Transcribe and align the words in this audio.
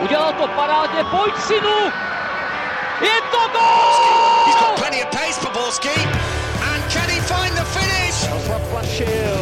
Udělal 0.00 0.32
to 0.32 0.48
parádně, 0.48 1.04
pojď 1.04 1.34
synu! 1.38 1.78
Je 3.00 3.20
to 3.30 3.38
gol! 3.52 4.46
He's 4.46 4.56
got 4.60 4.78
plenty 4.78 5.02
of 5.02 5.10
pace 5.10 5.40
for 5.40 5.52
Borski. 5.52 5.96
And 6.72 6.92
can 6.92 7.08
he 7.08 7.20
find 7.20 7.54
the 7.54 7.64
finish? 7.64 8.46
Zaplašil. 8.48 9.38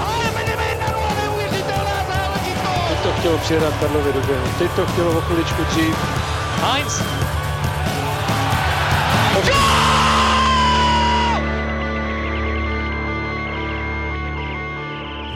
Ale 0.00 0.24
Medemena, 0.34 0.86
neuvěřitelná 1.22 1.98
záležitost! 2.08 2.88
Teď 2.88 2.98
to 3.02 3.12
chtělo 3.18 3.38
přijedat 3.38 3.74
Karlovi 3.80 4.12
do 4.12 4.20
běhu. 4.20 4.46
Teď 4.58 4.70
to 4.70 4.86
chtělo 4.86 5.18
o 5.18 5.20
chviličku 5.20 5.64
dřív. 5.64 5.96
Heinz. 6.62 7.02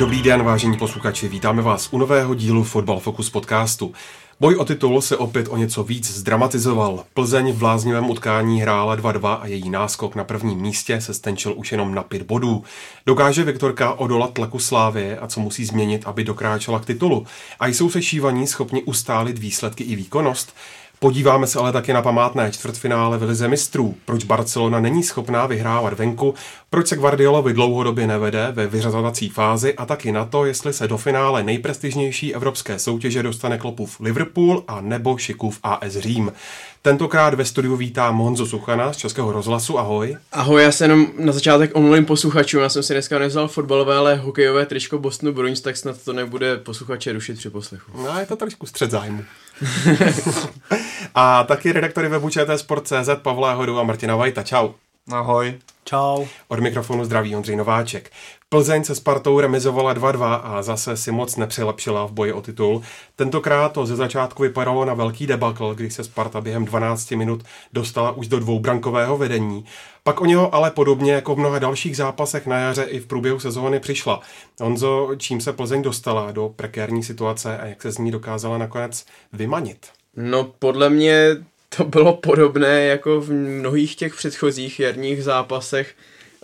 Dobrý 0.03 0.23
den, 0.23 0.43
vážení 0.43 0.77
posluchači, 0.77 1.29
vítáme 1.29 1.63
vás 1.63 1.89
u 1.93 1.99
nového 1.99 2.35
dílu 2.35 2.65
Fotbal 2.65 3.01
Focus 3.01 3.31
podcastu. 3.31 3.93
Boj 4.41 4.57
o 4.57 4.65
titul 4.65 5.01
se 5.01 5.17
opět 5.17 5.49
o 5.51 5.57
něco 5.57 5.85
víc 5.85 6.11
zdramatizoval. 6.11 7.05
Plzeň 7.15 7.53
v 7.53 7.59
bláznivém 7.59 8.11
utkání 8.11 8.61
hrála 8.61 8.97
2-2 8.97 9.39
a 9.41 9.47
její 9.47 9.71
náskok 9.71 10.15
na 10.15 10.25
prvním 10.25 10.59
místě 10.59 11.01
se 11.01 11.15
stenčil 11.15 11.55
už 11.57 11.73
jenom 11.73 11.95
na 11.95 12.03
pět 12.03 12.23
bodů. 12.23 12.65
Dokáže 13.07 13.45
Viktorka 13.45 13.93
odolat 13.93 14.33
tlaku 14.33 14.59
Slávie 14.59 15.19
a 15.19 15.27
co 15.27 15.41
musí 15.41 15.65
změnit, 15.65 16.03
aby 16.07 16.25
dokráčela 16.25 16.81
k 16.81 16.85
titulu? 16.85 17.27
A 17.61 17.67
jsou 17.67 17.91
se 17.91 18.03
šívaní 18.03 18.47
schopni 18.47 18.83
ustálit 18.83 19.39
výsledky 19.39 19.85
i 19.85 19.97
výkonnost? 19.97 20.55
Podíváme 21.03 21.47
se 21.47 21.59
ale 21.59 21.73
také 21.73 21.95
na 21.95 22.03
památné 22.03 22.53
čtvrtfinále 22.53 23.19
v 23.19 23.23
Lize 23.23 23.49
mistrů. 23.49 23.95
Proč 24.05 24.25
Barcelona 24.25 24.81
není 24.81 25.03
schopná 25.03 25.47
vyhrávat 25.47 25.93
venku, 25.93 26.35
proč 26.71 26.89
se 26.89 26.97
Guardiolovi 26.97 27.53
dlouhodobě 27.53 28.07
nevede 28.07 28.49
ve 28.53 28.67
vyřazovací 28.67 29.29
fázi 29.29 29.75
a 29.75 29.87
taky 29.87 30.13
na 30.13 30.25
to, 30.25 30.45
jestli 30.45 30.73
se 30.73 30.89
do 30.89 30.97
finále 30.97 31.43
nejprestižnější 31.43 32.35
evropské 32.35 32.79
soutěže 32.79 33.23
dostane 33.23 33.59
klopův 33.59 34.01
Liverpool 34.01 34.65
a 34.69 34.81
nebo 34.81 35.19
šikův 35.19 35.59
AS 35.63 35.93
Řím. 35.93 36.33
Tentokrát 36.85 37.35
ve 37.35 37.45
studiu 37.45 37.77
vítám 37.77 38.19
Honzo 38.19 38.47
Suchana 38.47 38.93
z 38.93 38.97
Českého 38.97 39.33
rozhlasu. 39.33 39.79
Ahoj. 39.79 40.17
Ahoj, 40.33 40.63
já 40.63 40.73
se 40.73 40.85
jenom 40.85 41.07
na 41.19 41.33
začátek 41.33 41.77
omluvím 41.77 42.05
posluchačům, 42.05 42.63
já 42.63 42.69
jsem 42.69 42.83
si 42.83 42.93
dneska 42.93 43.19
nevzal 43.19 43.49
fotbalové, 43.49 43.97
ale 43.97 44.17
hokejové 44.17 44.67
tričko 44.67 44.99
Bostonu 44.99 45.33
Bruins, 45.33 45.61
tak 45.61 45.77
snad 45.77 46.05
to 46.05 46.13
nebude 46.13 46.57
posluchače 46.57 47.13
rušit 47.13 47.39
při 47.39 47.51
poslechu. 47.51 47.93
No, 47.97 48.19
je 48.21 48.27
to 48.27 48.37
trošku 48.37 48.67
střed 48.67 48.91
zájmu. 48.91 49.25
a 51.15 51.45
taky 51.45 51.73
redaktory 51.73 52.09
webu 52.09 52.31
ČT 52.31 52.59
Sport.cz 52.59 53.11
Pavla 53.23 53.53
Hodu 53.53 53.79
a 53.79 53.83
Martina 53.83 54.17
Vajta. 54.17 54.43
Čau. 54.43 54.69
Ahoj. 55.13 55.55
Čau. 55.85 56.25
Od 56.49 56.61
mikrofonu 56.61 57.05
zdraví 57.05 57.37
Ondřej 57.37 57.57
Nováček. 57.57 58.11
Plzeň 58.53 58.85
se 58.85 58.95
Spartou 58.95 59.41
remizovala 59.41 59.95
2-2 59.95 60.41
a 60.45 60.63
zase 60.63 60.97
si 60.97 61.13
moc 61.13 61.37
nepřilepšila 61.37 62.07
v 62.07 62.13
boji 62.13 62.33
o 62.33 62.43
titul. 62.43 62.83
Tentokrát 63.17 63.73
to 63.73 63.87
ze 63.87 63.97
začátku 63.97 64.43
vypadalo 64.43 64.85
na 64.85 64.95
velký 64.95 65.27
debakl, 65.27 65.75
když 65.75 65.95
se 65.95 66.05
Sparta 66.05 66.41
během 66.41 66.65
12 66.65 67.11
minut 67.11 67.43
dostala 67.73 68.11
už 68.11 68.29
do 68.29 68.41
dvoubrankového 68.41 69.19
vedení. 69.19 69.65
Pak 70.03 70.21
o 70.21 70.27
něho 70.27 70.55
ale 70.55 70.71
podobně 70.71 71.13
jako 71.13 71.35
v 71.35 71.39
mnoha 71.39 71.59
dalších 71.59 71.97
zápasech 71.97 72.47
na 72.47 72.59
jaře 72.59 72.83
i 72.83 73.01
v 73.01 73.07
průběhu 73.07 73.41
sezóny 73.41 73.81
přišla. 73.81 74.21
Honzo, 74.61 75.11
čím 75.17 75.41
se 75.41 75.53
Plzeň 75.53 75.83
dostala 75.83 76.33
do 76.33 76.53
prekérní 76.57 77.03
situace 77.03 77.59
a 77.59 77.67
jak 77.67 77.83
se 77.83 77.93
z 77.93 77.99
ní 77.99 78.11
dokázala 78.11 78.59
nakonec 78.59 79.07
vymanit? 79.33 79.87
No, 80.17 80.53
podle 80.59 80.91
mě 80.91 81.37
to 81.77 81.85
bylo 81.85 82.17
podobné 82.17 82.85
jako 82.85 83.21
v 83.21 83.33
mnohých 83.33 83.97
těch 83.97 84.15
předchozích 84.15 84.81
jarních 84.81 85.25
zápasech. 85.25 85.95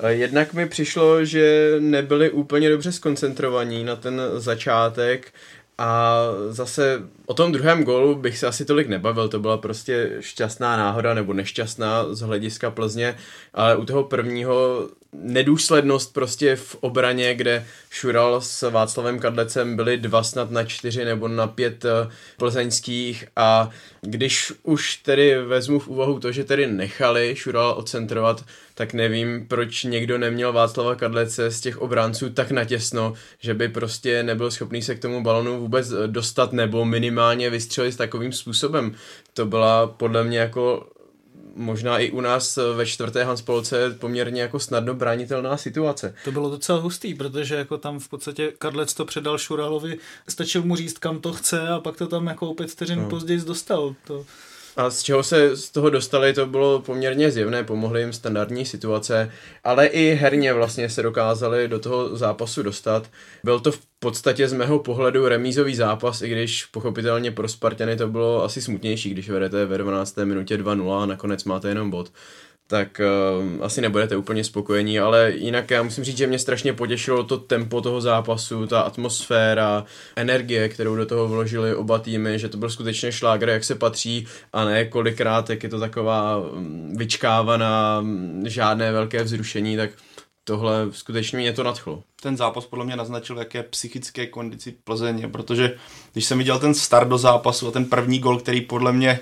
Jednak 0.07 0.55
mi 0.55 0.69
přišlo, 0.69 1.25
že 1.25 1.77
nebyli 1.79 2.31
úplně 2.31 2.69
dobře 2.71 2.93
skoncentrovaní 2.93 3.85
na 3.85 3.97
ten 3.97 4.21
začátek 4.37 5.33
a 5.79 6.21
zase 6.51 7.03
o 7.27 7.35
tom 7.35 7.53
druhém 7.53 7.85
gólu 7.85 8.15
bych 8.15 8.39
se 8.39 8.47
asi 8.47 8.65
tolik 8.65 8.89
nebavil, 8.89 9.29
to 9.29 9.41
byla 9.41 9.57
prostě 9.57 10.11
šťastná 10.21 10.77
náhoda 10.77 11.15
nebo 11.15 11.33
nešťastná 11.33 12.15
z 12.15 12.21
hlediska 12.21 12.71
Plzně, 12.71 13.17
ale 13.55 13.77
u 13.77 13.85
toho 13.85 14.05
prvního 14.05 14.89
nedůslednost 15.23 16.15
prostě 16.15 16.57
v 16.57 16.77
obraně, 16.81 17.35
kde 17.35 17.67
Šural 17.91 18.41
s 18.41 18.71
Václavem 18.71 19.19
Kadlecem 19.19 19.77
byli 19.77 19.97
dva 19.97 20.23
snad 20.23 20.51
na 20.51 20.65
čtyři 20.65 21.05
nebo 21.05 21.29
na 21.29 21.47
pět 21.47 21.85
eh, 21.85 22.11
plzeňských 22.37 23.25
a 23.37 23.71
když 24.01 24.53
už 24.63 24.97
tedy 24.97 25.43
vezmu 25.43 25.79
v 25.79 25.89
úvahu 25.89 26.21
to, 26.21 26.33
že 26.33 26.45
tedy 26.45 26.67
nechali 26.67 27.35
Šural 27.37 27.75
odcentrovat, 27.79 28.45
tak 28.75 28.95
nevím, 28.95 29.47
proč 29.49 29.85
někdo 29.85 30.19
neměl 30.19 30.53
Václava 30.53 30.95
Kadlece 30.95 31.51
z 31.51 31.61
těch 31.61 31.79
obránců 31.79 32.31
tak 32.31 32.51
natěsno, 32.51 33.15
že 33.41 33.55
by 33.55 33.69
prostě 33.69 34.23
nebyl 34.23 34.51
schopný 34.51 34.83
se 34.83 34.95
k 34.95 35.03
tomu 35.03 35.23
balonu 35.23 35.61
vůbec 35.61 35.93
dostat 36.07 36.53
nebo 36.53 36.85
minimálně 36.85 37.51
vystřelit 37.51 37.97
takovým 37.97 38.33
způsobem. 38.33 38.95
To 39.35 39.47
byla 39.47 39.87
podle 39.87 40.25
mě 40.25 40.39
jako 40.39 40.87
možná 41.59 41.99
i 41.99 42.11
u 42.11 42.21
nás 42.21 42.59
ve 42.77 42.87
čtvrté 42.87 43.25
Hanspolce 43.25 43.91
poměrně 43.91 44.43
jako 44.43 44.61
snadno 44.61 44.95
bránitelná 44.95 45.57
situace. 45.57 46.15
To 46.25 46.33
bylo 46.33 46.51
docela 46.51 46.79
hustý, 46.79 47.15
protože 47.15 47.55
jako 47.55 47.79
tam 47.79 47.99
v 47.99 48.09
podstatě 48.09 48.53
Kadlec 48.59 48.95
to 48.95 49.05
předal 49.05 49.39
Šuralovi, 49.39 49.99
stačil 50.29 50.63
mu 50.63 50.77
říct, 50.77 50.99
kam 50.99 51.21
to 51.21 51.33
chce 51.33 51.69
a 51.69 51.81
pak 51.81 51.97
to 51.97 52.07
tam 52.07 52.27
jako 52.27 52.51
opět 52.51 52.71
vteřin 52.71 52.99
no. 52.99 53.09
později 53.09 53.41
dostal. 53.41 53.95
To... 54.07 54.27
A 54.79 54.91
z 54.91 55.03
čeho 55.03 55.23
se 55.23 55.57
z 55.57 55.71
toho 55.71 55.91
dostali, 55.91 56.33
to 56.33 56.47
bylo 56.47 56.81
poměrně 56.81 57.31
zjevné, 57.31 57.65
pomohly 57.65 58.01
jim 58.01 58.13
standardní 58.13 58.67
situace, 58.67 59.33
ale 59.65 59.87
i 59.87 60.15
herně 60.15 60.53
vlastně 60.53 60.91
se 60.91 61.03
dokázali 61.03 61.69
do 61.69 61.79
toho 61.79 62.17
zápasu 62.17 62.63
dostat. 62.63 63.11
Byl 63.45 63.61
to 63.61 63.73
v 63.73 63.81
podstatě 63.99 64.49
z 64.49 64.53
mého 64.53 64.79
pohledu 64.79 65.29
remízový 65.29 65.75
zápas, 65.75 66.23
i 66.23 66.29
když 66.29 66.65
pochopitelně 66.65 67.31
pro 67.31 67.49
Spartany 67.49 67.97
to 67.97 68.09
bylo 68.09 68.45
asi 68.45 68.63
smutnější, 68.63 69.11
když 69.11 69.31
vedete 69.31 69.67
ve 69.67 69.79
12. 69.79 70.17
minutě 70.17 70.57
2-0 70.57 71.03
a 71.03 71.07
nakonec 71.07 71.45
máte 71.45 71.69
jenom 71.69 71.91
bod 71.91 72.13
tak 72.71 73.01
uh, 73.01 73.65
asi 73.65 73.81
nebudete 73.81 74.17
úplně 74.17 74.45
spokojení, 74.45 75.01
ale 75.01 75.33
jinak 75.33 75.71
já 75.71 75.83
musím 75.83 76.05
říct, 76.05 76.17
že 76.17 76.27
mě 76.27 76.39
strašně 76.39 76.73
potěšilo 76.73 77.25
to 77.25 77.39
tempo 77.39 77.81
toho 77.81 78.01
zápasu, 78.01 78.67
ta 78.67 78.81
atmosféra, 78.81 79.85
energie, 80.17 80.69
kterou 80.69 80.97
do 80.97 81.07
toho 81.07 81.29
vložili 81.29 81.75
oba 81.75 81.99
týmy, 81.99 82.39
že 82.39 82.49
to 82.49 82.57
byl 82.57 82.71
skutečně 82.71 83.13
šlágr, 83.13 83.49
jak 83.49 83.65
se 83.65 83.75
patří 83.75 84.27
a 84.53 84.65
ne 84.65 84.85
kolikrát, 84.85 85.51
jak 85.51 85.63
je 85.63 85.69
to 85.69 85.81
taková 85.81 86.39
mm, 86.39 86.95
vyčkávaná, 86.99 88.01
mm, 88.01 88.43
žádné 88.47 88.93
velké 88.93 89.23
vzrušení, 89.23 89.77
tak 89.77 89.91
tohle 90.45 90.87
skutečně 90.91 91.39
mě 91.39 91.53
to 91.53 91.63
nadchlo. 91.63 92.03
Ten 92.23 92.37
zápas 92.37 92.67
podle 92.67 92.85
mě 92.85 92.97
naznačil, 92.97 93.39
jaké 93.39 93.63
psychické 93.63 94.27
kondici 94.27 94.75
Plzeně, 94.85 95.29
protože 95.29 95.77
když 96.13 96.25
jsem 96.25 96.39
viděl 96.39 96.59
ten 96.59 96.75
start 96.75 97.09
do 97.09 97.19
zápasu 97.19 97.69
a 97.69 97.71
ten 97.71 97.85
první 97.85 98.19
gol, 98.19 98.39
který 98.39 98.61
podle 98.61 98.93
mě 98.93 99.21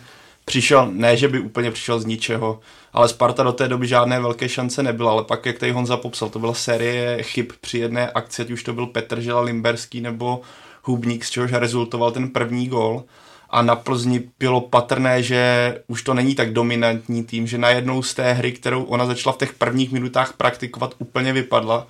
přišel, 0.50 0.88
ne, 0.92 1.16
že 1.16 1.28
by 1.28 1.40
úplně 1.40 1.70
přišel 1.70 2.00
z 2.00 2.06
ničeho, 2.06 2.60
ale 2.92 3.08
Sparta 3.08 3.42
do 3.42 3.52
té 3.52 3.68
doby 3.68 3.86
žádné 3.86 4.20
velké 4.20 4.48
šance 4.48 4.82
nebyla, 4.82 5.12
ale 5.12 5.24
pak, 5.24 5.46
jak 5.46 5.58
tady 5.58 5.72
Honza 5.72 5.96
popsal, 5.96 6.28
to 6.28 6.38
byla 6.38 6.54
série 6.54 7.22
chyb 7.22 7.46
při 7.60 7.78
jedné 7.78 8.10
akci, 8.10 8.42
ať 8.42 8.50
už 8.50 8.62
to 8.62 8.72
byl 8.72 8.86
Petr 8.86 9.20
Žela 9.20 9.40
Limberský 9.40 10.00
nebo 10.00 10.40
Hubník, 10.82 11.24
z 11.24 11.30
čehož 11.30 11.52
rezultoval 11.52 12.10
ten 12.10 12.28
první 12.28 12.68
gol. 12.68 13.04
A 13.50 13.62
na 13.62 13.76
Plzni 13.76 14.22
bylo 14.38 14.60
patrné, 14.60 15.22
že 15.22 15.74
už 15.86 16.02
to 16.02 16.14
není 16.14 16.34
tak 16.34 16.52
dominantní 16.52 17.24
tým, 17.24 17.46
že 17.46 17.58
najednou 17.58 18.02
z 18.02 18.14
té 18.14 18.32
hry, 18.32 18.52
kterou 18.52 18.82
ona 18.82 19.06
začala 19.06 19.32
v 19.32 19.38
těch 19.38 19.52
prvních 19.52 19.92
minutách 19.92 20.32
praktikovat, 20.32 20.94
úplně 20.98 21.32
vypadla 21.32 21.86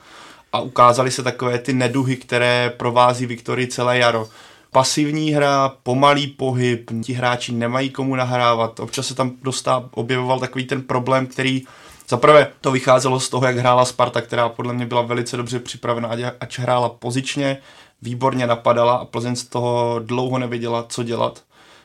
a 0.52 0.60
ukázaly 0.60 1.10
se 1.10 1.22
takové 1.22 1.58
ty 1.58 1.72
neduhy, 1.72 2.16
které 2.16 2.72
provází 2.76 3.26
Viktorii 3.26 3.66
celé 3.66 3.98
jaro 3.98 4.28
pasivní 4.76 5.30
hra, 5.30 5.72
pomalý 5.82 6.26
pohyb, 6.26 6.90
ti 7.04 7.12
hráči 7.12 7.52
nemají 7.52 7.90
komu 7.90 8.16
nahrávat. 8.16 8.80
Občas 8.80 9.06
se 9.06 9.14
tam 9.14 9.32
dostá, 9.42 9.88
objevoval 9.94 10.40
takový 10.40 10.64
ten 10.64 10.82
problém, 10.82 11.26
který 11.26 11.62
Zaprvé 12.08 12.48
to 12.60 12.70
vycházelo 12.70 13.20
z 13.20 13.28
toho, 13.28 13.46
jak 13.46 13.56
hrála 13.56 13.84
Sparta, 13.84 14.20
která 14.20 14.48
podle 14.48 14.72
mě 14.74 14.86
byla 14.86 15.02
velice 15.02 15.36
dobře 15.36 15.60
připravená, 15.60 16.10
ať 16.40 16.58
hrála 16.58 16.88
pozičně, 16.88 17.58
výborně 18.02 18.46
napadala 18.46 18.96
a 18.96 19.04
Plzeň 19.04 19.36
z 19.36 19.44
toho 19.44 20.00
dlouho 20.04 20.38
nevěděla, 20.38 20.86
co 20.88 21.02
dělat. 21.02 21.42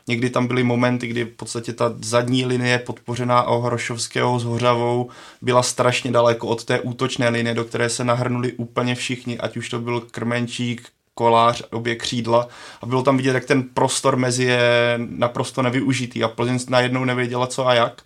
Někdy 0.08 0.30
tam 0.30 0.48
byly 0.48 0.64
momenty, 0.64 1.08
kdy 1.08 1.24
v 1.24 1.36
podstatě 1.36 1.74
ta 1.74 1.94
zadní 2.02 2.46
linie 2.46 2.80
podpořená 2.80 3.44
o 3.44 3.60
Hrošovského 3.60 4.40
s 4.40 4.44
Hořavou 4.44 5.10
byla 5.42 5.64
strašně 5.64 6.12
daleko 6.12 6.48
od 6.48 6.66
té 6.66 6.80
útočné 6.80 7.30
linie, 7.30 7.54
do 7.54 7.66
které 7.66 7.90
se 7.90 8.04
nahrnuli 8.04 8.54
úplně 8.54 8.96
všichni, 8.96 9.40
ať 9.40 9.58
už 9.58 9.70
to 9.70 9.80
byl 9.80 10.02
Krmenčík, 10.02 10.90
kolář, 11.22 11.64
obě 11.72 11.96
křídla 11.96 12.48
a 12.82 12.86
bylo 12.86 13.04
tam 13.04 13.18
vidět, 13.18 13.34
jak 13.34 13.46
ten 13.46 13.64
prostor 13.64 14.18
mezi 14.18 14.44
je 14.44 14.96
naprosto 14.98 15.62
nevyužitý 15.62 16.24
a 16.24 16.28
Plzeň 16.28 16.60
najednou 16.70 17.06
nevěděla 17.06 17.48
co 17.48 17.68
a 17.68 17.74
jak. 17.74 18.02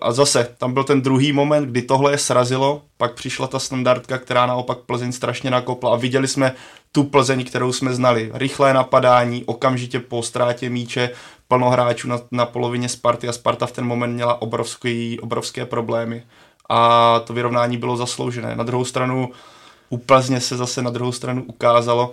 A 0.00 0.12
zase, 0.12 0.48
tam 0.58 0.72
byl 0.72 0.84
ten 0.84 1.02
druhý 1.02 1.32
moment, 1.32 1.66
kdy 1.66 1.82
tohle 1.82 2.12
je 2.12 2.18
srazilo, 2.18 2.82
pak 2.96 3.14
přišla 3.14 3.46
ta 3.46 3.58
standardka, 3.58 4.18
která 4.18 4.46
naopak 4.46 4.78
Plzeň 4.78 5.12
strašně 5.12 5.50
nakopla 5.50 5.92
a 5.92 5.96
viděli 5.96 6.28
jsme 6.28 6.52
tu 6.92 7.04
Plzeň, 7.04 7.44
kterou 7.44 7.72
jsme 7.72 7.94
znali. 7.94 8.30
Rychlé 8.34 8.74
napadání, 8.74 9.44
okamžitě 9.44 10.00
po 10.00 10.22
ztrátě 10.22 10.70
míče, 10.70 11.10
plno 11.48 11.70
hráčů 11.70 12.08
na, 12.08 12.20
na 12.30 12.46
polovině 12.46 12.88
Sparty 12.88 13.28
a 13.28 13.32
Sparta 13.32 13.66
v 13.66 13.72
ten 13.72 13.84
moment 13.84 14.14
měla 14.14 14.42
obrovský, 14.42 15.20
obrovské 15.20 15.66
problémy. 15.66 16.22
A 16.68 17.20
to 17.26 17.32
vyrovnání 17.32 17.76
bylo 17.76 17.96
zasloužené. 17.96 18.56
Na 18.56 18.64
druhou 18.64 18.84
stranu 18.84 19.30
u 19.88 19.98
Plzně 19.98 20.40
se 20.40 20.56
zase 20.56 20.82
na 20.82 20.90
druhou 20.90 21.12
stranu 21.12 21.44
ukázalo, 21.46 22.12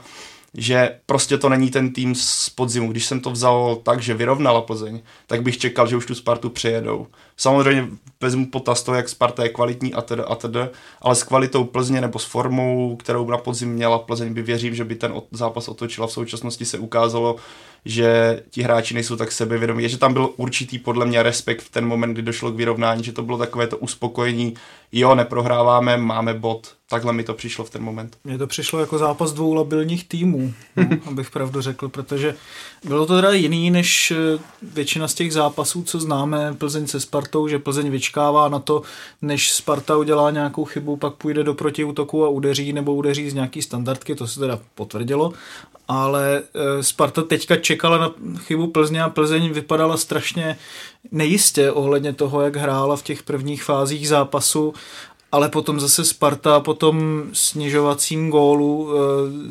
že 0.53 0.99
prostě 1.05 1.37
to 1.37 1.49
není 1.49 1.71
ten 1.71 1.93
tým 1.93 2.15
z 2.15 2.49
podzimu. 2.49 2.91
Když 2.91 3.05
jsem 3.05 3.19
to 3.19 3.31
vzal 3.31 3.75
tak, 3.75 4.01
že 4.01 4.13
vyrovnala 4.13 4.61
Plzeň, 4.61 5.01
tak 5.27 5.41
bych 5.41 5.57
čekal, 5.57 5.87
že 5.87 5.97
už 5.97 6.05
tu 6.05 6.15
Spartu 6.15 6.49
přijedou. 6.49 7.07
Samozřejmě 7.37 7.87
vezmu 8.21 8.45
potaz 8.45 8.83
to, 8.83 8.93
jak 8.93 9.09
Sparta 9.09 9.43
je 9.43 9.49
kvalitní 9.49 9.93
a 9.93 10.01
teda, 10.01 10.23
a 10.23 10.35
teda, 10.35 10.69
ale 11.01 11.15
s 11.15 11.23
kvalitou 11.23 11.63
Plzně 11.63 12.01
nebo 12.01 12.19
s 12.19 12.25
formou, 12.25 12.95
kterou 12.95 13.29
na 13.29 13.37
podzim 13.37 13.69
měla 13.69 13.99
Plzeň, 13.99 14.33
by 14.33 14.41
věřím, 14.41 14.75
že 14.75 14.85
by 14.85 14.95
ten 14.95 15.13
zápas 15.31 15.67
otočila. 15.67 16.07
V 16.07 16.11
současnosti 16.11 16.65
se 16.65 16.77
ukázalo, 16.77 17.35
že 17.85 18.43
ti 18.49 18.61
hráči 18.61 18.93
nejsou 18.93 19.15
tak 19.15 19.31
sebevědomí, 19.31 19.89
že 19.89 19.97
tam 19.97 20.13
byl 20.13 20.29
určitý 20.37 20.79
podle 20.79 21.05
mě 21.05 21.23
respekt 21.23 21.61
v 21.61 21.69
ten 21.69 21.85
moment, 21.85 22.13
kdy 22.13 22.21
došlo 22.21 22.51
k 22.51 22.55
vyrovnání, 22.55 23.03
že 23.03 23.11
to 23.11 23.23
bylo 23.23 23.37
takové 23.37 23.67
to 23.67 23.77
uspokojení, 23.77 24.53
jo, 24.91 25.15
neprohráváme, 25.15 25.97
máme 25.97 26.33
bod. 26.33 26.80
Takhle 26.91 27.13
mi 27.13 27.23
to 27.23 27.33
přišlo 27.33 27.65
v 27.65 27.69
ten 27.69 27.83
moment. 27.83 28.17
Mně 28.23 28.37
to 28.37 28.47
přišlo 28.47 28.79
jako 28.79 28.97
zápas 28.97 29.33
dvou 29.33 29.53
labilních 29.53 30.07
týmů, 30.07 30.53
no, 30.75 30.85
abych 31.05 31.31
pravdu 31.31 31.61
řekl, 31.61 31.89
protože 31.89 32.35
bylo 32.85 33.05
to 33.05 33.15
teda 33.15 33.31
jiný 33.31 33.71
než 33.71 34.11
eh, 34.11 34.39
většina 34.61 35.07
z 35.07 35.13
těch 35.13 35.33
zápasů, 35.33 35.83
co 35.83 35.99
známe 35.99 36.53
Plzeň 36.57 36.87
se 36.87 36.99
Spartou, 36.99 37.47
že 37.47 37.59
Plzeň 37.59 37.89
vyčkává 37.89 38.49
na 38.49 38.59
to, 38.59 38.81
než 39.21 39.51
Sparta 39.51 39.97
udělá 39.97 40.31
nějakou 40.31 40.65
chybu, 40.65 40.97
pak 40.97 41.13
půjde 41.13 41.43
do 41.43 41.53
protiútoku 41.53 42.25
a 42.25 42.29
udeří 42.29 42.73
nebo 42.73 42.95
udeří 42.95 43.29
z 43.29 43.33
nějaký 43.33 43.61
standardky, 43.61 44.15
to 44.15 44.27
se 44.27 44.39
teda 44.39 44.59
potvrdilo, 44.75 45.33
ale 45.87 46.43
eh, 46.43 46.83
Sparta 46.83 47.21
teďka 47.21 47.55
čekala 47.55 47.97
na 47.97 48.13
chybu 48.37 48.67
Plzně 48.67 49.03
a 49.03 49.09
Plzeň 49.09 49.49
vypadala 49.49 49.97
strašně 49.97 50.57
nejistě 51.11 51.71
ohledně 51.71 52.13
toho, 52.13 52.41
jak 52.41 52.55
hrála 52.55 52.95
v 52.95 53.03
těch 53.03 53.23
prvních 53.23 53.63
fázích 53.63 54.07
zápasu 54.07 54.73
ale 55.31 55.49
potom 55.49 55.79
zase 55.79 56.05
Sparta 56.05 56.59
po 56.59 56.73
tom 56.73 57.23
snižovacím 57.33 58.29
gólu 58.29 58.89
eh, 58.89 58.97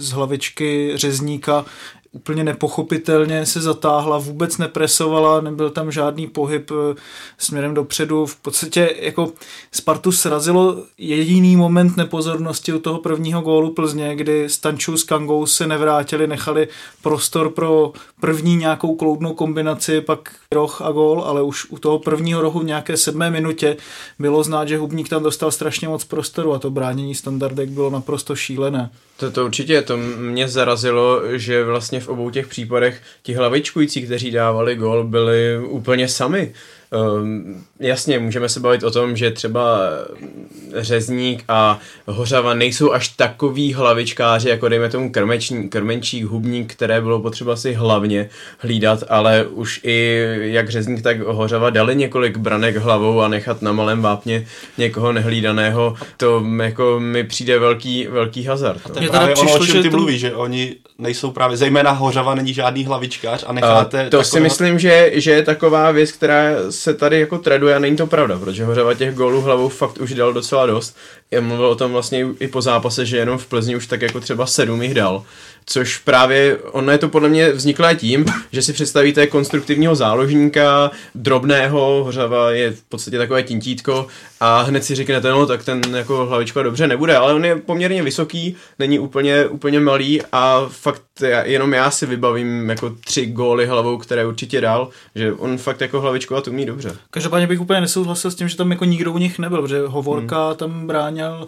z 0.01 0.11
hlavičky 0.11 0.93
Řezníka 0.95 1.65
úplně 2.13 2.45
nepochopitelně 2.45 3.47
se 3.47 3.61
zatáhla, 3.61 4.19
vůbec 4.19 4.59
nepresovala, 4.59 5.41
nebyl 5.41 5.71
tam 5.71 5.93
žádný 5.93 6.27
pohyb 6.27 6.71
eh, 6.71 6.95
směrem 7.39 7.75
dopředu. 7.75 8.27
V 8.27 8.37
podstatě 8.37 8.97
jako 9.01 9.33
Spartu 9.73 10.13
srazilo 10.13 10.83
jediný 10.99 11.57
moment 11.57 11.97
nepozornosti 11.97 12.73
u 12.73 12.79
toho 12.79 12.99
prvního 12.99 13.41
gólu 13.41 13.71
Plzně, 13.71 14.17
kdy 14.17 14.49
Stanču 14.49 14.97
s 14.97 15.05
Kangou 15.05 15.47
se 15.47 15.67
nevrátili, 15.67 16.27
nechali 16.27 16.69
prostor 17.03 17.51
pro 17.51 17.93
první 18.21 18.57
nějakou 18.57 18.95
kloudnou 18.97 19.35
kombinaci, 19.35 20.01
pak 20.01 20.35
roh 20.53 20.83
a 20.83 20.93
gól, 20.93 21.23
ale 21.23 21.43
už 21.43 21.67
u 21.71 21.79
toho 21.79 21.99
prvního 21.99 22.41
rohu 22.41 22.61
v 22.61 22.65
nějaké 22.65 22.97
sedmé 22.97 23.31
minutě 23.31 23.77
bylo 24.19 24.43
znát, 24.43 24.69
že 24.69 24.79
Hubník 24.79 25.09
tam 25.09 25.23
dostal 25.23 25.51
strašně 25.51 25.89
moc 25.89 26.05
prostoru 26.05 26.53
a 26.53 26.59
to 26.59 26.71
bránění 26.71 27.15
standardek 27.15 27.69
bylo 27.69 27.91
naprosto 27.91 28.37
šílené. 28.37 28.91
To, 29.21 29.31
to 29.31 29.45
určitě, 29.45 29.83
to 29.83 29.97
mě 29.97 30.49
zarazilo, 30.49 31.21
že 31.39 31.65
vlastně 31.65 32.01
v 32.01 32.09
obou 32.09 32.31
těch 32.31 32.47
případech 32.47 33.03
ti 33.23 33.35
hlavičkující, 33.35 34.03
kteří 34.03 34.31
dávali 34.31 34.77
gol, 34.77 35.05
byli 35.05 35.59
úplně 35.59 36.09
sami. 36.09 36.53
Um, 36.93 37.65
jasně, 37.81 38.19
můžeme 38.19 38.49
se 38.49 38.61
bavit 38.61 38.83
o 38.83 38.91
tom, 38.91 39.17
že 39.17 39.31
třeba 39.31 39.81
Řezník 40.77 41.45
a 41.49 41.79
Hořava 42.07 42.55
nejsou 42.55 42.93
až 42.93 43.09
takový 43.09 43.75
hlavičkáři, 43.75 44.49
jako 44.49 44.69
dejme 44.69 44.89
tomu 44.89 45.13
krmečník, 45.13 45.73
krmenčík, 45.73 46.25
hubník, 46.25 46.73
které 46.73 47.01
bylo 47.01 47.21
potřeba 47.21 47.57
si 47.57 47.73
hlavně 47.73 48.29
hlídat, 48.59 49.05
ale 49.09 49.47
už 49.47 49.81
i 49.83 50.27
jak 50.41 50.71
Řezník, 50.71 51.03
tak 51.03 51.21
Hořava 51.21 51.71
dali 51.71 51.97
několik 51.97 52.37
branek 52.37 52.77
hlavou 52.77 53.21
a 53.21 53.29
nechat 53.29 53.63
na 53.63 53.73
malém 53.73 54.03
vápně 54.03 54.47
někoho 54.79 55.13
nehlídaného, 55.13 55.95
to 56.17 56.45
jako 56.63 57.01
mi 57.01 57.25
přijde 57.25 57.59
velký, 57.59 58.07
velký 58.07 58.45
hazard. 58.45 58.81
A 58.85 58.89
to 58.89 59.03
je 59.03 59.09
právě 59.09 59.35
přišlo, 59.35 59.55
ono, 59.55 59.65
o 59.65 59.67
čem 59.67 59.83
ty 59.83 59.91
to... 59.91 59.97
mluvíš, 59.97 60.21
že 60.21 60.35
oni 60.35 60.77
nejsou 60.99 61.31
právě, 61.31 61.57
zejména 61.57 61.91
Hořava 61.91 62.35
není 62.35 62.55
žádný 62.55 62.85
hlavičkář 62.85 63.45
a 63.47 63.53
necháte... 63.53 64.07
A 64.07 64.11
to 64.11 64.25
si 64.25 64.41
myslím, 64.41 64.79
že, 64.79 65.11
že 65.15 65.31
je 65.31 65.43
taková 65.43 65.91
věc, 65.91 66.13
která 66.13 66.71
se 66.81 66.95
tady 66.95 67.21
jako 67.21 67.39
traduje 67.39 67.77
a 67.77 67.79
není 67.79 67.97
to 67.97 68.07
pravda, 68.07 68.39
protože 68.39 68.65
Hořava 68.65 68.95
těch 68.95 69.15
gólů 69.15 69.41
hlavou 69.41 69.69
fakt 69.69 69.99
už 69.99 70.15
dal 70.15 70.33
docela 70.33 70.67
dost. 70.67 70.97
Já 71.31 71.41
mluvil 71.41 71.67
o 71.67 71.75
tom 71.75 71.93
vlastně 71.93 72.27
i 72.41 72.49
po 72.49 72.63
zápase, 72.63 73.07
že 73.07 73.17
jenom 73.17 73.39
v 73.39 73.47
Plzni 73.47 73.77
už 73.77 73.87
tak 73.87 74.03
jako 74.03 74.21
třeba 74.21 74.47
sedm 74.47 74.83
jich 74.83 74.95
dal 74.95 75.25
což 75.67 75.99
právě, 75.99 76.57
ono 76.57 76.93
je 76.93 76.99
to 76.99 77.09
podle 77.09 77.29
mě 77.29 77.53
vzniklé 77.53 77.95
tím, 77.95 78.25
že 78.53 78.63
si 78.63 78.73
představíte 78.73 79.27
konstruktivního 79.27 79.95
záložníka, 79.95 80.91
drobného, 81.15 82.05
hořava 82.05 82.51
je 82.51 82.71
v 82.71 82.83
podstatě 82.83 83.19
takové 83.19 83.43
tintítko 83.43 84.07
a 84.41 84.63
hned 84.63 84.85
si 84.85 84.95
řeknete, 84.95 85.31
no 85.31 85.47
tak 85.47 85.65
ten 85.65 85.81
jako 85.97 86.27
hlavička 86.27 86.63
dobře 86.63 86.87
nebude, 86.87 87.17
ale 87.17 87.35
on 87.35 87.45
je 87.45 87.57
poměrně 87.57 88.03
vysoký, 88.03 88.57
není 88.79 88.99
úplně, 88.99 89.47
úplně 89.47 89.81
malý 89.81 90.21
a 90.33 90.67
fakt 90.69 91.03
jenom 91.45 91.73
já 91.73 91.91
si 91.91 92.07
vybavím 92.07 92.71
jako 92.71 92.91
tři 93.05 93.27
góly 93.27 93.67
hlavou, 93.67 93.99
které 93.99 94.27
určitě 94.27 94.61
dal, 94.61 94.89
že 95.15 95.33
on 95.33 95.59
fakt 95.59 95.81
jako 95.81 96.01
hlavičkovat 96.01 96.49
umí 96.49 96.67
dobře. 96.67 96.97
Každopádně 97.11 97.47
bych 97.47 97.61
úplně 97.61 97.81
nesouhlasil 97.81 98.31
s 98.31 98.35
tím, 98.35 98.49
že 98.49 98.57
tam 98.57 98.71
jako 98.71 98.85
nikdo 98.85 99.13
u 99.13 99.19
nich 99.19 99.39
nebyl, 99.39 99.63
protože 99.63 99.87
Hovorka 99.87 100.47
hmm. 100.47 100.57
tam 100.57 100.87
bránil 100.87 101.20
uh, 101.29 101.47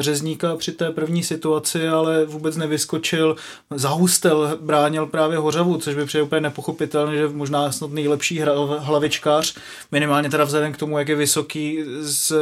řezníka 0.00 0.56
při 0.56 0.72
té 0.72 0.90
první 0.90 1.22
situaci, 1.22 1.88
ale 1.88 2.24
vůbec 2.24 2.56
nevyskočil. 2.56 3.36
Zahustel 3.74 4.58
bránil 4.60 5.06
právě 5.06 5.38
Hořavu, 5.38 5.78
což 5.78 5.94
by 5.94 6.04
přijde 6.04 6.22
úplně 6.22 6.40
nepochopitelné, 6.40 7.16
že 7.16 7.28
možná 7.28 7.72
snad 7.72 7.92
nejlepší 7.92 8.40
hlavičkář, 8.78 9.56
minimálně 9.92 10.30
teda 10.30 10.44
vzhledem 10.44 10.72
k 10.72 10.76
tomu, 10.76 10.98
jak 10.98 11.08
je 11.08 11.16
vysoký 11.16 11.84
z 12.00 12.32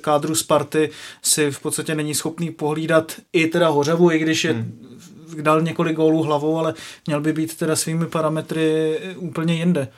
kádru 0.00 0.34
Sparty, 0.34 0.90
si 1.22 1.50
v 1.50 1.60
podstatě 1.60 1.94
není 1.94 2.14
schopný 2.14 2.50
pohlídat 2.50 3.12
i 3.32 3.46
teda 3.46 3.68
Hořavu, 3.68 4.10
i 4.10 4.18
když 4.18 4.44
je 4.44 4.52
hmm 4.52 4.92
dal 5.40 5.62
několik 5.62 5.96
gólů 5.96 6.22
hlavou, 6.22 6.58
ale 6.58 6.74
měl 7.06 7.20
by 7.20 7.32
být 7.32 7.56
teda 7.56 7.76
svými 7.76 8.06
parametry 8.06 8.98
úplně 9.16 9.54
jinde. 9.54 9.88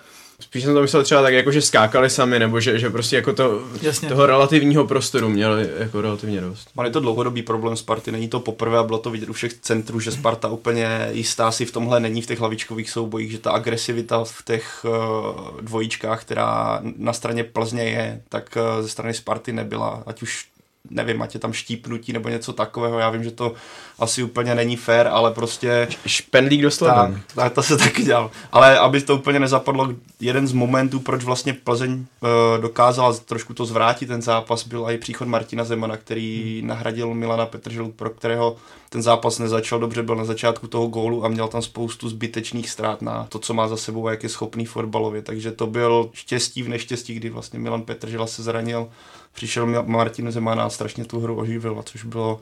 Spíš 0.45 0.65
jsem 0.65 0.75
to 0.75 0.83
myslel 0.83 1.05
třeba 1.05 1.23
tak, 1.23 1.35
jako 1.35 1.53
že 1.53 1.63
skákali 1.63 2.11
sami, 2.11 2.39
nebo 2.39 2.61
že, 2.61 2.79
že 2.79 2.91
prostě 2.91 3.17
jako 3.17 3.33
to, 3.33 3.63
Jasně. 3.83 4.09
toho 4.09 4.27
relativního 4.27 4.87
prostoru 4.87 5.29
měli 5.29 5.69
jako 5.79 6.01
relativně 6.01 6.41
dost. 6.41 6.69
Ale 6.77 6.87
je 6.87 6.93
to 6.93 7.01
dlouhodobý 7.01 7.43
problém 7.43 7.77
Sparty, 7.77 8.13
není 8.13 8.29
to 8.29 8.41
poprvé 8.41 8.79
a 8.79 8.83
bylo 8.83 8.99
to 8.99 9.11
vidět 9.11 9.29
u 9.29 9.33
všech 9.33 9.55
centrů, 9.55 10.01
že 10.01 10.11
Sparta 10.13 10.49
úplně 10.49 11.09
jistá 11.13 11.53
si 11.53 11.65
v 11.65 11.73
tomhle 11.73 12.01
není 12.01 12.23
v 12.23 12.27
těch 12.27 12.39
hlavičkových 12.39 12.91
soubojích, 12.91 13.31
že 13.31 13.39
ta 13.39 13.51
agresivita 13.51 14.25
v 14.25 14.45
těch 14.45 14.85
uh, 14.85 15.61
dvojičkách, 15.61 16.21
která 16.21 16.81
na 16.97 17.13
straně 17.13 17.45
Plzně 17.45 17.83
je, 17.83 18.23
tak 18.29 18.57
uh, 18.57 18.83
ze 18.83 18.89
strany 18.89 19.15
Sparty 19.15 19.53
nebyla, 19.53 20.03
ať 20.07 20.23
už 20.23 20.47
nevím, 20.91 21.23
ať 21.23 21.35
je 21.35 21.41
tam 21.41 21.53
štípnutí 21.53 22.13
nebo 22.13 22.29
něco 22.29 22.53
takového, 22.53 22.99
já 22.99 23.11
vím, 23.11 23.25
že 23.25 23.31
to 23.31 23.53
asi 23.99 24.23
úplně 24.23 24.55
není 24.55 24.77
fair, 24.77 25.07
ale 25.07 25.31
prostě... 25.31 25.89
Špendlík 26.07 26.63
doslova. 26.63 26.95
Tak, 26.95 27.35
tak, 27.35 27.53
to 27.53 27.63
se 27.63 27.77
taky 27.77 28.03
dělal. 28.03 28.31
Ale 28.53 28.79
aby 28.79 29.01
to 29.01 29.17
úplně 29.17 29.41
nezapadlo, 29.41 29.89
jeden 30.21 30.47
z 30.47 30.53
momentů, 30.53 31.01
proč 31.01 31.25
vlastně 31.25 31.53
Plzeň 31.53 31.93
uh, 31.93 32.63
dokázala 32.63 33.13
trošku 33.13 33.55
to 33.55 33.67
zvrátit 33.67 34.07
ten 34.07 34.23
zápas, 34.23 34.67
byl 34.67 34.87
i 34.91 34.99
příchod 34.99 35.29
Martina 35.29 35.65
Zemana, 35.65 35.97
který 35.97 36.59
hmm. 36.61 36.69
nahradil 36.69 37.15
Milana 37.15 37.47
Petrželu, 37.47 37.93
pro 37.93 38.11
kterého 38.11 38.57
ten 38.89 39.03
zápas 39.03 39.39
nezačal 39.39 39.79
dobře, 39.79 40.03
byl 40.03 40.17
na 40.17 40.25
začátku 40.25 40.67
toho 40.67 40.87
gólu 40.87 41.25
a 41.25 41.29
měl 41.29 41.49
tam 41.49 41.63
spoustu 41.63 42.09
zbytečných 42.09 42.71
ztrát 42.71 43.03
na 43.03 43.27
to, 43.29 43.39
co 43.39 43.55
má 43.55 43.69
za 43.69 43.77
sebou 43.77 44.07
a 44.07 44.11
jak 44.11 44.23
je 44.23 44.29
schopný 44.29 44.67
fotbalově. 44.67 45.23
Takže 45.23 45.53
to 45.53 45.67
byl 45.67 46.11
štěstí 46.13 46.63
v 46.63 46.69
neštěstí, 46.69 47.15
kdy 47.15 47.31
vlastně 47.31 47.59
Milan 47.59 47.83
Petržela 47.83 48.27
se 48.27 48.43
zranil 48.43 48.89
přišel 49.35 49.83
Martin 49.87 50.33
Zeman 50.33 50.61
a 50.61 50.71
strašně 50.71 51.05
tu 51.05 51.21
hru 51.21 51.37
oživil, 51.37 51.79
a 51.79 51.83
což 51.83 52.05
bylo 52.05 52.41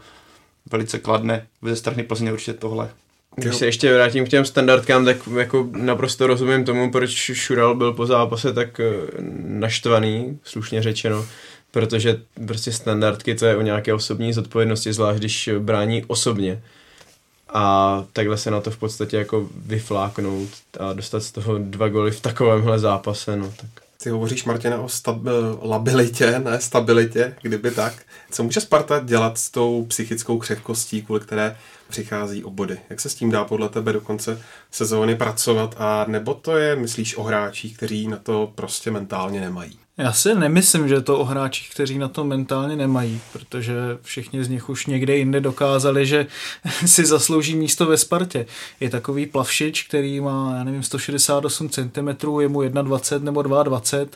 velice 0.70 0.98
kladné 0.98 1.46
ze 1.62 1.76
strany 1.76 2.02
Plzně 2.02 2.32
určitě 2.32 2.52
tohle. 2.52 2.90
Když 3.36 3.56
se 3.56 3.66
ještě 3.66 3.94
vrátím 3.94 4.26
k 4.26 4.28
těm 4.28 4.44
standardkám, 4.44 5.04
tak 5.04 5.16
jako 5.38 5.68
naprosto 5.72 6.26
rozumím 6.26 6.64
tomu, 6.64 6.90
proč 6.90 7.10
Šural 7.10 7.74
byl 7.74 7.92
po 7.92 8.06
zápase 8.06 8.52
tak 8.52 8.80
eh, 8.80 8.92
naštvaný, 9.46 10.38
slušně 10.44 10.82
řečeno, 10.82 11.26
protože 11.70 12.20
prostě 12.46 12.72
standardky 12.72 13.34
to 13.34 13.46
je 13.46 13.56
o 13.56 13.62
nějaké 13.62 13.94
osobní 13.94 14.32
zodpovědnosti, 14.32 14.92
zvlášť 14.92 15.18
když 15.18 15.50
brání 15.58 16.04
osobně. 16.06 16.62
A 17.48 18.04
takhle 18.12 18.38
se 18.38 18.50
na 18.50 18.60
to 18.60 18.70
v 18.70 18.76
podstatě 18.76 19.16
jako 19.16 19.48
vyfláknout 19.66 20.48
a 20.80 20.92
dostat 20.92 21.20
z 21.20 21.32
toho 21.32 21.58
dva 21.58 21.88
goly 21.88 22.10
v 22.10 22.20
takovémhle 22.20 22.78
zápase, 22.78 23.36
no 23.36 23.52
tak 23.56 23.84
ty 24.02 24.10
hovoříš, 24.10 24.44
Martina, 24.44 24.80
o 24.80 24.86
stab- 24.86 25.58
labilitě, 25.62 26.38
ne 26.38 26.60
stabilitě, 26.60 27.34
kdyby 27.42 27.70
tak. 27.70 27.94
Co 28.30 28.42
může 28.42 28.60
Sparta 28.60 29.00
dělat 29.00 29.38
s 29.38 29.50
tou 29.50 29.84
psychickou 29.84 30.38
křehkostí, 30.38 31.02
kvůli 31.02 31.20
které 31.20 31.56
přichází 31.92 32.44
o 32.44 32.50
body? 32.50 32.78
Jak 32.90 33.00
se 33.00 33.08
s 33.08 33.14
tím 33.14 33.30
dá 33.30 33.44
podle 33.44 33.68
tebe 33.68 33.92
do 33.92 34.00
konce 34.00 34.42
sezóny 34.70 35.16
pracovat? 35.16 35.74
A 35.78 36.04
nebo 36.08 36.34
to 36.34 36.56
je, 36.56 36.76
myslíš, 36.76 37.16
o 37.16 37.22
hráčích, 37.22 37.76
kteří 37.76 38.08
na 38.08 38.16
to 38.16 38.52
prostě 38.54 38.90
mentálně 38.90 39.40
nemají? 39.40 39.78
Já 39.98 40.12
si 40.12 40.34
nemyslím, 40.34 40.88
že 40.88 41.00
to 41.00 41.18
o 41.18 41.24
hráčích, 41.24 41.70
kteří 41.70 41.98
na 41.98 42.08
to 42.08 42.24
mentálně 42.24 42.76
nemají, 42.76 43.20
protože 43.32 43.74
všichni 44.02 44.44
z 44.44 44.48
nich 44.48 44.68
už 44.68 44.86
někde 44.86 45.16
jinde 45.16 45.40
dokázali, 45.40 46.06
že 46.06 46.26
si 46.86 47.06
zaslouží 47.06 47.56
místo 47.56 47.86
ve 47.86 47.96
Spartě. 47.96 48.46
Je 48.80 48.90
takový 48.90 49.26
plavšič, 49.26 49.82
který 49.88 50.20
má, 50.20 50.54
já 50.56 50.64
nevím, 50.64 50.82
168 50.82 51.68
cm, 51.68 52.08
je 52.40 52.48
mu 52.48 52.62
21 52.62 53.24
nebo 53.24 53.42
22, 53.42 54.06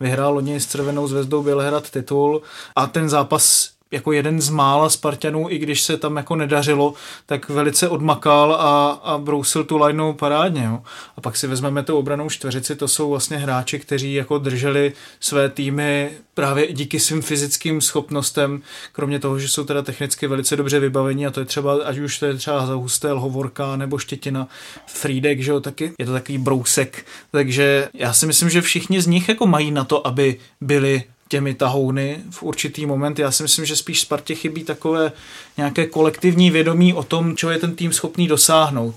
vyhrál 0.00 0.34
loni 0.34 0.60
s 0.60 0.70
Červenou 0.70 1.08
zvezdou 1.08 1.42
Bělehrad 1.42 1.90
titul 1.90 2.42
a 2.76 2.86
ten 2.86 3.08
zápas 3.08 3.75
jako 3.96 4.12
jeden 4.12 4.40
z 4.40 4.48
mála 4.48 4.88
Spartanů, 4.88 5.50
i 5.50 5.58
když 5.58 5.82
se 5.82 5.96
tam 5.96 6.16
jako 6.16 6.36
nedařilo, 6.36 6.94
tak 7.26 7.48
velice 7.48 7.88
odmakal 7.88 8.54
a, 8.54 8.90
a 8.90 9.18
brousil 9.18 9.64
tu 9.64 9.78
lineu 9.78 10.12
parádně. 10.12 10.64
Jo. 10.64 10.82
A 11.16 11.20
pak 11.20 11.36
si 11.36 11.46
vezmeme 11.46 11.82
tu 11.82 11.98
obranou 11.98 12.30
čtveřici, 12.30 12.76
to 12.76 12.88
jsou 12.88 13.10
vlastně 13.10 13.36
hráči, 13.36 13.78
kteří 13.78 14.14
jako 14.14 14.38
drželi 14.38 14.92
své 15.20 15.48
týmy 15.48 16.10
právě 16.34 16.72
díky 16.72 17.00
svým 17.00 17.22
fyzickým 17.22 17.80
schopnostem, 17.80 18.62
kromě 18.92 19.18
toho, 19.18 19.38
že 19.38 19.48
jsou 19.48 19.64
teda 19.64 19.82
technicky 19.82 20.26
velice 20.26 20.56
dobře 20.56 20.80
vybavení 20.80 21.26
a 21.26 21.30
to 21.30 21.40
je 21.40 21.46
třeba, 21.46 21.74
ať 21.84 21.98
už 21.98 22.18
to 22.18 22.26
je 22.26 22.34
třeba 22.34 22.66
za 22.66 22.74
Hustel, 22.74 23.20
Hovorka 23.20 23.76
nebo 23.76 23.98
Štětina, 23.98 24.48
Friedek, 24.86 25.40
že 25.40 25.50
jo, 25.50 25.60
taky 25.60 25.92
je 25.98 26.06
to 26.06 26.12
takový 26.12 26.38
brousek, 26.38 27.06
takže 27.30 27.88
já 27.94 28.12
si 28.12 28.26
myslím, 28.26 28.50
že 28.50 28.60
všichni 28.60 29.00
z 29.00 29.06
nich 29.06 29.28
jako 29.28 29.46
mají 29.46 29.70
na 29.70 29.84
to, 29.84 30.06
aby 30.06 30.36
byli 30.60 31.02
těmi 31.28 31.54
tahouny 31.54 32.20
v 32.30 32.42
určitý 32.42 32.86
moment. 32.86 33.18
Já 33.18 33.30
si 33.30 33.42
myslím, 33.42 33.64
že 33.66 33.76
spíš 33.76 34.00
Spartě 34.00 34.34
chybí 34.34 34.64
takové 34.64 35.12
nějaké 35.56 35.86
kolektivní 35.86 36.50
vědomí 36.50 36.94
o 36.94 37.02
tom, 37.02 37.36
co 37.36 37.50
je 37.50 37.58
ten 37.58 37.76
tým 37.76 37.92
schopný 37.92 38.28
dosáhnout. 38.28 38.94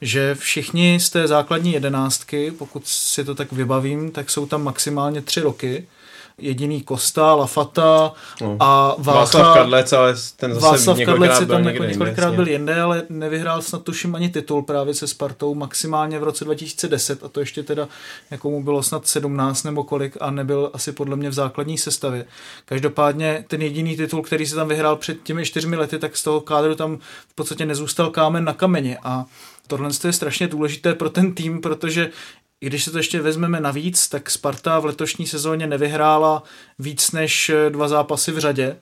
Že 0.00 0.34
všichni 0.34 1.00
z 1.00 1.10
té 1.10 1.28
základní 1.28 1.72
jedenáctky, 1.72 2.50
pokud 2.50 2.86
si 2.86 3.24
to 3.24 3.34
tak 3.34 3.52
vybavím, 3.52 4.10
tak 4.10 4.30
jsou 4.30 4.46
tam 4.46 4.62
maximálně 4.62 5.20
tři 5.20 5.40
roky 5.40 5.86
jediný 6.38 6.82
Kosta, 6.82 7.34
Lafata 7.34 8.12
no. 8.40 8.56
a 8.60 8.94
Vácha. 8.98 9.18
Václav 9.20 9.54
Kadlec, 9.56 9.92
ale 9.92 10.14
ten 10.36 10.54
zase 10.54 10.66
Václav 10.66 10.98
Kadlec 11.04 11.38
byl 11.38 11.46
tam 11.46 11.64
několikrát 11.64 12.28
jinde, 12.28 12.36
byl 12.36 12.48
jinde, 12.48 12.80
ale 12.80 13.02
nevyhrál 13.08 13.62
snad 13.62 13.82
tuším 13.82 14.14
ani 14.14 14.28
titul 14.28 14.62
právě 14.62 14.94
se 14.94 15.06
Spartou 15.06 15.54
maximálně 15.54 16.18
v 16.18 16.22
roce 16.22 16.44
2010 16.44 17.24
a 17.24 17.28
to 17.28 17.40
ještě 17.40 17.62
teda 17.62 17.88
jako 18.30 18.50
mu 18.50 18.64
bylo 18.64 18.82
snad 18.82 19.06
17 19.06 19.62
nebo 19.62 19.84
kolik 19.84 20.16
a 20.20 20.30
nebyl 20.30 20.70
asi 20.72 20.92
podle 20.92 21.16
mě 21.16 21.30
v 21.30 21.32
základní 21.32 21.78
sestavě. 21.78 22.24
Každopádně 22.64 23.44
ten 23.48 23.62
jediný 23.62 23.96
titul, 23.96 24.22
který 24.22 24.46
se 24.46 24.54
tam 24.54 24.68
vyhrál 24.68 24.96
před 24.96 25.22
těmi 25.22 25.44
čtyřmi 25.44 25.76
lety, 25.76 25.98
tak 25.98 26.16
z 26.16 26.22
toho 26.22 26.40
kádru 26.40 26.74
tam 26.74 26.98
v 27.28 27.34
podstatě 27.34 27.66
nezůstal 27.66 28.10
kámen 28.10 28.44
na 28.44 28.52
kameni 28.52 28.98
a 29.02 29.24
Tohle 29.66 29.90
je 30.06 30.12
strašně 30.12 30.46
důležité 30.46 30.94
pro 30.94 31.10
ten 31.10 31.34
tým, 31.34 31.60
protože 31.60 32.10
i 32.60 32.66
když 32.66 32.84
se 32.84 32.90
to 32.90 32.98
ještě 32.98 33.20
vezmeme 33.20 33.60
navíc, 33.60 34.08
tak 34.08 34.30
Sparta 34.30 34.78
v 34.78 34.84
letošní 34.84 35.26
sezóně 35.26 35.66
nevyhrála 35.66 36.42
víc 36.78 37.12
než 37.12 37.50
dva 37.68 37.88
zápasy 37.88 38.32
v 38.32 38.38
řadě. 38.38 38.76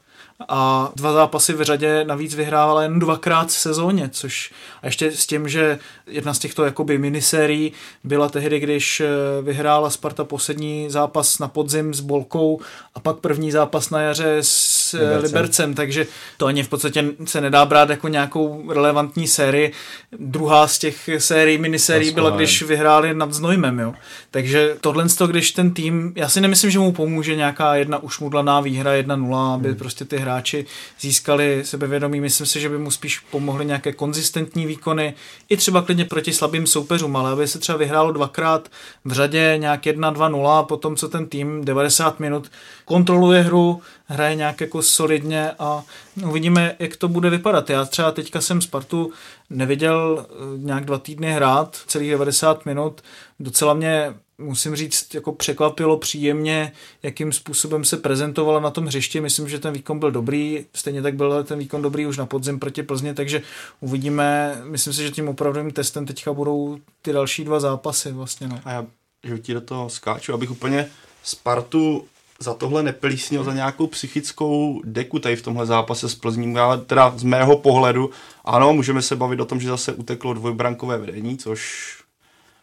A 0.48 0.92
dva 0.96 1.12
zápasy 1.12 1.52
v 1.52 1.62
řadě 1.62 2.04
navíc 2.04 2.34
vyhrávala 2.34 2.82
jen 2.82 2.98
dvakrát 2.98 3.48
v 3.48 3.52
sezóně, 3.52 4.08
což 4.12 4.52
a 4.82 4.86
ještě 4.86 5.12
s 5.12 5.26
tím, 5.26 5.48
že 5.48 5.78
jedna 6.06 6.34
z 6.34 6.38
těchto 6.38 6.64
jakoby 6.64 6.98
minisérií 6.98 7.72
byla 8.04 8.28
tehdy, 8.28 8.60
když 8.60 9.02
vyhrála 9.42 9.90
Sparta 9.90 10.24
poslední 10.24 10.90
zápas 10.90 11.38
na 11.38 11.48
podzim 11.48 11.94
s 11.94 12.00
Bolkou 12.00 12.60
a 12.94 13.00
pak 13.00 13.16
první 13.16 13.50
zápas 13.50 13.90
na 13.90 14.00
jaře 14.00 14.36
s 14.40 14.71
Libercem, 14.98 15.22
Libercem 15.22 15.74
takže 15.74 16.06
to 16.36 16.46
ani 16.46 16.62
v 16.62 16.68
podstatě 16.68 17.04
se 17.24 17.40
nedá 17.40 17.64
brát 17.64 17.90
jako 17.90 18.08
nějakou 18.08 18.72
relevantní 18.72 19.26
sérii. 19.26 19.72
Druhá 20.18 20.66
z 20.66 20.78
těch 20.78 21.10
sérií, 21.18 21.58
minisérií 21.58 22.10
byla, 22.10 22.30
když 22.30 22.62
vyhráli 22.62 23.14
nad 23.14 23.32
Znojmem, 23.32 23.78
jo. 23.78 23.94
Takže 24.30 24.76
tohle, 24.80 25.04
když 25.26 25.52
ten 25.52 25.70
tým, 25.70 26.12
já 26.16 26.28
si 26.28 26.40
nemyslím, 26.40 26.70
že 26.70 26.78
mu 26.78 26.92
pomůže 26.92 27.36
nějaká 27.36 27.74
jedna 27.74 27.98
ušmudlaná 27.98 28.60
výhra 28.60 28.90
1-0, 28.92 29.54
aby 29.54 29.68
hmm. 29.68 29.76
prostě 29.76 30.04
ty 30.04 30.16
hráči 30.16 30.66
získali 31.00 31.62
sebevědomí. 31.64 32.20
Myslím 32.20 32.46
si, 32.46 32.60
že 32.60 32.68
by 32.68 32.78
mu 32.78 32.90
spíš 32.90 33.18
pomohly 33.18 33.64
nějaké 33.64 33.92
konzistentní 33.92 34.66
výkony, 34.66 35.14
i 35.48 35.56
třeba 35.56 35.82
klidně 35.82 36.04
proti 36.04 36.32
slabým 36.32 36.66
soupeřům, 36.66 37.16
ale 37.16 37.30
aby 37.30 37.48
se 37.48 37.58
třeba 37.58 37.78
vyhrálo 37.78 38.12
dvakrát 38.12 38.68
v 39.04 39.12
řadě 39.12 39.54
nějak 39.56 39.82
1-2-0, 39.82 40.66
potom 40.66 40.96
co 40.96 41.08
ten 41.08 41.26
tým 41.26 41.64
90 41.64 42.20
minut 42.20 42.50
kontroluje 42.84 43.42
hru, 43.42 43.80
hraje 44.06 44.34
nějak 44.34 44.60
jako 44.60 44.82
solidně 44.82 45.50
a 45.58 45.84
uvidíme, 46.28 46.76
jak 46.78 46.96
to 46.96 47.08
bude 47.08 47.30
vypadat. 47.30 47.70
Já 47.70 47.84
třeba 47.84 48.10
teďka 48.10 48.40
jsem 48.40 48.60
Spartu 48.60 49.12
neviděl 49.50 50.26
eh, 50.28 50.34
nějak 50.56 50.84
dva 50.84 50.98
týdny 50.98 51.32
hrát, 51.32 51.76
celých 51.86 52.10
90 52.10 52.66
minut. 52.66 53.02
Docela 53.40 53.74
mě 53.74 54.14
musím 54.42 54.76
říct, 54.76 55.14
jako 55.14 55.32
překvapilo 55.32 55.96
příjemně, 55.96 56.72
jakým 57.02 57.32
způsobem 57.32 57.84
se 57.84 57.96
prezentovala 57.96 58.60
na 58.60 58.70
tom 58.70 58.86
hřišti. 58.86 59.20
Myslím, 59.20 59.48
že 59.48 59.58
ten 59.58 59.74
výkon 59.74 59.98
byl 59.98 60.10
dobrý, 60.10 60.66
stejně 60.74 61.02
tak 61.02 61.14
byl 61.14 61.44
ten 61.44 61.58
výkon 61.58 61.82
dobrý 61.82 62.06
už 62.06 62.16
na 62.16 62.26
podzim 62.26 62.58
proti 62.58 62.82
Plzně, 62.82 63.14
takže 63.14 63.42
uvidíme. 63.80 64.58
Myslím 64.64 64.92
si, 64.92 65.02
že 65.02 65.10
tím 65.10 65.28
opravdovým 65.28 65.70
testem 65.70 66.06
teďka 66.06 66.32
budou 66.32 66.78
ty 67.02 67.12
další 67.12 67.44
dva 67.44 67.60
zápasy 67.60 68.12
vlastně. 68.12 68.48
No. 68.48 68.60
A 68.64 68.70
já, 68.72 68.86
že 69.24 69.38
ti 69.38 69.54
do 69.54 69.60
toho 69.60 69.90
skáču, 69.90 70.34
abych 70.34 70.50
úplně 70.50 70.88
Spartu 71.22 72.04
za 72.42 72.54
tohle 72.54 72.82
neplísnil 72.82 73.44
za 73.44 73.52
nějakou 73.52 73.86
psychickou 73.86 74.80
deku 74.84 75.18
tady 75.18 75.36
v 75.36 75.42
tomhle 75.42 75.66
zápase 75.66 76.08
s 76.08 76.14
Plzním, 76.14 76.56
ale 76.56 76.78
teda 76.78 77.12
z 77.16 77.22
mého 77.22 77.56
pohledu, 77.56 78.10
ano, 78.44 78.72
můžeme 78.72 79.02
se 79.02 79.16
bavit 79.16 79.40
o 79.40 79.44
tom, 79.44 79.60
že 79.60 79.68
zase 79.68 79.92
uteklo 79.92 80.34
dvojbrankové 80.34 80.98
vedení, 80.98 81.38
což 81.38 81.92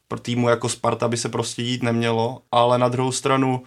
pro 0.07 0.19
týmu 0.19 0.49
jako 0.49 0.69
Sparta 0.69 1.07
by 1.07 1.17
se 1.17 1.29
prostě 1.29 1.63
dít 1.63 1.83
nemělo, 1.83 2.41
ale 2.51 2.77
na 2.77 2.87
druhou 2.87 3.11
stranu, 3.11 3.63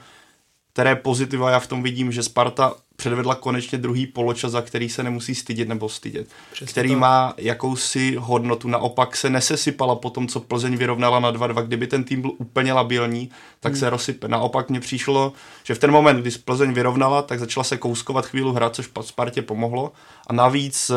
které 0.73 0.97
pozitiva 0.97 1.51
já 1.51 1.61
v 1.61 1.67
tom 1.67 1.83
vidím, 1.83 2.13
že 2.13 2.23
Sparta 2.23 2.75
předvedla 2.97 3.35
konečně 3.35 3.79
druhý 3.79 4.07
poločas, 4.07 4.53
za 4.53 4.63
který 4.63 4.89
se 4.89 5.03
nemusí 5.03 5.35
stydět 5.35 5.69
nebo 5.69 5.89
stydět. 5.89 6.29
Přesně 6.53 6.71
který 6.71 6.91
to. 6.91 6.99
má 6.99 7.35
jakousi 7.37 8.17
hodnotu. 8.19 8.69
Naopak 8.69 9.17
se 9.17 9.31
nesesypala 9.31 9.95
po 9.95 10.11
tom, 10.11 10.29
co 10.29 10.41
Plzeň 10.41 10.77
vyrovnala 10.77 11.21
na 11.21 11.33
2-2. 11.33 11.67
Kdyby 11.67 11.87
ten 11.87 12.05
tým 12.05 12.21
byl 12.21 12.33
úplně 12.39 12.73
labilní, 12.73 13.31
tak 13.61 13.73
hmm. 13.73 13.81
se 13.81 13.91
rozsype. 13.91 14.29
Naopak 14.29 14.71
mně 14.71 14.81
přišlo, 14.81 15.33
že 15.65 15.75
v 15.75 15.79
ten 15.79 15.91
moment, 15.91 16.21
kdy 16.21 16.31
Plzeň 16.31 16.73
vyrovnala, 16.73 17.23
tak 17.23 17.39
začala 17.39 17.65
se 17.65 17.77
kouskovat 17.77 18.27
chvíli 18.27 18.53
hrát, 18.55 18.75
což 18.75 18.91
Spartě 19.01 19.43
pomohlo. 19.43 19.93
A 20.27 20.33
navíc, 20.33 20.91
eh, 20.91 20.95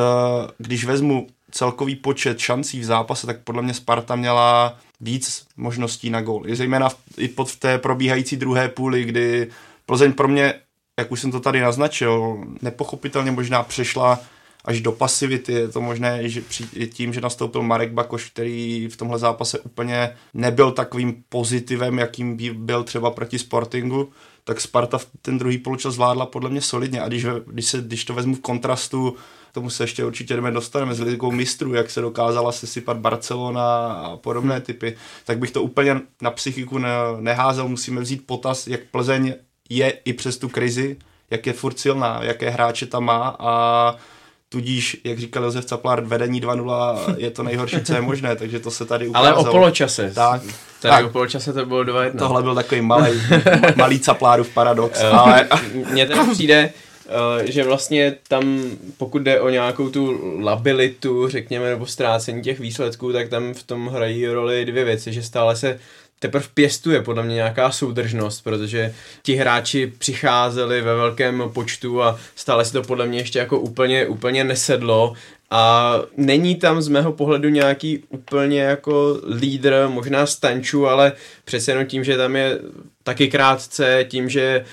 když 0.58 0.86
vezmu 0.86 1.28
celkový 1.52 1.96
počet 1.96 2.40
šancí 2.40 2.80
v 2.80 2.86
zápase, 2.86 3.28
tak 3.28 3.40
podle 3.40 3.62
mě 3.62 3.74
Sparta 3.74 4.16
měla 4.16 4.78
víc 5.02 5.46
možností 5.58 6.10
na 6.10 6.22
gól. 6.22 6.50
I 6.50 6.56
zejména 6.56 6.90
v, 6.90 6.98
i 7.18 7.28
pod 7.28 7.52
v 7.52 7.60
té 7.60 7.78
probíhající 7.78 8.38
druhé 8.38 8.70
půli, 8.70 9.04
kdy 9.04 9.50
Plzeň 9.86 10.14
pro 10.14 10.28
mě, 10.28 10.54
jak 11.00 11.12
už 11.12 11.22
jsem 11.22 11.32
to 11.32 11.40
tady 11.40 11.62
naznačil, 11.62 12.44
nepochopitelně 12.62 13.32
možná 13.32 13.64
přešla 13.64 14.20
až 14.66 14.82
do 14.82 14.92
pasivity. 14.92 15.54
Je 15.54 15.68
to 15.68 15.82
možné 15.82 16.30
že 16.30 16.42
při, 16.42 16.88
tím, 16.88 17.14
že 17.14 17.22
nastoupil 17.22 17.62
Marek 17.62 17.92
Bakoš, 17.92 18.30
který 18.30 18.88
v 18.88 18.98
tomhle 18.98 19.20
zápase 19.20 19.60
úplně 19.60 20.16
nebyl 20.34 20.72
takovým 20.72 21.24
pozitivem, 21.30 22.00
jakým 22.00 22.38
byl 22.54 22.84
třeba 22.84 23.12
proti 23.12 23.40
Sportingu, 23.40 24.10
tak 24.44 24.62
Sparta 24.62 25.00
ten 25.22 25.38
druhý 25.38 25.58
poločas 25.58 25.94
zvládla 25.94 26.26
podle 26.26 26.50
mě 26.50 26.62
solidně. 26.62 27.02
A 27.02 27.08
když, 27.08 27.26
když, 27.48 27.66
se, 27.66 27.82
když 27.82 28.06
to 28.06 28.14
vezmu 28.14 28.36
v 28.36 28.42
kontrastu 28.42 29.16
tomu 29.56 29.70
se 29.70 29.84
ještě 29.84 30.06
určitě 30.06 30.36
jdeme 30.36 30.52
dostaneme 30.52 30.96
s 30.96 31.00
likou 31.00 31.32
mistrů, 31.32 31.74
jak 31.74 31.90
se 31.90 32.02
dokázala 32.02 32.52
sesypat 32.52 32.98
Barcelona 32.98 33.94
a 33.94 34.18
podobné 34.18 34.56
hmm. 34.56 34.64
typy, 34.64 34.96
tak 35.26 35.40
bych 35.40 35.52
to 35.52 35.64
úplně 35.64 36.02
na 36.22 36.32
psychiku 36.32 36.78
ne, 36.78 36.90
neházel. 37.20 37.68
Musíme 37.68 38.02
vzít 38.02 38.28
potaz, 38.28 38.68
jak 38.68 38.82
Plzeň 38.92 39.34
je 39.70 39.90
i 40.06 40.14
přes 40.14 40.38
tu 40.38 40.50
krizi, 40.50 40.98
jak 41.32 41.48
je 41.48 41.54
furt 41.54 41.80
silná, 41.80 42.20
jaké 42.24 42.50
hráče 42.50 42.86
tam 42.86 43.04
má 43.04 43.36
a 43.40 43.96
tudíž, 44.50 44.98
jak 45.04 45.20
říkal 45.20 45.44
Josef 45.44 45.66
Caplár, 45.66 46.02
vedení 46.02 46.42
2-0 46.42 47.16
je 47.18 47.32
to 47.32 47.44
nejhorší, 47.44 47.82
co 47.84 47.94
je 47.94 48.02
možné, 48.02 48.36
takže 48.36 48.60
to 48.60 48.72
se 48.72 48.86
tady 48.86 49.08
ukázalo. 49.08 49.38
Ale 49.38 49.48
o 49.48 49.52
poločase. 49.52 50.12
Tak. 50.16 50.42
Tady 50.82 50.96
tak. 50.96 51.06
o 51.06 51.10
poločase 51.10 51.54
to 51.54 51.66
bylo 51.66 51.84
2-1. 51.84 52.18
Tohle 52.18 52.44
byl 52.44 52.56
takový 52.56 52.82
malý, 52.82 53.22
malý 53.76 54.00
Caplárův 54.00 54.50
paradox. 54.50 55.02
ale... 55.04 55.48
Mně 55.92 56.06
teda 56.06 56.26
přijde, 56.32 56.70
Eh, 56.70 56.85
že 57.44 57.64
vlastně 57.64 58.16
tam, 58.28 58.64
pokud 58.98 59.22
jde 59.22 59.40
o 59.40 59.50
nějakou 59.50 59.90
tu 59.90 60.20
labilitu, 60.40 61.30
řekněme, 61.30 61.70
nebo 61.70 61.86
ztrácení 61.86 62.42
těch 62.42 62.60
výsledků, 62.60 63.14
tak 63.14 63.30
tam 63.30 63.54
v 63.54 63.64
tom 63.64 63.88
hrají 63.88 64.28
roli 64.28 64.66
dvě 64.66 64.84
věci, 64.84 65.14
že 65.14 65.24
stále 65.24 65.56
se 65.56 65.80
teprve 66.20 66.46
pěstuje 66.54 67.02
podle 67.02 67.24
mě 67.24 67.36
nějaká 67.36 67.72
soudržnost, 67.72 68.42
protože 68.44 68.94
ti 69.24 69.36
hráči 69.36 69.94
přicházeli 69.98 70.82
ve 70.82 70.96
velkém 70.96 71.44
počtu 71.54 72.04
a 72.04 72.20
stále 72.36 72.66
se 72.66 72.74
to 72.74 72.84
podle 72.84 73.06
mě 73.08 73.20
ještě 73.20 73.40
jako 73.40 73.60
úplně, 73.60 74.08
úplně 74.08 74.44
nesedlo. 74.44 75.14
A 75.52 75.96
není 76.18 76.56
tam 76.56 76.82
z 76.82 76.88
mého 76.88 77.14
pohledu 77.14 77.50
nějaký 77.50 78.04
úplně 78.10 78.62
jako 78.62 79.20
lídr, 79.40 79.86
možná 79.88 80.26
Stanču, 80.26 80.88
ale 80.88 81.12
přece 81.46 81.72
jenom 81.72 81.86
tím, 81.86 82.04
že 82.04 82.18
tam 82.18 82.36
je 82.36 82.60
taky 83.04 83.28
krátce 83.28 84.06
tím, 84.10 84.30
že 84.30 84.42
e, 84.42 84.64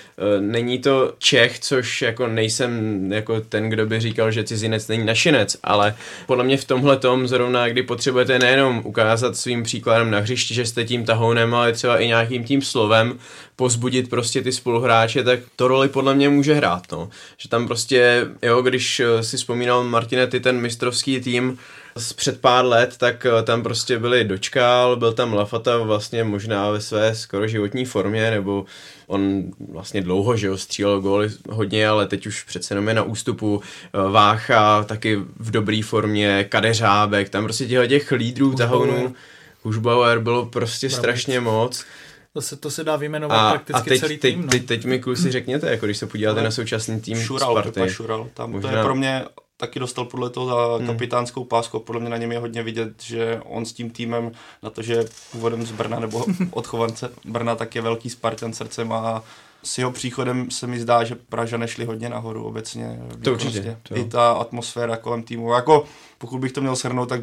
není 0.41 0.79
to 0.79 1.14
Čech, 1.19 1.59
což 1.59 2.02
jako 2.02 2.26
nejsem 2.26 3.12
jako 3.12 3.41
ten, 3.41 3.69
kdo 3.69 3.87
by 3.87 4.00
říkal, 4.00 4.31
že 4.31 4.45
cizinec 4.45 4.88
není 4.88 5.05
našinec, 5.05 5.57
ale 5.62 5.95
podle 6.26 6.45
mě 6.45 6.57
v 6.57 6.64
tomhle 6.64 6.97
tom 6.97 7.29
zrovna, 7.29 7.69
kdy 7.69 7.83
potřebujete 7.83 8.38
nejenom 8.38 8.83
ukázat 8.85 9.37
svým 9.37 9.62
příkladem 9.62 10.11
na 10.11 10.19
hřišti, 10.19 10.55
že 10.55 10.67
jste 10.67 10.85
tím 10.85 11.05
tahounem, 11.05 11.55
ale 11.55 11.73
třeba 11.73 11.99
i 11.99 12.07
nějakým 12.07 12.45
tím 12.45 12.62
slovem 12.62 13.19
pozbudit 13.57 14.11
prostě 14.11 14.43
ty 14.43 14.52
spoluhráče, 14.52 15.25
tak 15.25 15.41
to 15.57 15.69
roli 15.69 15.88
podle 15.88 16.14
mě 16.14 16.29
může 16.29 16.55
hrát, 16.55 16.93
no. 16.93 17.11
Že 17.38 17.49
tam 17.49 17.67
prostě, 17.67 18.26
jo, 18.43 18.62
když 18.62 19.00
e, 19.00 19.23
si 19.23 19.37
vzpomínal 19.37 19.85
Martine, 19.85 20.26
ty 20.26 20.41
ten 20.41 20.61
mistrovský 20.61 21.21
tým, 21.21 21.59
z 21.96 22.12
před 22.12 22.40
pár 22.40 22.64
let, 22.64 22.96
tak 22.99 23.26
eh, 23.26 23.42
tam 23.42 23.62
prostě 23.62 23.99
byli 23.99 24.25
Dočkal, 24.25 24.96
byl 24.96 25.12
tam 25.12 25.34
Lafata 25.34 25.78
vlastně 25.78 26.25
možná 26.25 26.70
ve 26.70 26.80
své 26.80 27.14
skoro 27.14 27.49
životní 27.49 27.84
formě, 27.84 28.30
nebo 28.30 28.64
on 29.06 29.42
vlastně 29.72 30.02
dlouho, 30.02 30.37
že 30.37 30.46
jo, 30.46 30.58
střílel 30.58 31.00
góly 31.00 31.30
hodně, 31.50 31.88
ale 31.88 32.06
teď 32.06 32.26
už 32.26 32.42
přece 32.42 32.75
jenom 32.75 32.88
je 32.88 32.94
na 32.94 33.02
ústupu 33.02 33.62
eh, 33.62 34.11
Vácha, 34.11 34.84
taky 34.84 35.16
v 35.37 35.50
dobré 35.50 35.80
formě, 35.84 36.44
Kadeřábek, 36.44 37.28
tam 37.28 37.44
prostě 37.44 37.66
těchto 37.66 37.87
těch 37.87 38.12
lídrů, 38.12 38.54
tahounů, 38.54 39.14
Hušbauer 39.62 40.18
bylo 40.18 40.46
prostě 40.46 40.88
Pravda. 40.88 41.02
strašně 41.02 41.40
moc. 41.40 41.84
To 42.32 42.40
se, 42.40 42.56
to 42.56 42.70
se 42.70 42.84
dá 42.84 42.96
vyjmenovat 42.96 43.38
a, 43.38 43.50
prakticky 43.50 43.80
a 43.80 43.84
teď, 43.84 44.00
celý 44.00 44.18
teď, 44.18 44.34
tým. 44.34 44.42
No. 44.42 44.49
Teď, 44.49 44.66
teď 44.66 44.84
mi 44.84 44.99
kluci 44.99 45.30
řekněte, 45.30 45.70
jako 45.70 45.87
když 45.87 45.99
se 45.99 46.06
podíváte 46.06 46.40
no. 46.40 46.44
na 46.44 46.50
současný 46.50 47.00
tým 47.00 47.16
Šural, 47.16 47.50
Sparty. 47.50 47.80
Šural, 47.88 48.28
tam 48.34 48.50
Možná... 48.50 48.70
to 48.70 48.76
je 48.76 48.82
pro 48.82 48.94
mě 48.94 49.25
taky 49.62 49.81
dostal 49.81 50.04
podle 50.04 50.31
toho 50.31 50.47
za 50.47 50.76
hmm. 50.76 50.87
kapitánskou 50.87 51.45
pásku. 51.45 51.78
Podle 51.81 52.00
mě 52.00 52.11
na 52.11 52.16
něm 52.16 52.33
je 52.33 52.38
hodně 52.38 52.62
vidět, 52.62 53.02
že 53.02 53.40
on 53.45 53.64
s 53.64 53.73
tím 53.73 53.90
týmem, 53.90 54.33
na 54.62 54.71
to, 54.71 54.83
že 54.83 55.04
původem 55.33 55.66
z 55.66 55.73
Brna 55.73 56.00
nebo 56.00 56.26
odchovance 56.50 57.12
Brna, 57.25 57.54
tak 57.54 57.75
je 57.75 57.83
velký 57.83 58.11
Spartan 58.11 58.52
srdcem 58.52 58.92
a 58.92 59.23
s 59.62 59.78
jeho 59.78 59.92
příchodem 59.92 60.50
se 60.50 60.66
mi 60.66 60.81
zdá, 60.81 61.04
že 61.04 61.14
Praža 61.14 61.57
nešli 61.57 61.85
hodně 61.85 62.09
nahoru 62.09 62.45
obecně. 62.45 63.00
To 63.25 63.33
určitě. 63.33 63.78
To. 63.83 63.97
I 63.97 64.04
ta 64.04 64.33
atmosféra 64.33 64.97
kolem 64.97 65.23
týmu. 65.23 65.52
Jako, 65.52 65.85
pokud 66.19 66.38
bych 66.38 66.52
to 66.52 66.61
měl 66.61 66.76
shrnout, 66.76 67.09
tak 67.09 67.23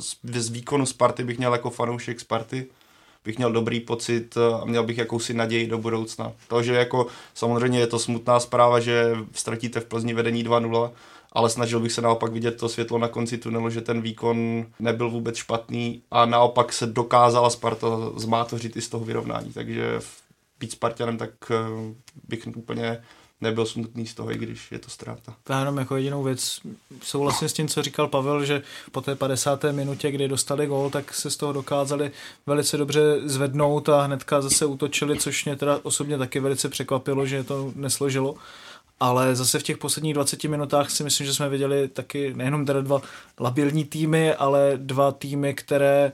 z, 0.00 0.16
z 0.40 0.50
výkonu 0.50 0.86
Sparty 0.86 1.24
bych 1.24 1.38
měl 1.38 1.52
jako 1.52 1.70
fanoušek 1.70 2.20
Sparty 2.20 2.66
bych 3.24 3.38
měl 3.38 3.52
dobrý 3.52 3.80
pocit 3.80 4.36
a 4.60 4.64
měl 4.64 4.84
bych 4.84 4.98
jakousi 4.98 5.34
naději 5.34 5.66
do 5.66 5.78
budoucna. 5.78 6.32
To, 6.48 6.62
že 6.62 6.74
jako 6.74 7.06
samozřejmě 7.34 7.78
je 7.78 7.86
to 7.86 7.98
smutná 7.98 8.40
zpráva, 8.40 8.80
že 8.80 9.16
ztratíte 9.32 9.80
v 9.80 9.84
Plzni 9.84 10.14
vedení 10.14 10.44
2-0, 10.44 10.90
ale 11.32 11.50
snažil 11.50 11.80
bych 11.80 11.92
se 11.92 12.02
naopak 12.02 12.32
vidět 12.32 12.56
to 12.56 12.68
světlo 12.68 12.98
na 12.98 13.08
konci 13.08 13.38
tunelu, 13.38 13.70
že 13.70 13.80
ten 13.80 14.00
výkon 14.00 14.66
nebyl 14.78 15.10
vůbec 15.10 15.36
špatný 15.36 16.02
a 16.10 16.26
naopak 16.26 16.72
se 16.72 16.86
dokázala 16.86 17.50
Sparta 17.50 17.88
zmátořit 18.16 18.76
i 18.76 18.80
z 18.80 18.88
toho 18.88 19.04
vyrovnání, 19.04 19.52
takže 19.52 20.00
být 20.60 20.72
Spartanem, 20.72 21.18
tak 21.18 21.30
eh, 21.50 21.94
bych 22.28 22.48
úplně 22.56 23.02
nebyl 23.44 23.66
smutný 23.66 24.06
z 24.06 24.14
toho, 24.14 24.32
i 24.32 24.38
když 24.38 24.72
je 24.72 24.78
to 24.78 24.90
ztráta. 24.90 25.34
Já 25.48 25.58
jenom 25.58 25.78
jako 25.78 25.96
jedinou 25.96 26.22
věc 26.22 26.60
souhlasím 27.02 27.48
s 27.48 27.52
tím, 27.52 27.68
co 27.68 27.82
říkal 27.82 28.08
Pavel, 28.08 28.44
že 28.44 28.62
po 28.92 29.00
té 29.00 29.14
50. 29.14 29.64
minutě, 29.72 30.10
kdy 30.10 30.28
dostali 30.28 30.66
gól, 30.66 30.90
tak 30.90 31.14
se 31.14 31.30
z 31.30 31.36
toho 31.36 31.52
dokázali 31.52 32.10
velice 32.46 32.76
dobře 32.76 33.20
zvednout 33.24 33.88
a 33.88 34.02
hnedka 34.02 34.40
zase 34.40 34.66
útočili, 34.66 35.18
což 35.18 35.44
mě 35.44 35.56
teda 35.56 35.80
osobně 35.82 36.18
taky 36.18 36.40
velice 36.40 36.68
překvapilo, 36.68 37.26
že 37.26 37.44
to 37.44 37.72
nesložilo. 37.76 38.34
Ale 39.00 39.36
zase 39.36 39.58
v 39.58 39.62
těch 39.62 39.78
posledních 39.78 40.14
20 40.14 40.44
minutách 40.44 40.90
si 40.90 41.04
myslím, 41.04 41.26
že 41.26 41.34
jsme 41.34 41.48
viděli 41.48 41.88
taky 41.88 42.34
nejenom 42.34 42.66
teda 42.66 42.80
dva 42.80 43.02
labilní 43.40 43.84
týmy, 43.84 44.34
ale 44.34 44.72
dva 44.76 45.12
týmy, 45.12 45.54
které 45.54 46.12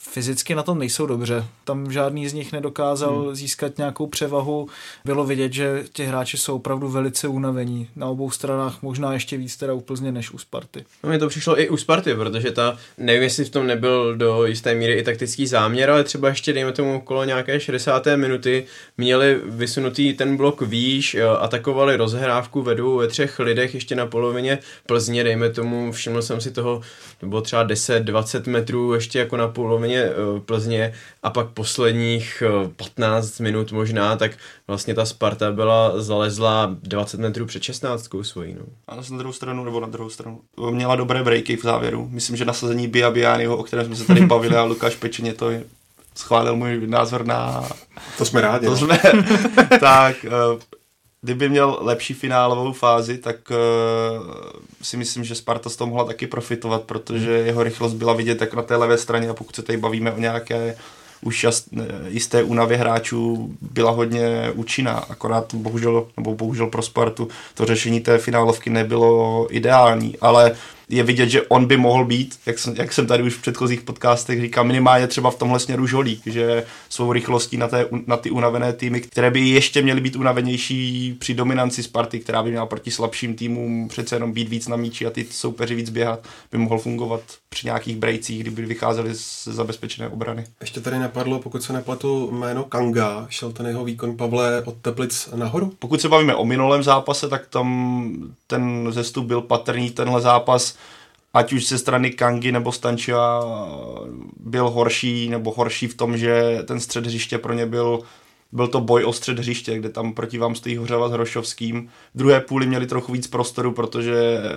fyzicky 0.00 0.54
na 0.54 0.62
tom 0.62 0.78
nejsou 0.78 1.06
dobře. 1.06 1.44
Tam 1.64 1.92
žádný 1.92 2.28
z 2.28 2.32
nich 2.32 2.52
nedokázal 2.52 3.22
hmm. 3.22 3.34
získat 3.34 3.78
nějakou 3.78 4.06
převahu. 4.06 4.68
Bylo 5.04 5.24
vidět, 5.24 5.52
že 5.52 5.84
ti 5.92 6.04
hráči 6.04 6.36
jsou 6.36 6.56
opravdu 6.56 6.88
velice 6.88 7.28
unavení. 7.28 7.88
Na 7.96 8.06
obou 8.06 8.30
stranách 8.30 8.82
možná 8.82 9.12
ještě 9.12 9.36
víc 9.36 9.56
teda 9.56 9.72
u 9.72 9.80
Plzně 9.80 10.12
než 10.12 10.30
u 10.30 10.38
Sparty. 10.38 10.84
No 11.04 11.10
mi 11.10 11.18
to 11.18 11.28
přišlo 11.28 11.60
i 11.60 11.68
u 11.68 11.76
Sparty, 11.76 12.14
protože 12.14 12.50
ta, 12.50 12.78
nevím 12.98 13.22
jestli 13.22 13.44
v 13.44 13.50
tom 13.50 13.66
nebyl 13.66 14.16
do 14.16 14.46
jisté 14.46 14.74
míry 14.74 14.92
i 14.92 15.02
taktický 15.02 15.46
záměr, 15.46 15.90
ale 15.90 16.04
třeba 16.04 16.28
ještě 16.28 16.52
dejme 16.52 16.72
tomu 16.72 16.96
okolo 16.96 17.24
nějaké 17.24 17.60
60. 17.60 18.06
minuty 18.16 18.64
měli 18.98 19.40
vysunutý 19.44 20.14
ten 20.14 20.36
blok 20.36 20.62
výš, 20.62 21.16
atakovali 21.38 21.96
rozhrávku, 21.96 22.62
vedou 22.62 22.96
ve 22.96 23.08
třech 23.08 23.38
lidech 23.38 23.74
ještě 23.74 23.94
na 23.94 24.06
polovině 24.06 24.58
Plzně, 24.86 25.24
dejme 25.24 25.50
tomu, 25.50 25.92
všiml 25.92 26.22
jsem 26.22 26.40
si 26.40 26.50
toho, 26.50 26.80
to 27.20 27.26
bylo 27.26 27.40
třeba 27.40 27.66
10-20 27.66 28.50
metrů 28.50 28.94
ještě 28.94 29.18
jako 29.18 29.36
na 29.36 29.48
polovině 29.48 29.97
hlavně 29.98 30.14
uh, 30.34 30.40
Plzně 30.40 30.92
a 31.22 31.30
pak 31.30 31.48
posledních 31.48 32.42
uh, 32.64 32.68
15 32.72 33.40
minut 33.40 33.72
možná, 33.72 34.16
tak 34.16 34.32
vlastně 34.66 34.94
ta 34.94 35.06
Sparta 35.06 35.52
byla 35.52 36.00
zalezla 36.02 36.76
20 36.82 37.20
metrů 37.20 37.46
před 37.46 37.62
16 37.62 38.08
svojí. 38.22 38.54
No. 38.54 38.64
A 38.88 38.94
na 38.94 39.02
druhou 39.18 39.32
stranu, 39.32 39.64
nebo 39.64 39.80
na 39.80 39.86
druhou 39.86 40.10
stranu, 40.10 40.40
měla 40.70 40.96
dobré 40.96 41.24
breaky 41.24 41.56
v 41.56 41.62
závěru. 41.62 42.08
Myslím, 42.10 42.36
že 42.36 42.44
nasazení 42.44 42.88
Bia 42.88 43.10
Bianiho, 43.10 43.56
o 43.56 43.62
kterém 43.62 43.86
jsme 43.86 43.96
se 43.96 44.06
tady 44.06 44.20
bavili, 44.26 44.56
a 44.56 44.64
Lukáš 44.64 44.96
Pečeně 44.96 45.34
to 45.34 45.50
schválil 46.14 46.56
můj 46.56 46.86
názor 46.86 47.26
na... 47.26 47.68
To 48.18 48.24
jsme 48.24 48.40
rádi. 48.40 48.66
To 48.66 48.70
no. 48.70 48.76
jsme... 48.76 49.00
tak, 49.80 50.16
uh, 50.54 50.60
kdyby 51.28 51.48
měl 51.48 51.78
lepší 51.80 52.14
finálovou 52.14 52.72
fázi, 52.72 53.18
tak 53.18 53.36
uh, 53.50 53.56
si 54.82 54.96
myslím, 54.96 55.24
že 55.24 55.34
Sparta 55.34 55.70
z 55.70 55.76
toho 55.76 55.88
mohla 55.88 56.04
taky 56.04 56.26
profitovat, 56.26 56.82
protože 56.82 57.30
jeho 57.30 57.62
rychlost 57.62 57.92
byla 57.94 58.12
vidět 58.12 58.34
tak 58.34 58.54
na 58.54 58.62
té 58.62 58.76
levé 58.76 58.98
straně 58.98 59.28
a 59.28 59.34
pokud 59.34 59.56
se 59.56 59.62
tady 59.62 59.78
bavíme 59.78 60.12
o 60.12 60.18
nějaké 60.18 60.76
už 61.22 61.44
jas, 61.44 61.64
jisté 62.08 62.42
únavě 62.42 62.76
hráčů 62.76 63.50
byla 63.60 63.90
hodně 63.90 64.52
účinná, 64.54 64.92
akorát 64.92 65.54
bohužel, 65.54 66.06
nebo 66.16 66.34
bohužel 66.34 66.66
pro 66.66 66.82
Spartu 66.82 67.28
to 67.54 67.66
řešení 67.66 68.00
té 68.00 68.18
finálovky 68.18 68.70
nebylo 68.70 69.46
ideální, 69.50 70.16
ale 70.20 70.56
je 70.88 71.02
vidět, 71.02 71.28
že 71.28 71.42
on 71.42 71.66
by 71.66 71.76
mohl 71.76 72.04
být, 72.04 72.38
jak 72.46 72.58
jsem, 72.58 72.74
jak 72.76 72.92
jsem 72.92 73.06
tady 73.06 73.22
už 73.22 73.34
v 73.34 73.40
předchozích 73.40 73.80
podcastech 73.80 74.40
říkal, 74.40 74.64
minimálně 74.64 75.06
třeba 75.06 75.30
v 75.30 75.38
tomhle 75.38 75.60
směru 75.60 75.86
žolík, 75.86 76.26
že 76.26 76.64
svou 76.88 77.12
rychlostí 77.12 77.56
na, 77.56 77.68
té, 77.68 77.86
na 78.06 78.16
ty 78.16 78.30
unavené 78.30 78.72
týmy, 78.72 79.00
které 79.00 79.30
by 79.30 79.40
ještě 79.40 79.82
měly 79.82 80.00
být 80.00 80.16
unavenější 80.16 81.16
při 81.18 81.34
dominanci 81.34 81.82
Sparty, 81.82 82.20
která 82.20 82.42
by 82.42 82.50
měla 82.50 82.66
proti 82.66 82.90
slabším 82.90 83.34
týmům 83.34 83.88
přece 83.88 84.16
jenom 84.16 84.32
být 84.32 84.48
víc 84.48 84.68
na 84.68 84.76
míči 84.76 85.06
a 85.06 85.10
ty 85.10 85.26
soupeři 85.30 85.74
víc 85.74 85.90
běhat, 85.90 86.26
by 86.52 86.58
mohl 86.58 86.78
fungovat 86.78 87.22
při 87.48 87.66
nějakých 87.66 87.96
brejcích, 87.96 88.40
kdyby 88.40 88.66
vycházeli 88.66 89.14
z 89.14 89.48
zabezpečené 89.48 90.08
obrany. 90.08 90.44
Ještě 90.60 90.80
tady 90.80 90.98
napadlo, 90.98 91.38
pokud 91.38 91.62
se 91.62 91.72
nepletu 91.72 92.30
jméno 92.30 92.64
Kanga, 92.64 93.26
šel 93.30 93.52
ten 93.52 93.66
jeho 93.66 93.84
výkon 93.84 94.16
Pavle 94.16 94.62
od 94.66 94.76
Teplic 94.82 95.28
nahoru? 95.34 95.72
Pokud 95.78 96.00
se 96.00 96.08
bavíme 96.08 96.34
o 96.34 96.44
minulém 96.44 96.82
zápase, 96.82 97.28
tak 97.28 97.46
tam 97.46 98.12
ten 98.46 98.92
zestup 98.92 99.26
byl 99.26 99.40
patrný, 99.40 99.90
tenhle 99.90 100.20
zápas 100.20 100.74
ať 101.34 101.52
už 101.52 101.68
ze 101.68 101.78
strany 101.78 102.10
Kangy 102.10 102.52
nebo 102.52 102.72
Stančia 102.72 103.42
byl 104.40 104.70
horší 104.70 105.28
nebo 105.28 105.52
horší 105.52 105.86
v 105.86 105.94
tom, 105.94 106.16
že 106.16 106.58
ten 106.64 106.80
střed 106.80 107.06
hřiště 107.06 107.38
pro 107.38 107.52
ně 107.52 107.66
byl 107.66 108.00
byl 108.52 108.68
to 108.68 108.80
boj 108.80 109.04
o 109.04 109.12
střed 109.12 109.38
hřiště, 109.38 109.78
kde 109.78 109.88
tam 109.88 110.12
proti 110.12 110.38
vám 110.38 110.54
stojí 110.54 110.76
Hořava 110.76 111.08
s 111.08 111.12
Hrošovským. 111.12 111.88
V 112.14 112.18
druhé 112.18 112.40
půli 112.40 112.66
měli 112.66 112.86
trochu 112.86 113.12
víc 113.12 113.26
prostoru, 113.26 113.72
protože 113.72 114.14
eh, 114.14 114.48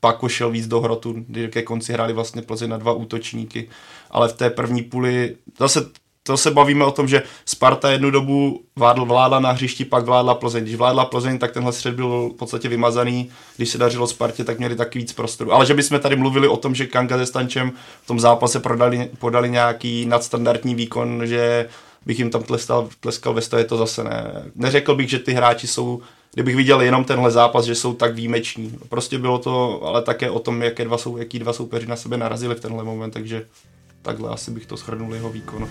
pak 0.00 0.16
šel 0.26 0.50
víc 0.50 0.66
do 0.66 0.80
hrotu, 0.80 1.14
kdy 1.26 1.48
ke 1.48 1.62
konci 1.62 1.92
hráli 1.92 2.12
vlastně 2.12 2.42
Plzeň 2.42 2.70
na 2.70 2.76
dva 2.76 2.92
útočníky. 2.92 3.68
Ale 4.10 4.28
v 4.28 4.32
té 4.32 4.50
první 4.50 4.82
půli, 4.82 5.36
zase 5.58 5.90
to 6.26 6.36
se 6.36 6.50
bavíme 6.50 6.84
o 6.84 6.90
tom, 6.90 7.08
že 7.08 7.22
Sparta 7.44 7.90
jednu 7.90 8.10
dobu 8.10 8.64
vládl, 8.76 9.04
vládla 9.04 9.40
na 9.40 9.50
hřišti, 9.50 9.84
pak 9.84 10.04
vládla 10.04 10.34
Plzeň. 10.34 10.62
Když 10.62 10.74
vládla 10.74 11.04
Plzeň, 11.04 11.38
tak 11.38 11.52
tenhle 11.52 11.72
střed 11.72 11.94
byl 11.94 12.30
v 12.34 12.36
podstatě 12.36 12.68
vymazaný. 12.68 13.30
Když 13.56 13.68
se 13.68 13.78
dařilo 13.78 14.06
Spartě, 14.06 14.44
tak 14.44 14.58
měli 14.58 14.76
taky 14.76 14.98
víc 14.98 15.12
prostoru. 15.12 15.52
Ale 15.52 15.66
že 15.66 15.74
bychom 15.74 16.00
tady 16.00 16.16
mluvili 16.16 16.48
o 16.48 16.56
tom, 16.56 16.74
že 16.74 16.86
Kanga 16.86 17.18
se 17.18 17.26
Stančem 17.26 17.72
v 18.02 18.06
tom 18.06 18.20
zápase 18.20 18.60
prodali, 18.60 19.10
podali 19.18 19.50
nějaký 19.50 20.06
nadstandardní 20.06 20.74
výkon, 20.74 21.22
že 21.24 21.68
bych 22.06 22.18
jim 22.18 22.30
tam 22.30 22.42
tleskal, 22.42 22.88
tleskal 23.00 23.34
ve 23.34 23.40
stoje, 23.40 23.64
to 23.64 23.76
zase 23.76 24.04
ne. 24.04 24.44
Neřekl 24.54 24.94
bych, 24.94 25.10
že 25.10 25.18
ty 25.18 25.32
hráči 25.32 25.66
jsou 25.66 26.02
kdybych 26.34 26.56
viděl 26.56 26.80
jenom 26.80 27.04
tenhle 27.04 27.30
zápas, 27.30 27.64
že 27.64 27.74
jsou 27.74 27.94
tak 27.94 28.14
výjimeční. 28.14 28.78
Prostě 28.88 29.18
bylo 29.18 29.38
to 29.38 29.82
ale 29.84 30.02
také 30.02 30.30
o 30.30 30.38
tom, 30.38 30.62
jaké 30.62 30.84
dva 30.84 30.98
jsou, 30.98 31.16
jaký 31.16 31.38
dva 31.38 31.52
soupeři 31.52 31.86
na 31.86 31.96
sebe 31.96 32.16
narazili 32.16 32.54
v 32.54 32.60
tenhle 32.60 32.84
moment, 32.84 33.10
takže 33.10 33.46
takhle 34.02 34.30
asi 34.30 34.50
bych 34.50 34.66
to 34.66 34.76
shrnul 34.76 35.14
jeho 35.14 35.30
výkon. 35.30 35.68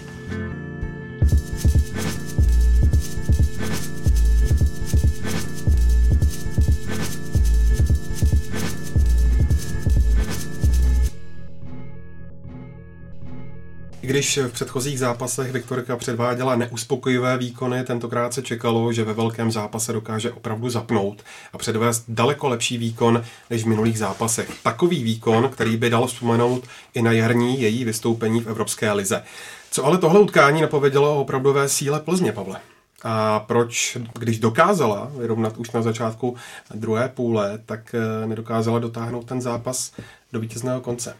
I 14.03 14.07
když 14.07 14.37
v 14.37 14.51
předchozích 14.51 14.99
zápasech 14.99 15.51
Viktorka 15.51 15.97
předváděla 15.97 16.55
neuspokojivé 16.55 17.37
výkony, 17.37 17.83
tentokrát 17.83 18.33
se 18.33 18.41
čekalo, 18.41 18.93
že 18.93 19.03
ve 19.03 19.13
velkém 19.13 19.51
zápase 19.51 19.93
dokáže 19.93 20.31
opravdu 20.31 20.69
zapnout 20.69 21.23
a 21.53 21.57
předvést 21.57 22.03
daleko 22.07 22.49
lepší 22.49 22.77
výkon 22.77 23.23
než 23.49 23.63
v 23.63 23.67
minulých 23.67 23.97
zápasech. 23.97 24.49
Takový 24.63 25.03
výkon, 25.03 25.49
který 25.49 25.77
by 25.77 25.89
dal 25.89 26.07
vzpomenout 26.07 26.63
i 26.93 27.01
na 27.01 27.11
jarní 27.11 27.61
její 27.61 27.85
vystoupení 27.85 28.41
v 28.41 28.47
Evropské 28.47 28.91
lize. 28.91 29.23
Co 29.71 29.85
ale 29.85 29.97
tohle 29.97 30.19
utkání 30.19 30.61
napovědělo 30.61 31.15
o 31.15 31.21
opravdové 31.21 31.69
síle 31.69 31.99
Plzně, 31.99 32.31
Pavle? 32.31 32.59
A 33.03 33.39
proč, 33.39 33.97
když 34.19 34.39
dokázala 34.39 35.11
vyrovnat 35.17 35.57
už 35.57 35.71
na 35.71 35.81
začátku 35.81 36.35
druhé 36.75 37.09
půle, 37.09 37.59
tak 37.65 37.95
eh, 37.95 38.27
nedokázala 38.27 38.79
dotáhnout 38.79 39.25
ten 39.25 39.41
zápas 39.41 39.91
do 40.33 40.39
vítězného 40.39 40.81
konce? 40.81 41.15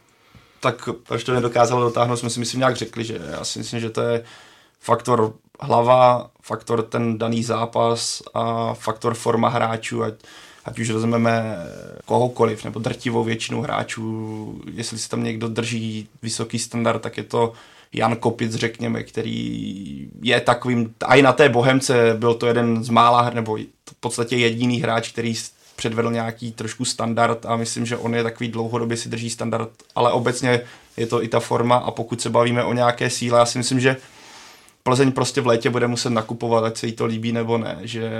Tak 0.64 0.88
proč 1.06 1.24
to 1.24 1.34
nedokázalo 1.34 1.82
dotáhnout, 1.82 2.16
jsme 2.16 2.30
si 2.30 2.40
myslím 2.40 2.58
nějak 2.58 2.76
řekli, 2.76 3.04
že 3.04 3.20
já 3.30 3.44
si 3.44 3.58
myslím, 3.58 3.80
že 3.80 3.90
to 3.90 4.00
je 4.00 4.24
faktor 4.80 5.32
hlava, 5.60 6.30
faktor 6.42 6.82
ten 6.82 7.18
daný 7.18 7.44
zápas 7.44 8.22
a 8.34 8.74
faktor 8.74 9.14
forma 9.14 9.48
hráčů, 9.48 10.02
ať, 10.02 10.14
ať 10.64 10.78
už 10.78 10.90
vezmeme 10.90 11.56
kohokoliv, 12.04 12.64
nebo 12.64 12.80
drtivou 12.80 13.24
většinu 13.24 13.62
hráčů, 13.62 14.60
jestli 14.72 14.98
si 14.98 15.08
tam 15.08 15.24
někdo 15.24 15.48
drží 15.48 16.08
vysoký 16.22 16.58
standard, 16.58 17.02
tak 17.02 17.16
je 17.16 17.24
to 17.24 17.52
Jan 17.92 18.16
Kopic, 18.16 18.54
řekněme, 18.54 19.02
který 19.02 20.08
je 20.22 20.40
takovým, 20.40 20.94
a 21.04 21.14
i 21.14 21.22
na 21.22 21.32
té 21.32 21.48
Bohemce 21.48 22.14
byl 22.18 22.34
to 22.34 22.46
jeden 22.46 22.84
z 22.84 22.88
mála, 22.88 23.30
nebo 23.30 23.56
v 23.90 24.00
podstatě 24.00 24.36
jediný 24.36 24.80
hráč, 24.80 25.12
který 25.12 25.34
předvedl 25.76 26.10
nějaký 26.10 26.52
trošku 26.52 26.84
standard 26.84 27.46
a 27.46 27.56
myslím, 27.56 27.86
že 27.86 27.96
on 27.96 28.14
je 28.14 28.22
takový 28.22 28.48
dlouhodobě 28.48 28.96
si 28.96 29.08
drží 29.08 29.30
standard, 29.30 29.70
ale 29.94 30.12
obecně 30.12 30.60
je 30.96 31.06
to 31.06 31.22
i 31.24 31.28
ta 31.28 31.40
forma 31.40 31.76
a 31.76 31.90
pokud 31.90 32.20
se 32.20 32.30
bavíme 32.30 32.64
o 32.64 32.72
nějaké 32.72 33.10
síle, 33.10 33.38
já 33.38 33.46
si 33.46 33.58
myslím, 33.58 33.80
že 33.80 33.96
Plzeň 34.82 35.12
prostě 35.12 35.40
v 35.40 35.46
létě 35.46 35.70
bude 35.70 35.86
muset 35.86 36.10
nakupovat, 36.10 36.64
ať 36.64 36.76
se 36.76 36.86
jí 36.86 36.92
to 36.92 37.06
líbí 37.06 37.32
nebo 37.32 37.58
ne, 37.58 37.78
že 37.82 38.10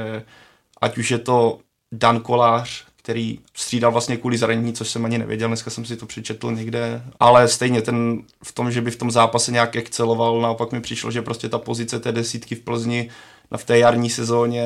ať 0.80 0.98
už 0.98 1.10
je 1.10 1.18
to 1.18 1.58
Dan 1.92 2.20
Kolář, 2.20 2.84
který 2.96 3.38
střídal 3.54 3.92
vlastně 3.92 4.16
kvůli 4.16 4.38
zranění, 4.38 4.72
což 4.72 4.88
jsem 4.88 5.04
ani 5.04 5.18
nevěděl, 5.18 5.48
dneska 5.48 5.70
jsem 5.70 5.84
si 5.84 5.96
to 5.96 6.06
přečetl 6.06 6.52
někde, 6.52 7.02
ale 7.20 7.48
stejně 7.48 7.82
ten 7.82 8.22
v 8.44 8.52
tom, 8.52 8.70
že 8.70 8.80
by 8.80 8.90
v 8.90 8.96
tom 8.96 9.10
zápase 9.10 9.52
nějak 9.52 9.76
exceloval, 9.76 10.40
naopak 10.40 10.72
mi 10.72 10.80
přišlo, 10.80 11.10
že 11.10 11.22
prostě 11.22 11.48
ta 11.48 11.58
pozice 11.58 12.00
té 12.00 12.12
desítky 12.12 12.54
v 12.54 12.60
Plzni 12.60 13.10
v 13.56 13.64
té 13.64 13.78
jarní 13.78 14.10
sezóně 14.10 14.64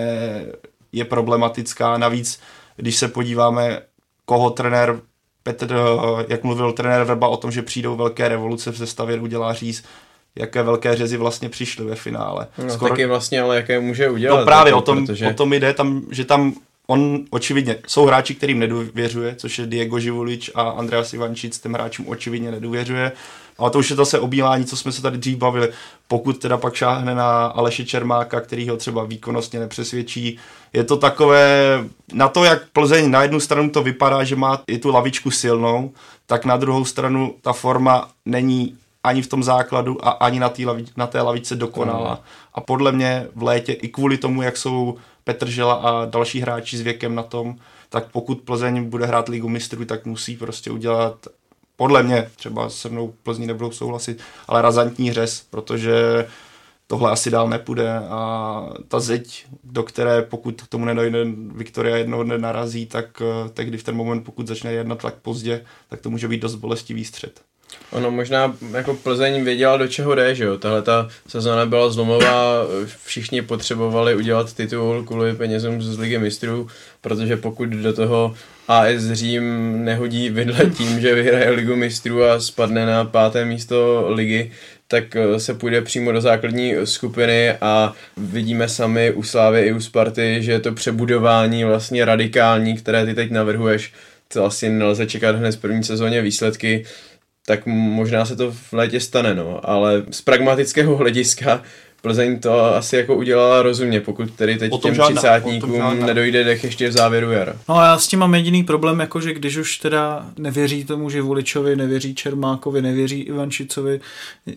je 0.92 1.05
problematická, 1.05 1.98
navíc 1.98 2.40
když 2.79 2.97
se 2.97 3.09
podíváme, 3.09 3.81
koho 4.25 4.51
trenér 4.51 5.01
Petr, 5.43 5.75
jak 6.29 6.45
mluvil 6.45 6.73
trenér 6.73 7.05
Verba 7.05 7.29
o 7.29 7.37
tom, 7.37 7.51
že 7.51 7.62
přijdou 7.62 7.97
velké 7.97 8.29
revoluce 8.29 8.73
v 8.73 8.77
sestavě, 8.77 9.21
udělá 9.21 9.53
říz, 9.53 9.85
jaké 10.37 10.62
velké 10.62 10.97
řezy 10.97 11.17
vlastně 11.17 11.49
přišly 11.49 11.85
ve 11.85 11.95
finále. 11.95 12.47
No, 12.59 12.71
Skoro... 12.71 12.91
taky 12.91 13.07
vlastně, 13.07 13.41
ale 13.41 13.57
jaké 13.57 13.81
může 13.81 14.11
udělat. 14.11 14.38
No 14.38 14.45
právě 14.45 14.73
taky, 14.73 14.79
o 14.79 14.83
tom, 14.83 15.07
protože... 15.07 15.27
o 15.27 15.35
tom 15.35 15.53
jde, 15.53 15.75
tam, 15.75 16.03
že 16.11 16.25
tam 16.25 16.55
on 16.90 17.24
očividně, 17.31 17.79
jsou 17.87 18.07
hráči, 18.07 18.35
kterým 18.35 18.59
nedůvěřuje, 18.59 19.35
což 19.37 19.59
je 19.59 19.66
Diego 19.66 20.01
Živulič 20.01 20.51
a 20.55 20.62
Andreas 20.62 21.12
Ivančic, 21.12 21.59
těm 21.59 21.74
hráčům 21.74 22.09
očividně 22.09 22.51
nedůvěřuje. 22.51 23.12
Ale 23.59 23.70
to 23.70 23.79
už 23.79 23.90
je 23.90 23.96
zase 23.96 24.20
obílání, 24.20 24.64
co 24.64 24.77
jsme 24.77 24.92
se 24.92 25.03
tady 25.03 25.18
dřív 25.18 25.38
bavili. 25.38 25.68
Pokud 26.09 26.38
teda 26.38 26.57
pak 26.57 26.74
šáhne 26.74 27.14
na 27.14 27.46
Aleše 27.46 27.85
Čermáka, 27.85 28.40
který 28.40 28.68
ho 28.68 28.77
třeba 28.77 29.05
výkonnostně 29.05 29.61
nepřesvědčí, 29.61 30.38
je 30.72 30.85
to 30.85 30.96
takové, 30.96 31.85
na 32.12 32.29
to, 32.29 32.44
jak 32.44 32.68
Plzeň 32.72 33.11
na 33.11 33.22
jednu 33.22 33.40
stranu 33.40 33.70
to 33.70 33.83
vypadá, 33.83 34.24
že 34.24 34.37
má 34.37 34.62
i 34.66 34.79
tu 34.79 34.90
lavičku 34.90 35.31
silnou, 35.31 35.92
tak 36.27 36.44
na 36.44 36.57
druhou 36.57 36.85
stranu 36.85 37.35
ta 37.40 37.53
forma 37.53 38.09
není 38.27 38.77
ani 39.05 39.23
v 39.23 39.27
tom 39.27 39.43
základu 39.43 40.07
a 40.07 40.11
ani 40.11 40.41
na, 40.41 40.49
tý 40.49 40.67
lavi, 40.67 40.85
na 40.97 41.07
té 41.07 41.23
lavice 41.23 41.57
dokonalá. 41.57 42.15
Mm. 42.15 42.21
A 42.55 42.61
podle 42.61 42.93
mě 42.93 43.27
v 43.35 43.43
létě, 43.43 43.73
i 43.73 43.89
kvůli 43.89 44.19
tomu, 44.19 44.43
jak 44.43 44.57
jsou 44.57 44.97
Petr 45.25 45.51
Žela 45.51 45.75
a 45.75 46.05
další 46.05 46.41
hráči 46.41 46.77
s 46.77 46.81
věkem 46.81 47.15
na 47.15 47.23
tom, 47.23 47.57
tak 47.89 48.11
pokud 48.13 48.41
Plzeň 48.41 48.85
bude 48.85 49.07
hrát 49.07 49.29
ligu 49.29 49.49
mistrů, 49.49 49.85
tak 49.85 50.07
musí 50.07 50.37
prostě 50.37 50.71
udělat 50.71 51.27
podle 51.79 52.03
mě, 52.03 52.31
třeba 52.37 52.71
se 52.71 52.89
mnou 52.89 53.15
Plzni 53.23 53.47
nebudou 53.47 53.71
souhlasit, 53.71 54.21
ale 54.49 54.63
razantní 54.63 55.13
řez, 55.13 55.47
protože 55.51 56.27
tohle 56.87 57.11
asi 57.11 57.31
dál 57.31 57.49
nepůjde 57.49 57.99
a 57.99 58.63
ta 58.89 59.01
zeď, 59.01 59.47
do 59.65 59.83
které 59.83 60.23
pokud 60.23 60.63
k 60.63 60.69
tomu 60.69 60.85
nedojde 60.85 61.27
Viktoria 61.55 61.97
jednoho 61.97 62.25
dne 62.25 62.39
narazí, 62.39 62.87
tak 62.87 63.23
eh, 63.23 63.49
tehdy 63.49 63.79
v 63.79 63.83
ten 63.83 63.97
moment, 63.97 64.23
pokud 64.23 64.47
začne 64.47 64.73
jednat 64.73 65.03
tak 65.03 65.15
pozdě, 65.15 65.65
tak 65.89 66.01
to 66.01 66.11
může 66.11 66.29
být 66.29 66.43
dost 66.43 66.55
bolestivý 66.55 67.05
střed. 67.05 67.41
Ono 67.91 68.11
možná 68.11 68.57
jako 68.73 68.95
Plzeň 68.95 69.45
věděla, 69.45 69.77
do 69.77 69.89
čeho 69.89 70.15
jde, 70.15 70.35
že 70.35 70.45
jo. 70.45 70.59
Tahle 70.59 70.83
ta 70.83 71.09
sezóna 71.29 71.67
byla 71.67 71.91
zlomová, 71.91 72.67
všichni 73.05 73.43
potřebovali 73.43 74.15
udělat 74.15 74.55
titul 74.55 75.05
kvůli 75.05 75.35
penězům 75.35 75.83
z 75.83 75.99
Ligy 75.99 76.19
mistrů, 76.19 76.69
protože 77.01 77.37
pokud 77.37 77.69
do 77.69 77.93
toho 77.93 78.35
AS 78.69 79.13
Řím 79.13 79.45
nehodí 79.85 80.31
vidle 80.31 80.67
tím, 80.77 81.01
že 81.01 81.15
vyhraje 81.15 81.51
Ligu 81.51 81.77
mistrů 81.77 82.25
a 82.25 82.41
spadne 82.41 82.87
na 82.87 83.05
páté 83.05 83.45
místo 83.45 84.07
ligy, 84.09 84.53
tak 84.89 85.17
eh, 85.17 85.41
se 85.41 85.55
půjde 85.55 85.83
přímo 85.83 86.13
do 86.13 86.21
základní 86.21 86.75
skupiny 86.85 87.53
a 87.53 87.95
vidíme 88.17 88.69
sami 88.69 89.13
u 89.13 89.23
Slávy 89.23 89.61
i 89.61 89.73
u 89.73 89.81
Sparty, 89.81 90.37
že 90.41 90.61
to 90.61 90.73
přebudování 90.73 91.65
vlastně 91.65 92.05
radikální, 92.05 92.77
které 92.77 93.07
ty 93.07 93.15
teď 93.15 93.31
navrhuješ, 93.31 93.93
to 94.33 94.45
asi 94.45 94.69
nelze 94.69 95.07
čekat 95.07 95.37
hned 95.37 95.55
v 95.55 95.61
první 95.61 95.85
sezóně 95.85 96.23
výsledky, 96.23 96.85
tak 97.49 97.67
možná 97.67 98.25
se 98.25 98.37
to 98.37 98.53
v 98.53 98.73
létě 98.73 99.01
stane, 99.01 99.35
no. 99.35 99.61
Ale 99.63 100.03
z 100.11 100.21
pragmatického 100.21 100.97
hlediska 100.97 101.63
Plzeň 102.03 102.41
to 102.41 102.65
asi 102.65 102.97
jako 102.97 103.17
udělala 103.17 103.63
rozumně, 103.63 104.01
pokud 104.01 104.31
tedy 104.31 104.59
teď 104.59 104.73
těm 104.83 104.99
třicátníkům 104.99 106.07
nedojde 106.07 106.45
dech 106.45 106.65
ještě 106.65 106.89
v 106.89 106.93
závěru 106.93 107.31
jara. 107.31 107.55
No 107.69 107.77
a 107.77 107.85
já 107.85 107.99
s 107.99 108.07
tím 108.07 108.19
mám 108.19 108.35
jediný 108.35 108.65
problém, 108.65 109.01
jako 109.01 109.21
že 109.21 109.35
když 109.35 109.57
už 109.57 109.79
teda 109.79 110.27
nevěří 110.39 110.85
tomu 110.85 111.11
že 111.11 111.23
Voličovi, 111.23 111.77
nevěří 111.77 112.15
Čermákovi, 112.15 112.83
nevěří 112.83 113.21
Ivančicovi, 113.21 114.01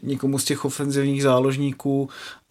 nikomu 0.04 0.40
z 0.40 0.46
těch 0.46 0.66
ofenzivních 0.66 1.24
záložníků 1.24 2.10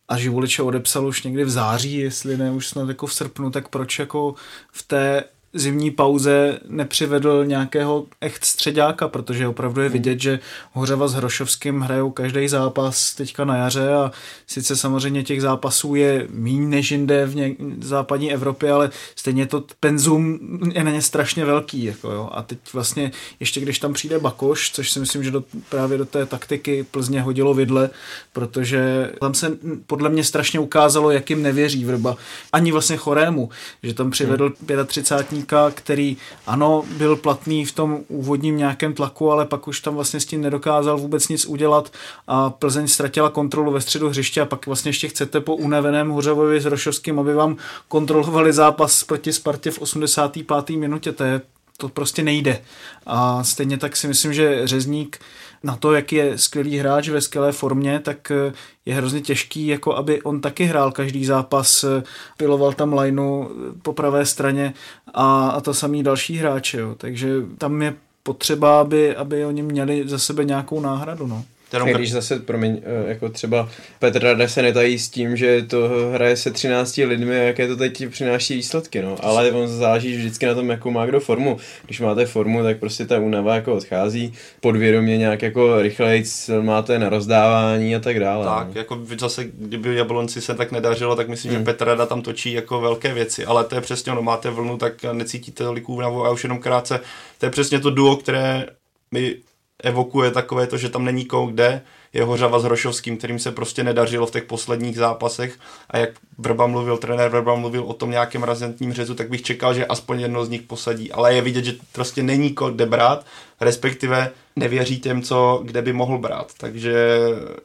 a 0.08 0.18
Živuliče 0.18 0.62
odepsal 0.62 1.06
už 1.06 1.22
někdy 1.22 1.44
v 1.44 1.50
září, 1.50 1.98
jestli 1.98 2.36
ne 2.36 2.50
už 2.50 2.66
snad 2.66 2.88
jako 2.88 3.06
v 3.06 3.14
srpnu, 3.14 3.50
tak 3.50 3.68
proč 3.68 3.98
jako 3.98 4.34
v 4.72 4.82
té 4.82 5.24
zimní 5.54 5.90
pauze 5.90 6.58
nepřivedl 6.68 7.44
nějakého 7.44 8.06
echt 8.20 8.44
středáka, 8.44 9.08
protože 9.08 9.48
opravdu 9.48 9.80
je 9.80 9.88
hmm. 9.88 9.92
vidět, 9.92 10.20
že 10.20 10.40
Hořava 10.72 11.08
s 11.08 11.14
Hrošovským 11.14 11.80
hrajou 11.80 12.10
každý 12.10 12.48
zápas 12.48 13.14
teďka 13.14 13.44
na 13.44 13.56
jaře 13.56 13.92
a 13.92 14.12
sice 14.46 14.76
samozřejmě 14.76 15.22
těch 15.22 15.42
zápasů 15.42 15.94
je 15.94 16.26
méně 16.30 16.66
než 16.66 16.90
jinde 16.90 17.26
v 17.26 17.34
něk- 17.34 17.56
západní 17.80 18.32
Evropě, 18.32 18.72
ale 18.72 18.90
stejně 19.16 19.46
to 19.46 19.64
penzum 19.80 20.38
je 20.72 20.84
na 20.84 20.90
ně 20.90 21.02
strašně 21.02 21.44
velký. 21.44 21.84
Jako 21.84 22.10
jo. 22.10 22.30
A 22.32 22.42
teď 22.42 22.58
vlastně 22.72 23.12
ještě 23.40 23.60
když 23.60 23.78
tam 23.78 23.92
přijde 23.92 24.18
Bakoš, 24.18 24.70
což 24.70 24.90
si 24.90 25.00
myslím, 25.00 25.24
že 25.24 25.30
do, 25.30 25.44
právě 25.68 25.98
do 25.98 26.04
té 26.04 26.26
taktiky 26.26 26.86
Plzně 26.90 27.22
hodilo 27.22 27.54
vidle, 27.54 27.90
protože 28.32 29.12
tam 29.20 29.34
se 29.34 29.58
podle 29.86 30.08
mě 30.08 30.24
strašně 30.24 30.60
ukázalo, 30.60 31.10
jak 31.10 31.30
jim 31.30 31.42
nevěří 31.42 31.84
Vrba. 31.84 32.16
Ani 32.52 32.72
vlastně 32.72 32.96
Chorému, 32.96 33.50
že 33.82 33.94
tam 33.94 34.10
přivedl 34.10 34.52
hmm. 34.68 34.86
35 34.86 35.39
útočníka, 35.40 35.70
který 35.70 36.16
ano, 36.46 36.84
byl 36.96 37.16
platný 37.16 37.64
v 37.64 37.72
tom 37.72 38.00
úvodním 38.08 38.56
nějakém 38.56 38.94
tlaku, 38.94 39.32
ale 39.32 39.46
pak 39.46 39.68
už 39.68 39.80
tam 39.80 39.94
vlastně 39.94 40.20
s 40.20 40.24
tím 40.24 40.40
nedokázal 40.40 40.98
vůbec 40.98 41.28
nic 41.28 41.46
udělat 41.46 41.92
a 42.26 42.50
Plzeň 42.50 42.88
ztratila 42.88 43.30
kontrolu 43.30 43.72
ve 43.72 43.80
středu 43.80 44.08
hřiště 44.08 44.40
a 44.40 44.44
pak 44.44 44.66
vlastně 44.66 44.88
ještě 44.88 45.08
chcete 45.08 45.40
po 45.40 45.56
unaveném 45.56 46.10
Hořavovi 46.10 46.60
s 46.60 46.66
Rošovským, 46.66 47.18
aby 47.18 47.34
vám 47.34 47.56
kontrolovali 47.88 48.52
zápas 48.52 49.04
proti 49.04 49.32
Spartě 49.32 49.70
v 49.70 49.78
85. 49.78 50.76
minutě. 50.76 51.12
To 51.12 51.24
je 51.24 51.40
to 51.76 51.88
prostě 51.88 52.22
nejde. 52.22 52.60
A 53.06 53.44
stejně 53.44 53.78
tak 53.78 53.96
si 53.96 54.08
myslím, 54.08 54.32
že 54.32 54.66
Řezník 54.66 55.18
na 55.62 55.76
to, 55.76 55.92
jak 55.92 56.12
je 56.12 56.38
skvělý 56.38 56.78
hráč 56.78 57.08
ve 57.08 57.20
skvělé 57.20 57.52
formě, 57.52 58.00
tak 58.00 58.30
eh, 58.30 58.52
je 58.86 58.94
hrozně 58.94 59.20
těžký, 59.20 59.66
jako 59.66 59.96
aby 59.96 60.22
on 60.22 60.40
taky 60.40 60.64
hrál 60.64 60.92
každý 60.92 61.24
zápas, 61.24 61.84
eh, 61.84 62.02
piloval 62.36 62.72
tam 62.72 62.98
lineu 62.98 63.44
eh, 63.44 63.72
po 63.82 63.92
pravé 63.92 64.26
straně 64.26 64.74
a, 65.14 65.48
a 65.48 65.60
to 65.60 65.74
samý 65.74 66.02
další 66.02 66.36
hráče. 66.36 66.78
Takže 66.96 67.34
tam 67.58 67.82
je 67.82 67.94
potřeba, 68.22 68.80
aby, 68.80 69.16
aby 69.16 69.44
oni 69.44 69.62
měli 69.62 70.08
za 70.08 70.18
sebe 70.18 70.44
nějakou 70.44 70.80
náhradu. 70.80 71.26
No. 71.26 71.44
Jenom 71.72 71.88
Když 71.88 72.12
zase, 72.12 72.38
promiň, 72.38 72.80
eh, 72.82 73.08
jako 73.08 73.28
třeba 73.28 73.68
Petr 73.98 74.22
Rada 74.22 74.48
se 74.48 74.62
netají 74.62 74.98
s 74.98 75.08
tím, 75.08 75.36
že 75.36 75.62
to 75.62 75.88
hraje 76.12 76.36
se 76.36 76.50
13 76.50 77.04
lidmi 77.04 77.40
a 77.40 77.42
jaké 77.42 77.68
to 77.68 77.76
teď 77.76 78.08
přináší 78.08 78.54
výsledky, 78.54 79.02
no. 79.02 79.16
Ale 79.20 79.52
on 79.52 79.68
záleží 79.68 80.16
vždycky 80.16 80.46
na 80.46 80.54
tom, 80.54 80.70
jakou 80.70 80.90
má 80.90 81.06
kdo 81.06 81.20
formu. 81.20 81.56
Když 81.84 82.00
máte 82.00 82.26
formu, 82.26 82.62
tak 82.62 82.78
prostě 82.78 83.06
ta 83.06 83.18
únava 83.18 83.54
jako 83.54 83.74
odchází, 83.74 84.32
podvědomě 84.60 85.18
nějak 85.18 85.42
jako 85.42 85.82
rychleji 85.82 86.24
máte 86.60 86.98
na 86.98 87.08
rozdávání 87.08 87.96
a 87.96 88.00
tak 88.00 88.20
dále. 88.20 88.46
Tak, 88.46 88.66
no. 88.66 88.72
jako 88.74 89.00
zase, 89.18 89.44
kdyby 89.44 89.96
Jablonci 89.96 90.40
se 90.40 90.54
tak 90.54 90.72
nedařilo, 90.72 91.16
tak 91.16 91.28
myslím, 91.28 91.52
hmm. 91.52 91.60
že 91.60 91.64
Petr 91.64 91.84
Rada 91.84 92.06
tam 92.06 92.22
točí 92.22 92.52
jako 92.52 92.80
velké 92.80 93.14
věci, 93.14 93.44
ale 93.44 93.64
to 93.64 93.74
je 93.74 93.80
přesně 93.80 94.12
ono, 94.12 94.22
máte 94.22 94.50
vlnu, 94.50 94.76
tak 94.76 94.92
necítíte 95.12 95.64
tolik 95.64 95.88
únavu 95.88 96.26
a 96.26 96.30
už 96.30 96.42
jenom 96.44 96.58
krátce, 96.58 97.00
to 97.38 97.46
je 97.46 97.50
přesně 97.50 97.80
to 97.80 97.90
duo, 97.90 98.16
které 98.16 98.66
my 99.10 99.36
evokuje 99.82 100.30
takové 100.30 100.66
to, 100.66 100.76
že 100.76 100.88
tam 100.88 101.04
není 101.04 101.24
koho 101.24 101.46
kde, 101.46 101.82
je 102.12 102.24
Hořava 102.24 102.58
s 102.58 102.64
Hrošovským, 102.64 103.16
kterým 103.16 103.38
se 103.38 103.52
prostě 103.52 103.84
nedařilo 103.84 104.26
v 104.26 104.30
těch 104.30 104.44
posledních 104.44 104.96
zápasech 104.96 105.58
a 105.90 105.98
jak 105.98 106.10
Vrba 106.38 106.66
mluvil, 106.66 106.96
trenér 106.96 107.30
Vrba 107.30 107.54
mluvil 107.54 107.82
o 107.82 107.92
tom 107.92 108.10
nějakém 108.10 108.42
razentním 108.42 108.92
řezu, 108.92 109.14
tak 109.14 109.28
bych 109.28 109.42
čekal, 109.42 109.74
že 109.74 109.86
aspoň 109.86 110.20
jedno 110.20 110.44
z 110.44 110.48
nich 110.48 110.62
posadí, 110.62 111.12
ale 111.12 111.34
je 111.34 111.42
vidět, 111.42 111.64
že 111.64 111.72
prostě 111.92 112.22
není 112.22 112.50
koho 112.50 112.70
kde 112.70 112.86
brát, 112.86 113.26
respektive 113.60 114.30
nevěří 114.56 115.00
těm, 115.00 115.22
co 115.22 115.60
kde 115.64 115.82
by 115.82 115.92
mohl 115.92 116.18
brát, 116.18 116.52
takže 116.58 117.18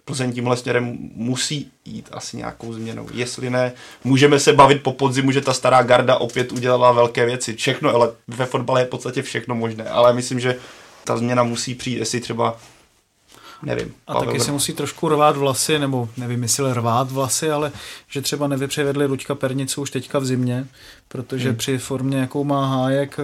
Plzeň 0.06 0.34
tímhle 0.34 0.58
směrem 0.58 0.98
musí 1.16 1.72
jít 1.86 2.10
asi 2.12 2.38
nějakou 2.38 2.74
změnou. 2.74 3.08
Jestli 3.14 3.50
ne, 3.50 3.72
můžeme 4.04 4.40
se 4.40 4.54
bavit 4.54 4.84
po 4.84 4.92
podzimu, 4.92 5.32
že 5.32 5.42
ta 5.42 5.54
stará 5.54 5.84
garda 5.84 6.18
opět 6.18 6.52
udělala 6.52 6.92
velké 6.92 7.26
věci. 7.26 7.56
Všechno, 7.56 7.96
ale 7.96 8.12
ve 8.28 8.46
fotbale 8.46 8.82
je 8.82 8.86
v 8.86 8.90
podstatě 8.90 9.22
všechno 9.22 9.56
možné, 9.56 9.84
ale 9.84 10.14
myslím, 10.14 10.40
že 10.40 10.56
ta 11.06 11.18
změna 11.18 11.44
musí 11.44 11.76
přijít, 11.76 11.98
jestli 11.98 12.20
třeba 12.20 12.58
nevím. 13.64 13.94
A 14.08 14.14
Pavel 14.14 14.28
taky 14.28 14.40
si 14.40 14.52
musí 14.52 14.74
trošku 14.74 15.10
rvát 15.10 15.38
vlasy, 15.38 15.80
nebo 15.80 16.10
nevím, 16.18 16.44
jestli 16.44 16.74
rvát 16.74 17.12
vlasy, 17.12 17.52
ale 17.52 17.72
že 18.10 18.22
třeba 18.22 18.48
nevypřevedli 18.48 19.06
Luďka 19.06 19.36
Pernicu 19.36 19.82
už 19.82 19.92
teďka 19.92 20.20
v 20.20 20.26
zimě, 20.26 20.68
protože 21.08 21.50
hmm. 21.50 21.58
při 21.58 21.78
formě, 21.78 22.18
jakou 22.18 22.44
má 22.44 22.66
Hájek, 22.68 23.20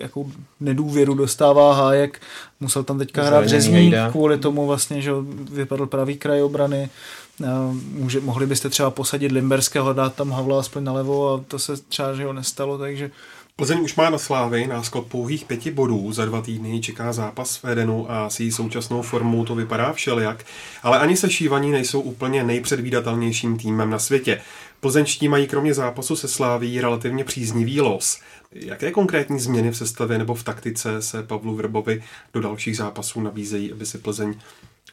jakou 0.00 0.32
nedůvěru 0.60 1.14
dostává 1.14 1.74
Hájek, 1.74 2.20
musel 2.60 2.84
tam 2.84 2.98
teďka 2.98 3.22
hrát 3.22 3.48
řezník 3.48 3.94
kvůli 4.10 4.38
tomu 4.38 4.66
vlastně, 4.66 5.02
že 5.02 5.12
vypadl 5.52 5.86
pravý 5.86 6.16
kraj 6.16 6.42
obrany, 6.42 6.90
Může, 7.92 8.20
mohli 8.20 8.46
byste 8.46 8.68
třeba 8.68 8.90
posadit 8.90 9.32
Limberského, 9.32 9.92
dát 9.92 10.14
tam 10.14 10.30
Havla 10.30 10.60
aspoň 10.60 10.84
nalevo 10.84 11.34
a 11.34 11.44
to 11.48 11.58
se 11.58 11.76
třeba 11.76 12.14
že 12.14 12.24
ho 12.24 12.32
nestalo, 12.32 12.78
takže 12.78 13.10
Plzeň 13.58 13.80
už 13.80 13.94
má 13.94 14.10
na 14.10 14.18
slávy 14.18 14.66
náskok 14.66 15.06
pouhých 15.06 15.44
pěti 15.44 15.70
bodů. 15.70 16.12
Za 16.12 16.24
dva 16.24 16.42
týdny 16.42 16.80
čeká 16.80 17.12
zápas 17.12 17.56
v 17.56 17.64
Edenu 17.64 18.10
a 18.10 18.30
s 18.30 18.40
její 18.40 18.52
současnou 18.52 19.02
formou 19.02 19.44
to 19.44 19.54
vypadá 19.54 19.92
všelijak. 19.92 20.44
Ale 20.82 20.98
ani 20.98 21.16
se 21.16 21.30
šívaní 21.30 21.70
nejsou 21.70 22.00
úplně 22.00 22.44
nejpředvídatelnějším 22.44 23.58
týmem 23.58 23.90
na 23.90 23.98
světě. 23.98 24.40
Plzeňští 24.80 25.28
mají 25.28 25.46
kromě 25.46 25.74
zápasu 25.74 26.16
se 26.16 26.28
sláví 26.28 26.80
relativně 26.80 27.24
příznivý 27.24 27.80
los. 27.80 28.20
Jaké 28.52 28.90
konkrétní 28.90 29.40
změny 29.40 29.70
v 29.70 29.76
sestavě 29.76 30.18
nebo 30.18 30.34
v 30.34 30.44
taktice 30.44 31.02
se 31.02 31.22
Pavlu 31.22 31.54
Vrbovi 31.54 32.02
do 32.34 32.40
dalších 32.40 32.76
zápasů 32.76 33.20
nabízejí, 33.20 33.72
aby 33.72 33.86
si 33.86 33.98
Plzeň 33.98 34.34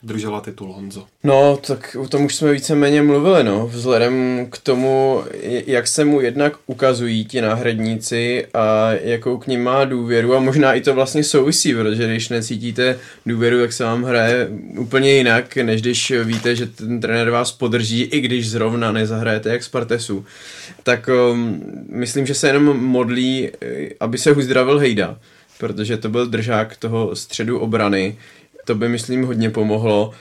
držela 0.03 0.41
titul 0.41 0.73
Honzo. 0.73 1.05
No, 1.23 1.59
tak 1.67 1.97
o 1.99 2.07
tom 2.07 2.25
už 2.25 2.35
jsme 2.35 2.51
víceméně 2.51 3.01
mluvili, 3.01 3.43
no. 3.43 3.67
Vzhledem 3.67 4.47
k 4.49 4.57
tomu, 4.57 5.23
jak 5.67 5.87
se 5.87 6.05
mu 6.05 6.21
jednak 6.21 6.53
ukazují 6.67 7.25
ti 7.25 7.41
náhradníci 7.41 8.45
a 8.53 8.91
jakou 8.91 9.37
k 9.37 9.47
ním 9.47 9.63
má 9.63 9.85
důvěru 9.85 10.35
a 10.35 10.39
možná 10.39 10.73
i 10.73 10.81
to 10.81 10.93
vlastně 10.93 11.23
souvisí, 11.23 11.73
protože 11.73 12.07
když 12.07 12.29
necítíte 12.29 12.99
důvěru, 13.25 13.59
jak 13.59 13.73
se 13.73 13.83
vám 13.83 14.03
hraje 14.03 14.47
úplně 14.77 15.13
jinak, 15.13 15.55
než 15.55 15.81
když 15.81 16.13
víte, 16.23 16.55
že 16.55 16.65
ten 16.65 16.99
trenér 16.99 17.29
vás 17.29 17.51
podrží, 17.51 18.01
i 18.01 18.21
když 18.21 18.49
zrovna 18.49 18.91
nezahrajete 18.91 19.49
jak 19.49 19.63
Spartesu. 19.63 20.25
Tak 20.83 21.09
um, 21.31 21.61
myslím, 21.89 22.25
že 22.25 22.33
se 22.33 22.47
jenom 22.47 22.85
modlí, 22.85 23.49
aby 23.99 24.17
se 24.17 24.31
uzdravil 24.31 24.79
Hejda, 24.79 25.17
protože 25.57 25.97
to 25.97 26.09
byl 26.09 26.27
držák 26.27 26.77
toho 26.77 27.15
středu 27.15 27.59
obrany, 27.59 28.17
to 28.65 28.75
by, 28.75 28.89
myslím, 28.89 29.23
hodně 29.23 29.49
pomohlo. 29.49 30.11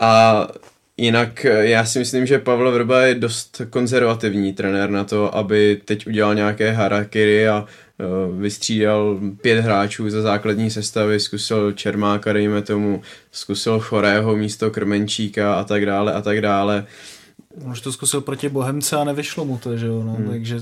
A 0.00 0.48
jinak 0.96 1.44
eh, 1.44 1.66
já 1.66 1.84
si 1.84 1.98
myslím, 1.98 2.26
že 2.26 2.38
Pavel 2.38 2.72
Vrba 2.72 3.00
je 3.00 3.14
dost 3.14 3.62
konzervativní 3.70 4.52
trenér 4.52 4.90
na 4.90 5.04
to, 5.04 5.36
aby 5.36 5.80
teď 5.84 6.06
udělal 6.06 6.34
nějaké 6.34 6.70
harakiri 6.70 7.48
a 7.48 7.60
uh, 7.60 8.40
vystřídal 8.40 9.20
pět 9.40 9.60
hráčů 9.60 10.10
za 10.10 10.22
základní 10.22 10.70
sestavy, 10.70 11.20
zkusil 11.20 11.72
Čermáka, 11.72 12.32
dejme 12.32 12.62
tomu, 12.62 13.02
zkusil 13.32 13.80
Chorého 13.80 14.36
místo 14.36 14.70
Krmenčíka 14.70 15.54
a 15.54 15.64
tak 15.64 15.86
dále 15.86 16.12
a 16.12 16.22
tak 16.22 16.40
dále. 16.40 16.86
Už 17.64 17.80
to 17.80 17.92
zkusil 17.92 18.20
proti 18.20 18.48
Bohemce 18.48 18.96
a 18.96 19.04
nevyšlo 19.04 19.44
mu 19.44 19.58
to, 19.58 19.76
že 19.76 19.86
jo, 19.86 20.02
no, 20.02 20.12
hmm. 20.12 20.28
takže 20.28 20.60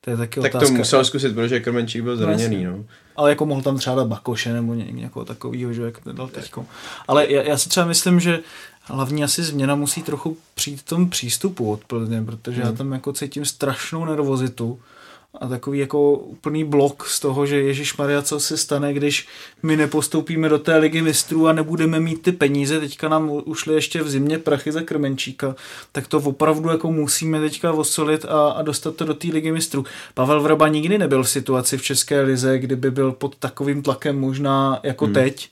to 0.00 0.10
je 0.10 0.16
taky 0.16 0.40
tak 0.40 0.50
otázka. 0.50 0.58
Tak 0.58 0.68
to 0.68 0.74
musel 0.74 1.04
zkusit, 1.04 1.34
protože 1.34 1.60
Krmenčík 1.60 2.02
byl 2.02 2.16
zraněný, 2.16 2.64
no. 2.64 2.84
Ale 3.16 3.30
jako 3.30 3.46
mohl 3.46 3.62
tam 3.62 3.78
třeba 3.78 3.96
dát 3.96 4.06
Bakoše 4.06 4.52
nebo 4.52 4.74
ně, 4.74 4.84
někoho 4.84 5.24
takového, 5.24 5.72
že 5.72 5.82
jak 5.82 5.98
dal 6.12 6.28
teďko. 6.28 6.66
Ale 7.08 7.32
já, 7.32 7.42
já 7.42 7.58
si 7.58 7.68
třeba 7.68 7.86
myslím, 7.86 8.20
že 8.20 8.40
hlavní 8.82 9.24
asi 9.24 9.42
změna 9.42 9.74
musí 9.74 10.02
trochu 10.02 10.36
přijít 10.54 10.80
v 10.80 10.84
tom 10.84 11.10
přístupu 11.10 11.72
od 11.72 11.84
Plzně, 11.84 12.22
protože 12.22 12.62
hmm. 12.62 12.70
já 12.70 12.76
tam 12.76 12.92
jako 12.92 13.12
cítím 13.12 13.44
strašnou 13.44 14.04
nervozitu 14.04 14.80
a 15.40 15.48
takový 15.48 15.78
jako 15.78 16.12
úplný 16.12 16.64
blok 16.64 17.06
z 17.08 17.20
toho, 17.20 17.46
že 17.46 17.60
Ježíš 17.60 17.96
Maria, 17.96 18.22
co 18.22 18.40
se 18.40 18.56
stane, 18.56 18.94
když 18.94 19.28
my 19.62 19.76
nepostoupíme 19.76 20.48
do 20.48 20.58
té 20.58 20.76
ligy 20.76 21.02
mistrů 21.02 21.48
a 21.48 21.52
nebudeme 21.52 22.00
mít 22.00 22.22
ty 22.22 22.32
peníze, 22.32 22.80
teďka 22.80 23.08
nám 23.08 23.30
ušly 23.44 23.74
ještě 23.74 24.02
v 24.02 24.10
zimě 24.10 24.38
prachy 24.38 24.72
za 24.72 24.80
Krmenčíka, 24.80 25.54
tak 25.92 26.06
to 26.08 26.18
opravdu 26.18 26.68
jako 26.68 26.92
musíme 26.92 27.40
teďka 27.40 27.72
osolit 27.72 28.24
a, 28.24 28.48
a 28.48 28.62
dostat 28.62 28.96
to 28.96 29.04
do 29.04 29.14
té 29.14 29.28
ligy 29.28 29.52
mistrů. 29.52 29.84
Pavel 30.14 30.40
Vrba 30.40 30.68
nikdy 30.68 30.98
nebyl 30.98 31.22
v 31.22 31.30
situaci 31.30 31.78
v 31.78 31.82
České 31.82 32.20
lize, 32.20 32.58
kdyby 32.58 32.90
byl 32.90 33.12
pod 33.12 33.36
takovým 33.36 33.82
tlakem 33.82 34.20
možná 34.20 34.80
jako 34.82 35.04
hmm. 35.04 35.14
teď 35.14 35.50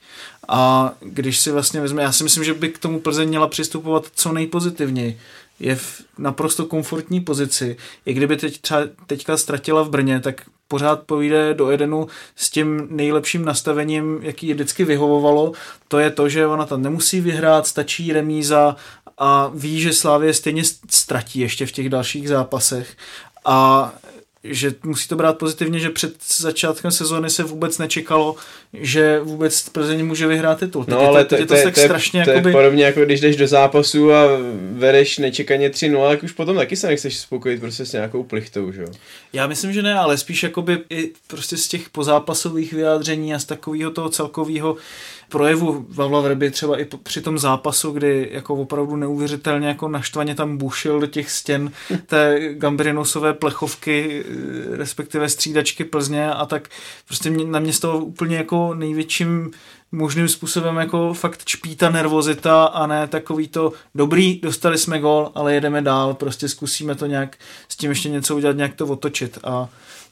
a 0.48 0.92
když 1.00 1.40
si 1.40 1.50
vlastně 1.50 1.80
vezme, 1.80 2.02
já 2.02 2.12
si 2.12 2.24
myslím, 2.24 2.44
že 2.44 2.54
by 2.54 2.68
k 2.68 2.78
tomu 2.78 3.00
Plzeň 3.00 3.28
měla 3.28 3.48
přistupovat 3.48 4.06
co 4.14 4.32
nejpozitivněji 4.32 5.18
je 5.60 5.76
v 5.76 6.02
naprosto 6.18 6.66
komfortní 6.66 7.20
pozici. 7.20 7.76
I 8.06 8.14
kdyby 8.14 8.36
teď 8.36 8.60
třeba 8.60 8.80
teďka 9.06 9.36
ztratila 9.36 9.82
v 9.82 9.90
Brně, 9.90 10.20
tak 10.20 10.42
pořád 10.68 11.02
pojde 11.02 11.54
do 11.54 11.70
Edenu 11.70 12.06
s 12.36 12.50
tím 12.50 12.86
nejlepším 12.90 13.44
nastavením, 13.44 14.18
jaký 14.22 14.48
je 14.48 14.54
vždycky 14.54 14.84
vyhovovalo. 14.84 15.52
To 15.88 15.98
je 15.98 16.10
to, 16.10 16.28
že 16.28 16.46
ona 16.46 16.66
tam 16.66 16.82
nemusí 16.82 17.20
vyhrát, 17.20 17.66
stačí 17.66 18.12
remíza 18.12 18.76
a 19.18 19.50
ví, 19.54 19.80
že 19.80 19.92
Slávě 19.92 20.34
stejně 20.34 20.62
ztratí 20.90 21.40
ještě 21.40 21.66
v 21.66 21.72
těch 21.72 21.88
dalších 21.88 22.28
zápasech. 22.28 22.96
A 23.44 23.92
že 24.44 24.74
musí 24.82 25.08
to 25.08 25.16
brát 25.16 25.38
pozitivně, 25.38 25.78
že 25.78 25.90
před 25.90 26.14
začátkem 26.36 26.90
sezóny 26.90 27.30
se 27.30 27.42
vůbec 27.42 27.78
nečekalo, 27.78 28.36
že 28.72 29.20
vůbec 29.20 29.68
Plzeň 29.68 30.06
může 30.06 30.26
vyhrát 30.26 30.58
titul. 30.58 30.84
No 30.88 30.98
ale 30.98 31.24
to, 31.24 31.34
je 31.34 31.46
to, 31.46 31.54
to, 31.54 31.62
tak 31.62 31.74
to, 31.74 31.80
strašně 31.80 32.24
to 32.24 32.30
jakoby... 32.30 32.50
je 32.50 32.52
podobně 32.52 32.84
jako 32.84 33.04
když 33.04 33.20
jdeš 33.20 33.36
do 33.36 33.46
zápasu 33.46 34.12
a 34.12 34.24
vedeš 34.72 35.18
nečekaně 35.18 35.70
3-0, 35.70 36.08
tak 36.08 36.22
už 36.22 36.32
potom 36.32 36.56
taky 36.56 36.76
se 36.76 36.86
nechceš 36.86 37.18
spokojit 37.18 37.60
prostě 37.60 37.86
s 37.86 37.92
nějakou 37.92 38.22
plichtou, 38.22 38.72
že 38.72 38.82
jo? 38.82 38.88
Já 39.32 39.46
myslím, 39.46 39.72
že 39.72 39.82
ne, 39.82 39.94
ale 39.94 40.18
spíš 40.18 40.42
jakoby 40.42 40.78
i 40.90 41.12
prostě 41.26 41.56
z 41.56 41.68
těch 41.68 41.90
pozápasových 41.90 42.72
vyjádření 42.72 43.34
a 43.34 43.38
z 43.38 43.44
takového 43.44 43.90
toho 43.90 44.08
celkového 44.08 44.76
projevu 45.34 45.86
Pavla 45.96 46.20
Vrby 46.20 46.50
třeba 46.50 46.80
i 46.80 46.86
při 47.02 47.20
tom 47.20 47.38
zápasu, 47.38 47.90
kdy 47.90 48.28
jako 48.32 48.54
opravdu 48.54 48.96
neuvěřitelně 48.96 49.68
jako 49.68 49.88
naštvaně 49.88 50.34
tam 50.34 50.56
bušil 50.56 51.00
do 51.00 51.06
těch 51.06 51.30
stěn 51.30 51.70
té 52.06 52.38
Gambrinusové 52.54 53.32
plechovky, 53.34 54.24
eh, 54.24 54.76
respektive 54.76 55.28
střídačky 55.28 55.84
Plzně 55.84 56.30
a 56.30 56.46
tak 56.46 56.68
prostě 57.06 57.30
mě, 57.30 57.44
na 57.44 57.58
mě 57.58 57.72
z 57.72 57.80
toho 57.80 57.98
úplně 58.04 58.36
jako 58.36 58.74
největším 58.74 59.50
možným 59.92 60.28
způsobem 60.28 60.76
jako 60.76 61.14
fakt 61.14 61.44
čpí 61.44 61.76
ta 61.76 61.90
nervozita 61.90 62.64
a 62.64 62.86
ne 62.86 63.06
takový 63.06 63.48
to 63.48 63.72
dobrý, 63.94 64.40
dostali 64.40 64.78
jsme 64.78 64.98
gol, 64.98 65.32
ale 65.34 65.54
jedeme 65.54 65.82
dál, 65.82 66.14
prostě 66.14 66.48
zkusíme 66.48 66.94
to 66.94 67.06
nějak 67.06 67.36
s 67.68 67.76
tím 67.76 67.90
ještě 67.90 68.08
něco 68.08 68.36
udělat, 68.36 68.56
nějak 68.56 68.74
to 68.74 68.86
otočit. 68.86 69.38
A 69.44 69.68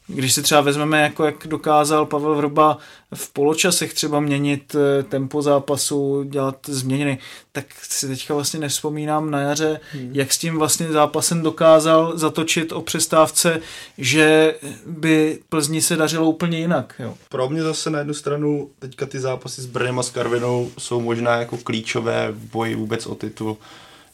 když 0.06 0.32
si 0.32 0.42
třeba 0.42 0.60
vezmeme, 0.60 1.02
jako 1.02 1.24
jak 1.24 1.46
dokázal 1.46 2.06
Pavel 2.06 2.34
Vrba 2.34 2.78
v 3.14 3.30
poločasech 3.32 3.94
třeba 3.94 4.20
měnit 4.20 4.76
eh, 4.76 5.02
tempo 5.02 5.42
zápasu, 5.42 6.22
dělat 6.22 6.56
změny, 6.66 7.18
tak 7.52 7.66
si 7.82 8.08
teďka 8.08 8.34
vlastně 8.34 8.60
nevzpomínám 8.60 9.30
na 9.30 9.40
jaře, 9.40 9.80
hmm. 9.92 10.10
jak 10.12 10.32
s 10.32 10.38
tím 10.38 10.58
vlastně 10.58 10.92
zápasem 10.92 11.42
dokázal 11.42 12.18
zatočit 12.18 12.72
o 12.72 12.82
přestávce, 12.82 13.60
že 13.98 14.54
by 14.86 15.38
Plzni 15.48 15.82
se 15.82 15.96
dařilo 15.96 16.30
úplně 16.30 16.58
jinak. 16.58 16.94
Jo. 16.98 17.14
Pro 17.28 17.48
mě 17.48 17.62
zase 17.62 17.90
na 17.90 17.98
jednu 17.98 18.14
stranu 18.14 18.70
teďka 18.78 19.06
ty 19.06 19.20
zápasy 19.20 19.62
s 19.62 19.66
Brnem 19.66 19.98
a 19.98 20.02
s 20.02 20.10
Karvinou 20.10 20.70
jsou 20.78 21.00
možná 21.00 21.36
jako 21.36 21.56
klíčové 21.56 22.32
v 22.32 22.50
boji 22.52 22.74
vůbec 22.74 23.06
o 23.06 23.14
titul. 23.14 23.56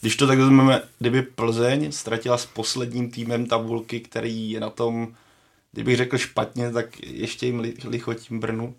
Když 0.00 0.16
to 0.16 0.26
tak 0.26 0.38
vezmeme, 0.38 0.82
kdyby 0.98 1.22
Plzeň 1.22 1.92
ztratila 1.92 2.38
s 2.38 2.46
posledním 2.46 3.10
týmem 3.10 3.46
tabulky, 3.46 4.00
který 4.00 4.50
je 4.50 4.60
na 4.60 4.70
tom 4.70 5.08
kdybych 5.72 5.96
řekl 5.96 6.18
špatně, 6.18 6.70
tak 6.72 7.00
ještě 7.00 7.46
jim 7.46 7.60
li, 7.60 7.74
lichotím 7.84 8.40
Brnu, 8.40 8.76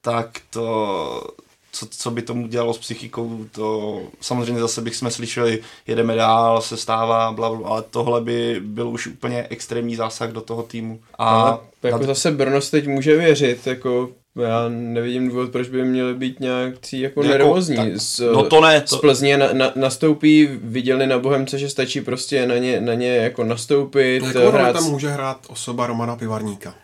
tak 0.00 0.40
to, 0.50 1.36
co, 1.76 1.86
co 1.90 2.10
by 2.10 2.22
tomu 2.22 2.46
dělalo 2.46 2.74
s 2.74 2.78
psychikou, 2.78 3.44
to 3.52 4.00
samozřejmě 4.20 4.60
zase 4.60 4.82
bych 4.82 4.96
jsme 4.96 5.10
slyšeli, 5.10 5.62
jedeme 5.86 6.14
dál, 6.14 6.60
se 6.60 6.76
stává, 6.76 7.32
bla, 7.32 7.54
bla, 7.54 7.68
ale 7.68 7.84
tohle 7.90 8.20
by 8.20 8.60
byl 8.60 8.88
už 8.88 9.06
úplně 9.06 9.46
extrémní 9.50 9.96
zásah 9.96 10.30
do 10.30 10.40
toho 10.40 10.62
týmu. 10.62 11.00
A 11.18 11.40
ale 11.40 11.58
jako 11.82 11.98
na... 11.98 12.06
zase 12.06 12.30
Brno 12.30 12.60
se 12.60 12.70
teď 12.70 12.86
může 12.86 13.16
věřit, 13.16 13.66
jako 13.66 14.10
já 14.42 14.68
nevidím 14.68 15.28
důvod, 15.28 15.52
proč 15.52 15.68
by 15.68 15.84
měli 15.84 16.14
být 16.14 16.40
nějaký 16.40 17.00
jako, 17.00 17.22
jako 17.22 17.32
nervózní. 17.32 17.76
Tak, 17.76 17.96
z, 17.96 18.20
no 18.32 18.42
to 18.42 18.60
ne. 18.60 18.80
To... 18.80 18.96
Z 18.96 19.00
Plzně 19.00 19.36
na, 19.38 19.52
na, 19.52 19.72
nastoupí, 19.76 20.48
viděli 20.62 21.06
na 21.06 21.18
Bohemce, 21.18 21.58
že 21.58 21.68
stačí 21.68 22.00
prostě 22.00 22.46
na 22.46 22.56
ně, 22.56 22.80
na 22.80 22.94
ně 22.94 23.16
jako 23.16 23.44
nastoupit. 23.44 24.20
To 24.20 24.38
jako 24.38 24.52
hrát... 24.52 24.72
tam 24.72 24.84
může 24.84 25.08
hrát 25.08 25.38
osoba 25.48 25.86
Romana 25.86 26.16
Pivarníka. 26.16 26.74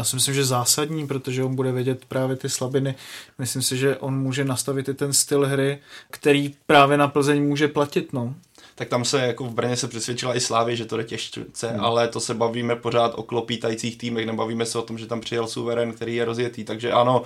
Já 0.00 0.04
si 0.04 0.16
myslím, 0.16 0.34
že 0.34 0.44
zásadní, 0.44 1.06
protože 1.06 1.44
on 1.44 1.54
bude 1.54 1.72
vědět 1.72 2.04
právě 2.04 2.36
ty 2.36 2.48
slabiny. 2.48 2.94
Myslím 3.38 3.62
si, 3.62 3.76
že 3.76 3.96
on 3.96 4.14
může 4.18 4.44
nastavit 4.44 4.88
i 4.88 4.94
ten 4.94 5.12
styl 5.12 5.46
hry, 5.46 5.78
který 6.10 6.54
právě 6.66 6.96
na 6.96 7.08
Plzeň 7.08 7.42
může 7.42 7.68
platit. 7.68 8.12
No 8.12 8.34
tak 8.74 8.88
tam 8.88 9.04
se 9.04 9.26
jako 9.26 9.44
v 9.44 9.54
Brně 9.54 9.76
se 9.76 9.88
přesvědčila 9.88 10.36
i 10.36 10.40
Slávy, 10.40 10.76
že 10.76 10.84
to 10.84 10.96
jde 10.96 11.04
těžce, 11.04 11.68
hmm. 11.68 11.80
ale 11.80 12.08
to 12.08 12.20
se 12.20 12.34
bavíme 12.34 12.76
pořád 12.76 13.12
o 13.14 13.22
klopítajících 13.22 13.98
týmech, 13.98 14.26
nebavíme 14.26 14.66
se 14.66 14.78
o 14.78 14.82
tom, 14.82 14.98
že 14.98 15.06
tam 15.06 15.20
přijel 15.20 15.46
suverén, 15.46 15.92
který 15.92 16.16
je 16.16 16.24
rozjetý, 16.24 16.64
takže 16.64 16.92
ano, 16.92 17.22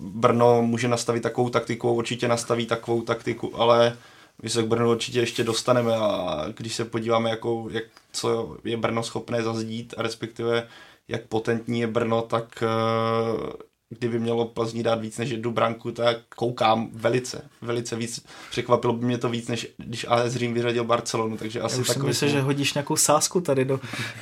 Brno 0.00 0.62
může 0.62 0.88
nastavit 0.88 1.22
takovou 1.22 1.48
taktiku, 1.48 1.92
určitě 1.92 2.28
nastaví 2.28 2.66
takovou 2.66 3.02
taktiku, 3.02 3.60
ale 3.60 3.96
my 4.42 4.50
se 4.50 4.62
k 4.62 4.66
Brnu 4.66 4.90
určitě 4.90 5.20
ještě 5.20 5.44
dostaneme 5.44 5.96
a 5.96 6.44
když 6.56 6.74
se 6.74 6.84
podíváme, 6.84 7.30
jako, 7.30 7.68
jak, 7.70 7.84
co 8.12 8.56
je 8.64 8.76
Brno 8.76 9.02
schopné 9.02 9.42
zazdít 9.42 9.94
a 9.96 10.02
respektive 10.02 10.68
jak 11.08 11.22
potentní 11.26 11.80
je 11.80 11.86
Brno, 11.86 12.22
tak 12.22 12.62
uh, 12.62 13.50
kdyby 13.90 14.18
mělo 14.18 14.44
Plzni 14.44 14.82
dát 14.82 15.00
víc 15.00 15.18
než 15.18 15.30
jednu 15.30 15.52
branku, 15.52 15.92
tak 15.92 16.16
koukám 16.36 16.88
velice, 16.92 17.42
velice 17.62 17.96
víc. 17.96 18.26
Překvapilo 18.50 18.92
by 18.92 19.06
mě 19.06 19.18
to 19.18 19.28
víc, 19.28 19.48
než 19.48 19.68
když 19.76 20.06
AS 20.08 20.32
Řím 20.32 20.54
vyřadil 20.54 20.84
Barcelonu, 20.84 21.36
takže 21.36 21.60
asi 21.60 21.76
Já 21.76 21.80
už 21.80 21.88
takový... 21.88 22.06
myslel, 22.06 22.30
že 22.30 22.40
hodíš 22.40 22.74
nějakou 22.74 22.96
sásku 22.96 23.40
tady 23.40 23.64
do... 23.64 23.80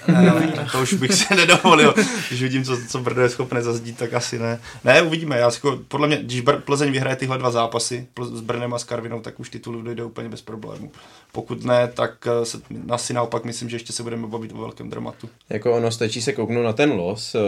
Ne, 0.09 0.69
to 0.73 0.83
už 0.83 0.95
bych 0.95 1.15
si 1.15 1.35
nedovolil. 1.35 1.95
Když 2.29 2.43
vidím, 2.43 2.65
co, 2.65 2.79
co 2.89 2.99
Brno 2.99 3.23
je 3.23 3.29
schopné 3.29 3.63
zazdít, 3.63 3.99
tak 3.99 4.15
asi 4.15 4.39
ne. 4.39 4.61
Ne, 4.85 5.03
uvidíme. 5.03 5.39
Já 5.39 5.45
jako, 5.45 5.79
podle 5.89 6.07
mě, 6.07 6.17
když 6.17 6.43
Br- 6.43 6.61
Plzeň 6.61 6.93
vyhraje 6.93 7.17
tyhle 7.17 7.39
dva 7.39 7.51
zápasy 7.51 8.07
s 8.33 8.41
Brnem 8.41 8.75
a 8.75 8.79
s 8.79 8.85
Karvinou, 8.85 9.21
tak 9.21 9.41
už 9.41 9.51
titulu 9.51 9.83
dojde 9.83 10.05
úplně 10.05 10.29
bez 10.29 10.43
problému. 10.43 10.93
Pokud 11.37 11.65
ne, 11.65 11.91
tak 11.95 12.27
eh, 12.27 12.47
se, 12.47 12.59
asi 12.89 13.13
naopak 13.15 13.45
myslím, 13.45 13.69
že 13.69 13.77
ještě 13.77 13.93
se 13.93 14.03
budeme 14.03 14.27
bavit 14.27 14.53
o 14.53 14.57
velkém 14.57 14.91
dramatu. 14.91 15.29
Jako 15.51 15.77
ono 15.77 15.91
stačí 15.91 16.23
se 16.23 16.33
kouknout 16.33 16.65
na 16.65 16.73
ten 16.73 16.91
los, 16.91 17.35
eh, 17.35 17.39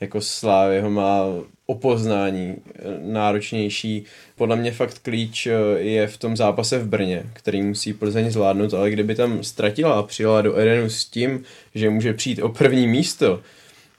jako 0.00 0.20
Slávy 0.20 0.80
ho 0.80 0.90
má 0.90 1.22
o 1.66 1.74
poznání 1.74 2.54
eh, 2.56 2.82
náročnější. 3.00 4.04
Podle 4.36 4.56
mě 4.56 4.72
fakt 4.72 4.98
klíč 4.98 5.48
je 5.76 6.06
v 6.06 6.16
tom 6.16 6.36
zápase 6.36 6.78
v 6.78 6.88
Brně, 6.88 7.22
který 7.32 7.62
musí 7.62 7.92
Plzeň 7.92 8.30
zvládnout, 8.30 8.74
ale 8.74 8.90
kdyby 8.90 9.14
tam 9.14 9.44
ztratila 9.44 9.94
a 9.94 10.02
přijela 10.02 10.42
do 10.42 10.58
Edenu 10.58 10.90
s 10.90 11.04
tím, 11.04 11.42
že 11.74 11.90
může 11.90 12.14
přijít 12.14 12.42
o 12.42 12.48
první 12.48 12.86
místo, 12.86 13.40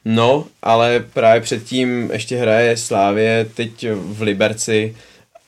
no, 0.06 0.46
ale 0.62 1.06
právě 1.14 1.42
předtím 1.42 2.10
ještě 2.14 2.38
hraje 2.38 2.78
Slávě 2.78 3.46
teď 3.56 3.86
v 3.92 4.22
Liberci 4.22 4.96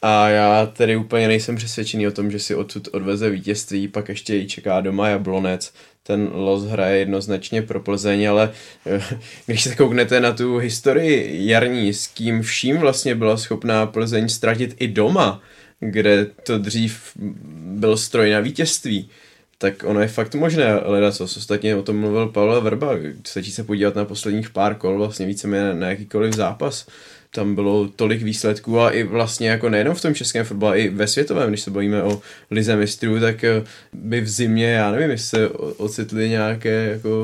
a 0.02 0.30
já 0.30 0.66
tedy 0.66 0.96
úplně 0.96 1.28
nejsem 1.28 1.56
přesvědčený 1.56 2.08
o 2.08 2.12
tom, 2.12 2.32
že 2.32 2.40
si 2.40 2.56
odsud 2.56 2.88
odveze 2.92 3.30
vítězství, 3.30 3.88
pak 3.88 4.10
ještě 4.10 4.36
ji 4.36 4.48
čeká 4.48 4.82
doma 4.82 5.10
Jablonec. 5.10 5.74
Ten 6.04 6.30
los 6.34 6.64
hraje 6.64 7.00
jednoznačně 7.00 7.62
pro 7.62 7.80
Plzeň, 7.80 8.30
ale 8.30 8.52
eh, 8.86 9.02
když 9.46 9.64
se 9.64 9.76
kouknete 9.76 10.20
na 10.20 10.32
tu 10.32 10.58
historii 10.58 11.48
jarní, 11.48 11.94
s 11.94 12.08
kým 12.08 12.42
vším 12.42 12.78
vlastně 12.78 13.16
byla 13.16 13.38
schopná 13.38 13.86
Plzeň 13.86 14.30
ztratit 14.30 14.76
i 14.80 14.88
doma, 14.88 15.42
kde 15.80 16.26
to 16.26 16.58
dřív 16.58 17.12
byl 17.56 17.98
stroj 17.98 18.32
na 18.32 18.40
vítězství, 18.40 19.10
tak 19.58 19.84
ono 19.84 20.02
je 20.02 20.08
fakt 20.08 20.36
možné 20.36 20.74
hledat 20.74 21.16
co. 21.16 21.24
Ostatně 21.24 21.76
o 21.76 21.84
tom 21.84 22.00
mluvil 22.00 22.28
Pavel 22.28 22.62
Vrba. 22.62 22.92
Stačí 23.26 23.52
se 23.52 23.64
podívat 23.64 23.96
na 23.96 24.06
posledních 24.06 24.50
pár 24.50 24.76
kol, 24.76 24.98
vlastně 24.98 25.26
víceméně 25.26 25.74
na 25.74 25.90
jakýkoliv 25.90 26.34
zápas 26.34 26.88
tam 27.32 27.56
bylo 27.56 27.88
tolik 27.88 28.22
výsledků 28.22 28.80
a 28.80 28.90
i 28.90 29.04
vlastně 29.04 29.50
jako 29.50 29.70
nejenom 29.70 29.96
v 29.96 30.02
tom 30.02 30.16
českém 30.16 30.46
fotbale, 30.46 30.80
i 30.80 30.90
ve 30.90 31.08
světovém, 31.08 31.50
když 31.50 31.62
se 31.62 31.72
bavíme 31.72 32.04
o 32.04 32.22
lize 32.52 32.76
mistrů, 32.76 33.20
tak 33.20 33.44
eh, 33.44 33.64
by 33.94 34.22
v 34.22 34.30
zimě, 34.30 34.66
já 34.66 34.92
nevím, 34.92 35.10
jestli 35.10 35.28
se 35.28 35.50
ocitli 35.78 36.30
nějaké 36.30 36.86
jako 36.86 37.22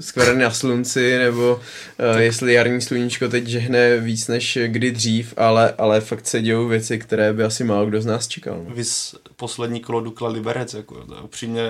skvrny 0.00 0.42
na 0.42 0.50
slunci, 0.50 1.18
nebo 1.18 1.60
tak. 1.96 2.20
jestli 2.20 2.52
jarní 2.52 2.80
sluníčko 2.80 3.28
teď 3.28 3.46
žehne 3.46 4.00
víc 4.00 4.28
než 4.28 4.58
kdy 4.66 4.90
dřív, 4.90 5.34
ale, 5.36 5.74
ale 5.78 6.00
fakt 6.00 6.26
se 6.26 6.42
dějou 6.42 6.68
věci, 6.68 6.98
které 6.98 7.32
by 7.32 7.44
asi 7.44 7.64
málo 7.64 7.86
kdo 7.86 8.00
z 8.00 8.06
nás 8.06 8.28
čekal. 8.28 8.64
No. 8.68 8.74
Vys 8.74 9.14
poslední 9.36 9.80
kolo 9.80 10.00
Dukla 10.00 10.28
Liberec, 10.28 10.74
jako, 10.74 11.04
upřímně 11.22 11.62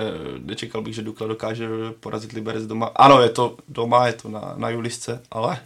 nečekal 0.45 0.81
bych, 0.81 0.95
že 0.95 1.01
Dukla 1.01 1.27
dokáže 1.27 1.67
porazit 1.99 2.31
Liberec 2.31 2.65
doma. 2.65 2.85
Ano, 2.85 3.21
je 3.21 3.29
to 3.29 3.57
doma, 3.69 4.07
je 4.07 4.13
to 4.13 4.29
na, 4.29 4.53
na 4.57 4.69
Julisce, 4.69 5.21
ale 5.31 5.59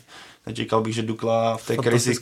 Nečekal 0.51 0.81
bych, 0.81 0.95
že 0.95 1.01
Dukla 1.01 1.57
v 1.57 1.67
té 1.67 1.77
krizi... 1.77 2.13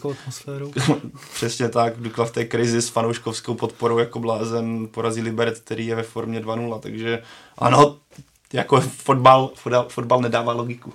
Přesně 1.33 1.69
tak, 1.69 1.97
Dukla 1.97 2.25
v 2.25 2.31
té 2.31 2.45
krizi 2.45 2.81
s 2.81 2.89
fanouškovskou 2.89 3.53
podporou 3.53 3.97
jako 3.97 4.19
blázen 4.19 4.87
porazí 4.91 5.21
Liberec, 5.21 5.59
který 5.59 5.87
je 5.87 5.95
ve 5.95 6.03
formě 6.03 6.39
2-0, 6.39 6.79
takže 6.79 7.23
ano, 7.57 7.97
jako 8.53 8.81
fotbal, 8.81 9.51
fotbal, 9.55 9.85
fotbal 9.89 10.21
nedává 10.21 10.53
logiku. 10.53 10.93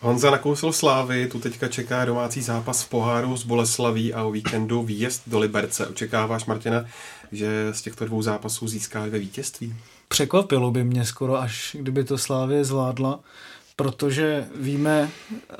Honza 0.00 0.30
nakousil 0.30 0.72
Slávy, 0.72 1.26
tu 1.26 1.40
teďka 1.40 1.68
čeká 1.68 2.04
domácí 2.04 2.42
zápas 2.42 2.82
v 2.82 2.88
poháru 2.88 3.36
s 3.36 3.44
Boleslaví 3.44 4.14
a 4.14 4.24
o 4.24 4.30
víkendu 4.30 4.82
výjezd 4.82 5.22
do 5.26 5.38
Liberce. 5.38 5.86
Očekáváš, 5.86 6.44
Martina, 6.44 6.84
že 7.32 7.68
z 7.72 7.82
těchto 7.82 8.04
dvou 8.04 8.22
zápasů 8.22 8.68
získá 8.68 9.00
ve 9.00 9.18
vítězství? 9.18 9.74
Překvapilo 10.08 10.70
by 10.70 10.84
mě 10.84 11.04
skoro, 11.04 11.40
až 11.40 11.76
kdyby 11.78 12.04
to 12.04 12.18
Slávě 12.18 12.64
zvládla 12.64 13.20
protože 13.76 14.48
víme, 14.54 15.10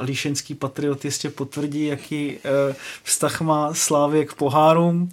líšenský 0.02 0.55
patriot 0.55 1.05
jistě 1.05 1.31
potvrdí, 1.31 1.87
jaký 1.87 2.31
e, 2.31 2.38
vztah 3.02 3.40
má 3.40 3.74
Slávě 3.74 4.24
k 4.24 4.35
pohárům 4.35 5.11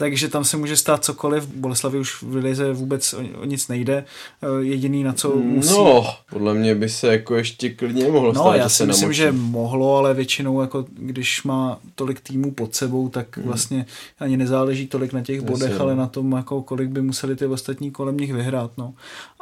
takže 0.00 0.28
tam 0.28 0.44
se 0.44 0.56
může 0.56 0.76
stát 0.76 1.04
cokoliv. 1.04 1.46
Boleslavi 1.46 1.98
už 1.98 2.22
v 2.22 2.36
Lize 2.36 2.72
vůbec 2.72 3.14
o, 3.14 3.18
o 3.40 3.44
nic 3.44 3.68
nejde. 3.68 4.04
Eh, 4.42 4.64
jediný 4.64 5.04
na 5.04 5.12
co 5.12 5.36
musí... 5.36 5.70
No, 5.70 6.14
podle 6.30 6.54
mě 6.54 6.74
by 6.74 6.88
se 6.88 7.06
jako 7.06 7.34
ještě 7.34 7.70
klidně 7.70 8.08
mohlo 8.08 8.32
no, 8.32 8.40
stát, 8.40 8.56
já 8.56 8.68
si 8.68 8.76
se 8.76 8.86
myslím, 8.86 9.02
namočí. 9.02 9.18
že 9.18 9.32
mohlo, 9.32 9.96
ale 9.96 10.14
většinou 10.14 10.60
jako 10.60 10.84
když 10.98 11.42
má 11.42 11.78
tolik 11.94 12.20
týmů 12.20 12.50
pod 12.52 12.74
sebou, 12.74 13.08
tak 13.08 13.36
hmm. 13.36 13.46
vlastně 13.46 13.86
ani 14.20 14.36
nezáleží 14.36 14.86
tolik 14.86 15.12
na 15.12 15.22
těch 15.22 15.40
bodech, 15.40 15.70
Jasně, 15.70 15.82
ale 15.82 15.94
no. 15.94 16.00
na 16.00 16.06
tom, 16.06 16.32
jako 16.32 16.62
kolik 16.62 16.88
by 16.88 17.02
museli 17.02 17.36
ty 17.36 17.46
ostatní 17.46 17.90
kolem 17.90 18.16
nich 18.16 18.32
vyhrát. 18.32 18.70
No. 18.76 18.94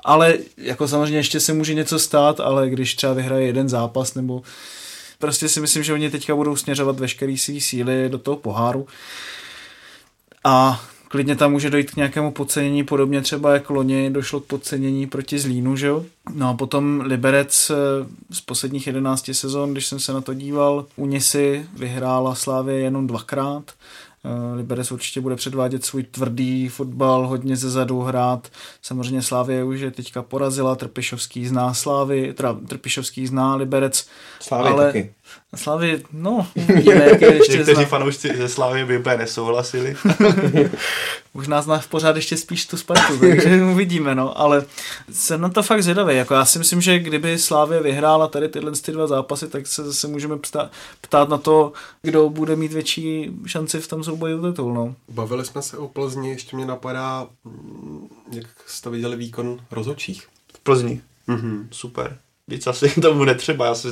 Ale 0.05 0.39
jako 0.57 0.89
samozřejmě 0.89 1.19
ještě 1.19 1.41
se 1.41 1.53
může 1.53 1.75
něco 1.75 1.99
stát, 1.99 2.41
ale 2.41 2.71
když 2.71 2.95
třeba 2.95 3.13
vyhraje 3.13 3.47
jeden 3.47 3.69
zápas 3.69 4.15
nebo 4.15 4.43
prostě 5.19 5.49
si 5.49 5.61
myslím, 5.61 5.83
že 5.83 5.93
oni 5.93 6.11
teďka 6.11 6.37
budou 6.37 6.57
směřovat 6.57 7.01
veškerý 7.01 7.39
svý 7.39 7.61
síly 7.61 8.09
do 8.09 8.19
toho 8.19 8.37
poháru 8.37 8.87
a 10.45 10.85
klidně 11.09 11.37
tam 11.37 11.53
může 11.53 11.71
dojít 11.71 11.91
k 11.91 11.97
nějakému 11.97 12.31
podcenění, 12.31 12.85
podobně 12.85 13.21
třeba 13.21 13.55
jak 13.55 13.71
loni 13.71 14.11
došlo 14.11 14.41
k 14.41 14.45
podcenění 14.47 15.07
proti 15.07 15.39
Zlínu, 15.39 15.77
že 15.77 15.87
jo? 15.87 16.05
No 16.35 16.49
a 16.49 16.55
potom 16.55 17.01
Liberec 17.01 17.71
eh, 17.71 17.75
z 18.31 18.41
posledních 18.41 18.87
11 18.87 19.31
sezon, 19.33 19.73
když 19.73 19.87
jsem 19.87 20.01
se 20.01 20.13
na 20.13 20.21
to 20.21 20.35
díval, 20.35 20.87
Unisy 20.97 21.67
vyhrála 21.77 22.35
Slávě 22.35 22.79
jenom 22.79 23.07
dvakrát, 23.07 23.63
eh, 24.25 24.57
Liberec 24.57 24.93
určitě 24.93 25.21
bude 25.21 25.37
předvádět 25.37 25.85
svůj 25.85 26.03
tvrdý 26.03 26.69
fotbal, 26.69 27.27
hodně 27.27 27.57
ze 27.57 27.71
zadu 27.71 28.01
hrát. 28.01 28.49
Samozřejmě 28.83 29.23
Slávě 29.23 29.65
už 29.65 29.81
je 29.81 29.91
teďka 29.91 30.23
porazila, 30.23 30.77
Trpišovský 30.77 31.47
zná 31.47 31.75
Slávy, 31.75 32.35
teda 32.35 32.57
Trpišovský 32.69 33.27
zná 33.27 33.55
Liberec. 33.55 34.07
Slávy 34.41 34.69
ale, 34.69 34.87
taky. 34.87 35.15
Slávy, 35.55 36.03
no, 36.13 36.47
uvidíme, 36.55 37.05
jak 37.05 37.21
je 37.21 37.35
ještě 37.35 37.57
Někteří 37.57 37.85
fanoušci 37.85 38.37
ze 38.37 38.49
Slávy 38.49 38.85
by 38.85 38.99
úplně 38.99 39.17
nesouhlasili. 39.17 39.97
Možná 41.35 41.63
zná 41.63 41.79
v 41.79 41.87
pořád 41.87 42.17
ještě 42.17 42.37
spíš 42.37 42.67
tu 42.67 42.77
Spartu, 42.77 43.19
takže 43.19 43.65
uvidíme, 43.73 44.15
no, 44.15 44.41
ale 44.41 44.65
jsem 45.13 45.41
na 45.41 45.49
to 45.49 45.63
fakt 45.63 45.83
zvědavý. 45.83 46.17
Jako 46.17 46.35
já 46.35 46.45
si 46.45 46.59
myslím, 46.59 46.81
že 46.81 46.99
kdyby 46.99 47.39
Slávě 47.39 47.83
vyhrála 47.83 48.29
tady 48.29 48.49
tyhle 48.49 48.73
ty 48.73 48.93
dva 48.93 49.07
zápasy, 49.07 49.49
tak 49.49 49.67
se 49.67 49.85
zase 49.85 50.09
můžeme 50.09 50.37
ptát, 50.39 50.71
ptát 51.01 51.29
na 51.29 51.39
to, 51.39 51.73
kdo 52.03 52.31
bude 52.31 52.57
mít 52.57 52.73
větší 52.73 53.31
šanci 53.47 53.81
v 53.81 53.89
tom 53.89 54.05
souboji 54.05 54.35
o 54.35 54.51
titul, 54.51 54.75
no. 54.75 54.95
Bavili 55.09 55.45
jsme 55.45 55.63
se 55.63 55.77
o 55.77 55.89
Plzni, 55.89 56.31
ještě 56.31 56.57
mě 56.57 56.67
napadá, 56.67 57.27
mm, 57.45 58.09
jak 58.33 58.47
jste 58.67 58.91
viděli 58.91 59.17
výkon 59.17 59.61
rozhodčích. 59.71 60.29
V 60.55 60.59
Plzni. 60.59 61.01
Mm-hmm. 61.29 61.67
Super. 61.71 62.19
Víc 62.49 62.67
asi 62.67 63.01
tomu 63.01 63.25
netřeba. 63.25 63.67
Já 63.67 63.75
se, 63.75 63.89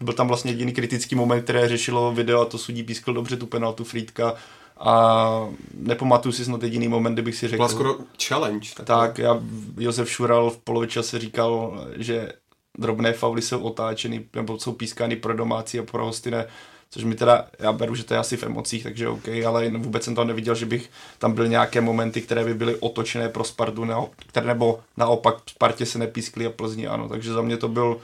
byl 0.00 0.14
tam 0.14 0.28
vlastně 0.28 0.52
jediný 0.52 0.72
kritický 0.72 1.14
moment, 1.14 1.42
které 1.42 1.68
řešilo 1.68 2.12
video 2.12 2.40
a 2.40 2.44
to 2.44 2.58
sudí 2.58 2.82
pískl 2.82 3.12
dobře 3.12 3.36
tu 3.36 3.46
penaltu 3.46 3.84
Frýdka 3.84 4.34
a 4.78 5.48
nepamatuju 5.74 6.32
si 6.32 6.44
snad 6.44 6.62
jediný 6.62 6.88
moment, 6.88 7.12
kdybych 7.12 7.36
si 7.36 7.48
řekl. 7.48 7.56
Byla 7.56 7.68
skoro 7.68 7.96
challenge. 8.22 8.68
Tak, 8.76 8.86
tak 8.86 9.18
já, 9.18 9.40
Josef 9.78 10.10
Šural 10.10 10.50
v 10.50 10.58
polovičase 10.58 11.18
říkal, 11.18 11.84
že 11.96 12.32
drobné 12.78 13.12
fauly 13.12 13.42
jsou 13.42 13.60
otáčeny 13.60 14.24
nebo 14.34 14.58
jsou 14.58 14.72
pískány 14.72 15.16
pro 15.16 15.34
domácí 15.34 15.78
a 15.78 15.82
pro 15.82 16.04
hosty 16.04 16.30
ne. 16.30 16.46
Což 16.90 17.04
mi 17.04 17.14
teda, 17.14 17.46
já 17.58 17.72
beru, 17.72 17.94
že 17.94 18.04
to 18.04 18.14
je 18.14 18.20
asi 18.20 18.36
v 18.36 18.42
emocích, 18.42 18.82
takže 18.82 19.08
OK, 19.08 19.28
ale 19.46 19.70
vůbec 19.70 20.04
jsem 20.04 20.14
tam 20.14 20.26
neviděl, 20.26 20.54
že 20.54 20.66
bych 20.66 20.90
tam 21.18 21.32
byly 21.32 21.48
nějaké 21.48 21.80
momenty, 21.80 22.22
které 22.22 22.44
by 22.44 22.54
byly 22.54 22.76
otočené 22.76 23.28
pro 23.28 23.44
Spartu, 23.44 23.86
které 24.16 24.46
nebo 24.46 24.80
naopak 24.96 25.36
Spartě 25.50 25.86
se 25.86 25.98
nepískly 25.98 26.46
a 26.46 26.50
Plzni 26.50 26.86
ano, 26.86 27.08
takže 27.08 27.32
za 27.32 27.42
mě 27.42 27.56
to 27.56 27.68
byl 27.68 28.00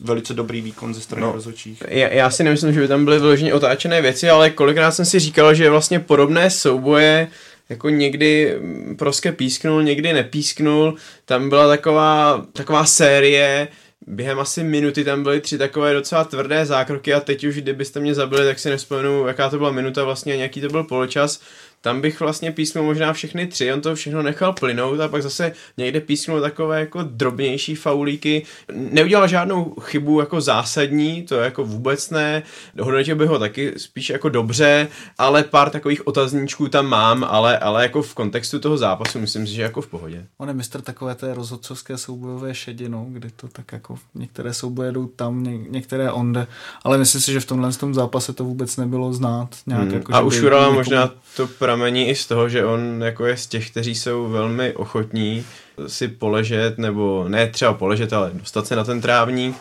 velice 0.00 0.34
dobrý 0.34 0.60
výkon 0.60 0.94
ze 0.94 1.00
strany 1.00 1.26
no, 1.26 1.32
rozhodčích. 1.32 1.82
Já, 1.88 2.08
já 2.08 2.30
si 2.30 2.44
nemyslím, 2.44 2.72
že 2.72 2.80
by 2.80 2.88
tam 2.88 3.04
byly 3.04 3.18
vyloženě 3.18 3.54
otáčené 3.54 4.02
věci, 4.02 4.30
ale 4.30 4.50
kolikrát 4.50 4.92
jsem 4.92 5.04
si 5.04 5.18
říkal, 5.18 5.54
že 5.54 5.70
vlastně 5.70 6.00
podobné 6.00 6.50
souboje 6.50 7.28
jako 7.68 7.88
někdy 7.88 8.58
prostě 8.98 9.32
písknul, 9.32 9.82
někdy 9.82 10.12
nepísknul. 10.12 10.94
Tam 11.24 11.48
byla 11.48 11.68
taková, 11.68 12.44
taková 12.52 12.84
série, 12.84 13.68
během 14.06 14.40
asi 14.40 14.64
minuty 14.64 15.04
tam 15.04 15.22
byly 15.22 15.40
tři 15.40 15.58
takové 15.58 15.92
docela 15.92 16.24
tvrdé 16.24 16.66
zákroky 16.66 17.14
a 17.14 17.20
teď 17.20 17.44
už 17.44 17.56
kdybyste 17.56 18.00
mě 18.00 18.14
zabili, 18.14 18.44
tak 18.44 18.58
si 18.58 18.70
nespomenu, 18.70 19.26
jaká 19.26 19.50
to 19.50 19.58
byla 19.58 19.70
minuta 19.70 20.04
vlastně 20.04 20.32
a 20.32 20.36
nějaký 20.36 20.60
to 20.60 20.68
byl 20.68 20.84
poločas, 20.84 21.40
tam 21.82 22.00
bych 22.00 22.20
vlastně 22.20 22.52
písnul 22.52 22.84
možná 22.84 23.12
všechny 23.12 23.46
tři, 23.46 23.72
on 23.72 23.80
to 23.80 23.94
všechno 23.94 24.22
nechal 24.22 24.52
plynout 24.52 25.00
a 25.00 25.08
pak 25.08 25.22
zase 25.22 25.52
někde 25.76 26.00
písnul 26.00 26.40
takové 26.40 26.80
jako 26.80 27.02
drobnější 27.02 27.74
faulíky. 27.74 28.42
Neudělal 28.72 29.28
žádnou 29.28 29.74
chybu 29.80 30.20
jako 30.20 30.40
zásadní, 30.40 31.22
to 31.22 31.34
jako 31.34 31.64
vůbec 31.64 32.10
ne. 32.10 32.42
Dohodnotil 32.74 33.16
bych 33.16 33.28
ho 33.28 33.38
taky 33.38 33.72
spíš 33.76 34.10
jako 34.10 34.28
dobře, 34.28 34.88
ale 35.18 35.42
pár 35.44 35.70
takových 35.70 36.06
otazníčků 36.06 36.68
tam 36.68 36.86
mám, 36.86 37.24
ale, 37.24 37.58
ale 37.58 37.82
jako 37.82 38.02
v 38.02 38.14
kontextu 38.14 38.58
toho 38.58 38.76
zápasu 38.76 39.18
myslím 39.20 39.46
si, 39.46 39.52
že 39.52 39.62
jako 39.62 39.80
v 39.82 39.86
pohodě. 39.86 40.26
On 40.38 40.48
je 40.48 40.54
mistr 40.54 40.80
takové 40.80 41.14
té 41.14 41.34
rozhodcovské 41.34 41.98
soubojové 41.98 42.54
šedino, 42.54 43.06
kdy 43.08 43.30
to 43.36 43.48
tak 43.48 43.72
jako 43.72 43.98
některé 44.14 44.54
souboje 44.54 44.92
jdou 44.92 45.06
tam, 45.06 45.42
ně, 45.44 45.58
některé 45.58 46.12
onde, 46.12 46.46
ale 46.84 46.98
myslím 46.98 47.20
si, 47.20 47.32
že 47.32 47.40
v 47.40 47.46
tomhle 47.46 47.72
tom 47.72 47.94
zápase 47.94 48.32
to 48.32 48.44
vůbec 48.44 48.76
nebylo 48.76 49.12
znát. 49.12 49.48
Nějak 49.66 49.82
Hmm. 49.82 49.92
jako, 49.94 50.14
A 50.14 50.18
že 50.18 50.22
u 50.24 50.30
by 50.30 50.36
Šurala 50.36 50.62
někomu- 50.64 50.78
možná 50.78 51.10
to 51.36 51.46
pramení 51.72 52.08
i 52.08 52.14
z 52.14 52.26
toho, 52.26 52.48
že 52.48 52.64
on 52.64 53.02
jako 53.04 53.26
je 53.26 53.36
z 53.36 53.46
těch, 53.46 53.70
kteří 53.70 53.94
jsou 53.94 54.28
velmi 54.28 54.72
ochotní 54.72 55.46
si 55.86 56.08
poležet, 56.08 56.78
nebo 56.78 57.24
ne 57.28 57.46
třeba 57.46 57.74
poležet, 57.74 58.12
ale 58.12 58.30
dostat 58.34 58.66
se 58.66 58.76
na 58.76 58.84
ten 58.84 59.00
trávník. 59.00 59.56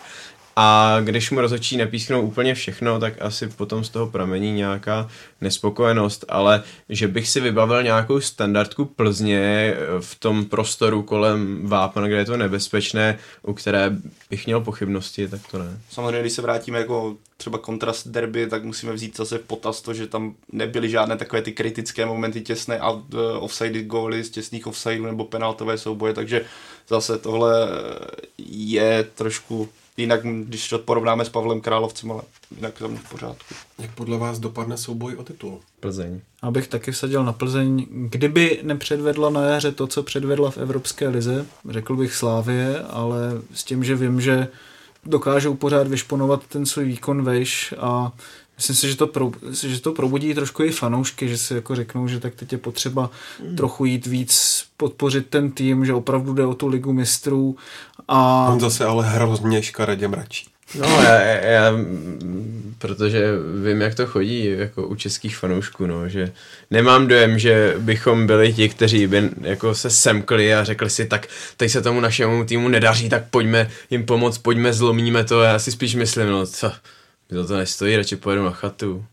A 0.55 0.97
když 1.03 1.31
mu 1.31 1.41
rozhodčí 1.41 1.77
nepísknou 1.77 2.21
úplně 2.21 2.55
všechno, 2.55 2.99
tak 2.99 3.13
asi 3.21 3.47
potom 3.47 3.83
z 3.83 3.89
toho 3.89 4.07
pramení 4.07 4.51
nějaká 4.51 5.09
nespokojenost, 5.41 6.25
ale 6.29 6.63
že 6.89 7.07
bych 7.07 7.29
si 7.29 7.39
vybavil 7.39 7.83
nějakou 7.83 8.21
standardku 8.21 8.85
Plzně 8.85 9.75
v 9.99 10.19
tom 10.19 10.45
prostoru 10.45 11.03
kolem 11.03 11.67
Vápna, 11.67 12.07
kde 12.07 12.17
je 12.17 12.25
to 12.25 12.37
nebezpečné, 12.37 13.19
u 13.43 13.53
které 13.53 13.97
bych 14.29 14.45
měl 14.45 14.61
pochybnosti, 14.61 15.27
tak 15.27 15.41
to 15.51 15.57
ne. 15.57 15.79
Samozřejmě, 15.89 16.21
když 16.21 16.33
se 16.33 16.41
vrátíme 16.41 16.79
jako 16.79 17.15
třeba 17.37 17.57
kontrast 17.57 18.07
derby, 18.07 18.47
tak 18.47 18.63
musíme 18.63 18.93
vzít 18.93 19.17
zase 19.17 19.37
v 19.37 19.41
potaz 19.41 19.81
to, 19.81 19.93
že 19.93 20.07
tam 20.07 20.35
nebyly 20.51 20.89
žádné 20.89 21.17
takové 21.17 21.41
ty 21.41 21.51
kritické 21.51 22.05
momenty 22.05 22.41
těsné 22.41 22.79
a 22.79 22.91
uh, 22.91 23.01
offside 23.39 23.83
góly 23.83 24.23
z 24.23 24.29
těsných 24.29 24.67
offsideů 24.67 25.05
nebo 25.05 25.25
penaltové 25.25 25.77
souboje, 25.77 26.13
takže 26.13 26.45
zase 26.87 27.17
tohle 27.17 27.67
je 28.47 29.03
trošku 29.03 29.69
jinak, 29.97 30.21
když 30.43 30.69
to 30.69 30.79
porovnáme 30.79 31.25
s 31.25 31.29
Pavlem 31.29 31.61
Královcem, 31.61 32.11
ale 32.11 32.21
jinak 32.55 32.79
tam 32.79 32.97
v 32.97 33.09
pořádku. 33.09 33.55
Jak 33.79 33.91
podle 33.91 34.17
vás 34.17 34.39
dopadne 34.39 34.77
souboj 34.77 35.15
o 35.15 35.23
titul? 35.23 35.59
Plzeň. 35.79 36.21
Abych 36.41 36.67
taky 36.67 36.91
vsadil 36.91 37.23
na 37.23 37.33
Plzeň, 37.33 37.87
kdyby 37.91 38.59
nepředvedla 38.63 39.29
na 39.29 39.41
jaře 39.41 39.71
to, 39.71 39.87
co 39.87 40.03
předvedla 40.03 40.51
v 40.51 40.57
Evropské 40.57 41.07
lize, 41.07 41.45
řekl 41.69 41.95
bych 41.95 42.15
Slávě, 42.15 42.83
ale 42.83 43.19
s 43.53 43.63
tím, 43.63 43.83
že 43.83 43.95
vím, 43.95 44.21
že 44.21 44.47
dokážou 45.05 45.55
pořád 45.55 45.87
vyšponovat 45.87 46.47
ten 46.47 46.65
svůj 46.65 46.85
výkon 46.85 47.23
vejš 47.23 47.73
a 47.79 48.11
myslím 48.57 48.75
si, 48.75 48.89
že 48.89 48.97
to, 48.97 49.07
pro, 49.07 49.31
že 49.51 49.81
to 49.81 49.91
probudí 49.91 50.33
trošku 50.33 50.63
i 50.63 50.71
fanoušky, 50.71 51.29
že 51.29 51.37
si 51.37 51.53
jako 51.53 51.75
řeknou, 51.75 52.07
že 52.07 52.19
tak 52.19 52.35
teď 52.35 52.51
je 52.51 52.57
potřeba 52.57 53.09
trochu 53.57 53.85
jít 53.85 54.05
víc 54.05 54.63
podpořit 54.77 55.27
ten 55.27 55.51
tým, 55.51 55.85
že 55.85 55.93
opravdu 55.93 56.33
jde 56.33 56.45
o 56.45 56.53
tu 56.53 56.67
ligu 56.67 56.93
mistrů 56.93 57.55
a 58.11 58.47
On 58.53 58.59
zase 58.59 58.85
ale 58.85 59.09
hrozně 59.09 59.63
škaredě 59.63 60.07
mračí. 60.07 60.47
No, 60.79 60.87
já, 60.87 61.21
já, 61.21 61.37
já, 61.37 61.71
protože 62.77 63.31
vím, 63.65 63.81
jak 63.81 63.95
to 63.95 64.07
chodí 64.07 64.45
jako 64.45 64.87
u 64.87 64.95
českých 64.95 65.37
fanoušků, 65.37 65.85
no, 65.85 66.09
že 66.09 66.31
nemám 66.71 67.07
dojem, 67.07 67.39
že 67.39 67.75
bychom 67.77 68.27
byli 68.27 68.53
ti, 68.53 68.69
kteří 68.69 69.07
by 69.07 69.29
jako 69.41 69.75
se 69.75 69.89
semkli 69.89 70.53
a 70.53 70.63
řekli 70.63 70.89
si, 70.89 71.05
tak 71.05 71.27
teď 71.57 71.71
se 71.71 71.81
tomu 71.81 71.99
našemu 71.99 72.45
týmu 72.45 72.67
nedaří, 72.67 73.09
tak 73.09 73.23
pojďme 73.29 73.69
jim 73.89 74.05
pomoct, 74.05 74.37
pojďme 74.37 74.73
zlomíme 74.73 75.23
to. 75.23 75.41
Já 75.41 75.59
si 75.59 75.71
spíš 75.71 75.95
myslím, 75.95 76.29
no 76.29 76.45
co, 76.45 76.71
mi 77.31 77.37
to, 77.37 77.47
to 77.47 77.57
nestojí, 77.57 77.97
radši 77.97 78.15
pojedu 78.15 78.43
na 78.43 78.51
chatu. 78.51 79.05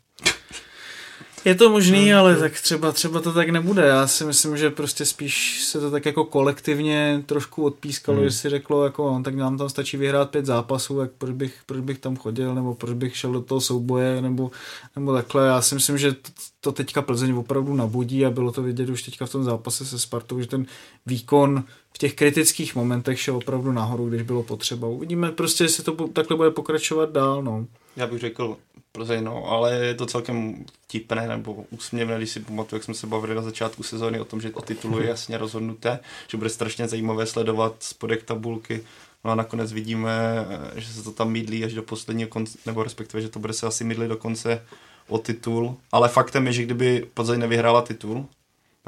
Je 1.45 1.55
to 1.55 1.71
možný, 1.71 2.15
ale 2.15 2.37
tak 2.37 2.61
třeba, 2.61 2.93
třeba 2.93 3.21
to 3.21 3.33
tak 3.33 3.49
nebude. 3.49 3.87
Já 3.87 4.07
si 4.07 4.25
myslím, 4.25 4.57
že 4.57 4.71
prostě 4.71 5.05
spíš 5.05 5.65
se 5.65 5.81
to 5.81 5.91
tak 5.91 6.07
jako 6.07 6.25
kolektivně 6.25 7.23
trošku 7.27 7.65
odpískalo, 7.65 8.19
hmm. 8.19 8.27
že 8.27 8.33
si 8.33 8.49
řeklo, 8.49 8.85
jako, 8.85 9.11
no, 9.11 9.23
tak 9.23 9.35
nám 9.35 9.59
tam 9.59 9.69
stačí 9.69 9.97
vyhrát 9.97 10.31
pět 10.31 10.47
zápasů, 10.47 10.99
tak 10.99 11.11
proč 11.19 11.31
bych, 11.35 11.55
proč 11.67 11.81
bych 11.81 11.99
tam 11.99 12.17
chodil, 12.17 12.55
nebo 12.55 12.75
proč 12.75 12.95
bych 12.95 13.17
šel 13.17 13.33
do 13.33 13.41
toho 13.41 13.61
souboje, 13.61 14.23
nebo, 14.23 14.51
nebo 14.97 15.13
takhle. 15.13 15.47
Já 15.47 15.63
si 15.63 15.75
myslím, 15.75 15.99
že 15.99 16.13
to, 16.13 16.31
to 16.61 16.73
teďka 16.73 17.03
Plzeň 17.03 17.35
opravdu 17.35 17.75
nabudí 17.75 18.27
a 18.27 18.31
bylo 18.31 18.53
to 18.53 18.63
vidět 18.63 18.89
už 18.89 19.03
teďka 19.03 19.27
v 19.27 19.33
tom 19.33 19.45
zápase 19.45 19.87
se 19.87 19.99
Spartou, 19.99 20.41
že 20.41 20.47
ten 20.47 20.67
výkon 21.07 21.65
v 21.95 21.99
těch 21.99 22.15
kritických 22.15 22.75
momentech 22.75 23.21
šel 23.21 23.37
opravdu 23.37 23.73
nahoru, 23.73 24.09
když 24.09 24.23
bylo 24.23 24.43
potřeba. 24.43 24.89
Uvidíme 24.89 25.33
prostě, 25.33 25.65
jestli 25.65 25.85
to 25.85 26.09
takhle 26.09 26.37
bude 26.37 26.51
pokračovat 26.51 27.11
dál. 27.11 27.43
No. 27.43 27.67
Já 27.99 28.07
bych 28.07 28.21
řekl 28.21 28.57
Plzeň, 28.93 29.25
no, 29.25 29.45
ale 29.45 29.75
je 29.75 29.95
to 29.95 30.07
celkem 30.07 30.65
tipné 30.87 31.29
nebo 31.29 31.65
úsměvné, 31.71 32.17
když 32.17 32.31
si 32.31 32.41
pamatuju, 32.41 32.77
jak 32.77 32.85
jsme 32.85 32.95
se 32.95 33.07
bavili 33.07 33.35
na 33.35 33.43
začátku 33.43 33.83
sezóny 33.83 34.21
o 34.21 34.25
tom, 34.25 34.41
že 34.41 34.53
o 34.53 34.63
titulu 34.63 35.01
je 35.01 35.09
jasně 35.09 35.39
rozhodnuté, 35.39 35.99
že 36.29 36.37
bude 36.37 36.51
strašně 36.51 36.89
zajímavé 36.89 37.27
sledovat 37.27 37.75
spodek 37.81 38.23
tabulky. 38.23 38.85
No 39.25 39.31
a 39.31 39.35
nakonec 39.35 39.73
vidíme, 39.73 40.47
že 40.75 40.93
se 40.93 41.03
to 41.03 41.13
tam 41.13 41.31
mydlí 41.31 41.65
až 41.65 41.75
do 41.75 41.83
posledního 41.83 42.29
konce, 42.29 42.59
nebo 42.67 42.83
respektive, 42.83 43.21
že 43.21 43.29
to 43.29 43.39
bude 43.39 43.53
se 43.53 43.67
asi 43.67 43.85
mydlit 43.85 44.09
do 44.09 44.17
konce 44.17 44.63
o 45.09 45.19
titul. 45.19 45.77
Ale 45.93 46.09
faktem 46.09 46.47
je, 46.47 46.53
že 46.53 46.63
kdyby 46.63 47.09
Plzeň 47.15 47.41
nevyhrála 47.41 47.83
titul, 47.83 48.27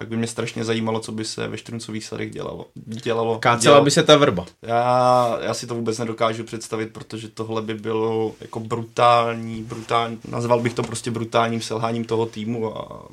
tak 0.00 0.08
by 0.08 0.16
mě 0.16 0.26
strašně 0.26 0.64
zajímalo, 0.64 1.00
co 1.00 1.12
by 1.12 1.24
se 1.24 1.48
ve 1.48 1.58
Štruncových 1.58 2.04
sadech 2.04 2.30
dělalo. 2.30 2.66
dělalo 2.74 3.38
Kácela 3.38 3.60
dělalo. 3.60 3.84
by 3.84 3.90
se 3.90 4.02
ta 4.02 4.16
vrba. 4.16 4.46
Já, 4.62 5.38
já 5.42 5.54
si 5.54 5.66
to 5.66 5.74
vůbec 5.74 5.98
nedokážu 5.98 6.44
představit, 6.44 6.92
protože 6.92 7.28
tohle 7.28 7.62
by 7.62 7.74
bylo 7.74 8.34
jako 8.40 8.60
brutální, 8.60 9.62
brutální, 9.62 10.18
nazval 10.28 10.60
bych 10.60 10.74
to 10.74 10.82
prostě 10.82 11.10
brutálním 11.10 11.60
selháním 11.60 12.04
toho 12.04 12.26
týmu 12.26 12.78
a 12.78 13.08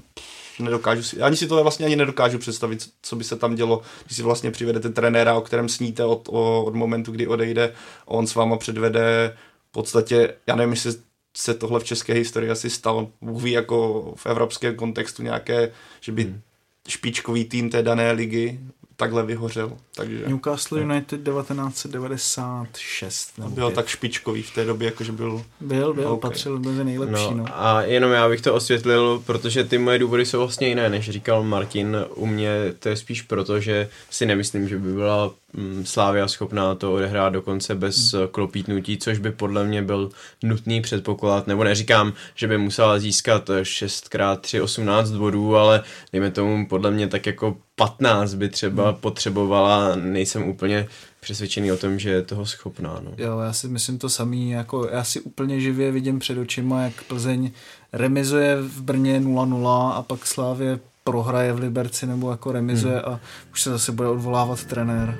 nedokážu 0.59 1.03
si, 1.03 1.21
ani 1.21 1.37
si 1.37 1.47
to 1.47 1.63
vlastně 1.63 1.85
ani 1.85 1.95
nedokážu 1.95 2.37
představit, 2.37 2.89
co 3.01 3.15
by 3.15 3.23
se 3.23 3.35
tam 3.35 3.55
dělo, 3.55 3.81
když 4.05 4.17
si 4.17 4.23
vlastně 4.23 4.51
přivedete 4.51 4.89
trenéra, 4.89 5.35
o 5.35 5.41
kterém 5.41 5.69
sníte 5.69 6.05
od, 6.05 6.29
o, 6.29 6.63
od 6.63 6.75
momentu, 6.75 7.11
kdy 7.11 7.27
odejde, 7.27 7.73
on 8.05 8.27
s 8.27 8.35
váma 8.35 8.57
předvede 8.57 9.37
v 9.69 9.71
podstatě, 9.71 10.33
já 10.47 10.55
nevím, 10.55 10.73
jestli 10.73 10.91
se 11.37 11.53
tohle 11.53 11.79
v 11.79 11.83
české 11.83 12.13
historii 12.13 12.51
asi 12.51 12.69
stalo, 12.69 13.09
Bůh 13.21 13.43
ví 13.43 13.51
jako 13.51 14.03
v 14.17 14.25
evropském 14.25 14.75
kontextu 14.75 15.23
nějaké, 15.23 15.71
že 16.01 16.11
by 16.11 16.23
hmm. 16.23 16.41
Špičkový 16.87 17.45
tým 17.45 17.69
té 17.69 17.83
dané 17.83 18.11
ligy 18.11 18.59
takhle 18.97 19.25
vyhořel, 19.25 19.77
takže... 19.95 20.23
Newcastle 20.27 20.81
United 20.81 21.23
1996. 21.23 23.37
Nebo 23.37 23.49
Byl 23.49 23.67
pět. 23.67 23.75
tak 23.75 23.87
špičkový 23.87 24.43
v 24.43 24.53
té 24.53 24.65
době, 24.65 24.85
jakože 24.85 25.11
byl... 25.11 25.43
Byl, 25.61 25.93
byl, 25.93 26.07
OK. 26.07 26.13
okay. 26.13 26.29
patřil 26.29 26.59
mezi 26.59 26.83
nejlepší. 26.83 27.23
No, 27.23 27.37
No, 27.37 27.45
a 27.65 27.81
jenom 27.81 28.11
já 28.11 28.29
bych 28.29 28.41
to 28.41 28.53
osvětlil, 28.53 29.23
protože 29.25 29.63
ty 29.63 29.77
moje 29.77 29.99
důvody 29.99 30.25
jsou 30.25 30.39
vlastně 30.39 30.67
jiné, 30.67 30.89
než 30.89 31.09
říkal 31.09 31.43
Martin. 31.43 31.97
U 32.15 32.25
mě 32.25 32.51
to 32.79 32.89
je 32.89 32.95
spíš 32.95 33.21
proto, 33.21 33.59
že 33.59 33.89
si 34.09 34.25
nemyslím, 34.25 34.69
že 34.69 34.77
by 34.77 34.93
byla 34.93 35.31
mm, 35.53 35.85
Slávia 35.85 36.27
schopná 36.27 36.75
to 36.75 36.93
odehrát 36.93 37.33
dokonce 37.33 37.75
bez 37.75 38.13
hmm. 38.13 38.27
klopítnutí, 38.27 38.97
což 38.97 39.19
by 39.19 39.31
podle 39.31 39.63
mě 39.63 39.81
byl 39.81 40.09
nutný 40.43 40.81
předpoklad, 40.81 41.47
nebo 41.47 41.63
neříkám, 41.63 42.13
že 42.35 42.47
by 42.47 42.57
musela 42.57 42.99
získat 42.99 43.49
6x3 43.49 44.63
18 44.63 45.11
bodů, 45.11 45.55
ale 45.55 45.83
dejme 46.13 46.31
tomu 46.31 46.67
podle 46.67 46.91
mě 46.91 47.07
tak 47.07 47.25
jako 47.25 47.57
15 47.79 48.33
by 48.33 48.49
třeba 48.49 48.89
hmm. 48.89 48.99
potřebovala, 48.99 49.95
nejsem 49.95 50.43
úplně 50.49 50.87
přesvědčený 51.19 51.71
o 51.71 51.77
tom, 51.77 51.99
že 51.99 52.09
je 52.09 52.21
toho 52.21 52.45
schopná. 52.45 52.99
No. 53.03 53.11
Jo, 53.17 53.39
já 53.39 53.53
si 53.53 53.67
myslím 53.67 53.97
to 53.97 54.09
samý, 54.09 54.49
jako 54.49 54.89
já 54.91 55.03
si 55.03 55.21
úplně 55.21 55.61
živě 55.61 55.91
vidím 55.91 56.19
před 56.19 56.37
očima, 56.37 56.81
jak 56.81 57.03
Plzeň 57.03 57.51
remizuje 57.93 58.55
v 58.61 58.81
Brně 58.81 59.19
0-0 59.19 59.91
a 59.91 60.01
pak 60.01 60.27
Slávě 60.27 60.79
prohraje 61.03 61.53
v 61.53 61.59
Liberci 61.59 62.07
nebo 62.07 62.31
jako 62.31 62.51
remizuje 62.51 62.95
hmm. 62.95 63.13
a 63.13 63.19
už 63.51 63.61
se 63.61 63.69
zase 63.69 63.91
bude 63.91 64.07
odvolávat 64.07 64.63
trenér. 64.63 65.17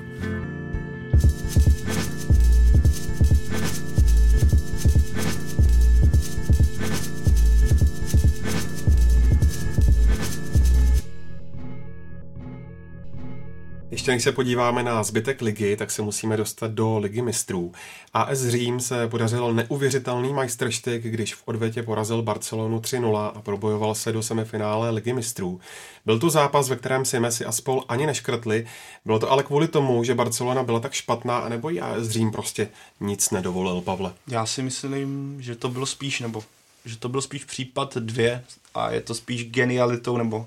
Ještě 14.08 14.16
než 14.16 14.24
se 14.24 14.32
podíváme 14.32 14.82
na 14.82 15.02
zbytek 15.02 15.42
ligy, 15.42 15.76
tak 15.76 15.90
se 15.90 16.02
musíme 16.02 16.36
dostat 16.36 16.70
do 16.70 16.98
ligy 16.98 17.22
mistrů. 17.22 17.72
AS 18.14 18.38
Řím 18.38 18.80
se 18.80 19.08
podařilo 19.08 19.52
neuvěřitelný 19.52 20.32
majstrštyk, 20.32 21.02
když 21.02 21.34
v 21.34 21.42
odvětě 21.44 21.82
porazil 21.82 22.22
Barcelonu 22.22 22.80
3-0 22.80 23.32
a 23.34 23.40
probojoval 23.42 23.94
se 23.94 24.12
do 24.12 24.22
semifinále 24.22 24.90
ligy 24.90 25.12
mistrů. 25.12 25.60
Byl 26.06 26.18
to 26.18 26.30
zápas, 26.30 26.68
ve 26.68 26.76
kterém 26.76 27.04
si 27.04 27.20
Messi 27.20 27.44
a 27.44 27.52
spol 27.52 27.84
ani 27.88 28.06
neškrtli. 28.06 28.66
Bylo 29.04 29.18
to 29.18 29.30
ale 29.30 29.42
kvůli 29.42 29.68
tomu, 29.68 30.04
že 30.04 30.14
Barcelona 30.14 30.62
byla 30.62 30.80
tak 30.80 30.92
špatná, 30.92 31.38
anebo 31.38 31.70
i 31.70 31.80
AS 31.80 32.08
Řím 32.08 32.30
prostě 32.30 32.68
nic 33.00 33.30
nedovolil, 33.30 33.80
Pavle. 33.80 34.12
Já 34.28 34.46
si 34.46 34.62
myslím, 34.62 35.36
že 35.42 35.54
to 35.54 35.68
bylo 35.68 35.86
spíš, 35.86 36.20
nebo 36.20 36.44
že 36.84 36.98
to 36.98 37.08
byl 37.08 37.20
spíš 37.20 37.44
případ 37.44 37.96
dvě 37.96 38.44
a 38.74 38.90
je 38.90 39.00
to 39.00 39.14
spíš 39.14 39.50
genialitou, 39.50 40.16
nebo 40.16 40.46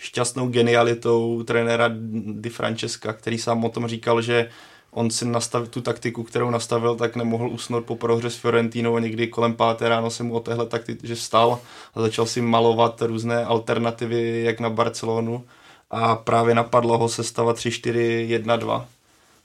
šťastnou 0.00 0.48
genialitou 0.48 1.42
trenéra 1.42 1.90
Di 2.32 2.50
Francesca, 2.50 3.12
který 3.12 3.38
sám 3.38 3.64
o 3.64 3.68
tom 3.68 3.86
říkal, 3.86 4.22
že 4.22 4.50
on 4.90 5.10
si 5.10 5.24
nastavil 5.24 5.66
tu 5.66 5.80
taktiku, 5.80 6.22
kterou 6.22 6.50
nastavil, 6.50 6.96
tak 6.96 7.16
nemohl 7.16 7.48
usnout 7.48 7.84
po 7.84 7.96
prohře 7.96 8.30
s 8.30 8.36
Fiorentinou 8.36 8.96
a 8.96 9.00
někdy 9.00 9.26
kolem 9.26 9.54
páté 9.54 9.88
ráno 9.88 10.10
se 10.10 10.22
mu 10.22 10.34
o 10.34 10.40
téhle 10.40 10.66
taktice 10.66 11.14
vstal 11.14 11.58
a 11.94 12.00
začal 12.00 12.26
si 12.26 12.40
malovat 12.40 13.02
různé 13.02 13.44
alternativy 13.44 14.42
jak 14.44 14.60
na 14.60 14.70
Barcelonu 14.70 15.44
a 15.90 16.16
právě 16.16 16.54
napadlo 16.54 16.98
ho 16.98 17.08
sestava 17.08 17.54
3-4-1-2 17.54 18.84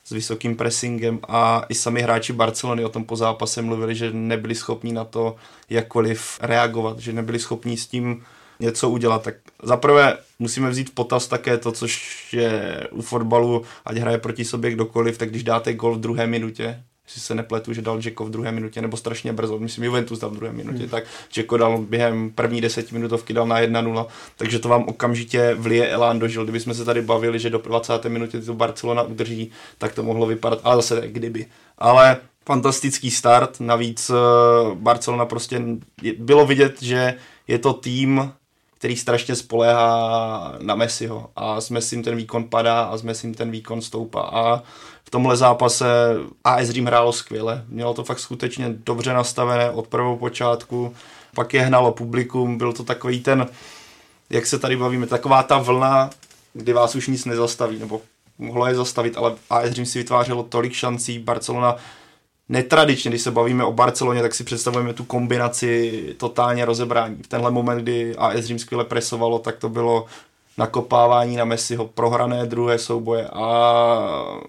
s 0.03 0.09
vysokým 0.09 0.55
pressingem 0.55 1.19
a 1.27 1.65
i 1.69 1.75
sami 1.75 2.01
hráči 2.01 2.33
Barcelony 2.33 2.85
o 2.85 2.89
tom 2.89 3.03
po 3.03 3.15
zápase 3.15 3.61
mluvili, 3.61 3.95
že 3.95 4.11
nebyli 4.13 4.55
schopni 4.55 4.93
na 4.93 5.03
to 5.03 5.35
jakkoliv 5.69 6.39
reagovat, 6.41 6.99
že 6.99 7.13
nebyli 7.13 7.39
schopni 7.39 7.77
s 7.77 7.87
tím 7.87 8.23
něco 8.59 8.89
udělat. 8.89 9.23
Tak 9.23 9.35
zaprvé 9.63 10.17
musíme 10.39 10.69
vzít 10.69 10.89
v 10.89 10.93
potaz 10.93 11.27
také 11.27 11.57
to, 11.57 11.71
což 11.71 12.33
je 12.33 12.87
u 12.91 13.01
fotbalu, 13.01 13.61
ať 13.85 13.97
hraje 13.97 14.17
proti 14.17 14.45
sobě 14.45 14.71
kdokoliv, 14.71 15.17
tak 15.17 15.29
když 15.29 15.43
dáte 15.43 15.73
gol 15.73 15.95
v 15.95 15.99
druhé 15.99 16.27
minutě, 16.27 16.83
jestli 17.05 17.21
se 17.21 17.35
nepletu, 17.35 17.73
že 17.73 17.81
dal 17.81 17.99
Jacko 18.05 18.25
v 18.25 18.29
druhé 18.29 18.51
minutě, 18.51 18.81
nebo 18.81 18.97
strašně 18.97 19.33
brzo, 19.33 19.59
myslím 19.59 19.83
Juventus 19.83 20.19
dal 20.19 20.29
v 20.29 20.35
druhé 20.35 20.53
minutě, 20.53 20.79
hmm. 20.79 20.89
tak 20.89 21.03
Jacko 21.37 21.57
dal 21.57 21.77
během 21.77 22.31
první 22.31 22.61
desetiminutovky 22.61 23.33
dal 23.33 23.47
na 23.47 23.61
1-0, 23.61 24.05
takže 24.37 24.59
to 24.59 24.69
vám 24.69 24.83
okamžitě 24.87 25.53
vlije 25.53 25.87
elán 25.89 26.19
dožil. 26.19 26.43
Kdybychom 26.43 26.73
se 26.73 26.85
tady 26.85 27.01
bavili, 27.01 27.39
že 27.39 27.49
do 27.49 27.57
20. 27.57 28.05
minutě 28.05 28.41
to 28.41 28.53
Barcelona 28.53 29.03
udrží, 29.03 29.51
tak 29.77 29.95
to 29.95 30.03
mohlo 30.03 30.25
vypadat, 30.25 30.59
ale 30.63 30.75
zase 30.75 31.07
kdyby. 31.07 31.45
Ale 31.77 32.17
fantastický 32.45 33.11
start, 33.11 33.59
navíc 33.59 34.09
eh, 34.09 34.13
Barcelona 34.75 35.25
prostě 35.25 35.61
bylo 36.17 36.45
vidět, 36.45 36.81
že 36.81 37.13
je 37.47 37.59
to 37.59 37.73
tým, 37.73 38.31
který 38.85 38.95
strašně 38.95 39.35
spoléhá 39.35 40.55
na 40.61 40.75
Messiho. 40.75 41.29
A 41.35 41.61
s 41.61 41.69
Messim 41.69 42.03
ten 42.03 42.15
výkon 42.15 42.43
padá 42.43 42.83
a 42.83 42.97
s 42.97 43.01
Messim 43.01 43.33
ten 43.33 43.51
výkon 43.51 43.81
stoupá. 43.81 44.21
A 44.21 44.63
v 45.03 45.09
tomhle 45.09 45.37
zápase 45.37 45.85
AS 46.43 46.67
Dream 46.67 46.85
hrálo 46.85 47.13
skvěle. 47.13 47.63
Mělo 47.67 47.93
to 47.93 48.03
fakt 48.03 48.19
skutečně 48.19 48.75
dobře 48.85 49.13
nastavené 49.13 49.71
od 49.71 49.87
prvou 49.87 50.17
počátku, 50.17 50.93
pak 51.35 51.53
je 51.53 51.61
hnalo 51.61 51.91
publikum, 51.91 52.57
byl 52.57 52.73
to 52.73 52.83
takový 52.83 53.19
ten, 53.19 53.47
jak 54.29 54.45
se 54.45 54.59
tady 54.59 54.77
bavíme, 54.77 55.07
taková 55.07 55.43
ta 55.43 55.57
vlna, 55.57 56.09
kdy 56.53 56.73
vás 56.73 56.95
už 56.95 57.07
nic 57.07 57.25
nezastaví, 57.25 57.79
nebo 57.79 58.01
mohlo 58.37 58.67
je 58.67 58.75
zastavit, 58.75 59.17
ale 59.17 59.35
AS 59.49 59.69
Dream 59.69 59.85
si 59.85 59.99
vytvářelo 59.99 60.43
tolik 60.43 60.73
šancí, 60.73 61.19
Barcelona 61.19 61.75
netradičně, 62.49 63.09
když 63.11 63.21
se 63.21 63.31
bavíme 63.31 63.63
o 63.63 63.71
Barceloně, 63.71 64.21
tak 64.21 64.35
si 64.35 64.43
představujeme 64.43 64.93
tu 64.93 65.05
kombinaci 65.05 66.03
totálně 66.17 66.65
rozebrání. 66.65 67.23
V 67.23 67.27
tenhle 67.27 67.51
moment, 67.51 67.77
kdy 67.77 68.15
AS 68.15 68.45
Řím 68.45 68.59
skvěle 68.59 68.85
presovalo, 68.85 69.39
tak 69.39 69.57
to 69.57 69.69
bylo 69.69 70.05
nakopávání 70.57 71.35
na 71.35 71.45
Messiho, 71.45 71.87
prohrané 71.87 72.45
druhé 72.45 72.79
souboje 72.79 73.27
a 73.33 74.39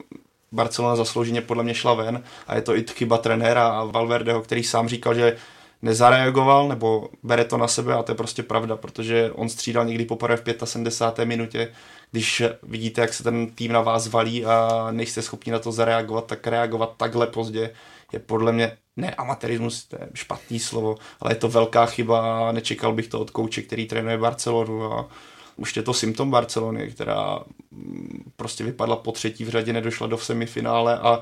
Barcelona 0.52 0.96
zaslouženě 0.96 1.40
podle 1.40 1.64
mě 1.64 1.74
šla 1.74 1.94
ven 1.94 2.22
a 2.46 2.54
je 2.54 2.62
to 2.62 2.76
i 2.76 2.84
chyba 2.94 3.18
trenéra 3.18 3.68
a 3.68 3.84
Valverdeho, 3.84 4.42
který 4.42 4.62
sám 4.62 4.88
říkal, 4.88 5.14
že 5.14 5.36
nezareagoval 5.82 6.68
nebo 6.68 7.08
bere 7.22 7.44
to 7.44 7.56
na 7.56 7.68
sebe 7.68 7.94
a 7.94 8.02
to 8.02 8.12
je 8.12 8.16
prostě 8.16 8.42
pravda, 8.42 8.76
protože 8.76 9.30
on 9.34 9.48
střídal 9.48 9.84
někdy 9.84 10.04
poprvé 10.04 10.36
v 10.36 10.42
75. 10.64 11.24
minutě, 11.24 11.68
když 12.10 12.42
vidíte, 12.62 13.00
jak 13.00 13.14
se 13.14 13.22
ten 13.22 13.50
tým 13.50 13.72
na 13.72 13.80
vás 13.80 14.08
valí 14.08 14.44
a 14.44 14.88
nejste 14.90 15.22
schopni 15.22 15.52
na 15.52 15.58
to 15.58 15.72
zareagovat, 15.72 16.26
tak 16.26 16.46
reagovat 16.46 16.94
takhle 16.96 17.26
pozdě 17.26 17.70
je 18.12 18.18
podle 18.18 18.52
mě 18.52 18.78
ne 18.96 19.14
amatérismus, 19.14 19.84
to 19.84 19.96
je 20.00 20.08
špatný 20.14 20.58
slovo, 20.58 20.96
ale 21.20 21.32
je 21.32 21.36
to 21.36 21.48
velká 21.48 21.86
chyba, 21.86 22.52
nečekal 22.52 22.92
bych 22.92 23.08
to 23.08 23.20
od 23.20 23.30
kouče, 23.30 23.62
který 23.62 23.86
trénuje 23.86 24.18
Barcelonu 24.18 24.92
a 24.92 25.08
už 25.56 25.76
je 25.76 25.82
to 25.82 25.94
symptom 25.94 26.30
Barcelony, 26.30 26.90
která 26.90 27.38
mm, 27.70 28.32
prostě 28.36 28.64
vypadla 28.64 28.96
po 28.96 29.12
třetí 29.12 29.44
v 29.44 29.48
řadě, 29.48 29.72
nedošla 29.72 30.06
do 30.06 30.18
semifinále 30.18 30.98
a 30.98 31.20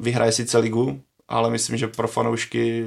vyhraje 0.00 0.32
sice 0.32 0.58
ligu, 0.58 1.00
ale 1.32 1.50
myslím, 1.50 1.76
že 1.76 1.88
pro 1.88 2.08
fanoušky 2.08 2.84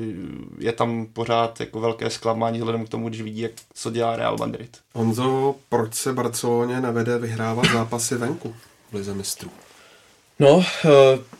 je 0.57 0.71
tam 0.71 1.05
pořád 1.13 1.59
jako 1.59 1.79
velké 1.79 2.09
zklamání 2.09 2.57
vzhledem 2.57 2.85
k 2.85 2.89
tomu, 2.89 3.09
když 3.09 3.21
vidí, 3.21 3.41
jak, 3.41 3.51
co 3.73 3.91
dělá 3.91 4.15
Real 4.15 4.37
Madrid. 4.37 4.77
Honzo, 4.93 5.55
proč 5.69 5.93
se 5.93 6.13
Barceloně 6.13 6.81
nevede 6.81 7.17
vyhrávat 7.17 7.65
zápasy 7.73 8.15
venku 8.15 8.55
v 8.91 8.95
Lize 8.95 9.13
mistrů? 9.13 9.49
No, 10.39 10.65
eh, 10.85 10.89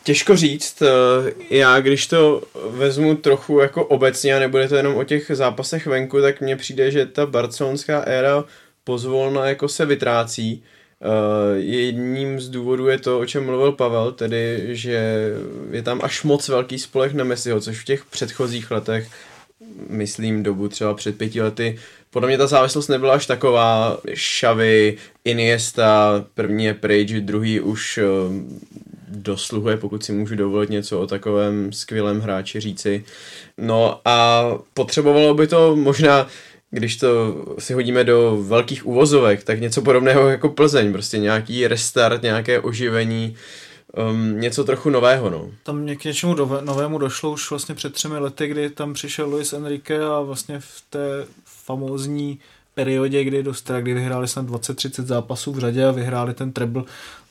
těžko 0.04 0.36
říct. 0.36 0.82
Eh, 0.82 1.34
já, 1.50 1.80
když 1.80 2.08
to 2.08 2.42
vezmu 2.70 3.16
trochu 3.16 3.60
jako 3.60 3.86
obecně 3.86 4.36
a 4.36 4.40
nebude 4.40 4.68
to 4.68 4.76
jenom 4.76 4.98
o 4.98 5.04
těch 5.04 5.32
zápasech 5.34 5.88
venku, 5.88 6.22
tak 6.22 6.42
mně 6.42 6.56
přijde, 6.56 6.92
že 6.92 7.06
ta 7.06 7.26
barcelonská 7.26 8.00
éra 8.00 8.44
pozvolna 8.84 9.46
jako 9.46 9.68
se 9.68 9.86
vytrácí. 9.86 10.64
Uh, 11.02 11.58
jedním 11.58 12.40
z 12.40 12.50
důvodů 12.50 12.88
je 12.88 12.98
to, 12.98 13.20
o 13.20 13.26
čem 13.26 13.46
mluvil 13.46 13.72
Pavel, 13.72 14.12
tedy, 14.12 14.68
že 14.72 15.30
je 15.72 15.82
tam 15.82 16.00
až 16.04 16.24
moc 16.24 16.48
velký 16.48 16.80
spolech 16.80 17.14
na 17.14 17.24
Messiho, 17.24 17.62
což 17.62 17.82
v 17.82 17.86
těch 17.86 18.06
předchozích 18.06 18.72
letech, 18.72 19.08
myslím 19.90 20.44
dobu 20.44 20.68
třeba 20.68 20.94
před 20.94 21.18
pěti 21.18 21.42
lety, 21.42 21.80
podle 22.10 22.28
mě 22.28 22.38
ta 22.38 22.48
závislost 22.48 22.88
nebyla 22.88 23.14
až 23.14 23.26
taková. 23.26 23.98
Xavi, 24.14 24.98
Iniesta, 25.26 26.26
první 26.34 26.66
je 26.66 26.74
pryč, 26.74 27.12
druhý 27.12 27.60
už 27.60 27.98
uh, 27.98 28.34
dosluhuje, 29.08 29.78
pokud 29.78 30.06
si 30.06 30.12
můžu 30.12 30.36
dovolit 30.36 30.70
něco 30.70 31.00
o 31.00 31.08
takovém 31.08 31.74
skvělém 31.74 32.22
hráči 32.22 32.60
říci. 32.60 33.04
No 33.58 34.02
a 34.06 34.44
potřebovalo 34.74 35.34
by 35.34 35.48
to 35.48 35.76
možná 35.76 36.28
když 36.76 36.98
to 36.98 37.36
si 37.60 37.74
hodíme 37.74 38.04
do 38.04 38.38
velkých 38.42 38.86
uvozovek, 38.86 39.44
tak 39.44 39.62
něco 39.62 39.82
podobného 39.82 40.30
jako 40.30 40.50
Plzeň, 40.50 40.92
prostě 40.92 41.18
nějaký 41.18 41.68
restart, 41.68 42.22
nějaké 42.22 42.60
oživení, 42.60 43.36
um, 44.10 44.40
něco 44.40 44.64
trochu 44.64 44.90
nového. 44.90 45.30
No. 45.30 45.52
Tam 45.64 45.96
k 45.96 46.04
něčemu 46.04 46.34
do, 46.34 46.62
novému 46.62 46.98
došlo 46.98 47.32
už 47.32 47.50
vlastně 47.50 47.76
před 47.76 47.94
třemi 47.94 48.18
lety, 48.18 48.48
kdy 48.48 48.70
tam 48.70 48.94
přišel 48.94 49.30
Luis 49.30 49.54
Enrique 49.54 50.06
a 50.06 50.22
vlastně 50.22 50.60
v 50.60 50.84
té 50.90 51.26
famózní 51.46 52.40
periodě, 52.74 53.24
kdy, 53.24 53.44
dostali, 53.44 53.82
kdy 53.82 53.94
vyhráli 53.94 54.28
snad 54.28 54.46
20-30 54.46 55.06
zápasů 55.06 55.52
v 55.52 55.60
řadě 55.60 55.86
a 55.86 55.92
vyhráli 55.92 56.34
ten 56.34 56.52
treble, 56.52 56.84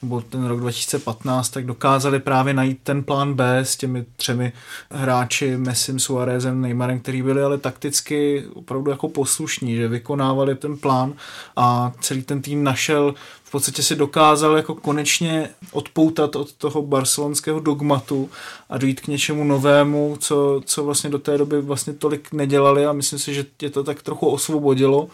nebo 0.04 0.20
ten 0.20 0.46
rok 0.46 0.60
2015, 0.60 1.48
tak 1.48 1.66
dokázali 1.66 2.20
právě 2.20 2.54
najít 2.54 2.78
ten 2.82 3.02
plán 3.02 3.34
B 3.34 3.58
s 3.58 3.76
těmi 3.76 4.04
třemi 4.16 4.52
hráči, 4.90 5.56
Messim, 5.56 5.98
Suarezem, 5.98 6.60
Neymarem, 6.60 7.00
který 7.00 7.22
byli 7.22 7.42
ale 7.42 7.58
takticky 7.58 8.44
opravdu 8.54 8.90
jako 8.90 9.08
poslušní, 9.08 9.76
že 9.76 9.88
vykonávali 9.88 10.54
ten 10.54 10.76
plán 10.76 11.12
a 11.56 11.92
celý 12.00 12.22
ten 12.22 12.42
tým 12.42 12.64
našel 12.64 13.14
podstatě 13.54 13.82
si 13.82 13.96
dokázal 13.96 14.56
jako 14.56 14.74
konečně 14.74 15.50
odpoutat 15.72 16.36
od 16.36 16.52
toho 16.52 16.82
barcelonského 16.82 17.60
dogmatu 17.60 18.30
a 18.70 18.78
dojít 18.78 19.00
k 19.00 19.06
něčemu 19.06 19.44
novému, 19.44 20.16
co, 20.20 20.62
co 20.64 20.84
vlastně 20.84 21.10
do 21.10 21.18
té 21.18 21.38
doby 21.38 21.60
vlastně 21.60 21.92
tolik 21.92 22.32
nedělali 22.32 22.86
a 22.86 22.92
myslím 22.92 23.18
si, 23.18 23.34
že 23.34 23.46
je 23.62 23.70
to 23.70 23.84
tak 23.84 24.02
trochu 24.02 24.26
osvobodilo, 24.26 25.08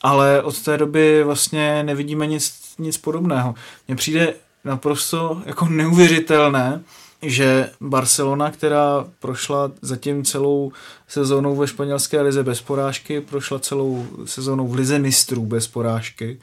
ale 0.00 0.42
od 0.42 0.62
té 0.62 0.78
doby 0.78 1.24
vlastně 1.24 1.82
nevidíme 1.82 2.26
nic, 2.26 2.74
nic 2.78 2.98
podobného. 2.98 3.54
Mně 3.88 3.96
přijde 3.96 4.34
naprosto 4.64 5.42
jako 5.46 5.68
neuvěřitelné, 5.68 6.82
že 7.22 7.70
Barcelona, 7.80 8.50
která 8.50 9.06
prošla 9.20 9.72
zatím 9.82 10.24
celou 10.24 10.72
sezónou 11.08 11.56
ve 11.56 11.66
španělské 11.66 12.20
lize 12.20 12.42
bez 12.42 12.60
porážky, 12.60 13.20
prošla 13.20 13.58
celou 13.58 14.06
sezónou 14.24 14.68
v 14.68 14.74
lize 14.74 14.98
mistrů 14.98 15.46
bez 15.46 15.66
porážky, 15.66 16.40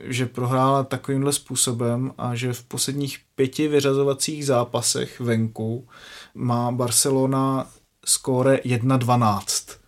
že 0.00 0.26
prohrála 0.26 0.84
takovýmhle 0.84 1.32
způsobem 1.32 2.12
a 2.18 2.34
že 2.34 2.52
v 2.52 2.62
posledních 2.62 3.18
pěti 3.34 3.68
vyřazovacích 3.68 4.46
zápasech 4.46 5.20
venku 5.20 5.88
má 6.34 6.72
Barcelona 6.72 7.66
skóre 8.04 8.56
1-12. 8.56 9.81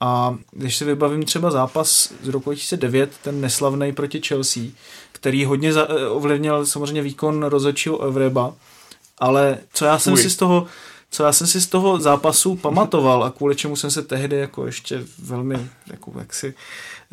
A 0.00 0.36
když 0.50 0.76
si 0.76 0.84
vybavím 0.84 1.22
třeba 1.22 1.50
zápas 1.50 2.12
z 2.22 2.28
roku 2.28 2.50
2009, 2.50 3.10
ten 3.22 3.40
neslavný 3.40 3.92
proti 3.92 4.20
Chelsea, 4.26 4.62
který 5.12 5.44
hodně 5.44 5.72
za, 5.72 5.88
ovlivnil 6.10 6.66
samozřejmě 6.66 7.02
výkon 7.02 7.42
rozhodčího 7.42 8.02
Evreba, 8.02 8.54
ale 9.18 9.58
co 9.72 9.84
já 9.84 9.98
jsem 9.98 10.12
Uj. 10.12 10.22
si 10.22 10.30
z 10.30 10.36
toho 10.36 10.66
co 11.10 11.22
já 11.22 11.32
jsem 11.32 11.46
si 11.46 11.60
z 11.60 11.66
toho 11.66 12.00
zápasu 12.00 12.56
pamatoval 12.56 13.24
a 13.24 13.30
kvůli 13.30 13.56
čemu 13.56 13.76
jsem 13.76 13.90
se 13.90 14.02
tehdy 14.02 14.36
jako 14.36 14.66
ještě 14.66 15.04
velmi 15.18 15.68
jako 15.86 16.12
jaksi 16.18 16.54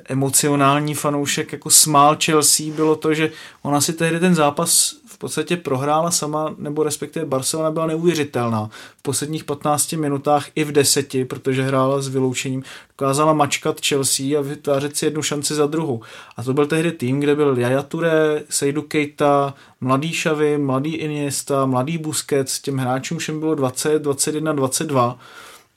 emocionální 0.09 0.95
fanoušek 0.95 1.51
jako 1.51 1.69
smál 1.69 2.17
Chelsea 2.23 2.65
bylo 2.75 2.95
to, 2.95 3.13
že 3.13 3.31
ona 3.61 3.81
si 3.81 3.93
tehdy 3.93 4.19
ten 4.19 4.35
zápas 4.35 4.95
v 5.17 5.19
podstatě 5.19 5.57
prohrála 5.57 6.11
sama, 6.11 6.55
nebo 6.57 6.83
respektive 6.83 7.25
Barcelona 7.25 7.71
byla 7.71 7.87
neuvěřitelná. 7.87 8.69
V 8.97 9.01
posledních 9.01 9.43
15 9.43 9.93
minutách 9.93 10.45
i 10.55 10.63
v 10.63 10.71
deseti, 10.71 11.25
protože 11.25 11.63
hrála 11.63 12.01
s 12.01 12.07
vyloučením, 12.07 12.63
dokázala 12.89 13.33
mačkat 13.33 13.81
Chelsea 13.85 14.39
a 14.39 14.41
vytvářet 14.41 14.97
si 14.97 15.05
jednu 15.05 15.21
šanci 15.21 15.55
za 15.55 15.67
druhou. 15.67 16.01
A 16.37 16.43
to 16.43 16.53
byl 16.53 16.67
tehdy 16.67 16.91
tým, 16.91 17.19
kde 17.19 17.35
byl 17.35 17.57
Yaya 17.59 17.81
Touré, 17.81 18.43
Seidu 18.49 18.81
Keita, 18.81 19.53
mladý 19.81 20.11
Xavi, 20.11 20.57
mladý 20.57 20.95
Iniesta, 20.95 21.65
mladý 21.65 21.97
Busquets, 21.97 22.61
těm 22.61 22.77
hráčům 22.77 23.17
všem 23.17 23.39
bylo 23.39 23.55
20, 23.55 24.01
21, 24.01 24.53
22 24.53 25.19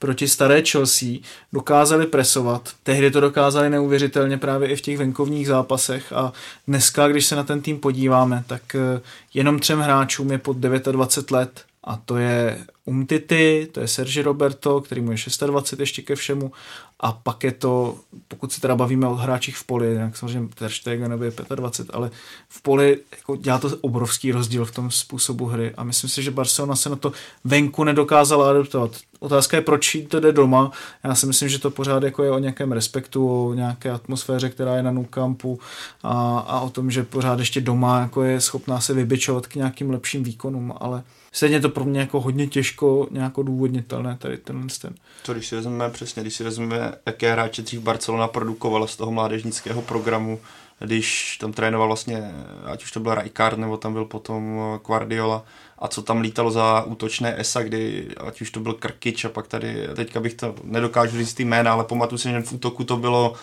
proti 0.00 0.28
staré 0.28 0.62
Chelsea 0.62 1.08
dokázali 1.52 2.06
presovat. 2.06 2.68
Tehdy 2.82 3.10
to 3.10 3.20
dokázali 3.20 3.70
neuvěřitelně 3.70 4.38
právě 4.38 4.68
i 4.68 4.76
v 4.76 4.80
těch 4.80 4.98
venkovních 4.98 5.46
zápasech 5.46 6.12
a 6.12 6.32
dneska, 6.66 7.08
když 7.08 7.26
se 7.26 7.36
na 7.36 7.44
ten 7.44 7.60
tým 7.60 7.78
podíváme, 7.78 8.44
tak 8.46 8.74
eh, 8.74 9.00
jenom 9.34 9.58
třem 9.58 9.80
hráčům 9.80 10.32
je 10.32 10.38
pod 10.38 10.56
29 10.56 11.30
let 11.30 11.64
a 11.84 11.96
to 11.96 12.16
je 12.16 12.58
Umtity, 12.84 13.68
to 13.72 13.80
je 13.80 13.88
Sergi 13.88 14.22
Roberto, 14.22 14.80
který 14.80 15.00
mu 15.00 15.12
je 15.12 15.16
26 15.46 15.80
ještě 15.80 16.02
ke 16.02 16.16
všemu 16.16 16.52
a 17.00 17.12
pak 17.12 17.44
je 17.44 17.52
to, 17.52 17.98
pokud 18.28 18.52
se 18.52 18.60
teda 18.60 18.76
bavíme 18.76 19.06
o 19.06 19.14
hráčích 19.14 19.56
v 19.56 19.64
poli, 19.64 19.94
jak 19.94 20.16
samozřejmě 20.16 20.48
Ter 20.54 20.70
Stegen 20.70 21.22
je 21.22 21.56
25, 21.56 21.94
ale 21.94 22.10
v 22.48 22.62
poli 22.62 22.98
jako 23.10 23.36
dělá 23.36 23.58
to 23.58 23.70
obrovský 23.80 24.32
rozdíl 24.32 24.64
v 24.64 24.70
tom 24.70 24.90
způsobu 24.90 25.46
hry 25.46 25.72
a 25.76 25.84
myslím 25.84 26.10
si, 26.10 26.22
že 26.22 26.30
Barcelona 26.30 26.76
se 26.76 26.88
na 26.88 26.96
to 26.96 27.12
venku 27.44 27.84
nedokázala 27.84 28.50
adaptovat. 28.50 28.96
Otázka 29.20 29.56
je, 29.56 29.60
proč 29.60 29.96
to 30.08 30.20
jde 30.20 30.32
doma. 30.32 30.70
Já 31.04 31.14
si 31.14 31.26
myslím, 31.26 31.48
že 31.48 31.58
to 31.58 31.70
pořád 31.70 32.02
jako 32.02 32.22
je 32.22 32.30
o 32.30 32.38
nějakém 32.38 32.72
respektu, 32.72 33.48
o 33.48 33.54
nějaké 33.54 33.90
atmosféře, 33.90 34.50
která 34.50 34.76
je 34.76 34.82
na 34.82 34.90
Nou 34.90 35.04
Campu 35.04 35.60
a, 36.02 36.38
a 36.38 36.60
o 36.60 36.70
tom, 36.70 36.90
že 36.90 37.02
pořád 37.02 37.38
ještě 37.38 37.60
doma 37.60 38.00
jako 38.00 38.22
je 38.22 38.40
schopná 38.40 38.80
se 38.80 38.94
vybičovat 38.94 39.46
k 39.46 39.54
nějakým 39.54 39.90
lepším 39.90 40.22
výkonům, 40.22 40.74
ale 40.80 41.02
stejně 41.32 41.60
to 41.60 41.68
pro 41.68 41.84
mě 41.84 42.00
jako 42.00 42.20
hodně 42.20 42.46
těžko 42.46 43.08
nějako 43.10 43.42
důvodnitelné 43.42 44.16
tady 44.20 44.36
tenhle 44.38 44.66
ten. 44.80 44.94
To 45.26 45.32
když 45.32 45.46
si 45.46 45.56
vezmeme 45.56 45.90
přesně, 45.90 46.22
když 46.22 46.34
si 46.34 46.44
vezmeme, 46.44 46.92
jaké 47.06 47.32
hráče 47.32 47.62
dřív 47.62 47.80
Barcelona 47.80 48.28
produkovala 48.28 48.86
z 48.86 48.96
toho 48.96 49.12
mládežnického 49.12 49.82
programu, 49.82 50.40
když 50.78 51.38
tam 51.40 51.52
trénoval 51.52 51.86
vlastně, 51.86 52.34
ať 52.64 52.84
už 52.84 52.92
to 52.92 53.00
byl 53.00 53.14
Rijkaard, 53.14 53.58
nebo 53.58 53.76
tam 53.76 53.92
byl 53.92 54.04
potom 54.04 54.60
Guardiola, 54.86 55.44
a 55.80 55.88
co 55.88 56.02
tam 56.02 56.20
lítalo 56.20 56.50
za 56.50 56.82
útočné 56.82 57.40
ESA, 57.40 57.62
kdy 57.62 58.08
ať 58.26 58.40
už 58.40 58.50
to 58.50 58.60
byl 58.60 58.72
Krkič 58.72 59.24
a 59.24 59.28
pak 59.28 59.46
tady, 59.46 59.88
teďka 59.94 60.20
bych 60.20 60.34
to 60.34 60.54
nedokážu 60.64 61.18
říct 61.18 61.34
ty 61.34 61.44
jména, 61.44 61.72
ale 61.72 61.84
pamatuju 61.84 62.18
si, 62.18 62.30
že 62.30 62.42
v 62.42 62.52
útoku 62.52 62.84
to 62.84 62.96
bylo 62.96 63.34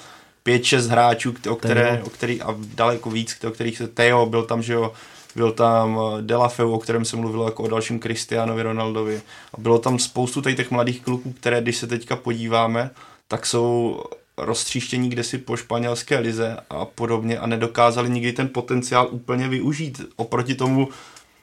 5-6 0.46 0.88
hráčů, 0.88 1.34
o, 1.50 1.56
které, 1.56 2.04
o 2.06 2.10
který, 2.10 2.42
a 2.42 2.56
daleko 2.76 3.10
víc, 3.10 3.38
o 3.48 3.52
kterých 3.52 3.78
se 3.78 3.88
Teo 3.88 4.26
byl 4.26 4.44
tam, 4.44 4.62
že 4.62 4.74
jo, 4.74 4.94
byl 5.36 5.52
tam 5.52 6.00
eh, 6.00 6.22
Delafeu, 6.22 6.72
o 6.72 6.80
kterém 6.80 7.06
se 7.06 7.16
mluvilo 7.16 7.46
jako 7.46 7.64
o 7.64 7.68
dalším 7.68 8.00
Cristianovi 8.00 8.64
Ronaldovi. 8.64 9.22
A 9.54 9.62
bylo 9.62 9.80
tam 9.80 10.00
spoustu 10.00 10.42
těch 10.42 10.72
mladých 10.72 11.02
kluků, 11.02 11.34
které, 11.34 11.62
když 11.62 11.78
se 11.78 11.88
teďka 11.88 12.16
podíváme, 12.16 12.90
tak 13.28 13.46
jsou 13.46 14.02
roztříštění 14.38 15.10
kde 15.10 15.24
si 15.24 15.38
po 15.38 15.58
španělské 15.58 16.20
lize 16.20 16.58
a 16.70 16.86
podobně 16.86 17.40
a 17.40 17.48
nedokázali 17.48 18.10
nikdy 18.10 18.34
ten 18.34 18.50
potenciál 18.50 19.08
úplně 19.12 19.48
využít. 19.48 20.02
Oproti 20.16 20.56
tomu 20.56 20.90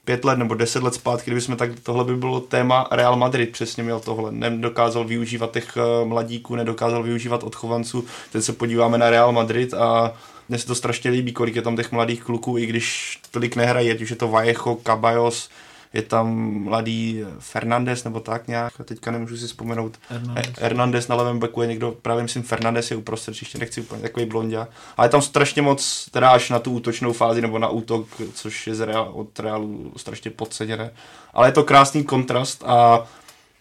pět 0.05 0.25
let 0.25 0.39
nebo 0.39 0.55
deset 0.55 0.83
let 0.83 0.95
zpátky, 0.95 1.31
kdyby 1.31 1.41
jsme 1.41 1.57
tak, 1.57 1.71
tohle 1.83 2.05
by 2.05 2.17
bylo 2.17 2.41
téma 2.41 2.89
Real 2.91 3.17
Madrid, 3.17 3.53
přesně 3.53 3.83
měl 3.83 4.01
tohle. 4.01 4.33
Nedokázal 4.33 5.05
využívat 5.05 5.53
těch 5.53 5.77
eh, 5.77 6.05
mladíků, 6.05 6.57
nedokázal 6.57 7.03
využívat 7.03 7.43
odchovanců. 7.43 8.05
Teď 8.33 8.45
se 8.45 8.53
podíváme 8.53 8.99
na 8.99 9.11
Real 9.11 9.33
Madrid 9.33 9.75
a 9.75 10.13
mně 10.49 10.59
se 10.59 10.67
to 10.67 10.75
strašně 10.75 11.11
líbí, 11.11 11.33
kolik 11.33 11.57
je 11.57 11.63
tam 11.63 11.77
těch 11.77 11.93
mladých 11.93 12.23
kluků, 12.23 12.59
i 12.59 12.67
když 12.67 13.19
tolik 13.31 13.57
nehrají, 13.57 13.91
ať 13.91 14.01
už 14.01 14.11
je 14.11 14.17
to 14.17 14.29
Vallejo, 14.29 14.79
Caballos, 14.87 15.51
je 15.95 16.03
tam 16.03 16.35
mladý 16.65 17.21
Fernandez 17.39 18.05
nebo 18.05 18.21
tak 18.21 18.49
nějak, 18.49 18.73
teďka 18.85 19.11
nemůžu 19.11 19.37
si 19.37 19.47
vzpomenout. 19.47 19.99
Hernandez, 20.09 20.55
Hernandez 20.61 21.09
na 21.09 21.17
levém 21.17 21.39
beku 21.39 21.63
je 21.63 21.69
někdo, 21.69 21.97
právě 22.03 22.23
myslím 22.23 22.43
Fernandez 22.43 22.91
je 22.91 22.97
uprostřed, 22.97 23.35
ještě 23.41 23.59
nechci 23.59 23.81
úplně 23.81 24.03
takový 24.03 24.27
blondia. 24.27 24.69
Ale 24.97 25.07
je 25.07 25.11
tam 25.11 25.23
strašně 25.23 25.63
moc, 25.63 26.09
teda 26.11 26.31
až 26.31 26.51
na 26.51 26.59
tu 26.59 26.73
útočnou 26.73 27.13
fázi 27.13 27.43
nebo 27.43 27.59
na 27.59 27.69
útok, 27.69 28.07
což 28.35 28.67
je 28.67 28.75
z 28.75 28.81
Real, 28.87 29.11
od 29.13 29.39
Realu 29.39 29.93
strašně 29.97 30.31
podceněné. 30.31 30.91
Ale 31.33 31.49
je 31.49 31.53
to 31.53 31.65
krásný 31.65 32.05
kontrast 32.05 32.63
a 32.67 33.07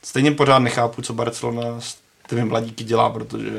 stejně 0.04 0.32
pořád 0.32 0.60
nechápu, 0.60 1.02
co 1.02 1.14
Barcelona 1.14 1.82
s 1.82 1.98
těmi 2.30 2.46
mladíky 2.46 2.84
dělá, 2.84 3.10
protože 3.10 3.52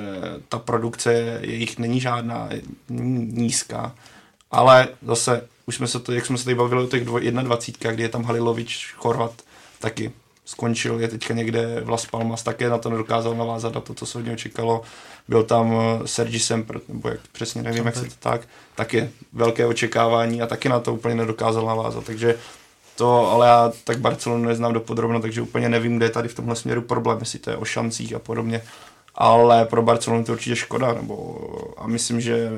ta 0.49 0.59
produkce 0.59 1.39
jejich 1.41 1.79
není 1.79 2.01
žádná, 2.01 2.49
je 2.51 2.62
nízká. 2.89 3.95
Ale 4.51 4.89
zase 5.03 5.49
už 5.66 5.76
jsme 5.76 5.86
se 5.86 6.00
to, 6.00 6.12
jak 6.12 6.26
jsme 6.26 6.38
se 6.38 6.44
tady 6.44 6.54
bavili 6.54 6.84
o 6.84 6.86
těch 6.86 7.04
21, 7.04 7.92
kdy 7.92 8.02
je 8.02 8.08
tam 8.08 8.24
Halilovič, 8.24 8.94
Chorvat, 8.96 9.42
taky 9.80 10.12
skončil, 10.44 11.00
je 11.00 11.08
teďka 11.08 11.34
někde 11.34 11.80
v 11.84 11.90
Las 11.90 12.06
Palmas, 12.06 12.42
také 12.42 12.68
na 12.68 12.78
to 12.78 12.90
nedokázal 12.90 13.34
navázat 13.34 13.74
na 13.74 13.80
to, 13.80 13.94
co 13.94 14.06
se 14.06 14.18
od 14.18 14.24
něho 14.24 14.36
čekalo. 14.36 14.82
Byl 15.28 15.42
tam 15.42 15.74
eh, 15.74 16.06
Sergi 16.06 16.38
Semper, 16.38 16.80
nebo 16.88 17.08
jak 17.08 17.20
přesně 17.32 17.62
nevím, 17.62 17.86
jak 17.86 17.96
se 17.96 18.04
to 18.04 18.14
tak, 18.18 18.40
taky 18.74 19.10
velké 19.32 19.66
očekávání 19.66 20.42
a 20.42 20.46
taky 20.46 20.68
na 20.68 20.80
to 20.80 20.94
úplně 20.94 21.14
nedokázal 21.14 21.66
navázat, 21.66 22.04
takže 22.04 22.38
to, 22.96 23.30
ale 23.30 23.46
já 23.46 23.72
tak 23.84 23.98
Barcelonu 23.98 24.44
neznám 24.44 24.72
do 24.72 24.80
podrobno, 24.80 25.20
takže 25.20 25.42
úplně 25.42 25.68
nevím, 25.68 25.96
kde 25.96 26.06
je 26.06 26.10
tady 26.10 26.28
v 26.28 26.34
tomhle 26.34 26.56
směru 26.56 26.82
problém, 26.82 27.18
jestli 27.20 27.38
to 27.38 27.50
je 27.50 27.56
o 27.56 27.64
šancích 27.64 28.14
a 28.14 28.18
podobně, 28.18 28.62
ale 29.14 29.64
pro 29.64 29.82
Barcelonu 29.82 30.24
to 30.24 30.32
určitě 30.32 30.56
škoda, 30.56 30.92
nebo 30.92 31.38
a 31.76 31.86
myslím, 31.86 32.20
že 32.20 32.50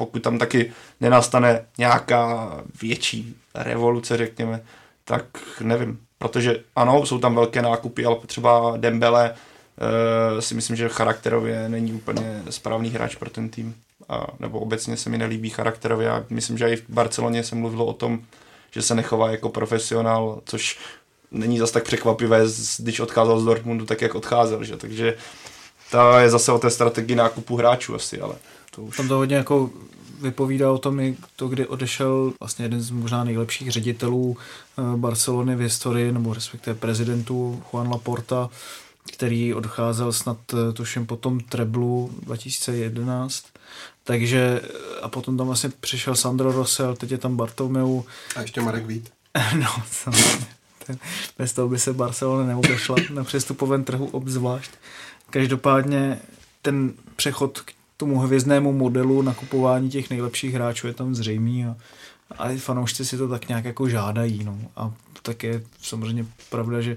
pokud 0.00 0.22
tam 0.22 0.38
taky 0.38 0.72
nenastane 1.00 1.64
nějaká 1.78 2.50
větší 2.82 3.36
revoluce, 3.54 4.16
řekněme, 4.16 4.62
tak 5.04 5.24
nevím. 5.60 5.98
Protože 6.18 6.60
ano, 6.76 7.06
jsou 7.06 7.18
tam 7.18 7.34
velké 7.34 7.62
nákupy, 7.62 8.04
ale 8.04 8.16
třeba 8.26 8.76
Dembele 8.76 9.30
uh, 9.30 10.40
si 10.40 10.54
myslím, 10.54 10.76
že 10.76 10.88
charakterově 10.88 11.68
není 11.68 11.92
úplně 11.92 12.42
správný 12.50 12.90
hráč 12.90 13.16
pro 13.16 13.30
ten 13.30 13.48
tým. 13.48 13.74
A, 14.08 14.26
nebo 14.38 14.60
obecně 14.60 14.96
se 14.96 15.10
mi 15.10 15.18
nelíbí 15.18 15.50
charakterově. 15.50 16.10
A 16.10 16.24
myslím, 16.30 16.58
že 16.58 16.70
i 16.70 16.76
v 16.76 16.88
Barceloně 16.88 17.44
se 17.44 17.54
mluvilo 17.54 17.86
o 17.86 17.92
tom, 17.92 18.20
že 18.70 18.82
se 18.82 18.94
nechová 18.94 19.30
jako 19.30 19.48
profesionál, 19.48 20.40
což 20.44 20.78
není 21.30 21.58
zas 21.58 21.70
tak 21.70 21.84
překvapivé, 21.84 22.40
když 22.78 23.00
odcházel 23.00 23.40
z 23.40 23.44
Dortmundu 23.44 23.86
tak, 23.86 24.02
jak 24.02 24.14
odcházel. 24.14 24.64
Že? 24.64 24.76
Takže 24.76 25.16
to 25.90 26.18
je 26.18 26.30
zase 26.30 26.52
o 26.52 26.58
té 26.58 26.70
strategii 26.70 27.16
nákupu 27.16 27.56
hráčů 27.56 27.94
asi, 27.94 28.20
ale 28.20 28.34
to 28.70 28.82
už... 28.82 28.96
Tam 28.96 29.08
to 29.08 29.16
hodně 29.16 29.36
jako 29.36 29.70
vypovídá 30.20 30.72
o 30.72 30.78
tom 30.78 31.00
i 31.00 31.16
to, 31.36 31.48
kdy 31.48 31.66
odešel 31.66 32.32
vlastně 32.40 32.64
jeden 32.64 32.80
z 32.80 32.90
možná 32.90 33.24
nejlepších 33.24 33.70
ředitelů 33.70 34.36
eh, 34.36 34.96
Barcelony 34.96 35.56
v 35.56 35.60
historii, 35.60 36.12
nebo 36.12 36.34
respektive 36.34 36.74
prezidentů 36.74 37.62
Juan 37.72 37.88
Laporta, 37.88 38.50
který 39.12 39.54
odcházel 39.54 40.12
snad 40.12 40.38
eh, 40.52 40.72
tuším 40.72 41.06
potom 41.06 41.40
Treblu 41.40 42.10
2011. 42.22 43.44
Takže 44.04 44.60
a 45.02 45.08
potom 45.08 45.36
tam 45.36 45.46
vlastně 45.46 45.70
přišel 45.80 46.16
Sandro 46.16 46.52
Rosel, 46.52 46.96
teď 46.96 47.10
je 47.10 47.18
tam 47.18 47.36
Bartomeu. 47.36 48.04
A 48.36 48.40
ještě 48.40 48.60
Marek 48.60 48.86
Vít. 48.86 49.10
no, 49.58 49.82
samozřejmě. 49.90 50.46
bez 51.38 51.52
toho 51.52 51.68
by 51.68 51.78
se 51.78 51.92
Barcelona 51.92 52.46
neobešla 52.46 52.96
na 53.10 53.24
přestupovém 53.24 53.84
trhu 53.84 54.06
obzvlášť. 54.06 54.70
Každopádně 55.30 56.20
ten 56.62 56.92
přechod 57.16 57.60
k 57.60 57.72
tomu 58.00 58.18
hvězdnému 58.18 58.72
modelu 58.72 59.22
nakupování 59.22 59.90
těch 59.90 60.10
nejlepších 60.10 60.54
hráčů 60.54 60.86
je 60.86 60.92
tam 60.92 61.14
zřejmý 61.14 61.64
a, 61.64 61.76
a 62.38 62.56
fanoušci 62.58 63.04
si 63.04 63.16
to 63.16 63.28
tak 63.28 63.48
nějak 63.48 63.64
jako 63.64 63.88
žádají. 63.88 64.44
No. 64.44 64.58
A 64.76 64.92
tak 65.22 65.42
je 65.42 65.62
samozřejmě 65.82 66.26
pravda, 66.50 66.80
že 66.80 66.96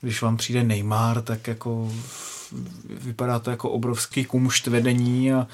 když 0.00 0.22
vám 0.22 0.36
přijde 0.36 0.64
Neymar, 0.64 1.22
tak 1.22 1.46
jako 1.46 1.92
vypadá 2.88 3.38
to 3.38 3.50
jako 3.50 3.70
obrovský 3.70 4.24
kumšt 4.24 4.66
vedení 4.66 5.32
a 5.32 5.46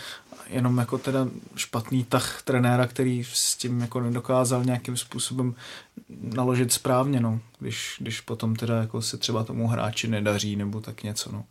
jenom 0.49 0.79
jako 0.79 0.99
teda 0.99 1.29
špatný 1.57 2.05
tah 2.05 2.43
trenéra, 2.43 2.87
který 2.87 3.25
s 3.25 3.57
tím 3.57 3.81
jako 3.81 4.01
nedokázal 4.01 4.65
nějakým 4.65 4.97
způsobem 4.97 5.55
naložit 6.09 6.73
správně, 6.73 7.21
no. 7.21 7.41
Když, 7.59 7.97
když 8.01 8.21
potom 8.21 8.57
teda 8.57 8.81
jako 8.81 9.03
se 9.03 9.17
třeba 9.17 9.45
tomu 9.45 9.69
hráči 9.69 10.09
nedaří 10.09 10.57
nebo 10.57 10.81
tak 10.81 11.03
něco, 11.03 11.33
no. 11.33 11.45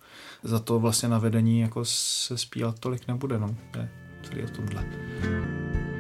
Za 0.43 0.59
to 0.59 0.79
vlastně 0.79 1.09
na 1.09 1.19
vedení 1.19 1.59
jako 1.59 1.85
se 1.85 2.37
spílat 2.37 2.79
tolik 2.79 3.07
nebude, 3.07 3.39
no. 3.39 3.55
Je 3.75 3.89
celý 4.23 4.43
o 4.43 4.47
tomhle. 4.47 5.92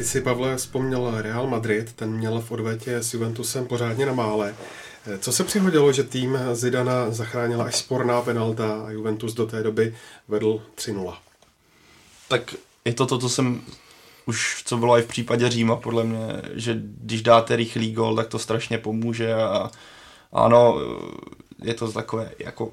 Ty 0.00 0.06
si, 0.06 0.20
Pavle, 0.20 0.56
vzpomněl 0.56 1.22
Real 1.22 1.46
Madrid, 1.46 1.92
ten 1.92 2.10
měl 2.12 2.40
v 2.40 2.52
odvetě 2.52 2.96
s 2.96 3.14
Juventusem 3.14 3.66
pořádně 3.66 4.06
na 4.06 4.12
mále. 4.12 4.54
Co 5.18 5.32
se 5.32 5.44
přihodilo, 5.44 5.92
že 5.92 6.02
tým 6.02 6.38
Zidana 6.52 7.10
zachránila 7.10 7.64
až 7.64 7.76
sporná 7.76 8.22
penalta 8.22 8.82
a 8.86 8.90
Juventus 8.90 9.34
do 9.34 9.46
té 9.46 9.62
doby 9.62 9.94
vedl 10.28 10.62
3-0? 10.76 11.16
Tak 12.28 12.54
je 12.84 12.92
to 12.92 13.06
to, 13.06 13.18
co 13.18 13.28
jsem 13.28 13.60
už, 14.26 14.62
co 14.66 14.76
bylo 14.76 14.98
i 14.98 15.02
v 15.02 15.06
případě 15.06 15.50
Říma, 15.50 15.76
podle 15.76 16.04
mě, 16.04 16.42
že 16.54 16.80
když 16.82 17.22
dáte 17.22 17.56
rychlý 17.56 17.92
gol, 17.92 18.16
tak 18.16 18.28
to 18.28 18.38
strašně 18.38 18.78
pomůže 18.78 19.34
a 19.34 19.70
ano, 20.32 20.78
je 21.62 21.74
to 21.74 21.92
takové 21.92 22.30
jako 22.38 22.72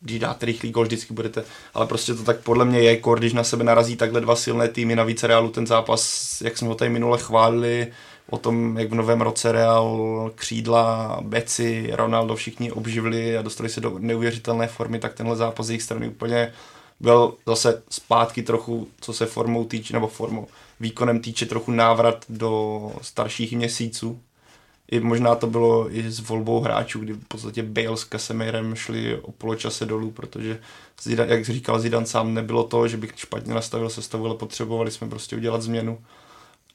když 0.00 0.18
dáte 0.18 0.46
rychlý 0.46 0.70
gol, 0.70 0.84
vždycky 0.84 1.14
budete, 1.14 1.44
ale 1.74 1.86
prostě 1.86 2.14
to 2.14 2.22
tak 2.22 2.40
podle 2.40 2.64
mě 2.64 2.78
je 2.78 3.00
když 3.18 3.32
na 3.32 3.44
sebe 3.44 3.64
narazí 3.64 3.96
takhle 3.96 4.20
dva 4.20 4.36
silné 4.36 4.68
týmy, 4.68 4.96
navíc 4.96 5.22
Realu 5.22 5.50
ten 5.50 5.66
zápas, 5.66 6.26
jak 6.40 6.58
jsme 6.58 6.68
ho 6.68 6.74
tady 6.74 6.90
minule 6.90 7.18
chválili, 7.18 7.92
o 8.30 8.38
tom, 8.38 8.78
jak 8.78 8.90
v 8.90 8.94
novém 8.94 9.20
roce 9.20 9.52
Real 9.52 10.30
křídla, 10.34 11.18
Beci, 11.22 11.90
Ronaldo 11.92 12.36
všichni 12.36 12.72
obživili 12.72 13.38
a 13.38 13.42
dostali 13.42 13.68
se 13.68 13.80
do 13.80 13.98
neuvěřitelné 13.98 14.66
formy, 14.66 14.98
tak 14.98 15.14
tenhle 15.14 15.36
zápas 15.36 15.66
z 15.66 15.70
jejich 15.70 15.82
strany 15.82 16.08
úplně 16.08 16.52
byl 17.00 17.34
zase 17.46 17.82
zpátky 17.90 18.42
trochu, 18.42 18.88
co 19.00 19.12
se 19.12 19.26
formou 19.26 19.64
týče, 19.64 19.94
nebo 19.94 20.08
formou, 20.08 20.46
výkonem 20.80 21.20
týče 21.20 21.46
trochu 21.46 21.72
návrat 21.72 22.24
do 22.28 22.92
starších 23.02 23.52
měsíců. 23.52 24.20
I 24.90 25.00
možná 25.00 25.34
to 25.34 25.46
bylo 25.46 25.96
i 25.96 26.10
s 26.10 26.20
volbou 26.20 26.60
hráčů, 26.60 26.98
kdy 26.98 27.12
v 27.12 27.28
podstatě 27.28 27.62
Bale 27.62 27.96
s 27.96 28.04
Casemirem 28.04 28.74
šli 28.74 29.18
o 29.22 29.32
poločase 29.32 29.86
dolů, 29.86 30.10
protože 30.10 30.58
Zidane, 31.02 31.34
jak 31.34 31.44
říkal 31.44 31.80
Zidane 31.80 32.06
sám, 32.06 32.34
nebylo 32.34 32.64
to, 32.64 32.88
že 32.88 32.96
bych 32.96 33.12
špatně 33.16 33.54
nastavil 33.54 33.90
sestavu, 33.90 34.26
ale 34.26 34.34
potřebovali 34.34 34.90
jsme 34.90 35.08
prostě 35.08 35.36
udělat 35.36 35.62
změnu. 35.62 35.98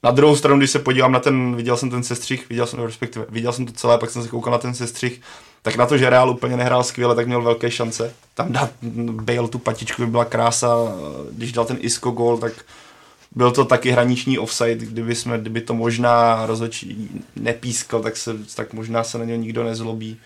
Na 0.02 0.10
druhou 0.10 0.36
stranu, 0.36 0.58
když 0.58 0.70
se 0.70 0.78
podívám 0.78 1.12
na 1.12 1.20
ten, 1.20 1.56
viděl 1.56 1.76
jsem 1.76 1.90
ten 1.90 2.02
sestřih, 2.02 2.48
viděl 2.48 2.66
jsem, 2.66 2.80
respektive, 2.80 3.26
viděl 3.28 3.52
jsem 3.52 3.66
to 3.66 3.72
celé, 3.72 3.98
pak 3.98 4.10
jsem 4.10 4.22
se 4.22 4.28
koukal 4.28 4.52
na 4.52 4.58
ten 4.58 4.74
sestřih, 4.74 5.20
tak 5.62 5.76
na 5.76 5.86
to, 5.86 5.98
že 5.98 6.10
Real 6.10 6.30
úplně 6.30 6.56
nehrál 6.56 6.84
skvěle, 6.84 7.14
tak 7.14 7.26
měl 7.26 7.42
velké 7.42 7.70
šance. 7.70 8.14
Tam 8.34 8.52
dát 8.52 8.70
Bale 9.10 9.48
tu 9.48 9.58
patičku 9.58 10.02
by 10.02 10.10
byla 10.10 10.24
krása, 10.24 10.76
když 11.30 11.52
dal 11.52 11.64
ten 11.64 11.76
Isco 11.80 12.10
gol, 12.10 12.38
tak 12.38 12.52
byl 13.34 13.50
to 13.50 13.64
taky 13.64 13.90
hraniční 13.90 14.38
offside, 14.38 14.86
kdyby, 14.86 15.14
jsme, 15.14 15.38
kdyby 15.38 15.60
to 15.60 15.74
možná 15.74 16.46
rozhodčí 16.46 17.10
nepískal, 17.36 18.00
tak, 18.02 18.16
se, 18.16 18.34
tak 18.56 18.72
možná 18.72 19.04
se 19.04 19.18
na 19.18 19.24
něj 19.24 19.38
nikdo 19.38 19.64
nezlobí. 19.64 20.16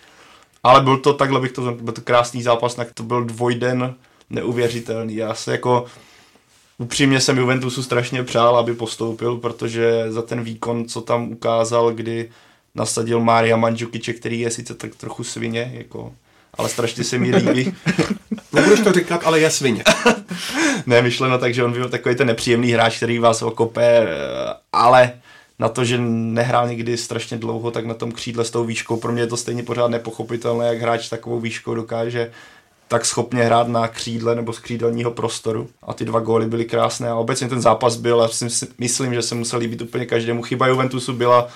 Ale 0.63 0.81
byl 0.81 0.97
to 0.97 1.13
takhle 1.13 1.39
bych 1.39 1.51
to, 1.51 1.71
byl 1.71 1.93
to 1.93 2.01
krásný 2.01 2.43
zápas, 2.43 2.75
tak 2.75 2.93
to 2.93 3.03
byl 3.03 3.23
dvojden 3.23 3.95
neuvěřitelný. 4.29 5.15
Já 5.15 5.33
se 5.33 5.51
jako 5.51 5.85
upřímně 6.77 7.19
jsem 7.19 7.37
Juventusu 7.37 7.83
strašně 7.83 8.23
přál, 8.23 8.57
aby 8.57 8.73
postoupil, 8.73 9.37
protože 9.37 10.11
za 10.11 10.21
ten 10.21 10.43
výkon, 10.43 10.85
co 10.85 11.01
tam 11.01 11.31
ukázal, 11.31 11.91
kdy 11.91 12.29
nasadil 12.75 13.19
Mária 13.19 13.57
Mandžukiče, 13.57 14.13
který 14.13 14.39
je 14.39 14.51
sice 14.51 14.73
tak 14.73 14.95
trochu 14.95 15.23
svině, 15.23 15.71
jako, 15.73 16.13
ale 16.57 16.69
strašně 16.69 17.03
se 17.03 17.17
mi 17.17 17.35
líbí. 17.35 17.73
Nebudeš 18.53 18.79
to 18.79 18.91
říkat, 18.91 19.21
ale 19.25 19.39
je 19.39 19.51
svině. 19.51 19.83
ne, 20.85 21.01
myšleno 21.01 21.37
tak, 21.37 21.53
že 21.53 21.63
on 21.63 21.71
byl 21.71 21.89
takový 21.89 22.15
ten 22.15 22.27
nepříjemný 22.27 22.71
hráč, 22.71 22.97
který 22.97 23.19
vás 23.19 23.41
okope, 23.41 24.07
ale 24.73 25.11
na 25.59 25.69
to, 25.69 25.85
že 25.85 25.97
nehrál 25.97 26.67
nikdy 26.67 26.97
strašně 26.97 27.37
dlouho, 27.37 27.71
tak 27.71 27.85
na 27.85 27.93
tom 27.93 28.11
křídle 28.11 28.45
s 28.45 28.51
tou 28.51 28.63
výškou, 28.63 28.97
pro 28.97 29.11
mě 29.11 29.21
je 29.21 29.27
to 29.27 29.37
stejně 29.37 29.63
pořád 29.63 29.87
nepochopitelné, 29.87 30.67
jak 30.67 30.81
hráč 30.81 31.09
takovou 31.09 31.39
výškou 31.39 31.75
dokáže 31.75 32.31
tak 32.87 33.05
schopně 33.05 33.43
hrát 33.43 33.67
na 33.67 33.87
křídle 33.87 34.35
nebo 34.35 34.53
z 34.53 34.59
křídelního 34.59 35.11
prostoru. 35.11 35.69
A 35.83 35.93
ty 35.93 36.05
dva 36.05 36.19
góly 36.19 36.45
byly 36.45 36.65
krásné 36.65 37.09
a 37.09 37.15
obecně 37.15 37.49
ten 37.49 37.61
zápas 37.61 37.95
byl, 37.95 38.21
a 38.21 38.29
myslím, 38.77 39.13
že 39.13 39.21
se 39.21 39.35
musel 39.35 39.59
líbit 39.59 39.81
úplně 39.81 40.05
každému. 40.05 40.43
Chyba 40.43 40.67
Juventusu 40.67 41.13
byla 41.13 41.47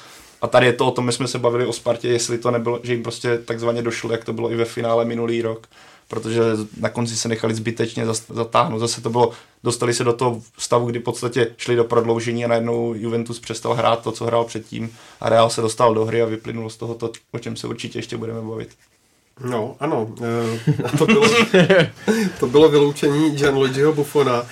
a 0.42 0.48
tady 0.48 0.66
je 0.66 0.74
to 0.74 0.88
o 0.88 0.92
tom, 0.92 1.06
my 1.06 1.12
jsme 1.12 1.28
se 1.28 1.40
bavili 1.40 1.66
o 1.66 1.74
Spartě, 1.74 2.08
jestli 2.08 2.38
to 2.38 2.52
nebylo, 2.52 2.80
že 2.84 2.94
jim 2.94 3.04
prostě 3.04 3.38
takzvaně 3.38 3.82
došlo, 3.82 4.12
jak 4.12 4.26
to 4.26 4.34
bylo 4.34 4.52
i 4.52 4.56
ve 4.56 4.66
finále 4.66 5.06
minulý 5.06 5.42
rok, 5.42 5.68
protože 6.08 6.42
na 6.80 6.90
konci 6.90 7.16
se 7.16 7.28
nechali 7.28 7.56
zbytečně 7.56 8.06
zatáhnout. 8.30 8.80
Zase 8.80 9.02
to 9.02 9.10
bylo, 9.10 9.32
dostali 9.64 9.94
se 9.94 10.04
do 10.04 10.14
toho 10.14 10.42
stavu, 10.58 10.86
kdy 10.86 11.00
v 11.00 11.04
podstatě 11.04 11.48
šli 11.58 11.76
do 11.76 11.84
prodloužení 11.84 12.46
a 12.46 12.48
najednou 12.48 12.94
Juventus 12.94 13.40
přestal 13.40 13.74
hrát 13.74 14.04
to, 14.04 14.12
co 14.12 14.26
hrál 14.26 14.44
předtím 14.44 14.94
a 15.22 15.30
Real 15.30 15.50
se 15.50 15.62
dostal 15.62 15.94
do 15.94 16.06
hry 16.06 16.22
a 16.22 16.26
vyplynulo 16.26 16.70
z 16.70 16.78
toho 16.78 16.96
to, 16.96 17.12
o 17.32 17.40
čem 17.40 17.56
se 17.56 17.68
určitě 17.68 18.00
ještě 18.00 18.18
budeme 18.18 18.42
bavit. 18.42 18.70
No, 19.40 19.76
ano. 19.80 20.10
Eh, 20.84 20.98
to 20.98 21.06
bylo, 21.06 21.28
to 22.40 22.48
bylo 22.48 22.70
vyloučení 22.70 23.32
Gianluigiho 23.32 23.94
Buffona. 23.94 24.46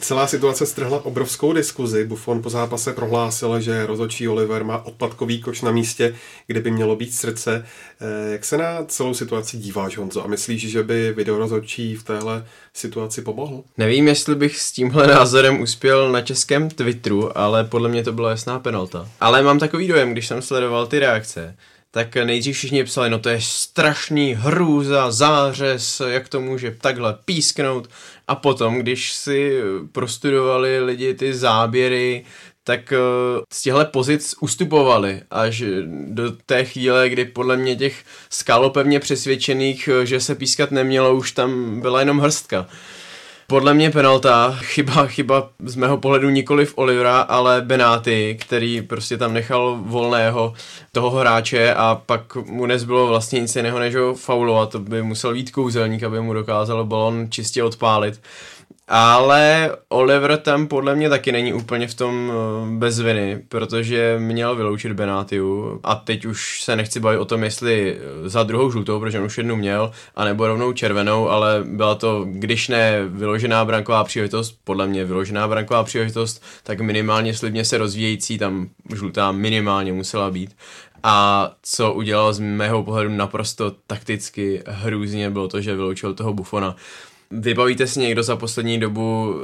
Celá 0.00 0.26
situace 0.26 0.66
strhla 0.66 1.04
obrovskou 1.04 1.52
diskuzi. 1.52 2.04
Buffon 2.04 2.42
po 2.42 2.50
zápase 2.50 2.92
prohlásil, 2.92 3.60
že 3.60 3.86
rozhodčí 3.86 4.28
Oliver 4.28 4.64
má 4.64 4.86
odpadkový 4.86 5.40
koč 5.40 5.62
na 5.62 5.70
místě, 5.70 6.14
kde 6.46 6.60
by 6.60 6.70
mělo 6.70 6.96
být 6.96 7.14
srdce. 7.14 7.66
Eh, 8.00 8.32
jak 8.32 8.44
se 8.44 8.58
na 8.58 8.84
celou 8.84 9.14
situaci 9.14 9.56
díváš, 9.56 9.96
Honzo? 9.96 10.24
A 10.24 10.26
myslíš, 10.26 10.70
že 10.70 10.82
by 10.82 11.12
videorozhodčí 11.12 11.96
v 11.96 12.02
téhle 12.02 12.46
situaci 12.74 13.22
pomohl? 13.22 13.62
Nevím, 13.78 14.08
jestli 14.08 14.34
bych 14.34 14.60
s 14.60 14.72
tímhle 14.72 15.06
názorem 15.06 15.60
uspěl 15.60 16.12
na 16.12 16.20
českém 16.20 16.70
Twitteru, 16.70 17.38
ale 17.38 17.64
podle 17.64 17.88
mě 17.88 18.04
to 18.04 18.12
byla 18.12 18.30
jasná 18.30 18.58
penalta. 18.58 19.08
Ale 19.20 19.42
mám 19.42 19.58
takový 19.58 19.88
dojem, 19.88 20.12
když 20.12 20.26
jsem 20.26 20.42
sledoval 20.42 20.86
ty 20.86 20.98
reakce, 20.98 21.56
tak 21.94 22.16
nejdřív 22.16 22.56
všichni 22.56 22.84
psali, 22.84 23.10
no 23.10 23.18
to 23.18 23.28
je 23.28 23.40
strašný 23.40 24.34
hrůza, 24.34 25.10
zářez, 25.10 26.02
jak 26.08 26.28
to 26.28 26.40
může 26.40 26.70
takhle 26.80 27.18
písknout. 27.24 27.88
A 28.28 28.34
potom, 28.34 28.78
když 28.78 29.12
si 29.12 29.60
prostudovali 29.92 30.84
lidi 30.84 31.14
ty 31.14 31.34
záběry, 31.34 32.24
tak 32.64 32.92
eh, 32.92 32.96
z 33.52 33.62
těchto 33.62 33.84
pozic 33.84 34.34
ustupovali 34.40 35.22
až 35.30 35.62
do 36.06 36.30
té 36.46 36.64
chvíle, 36.64 37.08
kdy 37.08 37.24
podle 37.24 37.56
mě 37.56 37.76
těch 37.76 38.04
skalopevně 38.30 39.00
přesvědčených, 39.00 39.88
eh, 39.88 40.06
že 40.06 40.20
se 40.20 40.34
pískat 40.34 40.70
nemělo, 40.70 41.14
už 41.14 41.32
tam 41.32 41.80
byla 41.80 42.00
jenom 42.00 42.18
hrstka. 42.18 42.66
Podle 43.46 43.74
mě 43.74 43.90
penalta, 43.90 44.56
chyba, 44.60 45.06
chyba 45.06 45.48
z 45.64 45.76
mého 45.76 45.96
pohledu 45.96 46.30
nikoli 46.30 46.66
v 46.66 46.78
Olivera, 46.78 47.20
ale 47.20 47.62
Benáty, 47.62 48.36
který 48.40 48.82
prostě 48.82 49.16
tam 49.16 49.34
nechal 49.34 49.78
volného 49.82 50.54
toho 50.92 51.10
hráče 51.10 51.74
a 51.74 52.02
pak 52.06 52.36
mu 52.36 52.66
nezbylo 52.66 53.06
vlastně 53.06 53.40
nic 53.40 53.56
jiného 53.56 53.78
než 53.78 53.94
ho 53.94 54.14
faulovat, 54.14 54.70
to 54.70 54.78
by 54.78 55.02
musel 55.02 55.32
být 55.34 55.50
kouzelník, 55.50 56.02
aby 56.02 56.20
mu 56.20 56.32
dokázal 56.32 56.84
balon 56.84 57.26
čistě 57.30 57.62
odpálit. 57.62 58.20
Ale 58.88 59.76
Oliver 59.88 60.36
tam 60.36 60.66
podle 60.66 60.94
mě 60.94 61.08
taky 61.08 61.32
není 61.32 61.52
úplně 61.52 61.88
v 61.88 61.94
tom 61.94 62.32
eh, 62.32 62.78
bez 62.78 63.00
viny, 63.00 63.42
protože 63.48 64.16
měl 64.18 64.56
vyloučit 64.56 64.92
Benátiu 64.92 65.80
a 65.84 65.94
teď 65.94 66.24
už 66.24 66.62
se 66.62 66.76
nechci 66.76 67.00
bavit 67.00 67.18
o 67.18 67.24
tom, 67.24 67.44
jestli 67.44 67.96
eh, 67.96 68.28
za 68.28 68.42
druhou 68.42 68.70
žlutou, 68.70 69.00
protože 69.00 69.18
on 69.18 69.24
už 69.24 69.38
jednu 69.38 69.56
měl, 69.56 69.92
anebo 70.16 70.46
rovnou 70.46 70.72
červenou, 70.72 71.28
ale 71.28 71.62
byla 71.64 71.94
to, 71.94 72.24
když 72.28 72.68
ne 72.68 73.04
vyložená 73.08 73.64
branková 73.64 74.04
příležitost, 74.04 74.58
podle 74.64 74.86
mě 74.86 75.04
vyložená 75.04 75.48
branková 75.48 75.84
příležitost, 75.84 76.42
tak 76.62 76.80
minimálně 76.80 77.34
slibně 77.34 77.64
se 77.64 77.78
rozvíjející, 77.78 78.38
tam 78.38 78.68
žlutá 78.94 79.32
minimálně 79.32 79.92
musela 79.92 80.30
být. 80.30 80.56
A 81.02 81.50
co 81.62 81.92
udělal 81.92 82.32
z 82.32 82.38
mého 82.38 82.82
pohledu 82.82 83.10
naprosto 83.10 83.72
takticky 83.86 84.62
hrůzně, 84.66 85.30
bylo 85.30 85.48
to, 85.48 85.60
že 85.60 85.76
vyloučil 85.76 86.14
toho 86.14 86.32
Bufona. 86.32 86.76
Vybavíte 87.38 87.86
si 87.86 88.00
někdo 88.00 88.22
za 88.22 88.36
poslední 88.36 88.80
dobu, 88.80 89.34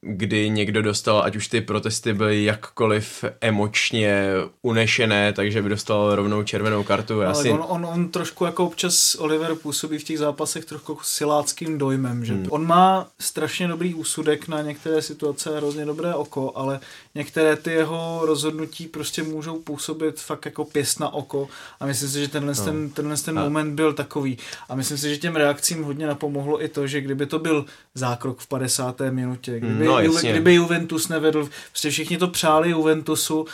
kdy 0.00 0.50
někdo 0.50 0.82
dostal, 0.82 1.22
ať 1.24 1.36
už 1.36 1.48
ty 1.48 1.60
protesty 1.60 2.14
byly 2.14 2.44
jakkoliv 2.44 3.24
emočně 3.40 4.26
unešené, 4.62 5.32
takže 5.32 5.62
by 5.62 5.68
dostal 5.68 6.14
rovnou 6.14 6.42
červenou 6.42 6.82
kartu. 6.82 7.20
Já 7.20 7.30
Ale 7.30 7.42
si... 7.42 7.50
on, 7.50 7.64
on, 7.68 7.86
on 7.86 8.08
trošku 8.08 8.44
jako 8.44 8.66
občas 8.66 9.14
Oliver 9.14 9.54
působí 9.54 9.98
v 9.98 10.04
těch 10.04 10.18
zápasech 10.18 10.64
trošku 10.64 10.98
siláckým 11.02 11.78
dojmem, 11.78 12.24
že 12.24 12.32
hmm. 12.32 12.46
on 12.50 12.66
má 12.66 13.06
strašně 13.20 13.68
dobrý 13.68 13.94
úsudek 13.94 14.48
na 14.48 14.62
některé 14.62 15.02
situace, 15.02 15.56
hrozně 15.56 15.84
dobré 15.84 16.14
oko, 16.14 16.52
ale 16.54 16.80
některé 17.14 17.56
ty 17.56 17.70
jeho 17.70 18.20
rozhodnutí 18.24 18.86
prostě 18.86 19.22
můžou 19.22 19.58
působit 19.58 20.20
fakt 20.20 20.44
jako 20.44 20.64
pěst 20.64 21.00
na 21.00 21.14
oko 21.14 21.48
a 21.80 21.86
myslím 21.86 22.08
si, 22.08 22.20
že 22.20 22.28
tenhle, 22.28 22.54
no. 22.58 22.64
ten, 22.64 22.90
tenhle 22.90 23.16
ten 23.16 23.40
moment 23.40 23.74
byl 23.74 23.92
takový 23.92 24.38
a 24.68 24.74
myslím 24.74 24.98
si, 24.98 25.08
že 25.08 25.16
těm 25.16 25.36
reakcím 25.36 25.82
hodně 25.82 26.06
napomohlo 26.06 26.64
i 26.64 26.68
to, 26.68 26.86
že 26.86 27.00
kdyby 27.06 27.26
to 27.26 27.38
byl 27.38 27.64
zákrok 27.94 28.38
v 28.38 28.46
50. 28.46 29.00
minutě, 29.10 29.58
kdyby, 29.60 29.84
no, 29.84 30.00
Juve, 30.00 30.22
kdyby 30.22 30.54
Juventus 30.54 31.08
nevedl, 31.08 31.48
prostě 31.70 31.90
všichni 31.90 32.18
to 32.18 32.28
přáli 32.28 32.70
Juventusu 32.70 33.46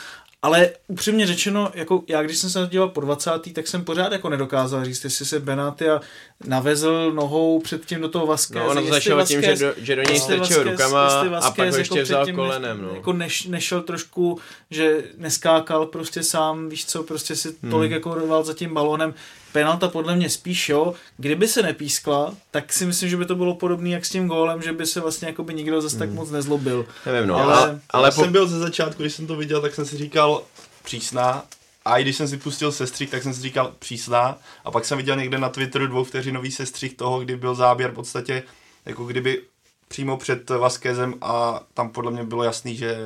ale 0.43 0.69
upřímně 0.87 1.27
řečeno, 1.27 1.71
jako 1.73 2.03
já 2.07 2.23
když 2.23 2.37
jsem 2.37 2.49
se 2.49 2.67
díval 2.71 2.89
po 2.89 3.01
20. 3.01 3.31
tak 3.53 3.67
jsem 3.67 3.83
pořád 3.83 4.11
jako 4.11 4.29
nedokázal 4.29 4.85
říct, 4.85 5.03
jestli 5.03 5.25
se 5.25 5.39
Benatia 5.39 6.01
navezl 6.45 7.11
nohou 7.11 7.59
předtím 7.59 8.01
do 8.01 8.09
toho 8.09 8.25
Vasquez. 8.25 8.61
No 8.63 8.69
ono 8.69 8.85
začalo 8.85 9.25
tím, 9.25 9.41
že 9.41 9.55
do, 9.55 9.73
že 9.77 9.95
do 9.95 10.01
něj 10.01 10.19
strčil 10.19 10.63
rukama 10.63 11.07
a 11.41 11.51
pak 11.51 11.69
ho 11.69 11.77
ještě 11.77 11.99
jako 11.99 12.05
vzal 12.05 12.27
kolenem. 12.35 12.81
No. 12.81 12.95
Jako 12.95 13.13
neš, 13.13 13.45
nešel 13.45 13.81
trošku, 13.81 14.39
že 14.71 15.03
neskákal 15.17 15.85
prostě 15.85 16.23
sám, 16.23 16.69
víš 16.69 16.85
co, 16.85 17.03
prostě 17.03 17.35
si 17.35 17.55
hmm. 17.61 17.71
tolik 17.71 17.91
jako 17.91 18.15
rval 18.15 18.43
za 18.43 18.53
tím 18.53 18.73
balonem. 18.73 19.13
Penalta 19.53 19.87
podle 19.87 20.15
mě 20.15 20.29
spíš, 20.29 20.69
jo. 20.69 20.93
Kdyby 21.17 21.47
se 21.47 21.61
nepískla, 21.61 22.35
tak 22.51 22.73
si 22.73 22.85
myslím, 22.85 23.09
že 23.09 23.17
by 23.17 23.25
to 23.25 23.35
bylo 23.35 23.55
podobné 23.55 23.89
jak 23.89 24.05
s 24.05 24.09
tím 24.09 24.27
gólem, 24.27 24.61
že 24.61 24.73
by 24.73 24.85
se 24.85 25.01
vlastně 25.01 25.27
jako 25.27 25.43
by 25.43 25.53
nikdo 25.53 25.81
zase 25.81 25.97
tak 25.97 26.07
hmm. 26.07 26.17
moc 26.17 26.31
nezlobil. 26.31 26.85
Nevím, 27.05 27.27
no, 27.27 27.35
ale, 27.35 27.57
ale, 27.57 27.79
ale 27.89 28.11
po... 28.11 28.21
jsem 28.21 28.31
byl 28.31 28.47
ze 28.47 28.59
začátku, 28.59 29.03
když 29.03 29.13
jsem 29.13 29.27
to 29.27 29.35
viděl, 29.35 29.61
tak 29.61 29.75
jsem 29.75 29.85
si 29.85 29.97
říkal 29.97 30.43
přísná, 30.83 31.43
a 31.85 31.97
i 31.97 32.01
když 32.01 32.15
jsem 32.15 32.27
si 32.27 32.37
pustil 32.37 32.71
sestřih, 32.71 33.09
tak 33.09 33.23
jsem 33.23 33.33
si 33.33 33.41
říkal 33.41 33.73
přísná. 33.79 34.37
A 34.65 34.71
pak 34.71 34.85
jsem 34.85 34.97
viděl 34.97 35.15
někde 35.15 35.37
na 35.37 35.49
Twitteru 35.49 35.87
dvou 35.87 36.03
vteřinový 36.03 36.51
sestřih 36.51 36.93
toho, 36.93 37.19
kdy 37.19 37.35
byl 37.35 37.55
záběr 37.55 37.91
v 37.91 37.95
podstatě, 37.95 38.43
jako 38.85 39.05
kdyby 39.05 39.41
přímo 39.87 40.17
před 40.17 40.49
Vasquezem 40.49 41.13
a 41.21 41.63
tam 41.73 41.89
podle 41.89 42.11
mě 42.11 42.23
bylo 42.23 42.43
jasný, 42.43 42.75
že 42.75 42.97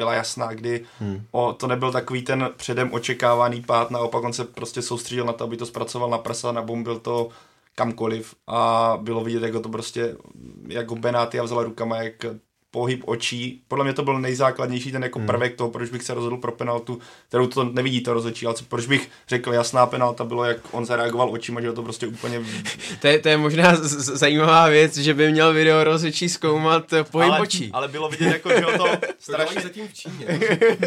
byla 0.00 0.14
jasná, 0.14 0.52
kdy 0.52 0.84
hmm. 0.98 1.26
o, 1.30 1.52
to 1.52 1.66
nebyl 1.66 1.92
takový 1.92 2.22
ten 2.22 2.50
předem 2.56 2.92
očekávaný 2.92 3.62
pád, 3.62 3.90
naopak 3.90 4.24
on 4.24 4.32
se 4.32 4.44
prostě 4.44 4.82
soustředil 4.82 5.24
na 5.24 5.32
to, 5.32 5.44
aby 5.44 5.56
to 5.56 5.66
zpracoval 5.66 6.10
na 6.10 6.18
prsa, 6.18 6.52
nabombil 6.52 6.98
to 6.98 7.28
kamkoliv 7.74 8.34
a 8.46 8.92
bylo 9.02 9.24
vidět, 9.24 9.42
jako 9.42 9.60
to 9.60 9.68
prostě, 9.68 10.16
jako 10.68 10.96
Benáty 10.96 11.38
a 11.38 11.42
vzala 11.42 11.62
rukama, 11.62 11.96
jak 11.96 12.24
pohyb 12.70 13.02
očí. 13.06 13.62
Podle 13.68 13.84
mě 13.84 13.92
to 13.92 14.02
byl 14.02 14.18
nejzákladnější 14.18 14.92
ten 14.92 15.02
jako 15.02 15.18
hmm. 15.18 15.26
prvek 15.26 15.56
toho, 15.56 15.70
proč 15.70 15.90
bych 15.90 16.02
se 16.02 16.14
rozhodl 16.14 16.36
pro 16.36 16.52
penaltu, 16.52 16.98
kterou 17.28 17.46
to 17.46 17.64
nevidí 17.64 18.00
to 18.00 18.14
rozhodčí, 18.14 18.46
ale 18.46 18.54
proč 18.68 18.86
bych 18.86 19.10
řekl 19.28 19.52
jasná 19.52 19.86
penalta 19.86 20.24
bylo, 20.24 20.44
jak 20.44 20.56
on 20.70 20.86
zareagoval 20.86 21.30
očima, 21.32 21.60
že 21.60 21.72
to 21.72 21.82
prostě 21.82 22.06
úplně... 22.06 22.42
to, 23.00 23.06
je, 23.06 23.18
to 23.18 23.28
je 23.28 23.36
možná 23.36 23.76
z- 23.76 24.18
zajímavá 24.18 24.68
věc, 24.68 24.96
že 24.96 25.14
by 25.14 25.30
měl 25.32 25.52
video 25.52 25.84
rozhodčí 25.84 26.28
zkoumat 26.28 26.92
eh, 26.92 27.04
pohyb 27.04 27.30
ale, 27.30 27.40
očí. 27.40 27.70
Ale 27.72 27.88
bylo 27.88 28.08
vidět 28.08 28.32
jako, 28.32 28.50
že 28.50 28.60
ho 28.60 28.78
to 28.78 28.86
strašně... 29.18 29.60
zatím 29.60 29.88
v 29.88 29.94
Číně. 29.94 30.40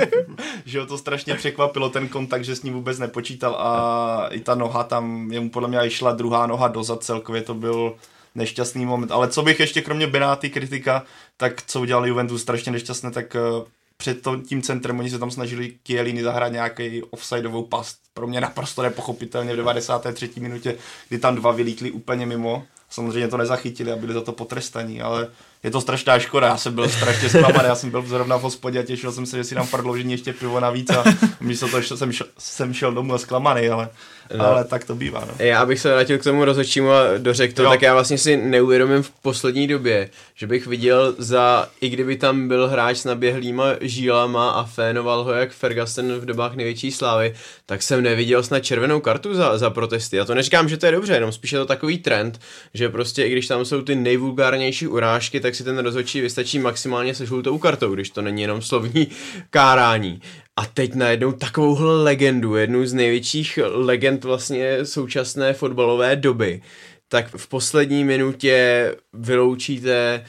že 0.65 0.79
ho 0.79 0.85
to 0.85 0.97
strašně 0.97 1.35
překvapilo, 1.35 1.89
ten 1.89 2.07
kontakt, 2.07 2.45
že 2.45 2.55
s 2.55 2.63
ním 2.63 2.73
vůbec 2.73 2.99
nepočítal 2.99 3.55
a 3.55 4.27
i 4.31 4.39
ta 4.39 4.55
noha 4.55 4.83
tam, 4.83 5.31
jemu 5.31 5.49
podle 5.49 5.69
mě 5.69 5.89
šla 5.89 6.11
druhá 6.11 6.47
noha 6.47 6.67
dozad, 6.67 7.03
celkově 7.03 7.41
to 7.41 7.53
byl 7.53 7.95
nešťastný 8.35 8.85
moment. 8.85 9.11
Ale 9.11 9.27
co 9.27 9.41
bych 9.41 9.59
ještě 9.59 9.81
kromě 9.81 10.07
Benáty 10.07 10.49
kritika, 10.49 11.03
tak 11.37 11.61
co 11.61 11.81
udělal 11.81 12.07
Juventus 12.07 12.41
strašně 12.41 12.71
nešťastné, 12.71 13.11
tak 13.11 13.35
uh, 13.35 13.67
před 13.97 14.21
to, 14.21 14.37
tím 14.37 14.61
centrem 14.61 14.99
oni 14.99 15.09
se 15.09 15.19
tam 15.19 15.31
snažili 15.31 15.73
Kielini 15.83 16.23
zahrát 16.23 16.51
nějaký 16.51 17.03
offsideovou 17.03 17.63
past. 17.63 17.97
Pro 18.13 18.27
mě 18.27 18.41
naprosto 18.41 18.81
nepochopitelně 18.81 19.53
v 19.53 19.55
93. 19.55 20.29
minutě, 20.37 20.77
kdy 21.09 21.19
tam 21.19 21.35
dva 21.35 21.51
vylítli 21.51 21.91
úplně 21.91 22.25
mimo. 22.25 22.65
Samozřejmě 22.93 23.27
to 23.27 23.37
nezachytili 23.37 23.91
a 23.91 23.95
byli 23.95 24.13
za 24.13 24.21
to 24.21 24.31
potrestaní, 24.31 25.01
ale 25.01 25.27
je 25.63 25.71
to 25.71 25.81
strašná 25.81 26.19
škoda. 26.19 26.47
Já 26.47 26.57
jsem 26.57 26.75
byl 26.75 26.89
strašně 26.89 27.29
zklamaný, 27.29 27.67
já 27.67 27.75
jsem 27.75 27.89
byl 27.89 28.01
zrovna 28.01 28.37
v 28.37 28.41
hospodě 28.41 28.79
a 28.79 28.83
těšil 28.83 29.11
jsem 29.11 29.25
se, 29.25 29.37
že 29.37 29.43
si 29.43 29.55
dám 29.55 29.67
prodloužení 29.67 30.11
ještě 30.11 30.33
pivo 30.33 30.59
navíc 30.59 30.89
a 30.89 31.03
místo 31.41 31.67
toho 31.67 31.83
jsem 31.83 32.11
šel, 32.11 32.27
jsem 32.39 32.73
šel 32.73 32.93
domů 32.93 33.13
a 33.13 33.17
zklamaný, 33.17 33.69
ale 33.69 33.89
No. 34.37 34.45
Ale 34.45 34.63
tak 34.63 34.83
to 34.83 34.95
bývá. 34.95 35.25
No. 35.27 35.45
Já 35.45 35.65
bych 35.65 35.79
se 35.79 35.93
vrátil 35.93 36.17
k 36.17 36.23
tomu 36.23 36.45
rozhodčímu 36.45 36.91
a 36.91 37.17
dořekl 37.17 37.53
to, 37.53 37.63
jo. 37.63 37.69
tak 37.69 37.81
já 37.81 37.93
vlastně 37.93 38.17
si 38.17 38.37
neuvědomím 38.37 39.03
v 39.03 39.09
poslední 39.09 39.67
době, 39.67 40.09
že 40.35 40.47
bych 40.47 40.67
viděl 40.67 41.15
za, 41.17 41.69
i 41.81 41.89
kdyby 41.89 42.15
tam 42.15 42.47
byl 42.47 42.67
hráč 42.67 42.97
s 42.97 43.05
naběhlýma 43.05 43.65
žílama 43.81 44.51
a 44.51 44.63
fénoval 44.63 45.23
ho 45.23 45.31
jak 45.33 45.51
Ferguson 45.51 46.13
v 46.13 46.25
dobách 46.25 46.55
největší 46.55 46.91
slávy, 46.91 47.33
tak 47.65 47.81
jsem 47.81 48.03
neviděl 48.03 48.43
snad 48.43 48.59
červenou 48.59 48.99
kartu 48.99 49.33
za, 49.33 49.57
za 49.57 49.69
protesty. 49.69 50.17
Já 50.17 50.25
to 50.25 50.35
neříkám, 50.35 50.69
že 50.69 50.77
to 50.77 50.85
je 50.85 50.91
dobře, 50.91 51.13
jenom 51.13 51.31
spíš 51.31 51.51
je 51.51 51.59
to 51.59 51.65
takový 51.65 51.97
trend, 51.97 52.39
že 52.73 52.82
prostě 52.89 53.23
i 53.23 53.31
když 53.31 53.47
tam 53.47 53.65
jsou 53.65 53.81
ty 53.81 53.95
nejvulgárnější 53.95 54.87
urážky, 54.87 55.39
tak 55.39 55.55
si 55.55 55.63
ten 55.63 55.77
rozhodčí 55.77 56.21
vystačí 56.21 56.59
maximálně 56.59 57.15
se 57.15 57.25
žlutou 57.25 57.57
kartou, 57.57 57.93
když 57.93 58.09
to 58.09 58.21
není 58.21 58.41
jenom 58.41 58.61
slovní 58.61 59.07
kárání. 59.49 60.21
A 60.55 60.65
teď 60.65 60.95
najednou 60.95 61.31
takovouhle 61.31 62.03
legendu, 62.03 62.55
jednu 62.55 62.85
z 62.85 62.93
největších 62.93 63.59
legend 63.71 64.23
vlastně 64.23 64.85
současné 64.85 65.53
fotbalové 65.53 66.15
doby, 66.15 66.61
tak 67.07 67.35
v 67.37 67.47
poslední 67.47 68.03
minutě 68.03 68.95
vyloučíte 69.13 70.23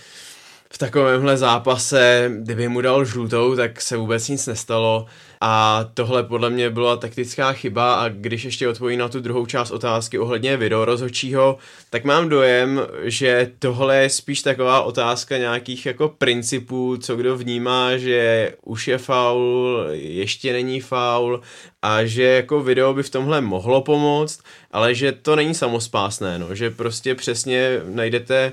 v 0.71 0.79
takovémhle 0.79 1.37
zápase, 1.37 2.31
kdyby 2.43 2.69
mu 2.69 2.81
dal 2.81 3.05
žlutou, 3.05 3.57
tak 3.57 3.81
se 3.81 3.97
vůbec 3.97 4.29
nic 4.29 4.47
nestalo. 4.47 5.07
A 5.47 5.85
tohle 5.95 6.23
podle 6.23 6.51
mě 6.51 6.71
byla 6.71 6.97
taktická 6.97 7.53
chyba 7.53 7.95
a 7.95 8.09
když 8.09 8.45
ještě 8.45 8.69
odpovím 8.69 8.99
na 8.99 9.09
tu 9.09 9.21
druhou 9.21 9.47
část 9.47 9.71
otázky 9.71 10.19
ohledně 10.19 10.57
video 10.57 10.85
rozhodčího, 10.85 11.59
tak 11.91 12.05
mám 12.05 12.29
dojem, 12.29 12.81
že 13.03 13.51
tohle 13.59 13.97
je 13.97 14.11
spíš 14.11 14.43
taková 14.43 14.83
otázka 14.83 15.39
nějakých 15.39 15.87
jako 15.87 16.09
principů, 16.09 16.97
co 16.97 17.17
kdo 17.17 17.37
vnímá, 17.37 17.97
že 17.97 18.53
už 18.63 18.89
je 18.89 18.99
faul, 18.99 19.85
ještě 19.91 20.53
není 20.53 20.81
faul 20.81 21.41
a 21.83 22.05
že 22.05 22.23
jako 22.23 22.63
video 22.63 22.95
by 22.95 23.03
v 23.03 23.11
tomhle 23.11 23.41
mohlo 23.41 23.83
pomoct, 23.83 24.41
ale 24.71 24.95
že 24.95 25.13
to 25.13 25.37
není 25.37 25.55
samospásné, 25.55 26.39
no, 26.39 26.55
že 26.55 26.71
prostě 26.71 27.15
přesně 27.15 27.81
najdete 27.85 28.53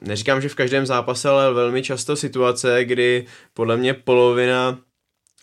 neříkám, 0.00 0.40
že 0.40 0.48
v 0.48 0.54
každém 0.54 0.86
zápase, 0.86 1.28
ale 1.28 1.52
velmi 1.52 1.82
často 1.82 2.16
situace, 2.16 2.84
kdy 2.84 3.26
podle 3.54 3.76
mě 3.76 3.94
polovina 3.94 4.78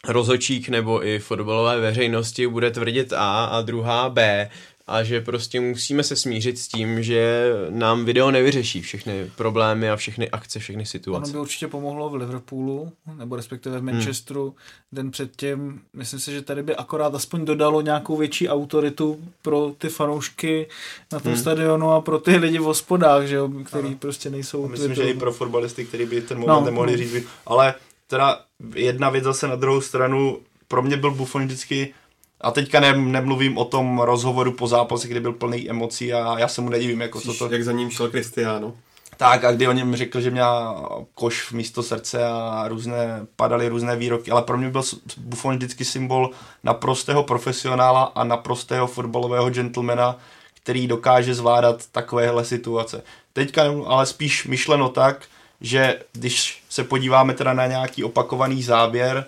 rozočík 0.08 0.70
nebo 0.70 1.08
i 1.08 1.20
fotbalové 1.20 1.80
veřejnosti 1.80 2.48
bude 2.48 2.72
tvrdit 2.72 3.14
A 3.14 3.46
a 3.46 3.62
druhá 3.62 4.10
B 4.10 4.50
a 4.88 5.04
že 5.04 5.22
prostě 5.22 5.60
musíme 5.60 6.04
se 6.04 6.16
smířit 6.16 6.60
s 6.60 6.68
tím, 6.68 7.04
že 7.04 7.52
nám 7.70 8.06
video 8.06 8.32
nevyřeší 8.32 8.82
všechny 8.82 9.32
problémy 9.36 9.90
a 9.90 9.96
všechny 9.96 10.30
akce, 10.30 10.60
všechny 10.60 10.86
situace. 10.86 11.32
Ono 11.32 11.34
by 11.34 11.40
určitě 11.40 11.68
pomohlo 11.68 12.10
v 12.10 12.16
Liverpoolu, 12.16 12.92
nebo 13.18 13.36
respektive 13.36 13.80
v 13.80 13.84
Manchesteru 13.84 14.44
hmm. 14.44 14.54
den 14.92 15.12
předtím. 15.12 15.82
Myslím 15.94 16.20
si, 16.20 16.32
že 16.32 16.42
tady 16.42 16.64
by 16.64 16.76
akorát 16.76 17.16
aspoň 17.16 17.46
dodalo 17.46 17.82
nějakou 17.82 18.18
větší 18.18 18.50
autoritu 18.50 19.20
pro 19.42 19.72
ty 19.78 19.90
fanoušky 19.90 20.68
na 21.12 21.20
tom 21.20 21.32
hmm. 21.32 21.42
stadionu 21.42 21.92
a 21.92 22.02
pro 22.02 22.20
ty 22.20 22.36
lidi 22.36 22.60
v 22.60 22.64
hospodách, 22.64 23.26
že 23.26 23.36
jo, 23.36 23.50
který 23.66 23.88
ano. 23.88 23.98
prostě 24.00 24.30
nejsou... 24.30 24.68
Myslím, 24.68 24.96
že 24.96 25.04
i 25.04 25.14
pro 25.14 25.34
fotbalisty, 25.34 25.86
kteří 25.86 26.06
by 26.06 26.22
ten 26.22 26.40
moment 26.40 26.60
no, 26.60 26.66
nemohli 26.66 26.92
no. 26.92 26.98
říct. 26.98 27.28
Ale 27.46 27.74
teda 28.14 28.40
jedna 28.76 29.10
věc 29.10 29.24
zase 29.24 29.48
na 29.48 29.56
druhou 29.56 29.82
stranu, 29.82 30.40
pro 30.68 30.82
mě 30.82 30.98
byl 30.98 31.12
Buffon 31.12 31.46
vždycky 31.46 31.94
a 32.42 32.52
teďka 32.52 32.80
ne, 32.80 32.98
nemluvím 32.98 33.58
o 33.58 33.66
tom 33.66 34.00
rozhovoru 34.00 34.52
po 34.52 34.68
zápase, 34.68 35.08
kdy 35.08 35.20
byl 35.20 35.34
plný 35.34 35.70
emocí 35.70 36.14
a 36.14 36.40
já 36.40 36.48
se 36.48 36.62
mu 36.62 36.70
nedivím, 36.70 37.02
jako 37.02 37.22
co 37.22 37.34
to... 37.34 37.50
Jak 37.52 37.64
za 37.64 37.72
ním 37.72 37.90
šel 37.90 38.10
Cristiano. 38.10 38.74
Tak 39.18 39.44
a 39.44 39.52
kdy 39.52 39.68
o 39.68 39.72
něm 39.72 39.96
řekl, 39.96 40.22
že 40.22 40.32
měl 40.32 40.76
koš 41.14 41.42
v 41.42 41.52
místo 41.52 41.84
srdce 41.84 42.26
a 42.26 42.66
různé, 42.68 43.26
padaly 43.36 43.68
různé 43.68 43.96
výroky, 43.96 44.32
ale 44.32 44.42
pro 44.42 44.58
mě 44.58 44.70
byl 44.70 44.82
Buffon 45.18 45.56
vždycky 45.56 45.86
symbol 45.86 46.30
naprostého 46.64 47.24
profesionála 47.24 48.04
a 48.04 48.24
naprostého 48.24 48.88
fotbalového 48.88 49.50
gentlemana, 49.50 50.18
který 50.54 50.88
dokáže 50.88 51.36
zvládat 51.36 51.86
takovéhle 51.92 52.46
situace. 52.46 53.04
Teďka 53.34 53.64
ale 53.86 54.06
spíš 54.06 54.48
myšleno 54.48 54.90
tak, 54.90 55.26
že 55.64 56.00
když 56.14 56.64
se 56.70 56.84
podíváme 56.84 57.34
teda 57.34 57.54
na 57.54 57.68
nějaký 57.68 58.04
opakovaný 58.04 58.64
záběr, 58.64 59.26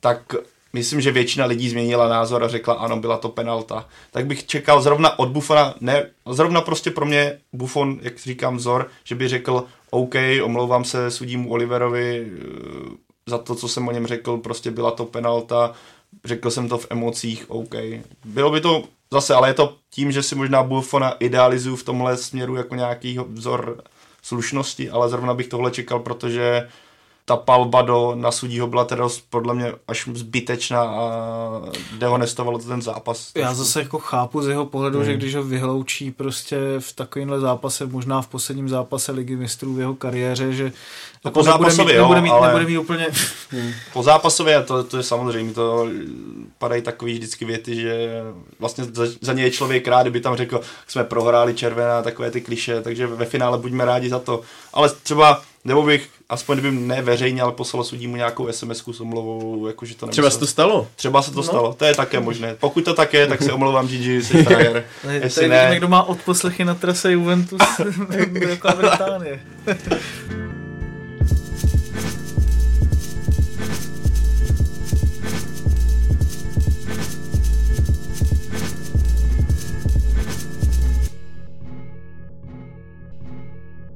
tak 0.00 0.34
myslím, 0.72 1.00
že 1.00 1.12
většina 1.12 1.46
lidí 1.46 1.68
změnila 1.68 2.08
názor 2.08 2.44
a 2.44 2.48
řekla, 2.48 2.74
ano, 2.74 2.96
byla 2.96 3.16
to 3.16 3.28
penalta. 3.28 3.88
Tak 4.10 4.26
bych 4.26 4.46
čekal 4.46 4.82
zrovna 4.82 5.18
od 5.18 5.28
Buffona, 5.28 5.74
ne, 5.80 6.10
zrovna 6.30 6.60
prostě 6.60 6.90
pro 6.90 7.06
mě 7.06 7.38
Buffon, 7.52 7.98
jak 8.02 8.18
říkám, 8.18 8.56
vzor, 8.56 8.88
že 9.04 9.14
by 9.14 9.28
řekl, 9.28 9.64
OK, 9.90 10.14
omlouvám 10.42 10.84
se 10.84 11.10
sudímu 11.10 11.50
Oliverovi 11.50 12.26
eh, 12.26 12.42
za 13.26 13.38
to, 13.38 13.54
co 13.54 13.68
jsem 13.68 13.88
o 13.88 13.92
něm 13.92 14.06
řekl, 14.06 14.36
prostě 14.36 14.70
byla 14.70 14.90
to 14.90 15.04
penalta, 15.04 15.72
řekl 16.24 16.50
jsem 16.50 16.68
to 16.68 16.78
v 16.78 16.86
emocích, 16.90 17.50
OK. 17.50 17.74
Bylo 18.24 18.50
by 18.50 18.60
to 18.60 18.84
zase, 19.12 19.34
ale 19.34 19.48
je 19.48 19.54
to 19.54 19.76
tím, 19.90 20.12
že 20.12 20.22
si 20.22 20.34
možná 20.34 20.62
Buffona 20.62 21.10
idealizuju 21.10 21.76
v 21.76 21.84
tomhle 21.84 22.16
směru 22.16 22.56
jako 22.56 22.74
nějaký 22.74 23.18
vzor 23.18 23.82
slušnosti, 24.22 24.90
ale 24.90 25.08
zrovna 25.08 25.34
bych 25.34 25.48
tohle 25.48 25.70
čekal, 25.70 26.00
protože 26.00 26.68
ta 27.24 27.36
palba 27.36 27.82
do 27.82 28.12
na 28.14 28.32
sudího 28.32 28.66
byla 28.66 28.84
teda 28.84 29.08
podle 29.30 29.54
mě 29.54 29.72
až 29.88 30.08
zbytečná 30.14 30.82
a 30.82 31.10
dehonestovalo 31.98 32.58
to 32.58 32.64
ten 32.64 32.82
zápas. 32.82 33.30
Já 33.34 33.54
zase 33.54 33.80
jako 33.80 33.98
chápu 33.98 34.42
z 34.42 34.48
jeho 34.48 34.66
pohledu, 34.66 34.98
hmm. 34.98 35.06
že 35.06 35.14
když 35.14 35.34
ho 35.34 35.42
vyhloučí 35.42 36.10
prostě 36.10 36.56
v 36.78 36.92
takovémhle 36.92 37.40
zápase, 37.40 37.86
možná 37.86 38.22
v 38.22 38.26
posledním 38.26 38.68
zápase 38.68 39.12
ligy 39.12 39.36
mistrů 39.36 39.74
v 39.74 39.80
jeho 39.80 39.94
kariéře, 39.94 40.52
že 40.52 40.72
to 41.22 41.28
jako 41.28 41.40
po 41.40 41.42
zápasově, 41.42 41.98
nebude 41.98 42.20
mít, 42.20 42.28
jo, 42.28 42.34
nebude 42.34 42.46
mít, 42.46 42.46
nebude 42.46 42.66
mít 42.66 42.78
úplně... 42.78 43.06
Hmm. 43.50 43.72
Po 43.92 44.02
zápasově, 44.02 44.62
to, 44.62 44.84
to 44.84 44.96
je 44.96 45.02
samozřejmě, 45.02 45.54
to 45.54 45.88
padají 46.58 46.82
takový 46.82 47.12
vždycky 47.12 47.44
věty, 47.44 47.74
že 47.74 48.22
vlastně 48.58 48.84
za, 48.84 49.04
za 49.20 49.32
něj 49.32 49.44
je 49.44 49.50
člověk 49.50 49.88
rád, 49.88 50.02
kdyby 50.02 50.20
tam 50.20 50.36
řekl, 50.36 50.60
jsme 50.86 51.04
prohráli 51.04 51.54
červená, 51.54 52.02
takové 52.02 52.30
ty 52.30 52.40
kliše, 52.40 52.80
takže 52.80 53.06
ve 53.06 53.24
finále 53.24 53.58
buďme 53.58 53.84
rádi 53.84 54.08
za 54.08 54.18
to. 54.18 54.40
Ale 54.72 54.90
třeba 55.02 55.42
nebo 55.64 55.82
bych, 55.82 56.08
aspoň 56.32 56.58
kdyby 56.58 56.76
ne 56.76 57.02
veřejně, 57.02 57.42
ale 57.42 57.52
poslal 57.52 57.84
mu 58.06 58.16
nějakou 58.16 58.52
sms 58.52 58.82
s 58.92 59.00
omluvou, 59.00 59.66
jakože 59.66 59.94
to 59.94 60.06
Třeba 60.06 60.30
se 60.30 60.38
to 60.38 60.46
stalo. 60.46 60.88
Třeba 60.96 61.22
se 61.22 61.30
to 61.30 61.36
no. 61.36 61.42
stalo, 61.42 61.74
to 61.74 61.84
je 61.84 61.94
také 61.94 62.20
možné. 62.20 62.56
Pokud 62.60 62.84
to 62.84 62.94
tak 62.94 63.14
je, 63.14 63.26
tak 63.26 63.42
se 63.42 63.52
omlouvám 63.62 63.88
Gigi, 63.88 64.22
jsi 64.22 64.44
frajer. 64.44 64.84
Jestli 65.10 65.48
ne... 65.48 65.66
Někdo 65.70 65.88
má 65.88 66.02
odposlechy 66.02 66.64
na 66.64 66.74
trase 66.74 67.12
Juventus 67.12 67.62
jako 68.48 68.68
Británie. 68.76 69.40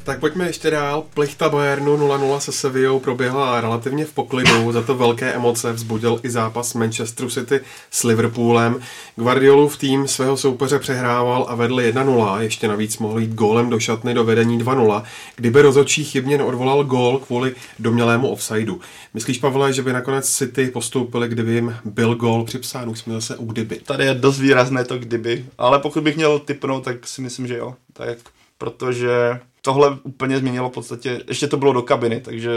Tak 0.06 0.20
pojďme 0.20 0.46
ještě 0.46 0.70
dál. 0.70 1.04
Plichta 1.14 1.48
Bayernu 1.48 1.96
0-0 1.96 2.38
se 2.38 2.52
Sevillou 2.52 3.00
proběhla 3.00 3.60
relativně 3.60 4.04
v 4.04 4.12
poklidu, 4.12 4.72
za 4.72 4.82
to 4.82 4.94
velké 4.94 5.32
emoce 5.32 5.72
vzbudil 5.72 6.20
i 6.22 6.30
zápas 6.30 6.74
Manchesteru 6.74 7.30
City 7.30 7.60
s 7.90 8.04
Liverpoolem. 8.04 8.80
Guardiolův 9.16 9.76
tým 9.76 10.08
svého 10.08 10.36
soupeře 10.36 10.78
přehrával 10.78 11.46
a 11.48 11.54
vedl 11.54 11.76
1-0, 11.76 12.38
ještě 12.38 12.68
navíc 12.68 12.98
mohl 12.98 13.18
jít 13.18 13.34
gólem 13.34 13.70
do 13.70 13.80
šatny 13.80 14.14
do 14.14 14.24
vedení 14.24 14.58
2-0, 14.58 15.02
kdyby 15.36 15.62
rozočí 15.62 16.04
chybně 16.04 16.38
neodvolal 16.38 16.84
gól 16.84 17.18
kvůli 17.18 17.54
domělému 17.78 18.28
offsideu. 18.28 18.80
Myslíš, 19.14 19.38
Pavle, 19.38 19.72
že 19.72 19.82
by 19.82 19.92
nakonec 19.92 20.30
City 20.30 20.66
postoupili, 20.66 21.28
kdyby 21.28 21.52
jim 21.52 21.76
byl 21.84 22.14
gól 22.14 22.44
připsán? 22.44 22.88
Už 22.88 22.98
jsme 22.98 23.14
zase 23.14 23.36
u 23.36 23.44
kdyby. 23.46 23.76
Tady 23.76 24.04
je 24.04 24.14
dost 24.14 24.38
výrazné 24.38 24.84
to 24.84 24.98
kdyby, 24.98 25.46
ale 25.58 25.78
pokud 25.78 26.02
bych 26.02 26.16
měl 26.16 26.38
typnout, 26.38 26.84
tak 26.84 27.06
si 27.06 27.20
myslím, 27.20 27.46
že 27.46 27.56
jo. 27.56 27.74
Tak, 27.92 28.18
protože 28.58 29.40
tohle 29.66 29.98
úplně 30.02 30.38
změnilo 30.38 30.70
v 30.70 30.72
podstatě, 30.72 31.20
ještě 31.28 31.46
to 31.46 31.56
bylo 31.56 31.72
do 31.72 31.82
kabiny, 31.82 32.20
takže 32.20 32.50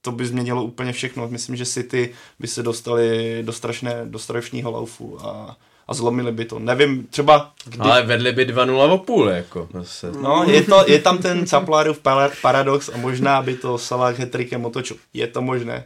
to 0.00 0.12
by 0.12 0.26
změnilo 0.26 0.64
úplně 0.64 0.92
všechno. 0.92 1.28
Myslím, 1.28 1.56
že 1.56 1.66
City 1.66 2.12
by 2.38 2.48
se 2.48 2.62
dostali 2.62 3.38
do 3.42 3.52
strašné, 3.52 4.00
do 4.04 4.18
strašného 4.18 4.70
laufu 4.70 5.18
a, 5.26 5.56
a 5.88 5.94
zlomili 5.94 6.32
by 6.32 6.44
to. 6.44 6.58
Nevím, 6.58 7.06
třeba... 7.10 7.52
Kdy... 7.64 7.80
Ale 7.80 8.02
vedli 8.02 8.32
by 8.32 8.46
2-0 8.46 8.92
o 8.92 8.98
půl, 8.98 9.28
jako. 9.28 9.68
Zase. 9.74 10.12
No, 10.12 10.44
je, 10.48 10.62
to, 10.62 10.84
je 10.86 10.98
tam 10.98 11.18
ten 11.18 11.46
Caplarův 11.46 12.00
paradox 12.42 12.88
a 12.88 12.96
možná 12.96 13.42
by 13.42 13.56
to 13.56 13.78
Salah 13.78 14.18
hetrikem 14.18 14.64
otočil. 14.64 14.96
Je 15.12 15.26
to 15.26 15.42
možné. 15.42 15.84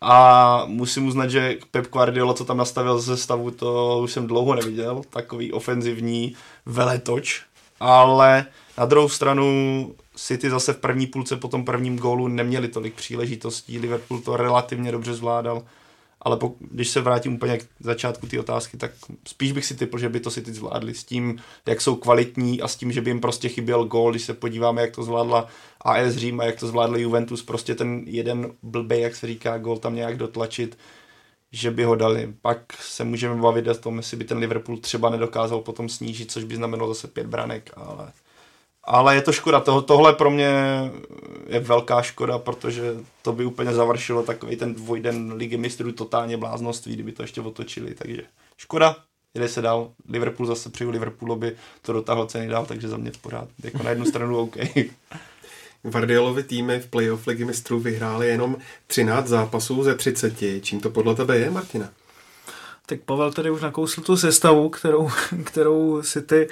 A 0.00 0.62
musím 0.66 1.06
uznat, 1.06 1.28
že 1.28 1.56
Pep 1.70 1.86
Guardiola, 1.92 2.34
co 2.34 2.44
tam 2.44 2.56
nastavil 2.56 2.98
ze 2.98 3.16
stavu, 3.16 3.50
to 3.50 4.00
už 4.02 4.12
jsem 4.12 4.26
dlouho 4.26 4.54
neviděl. 4.54 5.02
Takový 5.10 5.52
ofenzivní 5.52 6.36
veletoč. 6.66 7.42
Ale 7.80 8.46
na 8.78 8.84
druhou 8.84 9.08
stranu 9.08 9.94
City 10.16 10.50
zase 10.50 10.72
v 10.72 10.78
první 10.78 11.06
půlce 11.06 11.36
po 11.36 11.48
tom 11.48 11.64
prvním 11.64 11.98
gólu 11.98 12.28
neměli 12.28 12.68
tolik 12.68 12.94
příležitostí, 12.94 13.78
Liverpool 13.78 14.20
to 14.20 14.36
relativně 14.36 14.92
dobře 14.92 15.14
zvládal, 15.14 15.62
ale 16.20 16.36
po, 16.36 16.54
když 16.58 16.88
se 16.88 17.00
vrátím 17.00 17.34
úplně 17.34 17.58
k 17.58 17.66
začátku 17.80 18.26
té 18.26 18.40
otázky, 18.40 18.76
tak 18.76 18.90
spíš 19.28 19.52
bych 19.52 19.64
si 19.64 19.76
typl, 19.76 19.98
že 19.98 20.08
by 20.08 20.20
to 20.20 20.30
City 20.30 20.52
zvládli 20.52 20.94
s 20.94 21.04
tím, 21.04 21.38
jak 21.66 21.80
jsou 21.80 21.96
kvalitní 21.96 22.62
a 22.62 22.68
s 22.68 22.76
tím, 22.76 22.92
že 22.92 23.00
by 23.00 23.10
jim 23.10 23.20
prostě 23.20 23.48
chyběl 23.48 23.84
gól, 23.84 24.10
když 24.10 24.22
se 24.22 24.34
podíváme, 24.34 24.82
jak 24.82 24.94
to 24.94 25.02
zvládla 25.02 25.48
AS 25.80 26.14
Řím 26.14 26.40
a 26.40 26.44
jak 26.44 26.60
to 26.60 26.66
zvládl 26.66 26.96
Juventus, 26.96 27.42
prostě 27.42 27.74
ten 27.74 28.02
jeden 28.06 28.52
blbej, 28.62 29.00
jak 29.00 29.16
se 29.16 29.26
říká, 29.26 29.58
gól 29.58 29.78
tam 29.78 29.94
nějak 29.94 30.16
dotlačit, 30.16 30.78
že 31.52 31.70
by 31.70 31.84
ho 31.84 31.94
dali. 31.94 32.34
Pak 32.42 32.72
se 32.80 33.04
můžeme 33.04 33.42
bavit 33.42 33.68
o 33.68 33.74
tom, 33.74 33.96
jestli 33.96 34.16
by 34.16 34.24
ten 34.24 34.38
Liverpool 34.38 34.78
třeba 34.78 35.10
nedokázal 35.10 35.60
potom 35.60 35.88
snížit, 35.88 36.32
což 36.32 36.44
by 36.44 36.56
znamenalo 36.56 36.94
zase 36.94 37.08
pět 37.08 37.26
branek, 37.26 37.70
ale 37.76 38.12
ale 38.86 39.14
je 39.14 39.22
to 39.22 39.32
škoda, 39.32 39.60
to, 39.60 39.82
tohle 39.82 40.12
pro 40.12 40.30
mě 40.30 40.50
je 41.46 41.60
velká 41.60 42.02
škoda, 42.02 42.38
protože 42.38 42.94
to 43.22 43.32
by 43.32 43.44
úplně 43.44 43.72
završilo 43.72 44.22
takový 44.22 44.56
ten 44.56 44.74
dvojden 44.74 45.32
ligy 45.32 45.56
mistrů 45.56 45.92
totálně 45.92 46.36
bláznoství, 46.36 46.94
kdyby 46.94 47.12
to 47.12 47.22
ještě 47.22 47.40
otočili, 47.40 47.94
takže 47.94 48.22
škoda, 48.56 48.96
jde 49.34 49.48
se 49.48 49.62
dál, 49.62 49.90
Liverpool 50.08 50.46
zase 50.46 50.70
přeju 50.70 50.90
Liverpoolu, 50.90 51.36
by 51.36 51.56
to 51.82 51.92
dotáhl 51.92 52.26
ceny 52.26 52.48
dál, 52.48 52.66
takže 52.66 52.88
za 52.88 52.96
mě 52.96 53.10
v 53.10 53.18
pořád, 53.18 53.48
jako 53.64 53.82
na 53.82 53.90
jednu 53.90 54.04
stranu 54.04 54.38
OK. 54.38 54.56
Guardiolovi 55.82 56.42
týmy 56.42 56.80
v 56.80 56.86
playoff 56.86 57.26
ligy 57.26 57.44
mistrů 57.44 57.80
vyhráli 57.80 58.28
jenom 58.28 58.56
13 58.86 59.26
zápasů 59.26 59.82
ze 59.82 59.94
30. 59.94 60.34
Čím 60.60 60.80
to 60.80 60.90
podle 60.90 61.14
tebe 61.14 61.38
je, 61.38 61.50
Martina? 61.50 61.88
Tak 62.86 63.00
Pavel 63.00 63.32
tady 63.32 63.50
už 63.50 63.60
nakousl 63.60 64.00
tu 64.00 64.16
sestavu, 64.16 64.68
kterou, 64.68 65.10
kterou 65.44 66.02
si 66.02 66.22
ty 66.22 66.48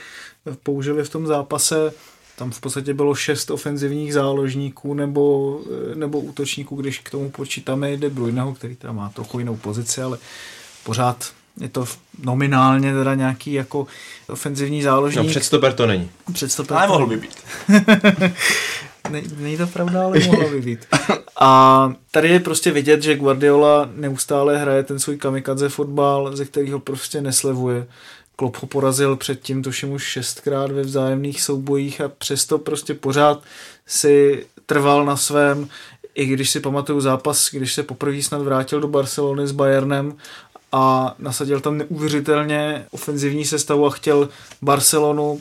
použili 0.62 1.04
v 1.04 1.10
tom 1.10 1.26
zápase 1.26 1.92
tam 2.36 2.50
v 2.50 2.60
podstatě 2.60 2.94
bylo 2.94 3.14
šest 3.14 3.50
ofenzivních 3.50 4.14
záložníků 4.14 4.94
nebo, 4.94 5.60
nebo 5.94 6.20
útočníků, 6.20 6.76
když 6.76 6.98
k 6.98 7.10
tomu 7.10 7.30
počítáme 7.30 7.96
De 7.96 8.10
Bruyneho, 8.10 8.54
který 8.54 8.76
tam 8.76 8.96
má 8.96 9.08
trochu 9.08 9.38
jinou 9.38 9.56
pozici, 9.56 10.02
ale 10.02 10.18
pořád 10.84 11.32
je 11.60 11.68
to 11.68 11.84
nominálně 12.24 12.92
teda 12.92 13.14
nějaký 13.14 13.52
jako 13.52 13.86
ofenzivní 14.28 14.82
záložník. 14.82 15.24
No 15.24 15.30
předstoper 15.30 15.72
to 15.72 15.86
není. 15.86 16.10
Předstoper 16.32 16.76
ale 16.76 16.88
mohl 16.88 17.06
by 17.06 17.16
být. 17.16 17.36
ne, 19.10 19.22
není 19.36 19.56
to 19.56 19.66
pravda, 19.66 20.04
ale 20.04 20.18
mohlo 20.18 20.50
by 20.50 20.60
být. 20.60 20.86
A 21.40 21.92
tady 22.10 22.28
je 22.28 22.40
prostě 22.40 22.70
vidět, 22.70 23.02
že 23.02 23.16
Guardiola 23.16 23.88
neustále 23.94 24.58
hraje 24.58 24.82
ten 24.82 24.98
svůj 24.98 25.16
kamikadze 25.16 25.68
fotbal, 25.68 26.36
ze 26.36 26.44
kterého 26.44 26.80
prostě 26.80 27.20
neslevuje. 27.20 27.86
Klopp 28.42 28.56
ho 28.56 28.68
porazil 28.68 29.16
předtím, 29.16 29.62
tuším 29.62 29.92
už 29.92 30.02
šestkrát 30.02 30.70
ve 30.70 30.82
vzájemných 30.82 31.42
soubojích 31.42 32.00
a 32.00 32.08
přesto 32.08 32.58
prostě 32.58 32.94
pořád 32.94 33.42
si 33.86 34.46
trval 34.66 35.04
na 35.04 35.16
svém, 35.16 35.68
i 36.14 36.26
když 36.26 36.50
si 36.50 36.60
pamatuju 36.60 37.00
zápas, 37.00 37.50
když 37.52 37.72
se 37.72 37.82
poprvé 37.82 38.22
snad 38.22 38.42
vrátil 38.42 38.80
do 38.80 38.88
Barcelony 38.88 39.46
s 39.46 39.52
Bayernem 39.52 40.16
a 40.72 41.14
nasadil 41.18 41.60
tam 41.60 41.78
neuvěřitelně 41.78 42.86
ofenzivní 42.90 43.44
sestavu 43.44 43.86
a 43.86 43.90
chtěl 43.90 44.28
Barcelonu 44.62 45.40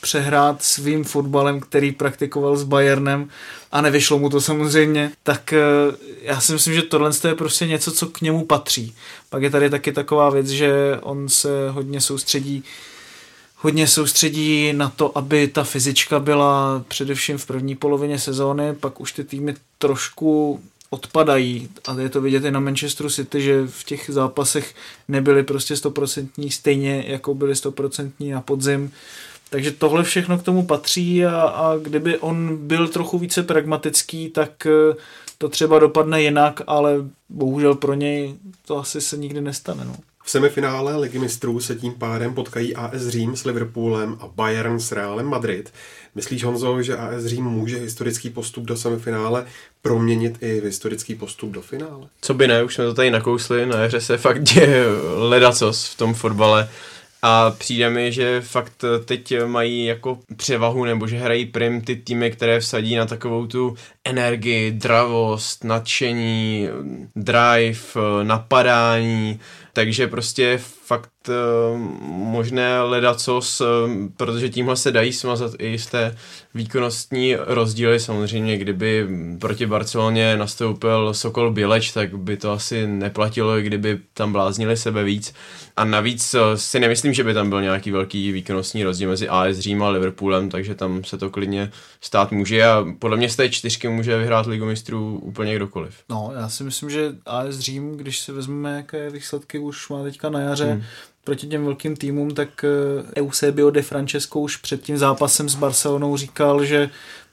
přehrát 0.00 0.62
svým 0.62 1.04
fotbalem, 1.04 1.60
který 1.60 1.92
praktikoval 1.92 2.56
s 2.56 2.62
Bayernem 2.62 3.28
a 3.72 3.80
nevyšlo 3.80 4.18
mu 4.18 4.30
to 4.30 4.40
samozřejmě, 4.40 5.12
tak 5.22 5.52
eh, 5.52 5.60
já 6.22 6.40
si 6.40 6.52
myslím, 6.52 6.74
že 6.74 6.82
tohle 6.82 7.10
je 7.28 7.34
prostě 7.34 7.66
něco, 7.66 7.92
co 7.92 8.06
k 8.06 8.20
němu 8.20 8.44
patří. 8.44 8.94
Pak 9.30 9.42
je 9.42 9.50
tady 9.50 9.70
taky 9.70 9.92
taková 9.92 10.30
věc, 10.30 10.46
že 10.46 10.98
on 11.02 11.28
se 11.28 11.70
hodně 11.70 12.00
soustředí 12.00 12.64
hodně 13.62 13.86
soustředí 13.86 14.72
na 14.72 14.88
to, 14.88 15.18
aby 15.18 15.48
ta 15.48 15.64
fyzička 15.64 16.20
byla 16.20 16.84
především 16.88 17.38
v 17.38 17.46
první 17.46 17.76
polovině 17.76 18.18
sezóny, 18.18 18.74
pak 18.74 19.00
už 19.00 19.12
ty 19.12 19.24
týmy 19.24 19.54
trošku 19.78 20.60
odpadají 20.90 21.68
a 21.86 22.00
je 22.00 22.08
to 22.08 22.20
vidět 22.20 22.44
i 22.44 22.50
na 22.50 22.60
Manchesteru 22.60 23.10
City, 23.10 23.42
že 23.42 23.66
v 23.66 23.84
těch 23.84 24.10
zápasech 24.12 24.74
nebyly 25.08 25.42
prostě 25.42 25.76
stoprocentní 25.76 26.50
stejně 26.50 27.04
jako 27.06 27.34
byly 27.34 27.56
stoprocentní 27.56 28.30
na 28.30 28.40
podzim 28.40 28.92
takže 29.50 29.70
tohle 29.70 30.02
všechno 30.02 30.38
k 30.38 30.42
tomu 30.42 30.66
patří 30.66 31.26
a, 31.26 31.40
a 31.40 31.76
kdyby 31.76 32.18
on 32.18 32.56
byl 32.66 32.88
trochu 32.88 33.18
více 33.18 33.42
pragmatický, 33.42 34.30
tak 34.30 34.66
eh, 34.66 34.96
to 35.38 35.48
třeba 35.48 35.78
dopadne 35.78 36.22
jinak, 36.22 36.60
ale 36.66 36.94
bohužel 37.28 37.74
pro 37.74 37.94
něj 37.94 38.34
to 38.66 38.78
asi 38.78 39.00
se 39.00 39.16
nikdy 39.16 39.40
nestane. 39.40 39.84
No. 39.84 39.96
V 40.24 40.30
semifinále 40.30 40.96
Ligy 40.96 41.18
mistrů 41.18 41.60
se 41.60 41.74
tím 41.74 41.92
pádem 41.92 42.34
potkají 42.34 42.76
AS 42.76 43.06
Řím 43.06 43.36
s 43.36 43.44
Liverpoolem 43.44 44.16
a 44.20 44.28
Bayern 44.34 44.80
s 44.80 44.92
Realem 44.92 45.26
Madrid. 45.26 45.72
Myslíš, 46.14 46.44
Honzo, 46.44 46.82
že 46.82 46.96
AS 46.96 47.24
Řím 47.24 47.44
může 47.44 47.78
historický 47.78 48.30
postup 48.30 48.64
do 48.64 48.76
semifinále 48.76 49.46
proměnit 49.82 50.38
i 50.40 50.60
v 50.60 50.64
historický 50.64 51.14
postup 51.14 51.50
do 51.50 51.62
finále? 51.62 52.08
Co 52.20 52.34
by 52.34 52.48
ne, 52.48 52.64
už 52.64 52.74
jsme 52.74 52.84
to 52.84 52.94
tady 52.94 53.10
nakousli, 53.10 53.66
na 53.66 53.78
jaře 53.78 54.00
se 54.00 54.18
fakt 54.18 54.42
děje 54.42 54.84
ledacos 55.16 55.86
v 55.86 55.96
tom 55.96 56.14
fotbale. 56.14 56.68
A 57.22 57.50
přijde 57.50 57.90
mi, 57.90 58.12
že 58.12 58.40
fakt 58.40 58.84
teď 59.04 59.34
mají 59.46 59.84
jako 59.84 60.18
převahu, 60.36 60.84
nebo 60.84 61.06
že 61.06 61.18
hrají 61.18 61.46
prim 61.46 61.80
ty 61.80 61.96
týmy, 61.96 62.30
které 62.30 62.60
vsadí 62.60 62.96
na 62.96 63.06
takovou 63.06 63.46
tu 63.46 63.76
energii, 64.04 64.70
dravost, 64.70 65.64
nadšení, 65.64 66.68
drive, 67.16 67.80
napadání, 68.22 69.40
takže 69.72 70.06
prostě 70.06 70.58
fakt 70.58 71.19
uh, 71.30 71.78
možné 72.08 72.82
ledacos, 72.82 73.60
uh, 73.60 73.66
protože 74.16 74.48
tímhle 74.48 74.76
se 74.76 74.92
dají 74.92 75.12
smazat 75.12 75.52
i 75.58 75.78
z 75.78 75.86
té 75.86 76.16
výkonnostní 76.54 77.36
rozdíly. 77.46 78.00
Samozřejmě, 78.00 78.58
kdyby 78.58 79.08
proti 79.38 79.66
Barceloně 79.66 80.36
nastoupil 80.36 81.14
Sokol 81.14 81.52
Běleč, 81.52 81.92
tak 81.92 82.18
by 82.18 82.36
to 82.36 82.52
asi 82.52 82.86
neplatilo, 82.86 83.60
kdyby 83.60 83.98
tam 84.14 84.32
bláznili 84.32 84.76
sebe 84.76 85.04
víc. 85.04 85.34
A 85.76 85.84
navíc 85.84 86.34
uh, 86.34 86.40
si 86.54 86.80
nemyslím, 86.80 87.12
že 87.12 87.24
by 87.24 87.34
tam 87.34 87.48
byl 87.48 87.62
nějaký 87.62 87.90
velký 87.90 88.32
výkonnostní 88.32 88.84
rozdíl 88.84 89.08
mezi 89.08 89.28
AS 89.28 89.58
Řím 89.58 89.82
a 89.82 89.88
Liverpoolem, 89.88 90.48
takže 90.50 90.74
tam 90.74 91.04
se 91.04 91.18
to 91.18 91.30
klidně 91.30 91.70
stát 92.00 92.32
může 92.32 92.64
a 92.64 92.86
podle 92.98 93.16
mě 93.16 93.28
z 93.28 93.36
té 93.36 93.48
čtyřky 93.48 93.88
může 93.88 94.18
vyhrát 94.18 94.46
ligu 94.46 94.66
mistrů 94.66 95.18
úplně 95.22 95.56
kdokoliv. 95.56 95.94
No, 96.08 96.32
já 96.34 96.48
si 96.48 96.64
myslím, 96.64 96.90
že 96.90 97.12
AS 97.26 97.58
Řím, 97.58 97.96
když 97.96 98.18
si 98.18 98.32
vezmeme, 98.32 98.76
jaké 98.76 99.10
výsledky 99.10 99.58
už 99.58 99.88
má 99.88 100.02
teďka 100.02 100.30
na 100.30 100.40
jaře, 100.40 100.64
hmm 100.64 100.82
proti 101.24 101.46
těm 101.46 101.64
velkým 101.64 101.96
týmům, 101.96 102.30
tak 102.30 102.64
eh, 102.64 103.20
Eusebio 103.20 103.70
de 103.70 103.82
Francesco 103.82 104.40
už 104.40 104.56
před 104.56 104.82
tím 104.82 104.98
zápasem 104.98 105.48
s 105.48 105.54
Barcelonou 105.54 106.16
říkal, 106.16 106.64
že 106.64 106.90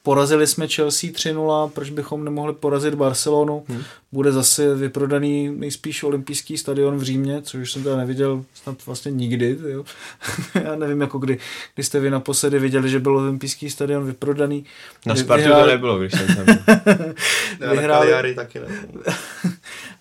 Porazili 0.08 0.48
jsme 0.48 0.68
Chelsea 0.68 1.10
3-0, 1.10 1.70
proč 1.70 1.90
bychom 1.90 2.26
nemohli 2.26 2.54
porazit 2.54 2.94
Barcelonu? 2.94 3.64
Hmm. 3.68 3.84
Bude 4.12 4.32
zase 4.32 4.76
vyprodaný 4.76 5.50
nejspíš 5.58 6.04
olympijský 6.04 6.58
stadion 6.58 6.98
v 6.98 7.04
Římě, 7.04 7.42
což 7.42 7.72
jsem 7.72 7.84
teda 7.84 7.98
neviděl 7.98 8.46
snad 8.54 8.86
vlastně 8.86 9.12
nikdy. 9.12 9.58
Jo. 9.70 9.84
Já 10.64 10.76
nevím, 10.76 11.02
jako 11.02 11.18
kdy, 11.18 11.38
kdy 11.76 11.84
jste 11.84 12.00
vy 12.00 12.10
naposledy 12.10 12.60
viděli, 12.60 12.90
že 12.90 13.00
byl 13.00 13.18
olympijský 13.18 13.70
stadion 13.70 14.06
vyprodaný. 14.06 14.66
Na 15.06 15.16
Spartu 15.16 15.44
vyhráli... 15.44 15.64
to 15.64 15.72
nebylo, 15.72 16.00
když 16.00 16.12
jsem 16.18 16.36
tam 16.36 16.46
vyhráli... 17.72 18.36
taky 18.36 18.60
ne. 18.60 18.68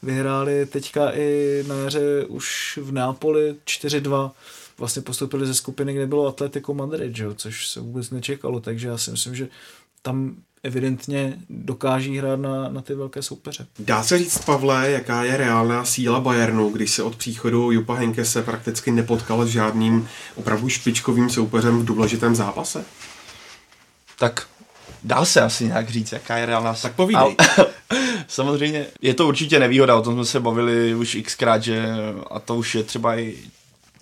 vyhráli 0.03 0.67
teďka 0.67 1.11
i 1.15 1.65
na 1.69 1.75
jaře 1.75 2.25
už 2.29 2.79
v 2.83 2.93
Nápoli 2.93 3.55
4-2 3.67 4.31
vlastně 4.79 5.03
postoupili 5.03 5.47
ze 5.47 5.55
skupiny, 5.55 5.95
kde 5.95 6.07
bylo 6.07 6.27
Atletico 6.27 6.75
Madrid, 6.75 7.17
že? 7.17 7.27
což 7.35 7.69
se 7.69 7.81
vůbec 7.81 8.11
nečekalo, 8.11 8.61
takže 8.61 8.89
já 8.89 8.99
si 8.99 9.11
myslím, 9.11 9.35
že 9.35 9.49
tam 10.03 10.37
evidentně 10.63 11.39
dokáží 11.51 12.19
hrát 12.19 12.41
na, 12.41 12.69
na 12.69 12.83
ty 12.83 12.95
velké 12.95 13.23
soupeře. 13.23 13.67
Dá 13.79 14.03
se 14.03 14.19
říct, 14.19 14.39
Pavle, 14.39 14.91
jaká 14.91 15.25
je 15.25 15.37
reálná 15.37 15.85
síla 15.85 16.21
Bayernu, 16.21 16.71
když 16.71 16.91
se 16.91 17.03
od 17.03 17.17
příchodu 17.17 17.71
Jupa 17.71 17.95
Henkese 17.95 18.43
prakticky 18.43 18.91
nepotkal 18.91 19.47
s 19.47 19.49
žádným 19.49 20.09
opravdu 20.35 20.69
špičkovým 20.69 21.31
soupeřem 21.31 21.79
v 21.79 21.85
důležitém 21.85 22.35
zápase? 22.35 22.85
Tak 24.19 24.47
dá 25.07 25.25
se 25.25 25.41
asi 25.41 25.65
nějak 25.65 25.91
říct, 25.91 26.13
jaká 26.13 26.37
je 26.37 26.47
reálná 26.47 26.75
Tak 26.75 26.95
povídej. 26.95 27.37
samozřejmě 28.29 28.87
je 29.01 29.15
to 29.15 29.27
určitě 29.27 29.59
nevýhoda, 29.59 29.97
o 29.97 30.03
tom 30.03 30.15
jsme 30.15 30.25
se 30.25 30.41
bavili 30.41 30.95
už 30.95 31.19
xkrát, 31.23 31.63
že 31.63 31.87
a 32.31 32.41
to 32.41 32.57
už 32.57 32.75
je 32.75 32.83
třeba 32.83 33.19
i 33.19 33.37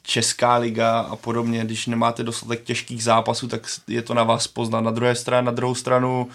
Česká 0.03 0.57
liga 0.57 0.99
a 0.99 1.17
podobně, 1.17 1.65
když 1.65 1.87
nemáte 1.87 2.23
dostatek 2.23 2.63
těžkých 2.63 3.05
zápasů, 3.05 3.49
tak 3.49 3.67
je 3.89 4.03
to 4.03 4.15
na 4.15 4.25
vás 4.25 4.47
poznat. 4.47 4.81
Na 4.81 4.91
druhé 4.91 5.15
straně, 5.15 5.47
na 5.47 5.53
druhou 5.53 5.75
stranu 5.75 6.29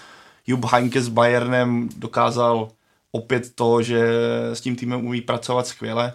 Jupp 0.47 0.65
Heynckes 0.65 1.03
s 1.03 1.09
Bayernem 1.09 1.89
dokázal 1.97 2.69
opět 3.11 3.55
to, 3.55 3.81
že 3.81 4.09
s 4.53 4.61
tím 4.61 4.75
týmem 4.75 5.05
umí 5.05 5.21
pracovat 5.21 5.67
skvěle. 5.67 6.13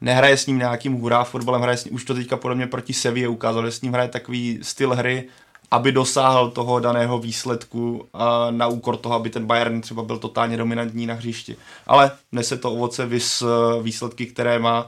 Nehraje 0.00 0.36
s 0.36 0.46
ním 0.46 0.58
nějakým 0.58 0.92
hurá 0.92 1.24
fotbalem, 1.24 1.62
hraje 1.62 1.76
s 1.76 1.84
ním, 1.84 1.94
už 1.94 2.04
to 2.04 2.14
teďka 2.14 2.36
podle 2.36 2.54
mě 2.54 2.66
proti 2.66 2.92
Sevě 2.92 3.28
ukázal, 3.28 3.66
že 3.66 3.72
s 3.72 3.82
ním 3.82 3.92
hraje 3.92 4.08
takový 4.08 4.58
styl 4.62 4.94
hry, 4.94 5.28
aby 5.76 5.92
dosáhl 5.92 6.50
toho 6.50 6.80
daného 6.80 7.18
výsledku 7.18 8.08
a 8.12 8.50
na 8.50 8.66
úkor 8.66 8.96
toho, 8.96 9.14
aby 9.14 9.30
ten 9.30 9.46
Bayern 9.46 9.80
třeba 9.80 10.02
byl 10.02 10.18
totálně 10.18 10.56
dominantní 10.56 11.06
na 11.06 11.14
hřišti. 11.14 11.56
Ale 11.86 12.10
nese 12.32 12.56
to 12.56 12.72
ovoce 12.72 13.06
vys 13.06 13.42
výsledky, 13.82 14.26
které 14.26 14.58
má. 14.58 14.86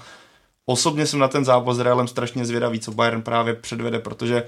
Osobně 0.67 1.07
jsem 1.07 1.19
na 1.19 1.29
ten 1.29 1.45
zápas 1.45 1.77
s 1.77 1.81
Realem 1.81 2.09
strašně 2.09 2.45
zvědavý, 2.45 2.81
co 2.81 2.93
Bayern 2.93 3.23
právě 3.23 3.55
předvede, 3.55 3.99
protože 3.99 4.47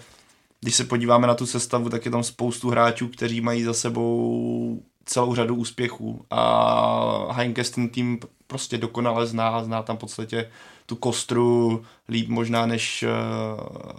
když 0.61 0.74
se 0.74 0.84
podíváme 0.84 1.26
na 1.26 1.34
tu 1.34 1.47
sestavu, 1.47 1.88
tak 1.88 2.05
je 2.05 2.11
tam 2.11 2.22
spoustu 2.22 2.70
hráčů, 2.70 3.09
kteří 3.09 3.41
mají 3.41 3.64
za 3.64 3.74
sebou 3.74 4.82
celou 5.05 5.34
řadu 5.34 5.55
úspěchů 5.55 6.24
a 6.30 7.32
Heinkes 7.32 7.70
ten 7.70 7.88
tým 7.88 8.18
prostě 8.51 8.79
dokonale 8.79 9.27
zná, 9.27 9.65
zná 9.65 9.83
tam 9.83 9.97
v 9.97 10.01
podstatě 10.01 10.51
tu 10.87 10.97
kostru 10.97 11.85
líp 12.09 12.29
možná 12.29 12.67
než 12.67 13.05
uh, 13.05 13.11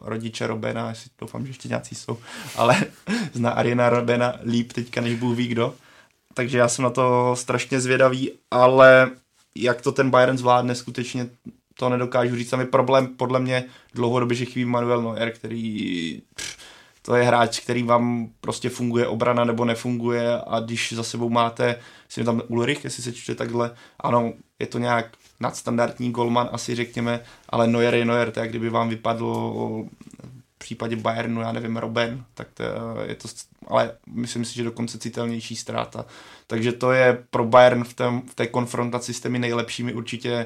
rodiče 0.01 0.47
Robena, 0.47 0.89
jestli 0.89 1.09
doufám, 1.21 1.45
že 1.45 1.49
ještě 1.49 1.67
nějací 1.67 1.95
jsou, 1.95 2.17
ale 2.55 2.85
zná 3.33 3.51
Ariana 3.51 3.89
Robena 3.89 4.33
líp 4.45 4.73
teďka 4.73 5.01
než 5.01 5.19
Bůh 5.19 5.37
ví 5.37 5.47
kdo. 5.47 5.73
Takže 6.33 6.57
já 6.57 6.67
jsem 6.67 6.83
na 6.83 6.89
to 6.89 7.35
strašně 7.35 7.81
zvědavý, 7.81 8.31
ale 8.51 9.11
jak 9.55 9.81
to 9.81 9.91
ten 9.91 10.09
Bayern 10.09 10.37
zvládne, 10.37 10.75
skutečně 10.75 11.29
to 11.73 11.89
nedokážu 11.89 12.35
říct. 12.35 12.49
Tam 12.49 12.59
je 12.59 12.65
problém 12.65 13.07
podle 13.07 13.39
mě 13.39 13.63
dlouhodobě, 13.93 14.37
že 14.37 14.45
chybí 14.45 14.65
Manuel 14.65 15.01
Neuer, 15.01 15.31
který 15.31 16.21
pff, 16.35 16.57
to 17.01 17.15
je 17.15 17.23
hráč, 17.23 17.59
který 17.59 17.83
vám 17.83 18.29
prostě 18.41 18.69
funguje 18.69 19.07
obrana 19.07 19.43
nebo 19.43 19.65
nefunguje 19.65 20.41
a 20.47 20.59
když 20.59 20.93
za 20.93 21.03
sebou 21.03 21.29
máte, 21.29 21.79
si 22.09 22.23
tam 22.23 22.41
Ulrich, 22.47 22.83
jestli 22.83 23.03
se 23.03 23.13
čte 23.13 23.35
takhle, 23.35 23.75
ano, 23.99 24.33
je 24.59 24.67
to 24.67 24.77
nějak 24.77 25.17
nadstandardní 25.39 26.11
golman, 26.11 26.49
asi 26.51 26.75
řekněme, 26.75 27.23
ale 27.49 27.67
Neuer 27.67 27.93
je 27.93 28.05
Neuer, 28.05 28.31
tak 28.31 28.49
kdyby 28.49 28.69
vám 28.69 28.89
vypadl 28.89 29.33
v 30.55 30.57
případě 30.57 30.95
Bayernu, 30.95 31.41
já 31.41 31.51
nevím, 31.51 31.77
Robben, 31.77 32.25
tak 32.33 32.47
to 32.53 32.63
je 33.07 33.15
to, 33.15 33.27
ale 33.67 33.91
myslím 34.07 34.45
si, 34.45 34.55
že 34.55 34.63
dokonce 34.63 34.97
citelnější 34.97 35.55
ztráta. 35.55 36.05
Takže 36.47 36.71
to 36.71 36.91
je 36.91 37.23
pro 37.29 37.45
Bayern 37.45 37.83
v, 37.83 37.93
tém, 37.93 38.21
v 38.21 38.35
té 38.35 38.47
konfrontaci 38.47 39.13
s 39.13 39.21
těmi 39.21 39.39
nejlepšími 39.39 39.93
určitě 39.93 40.45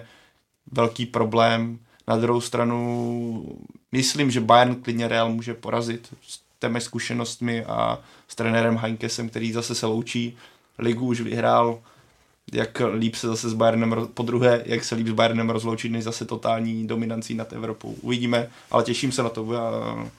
velký 0.72 1.06
problém. 1.06 1.80
Na 2.08 2.18
druhou 2.18 2.41
stranu 2.41 3.60
myslím, 3.91 4.32
že 4.32 4.41
Bayern 4.41 4.76
klidně 4.76 5.08
Real 5.08 5.30
může 5.30 5.53
porazit 5.53 6.16
těmi 6.60 6.82
zkušenostmi 6.82 7.66
a 7.66 7.99
s 8.28 8.36
trenérem 8.36 8.78
Heinkesem, 8.78 9.30
který 9.30 9.51
zase 9.51 9.76
se 9.76 9.86
loučí. 9.86 10.38
Ligu 10.80 11.08
už 11.08 11.22
vyhrál, 11.22 11.80
jak 12.53 12.82
líp 12.93 13.16
se 13.16 13.28
zase 13.28 13.49
s 13.49 13.53
Bayernem, 13.53 14.08
po 14.14 14.24
druhé, 14.24 14.64
jak 14.66 14.84
se 14.84 14.95
líp 14.95 15.08
s 15.08 15.12
Bayernem 15.12 15.49
rozloučit, 15.49 15.91
než 15.91 16.03
zase 16.03 16.26
totální 16.26 16.88
dominancí 16.88 17.34
nad 17.34 17.53
Evropou. 17.53 17.95
Uvidíme, 18.01 18.49
ale 18.72 18.84
těším 18.84 19.12
se 19.12 19.24
na 19.24 19.30
to. 19.30 19.58
A 19.58 20.10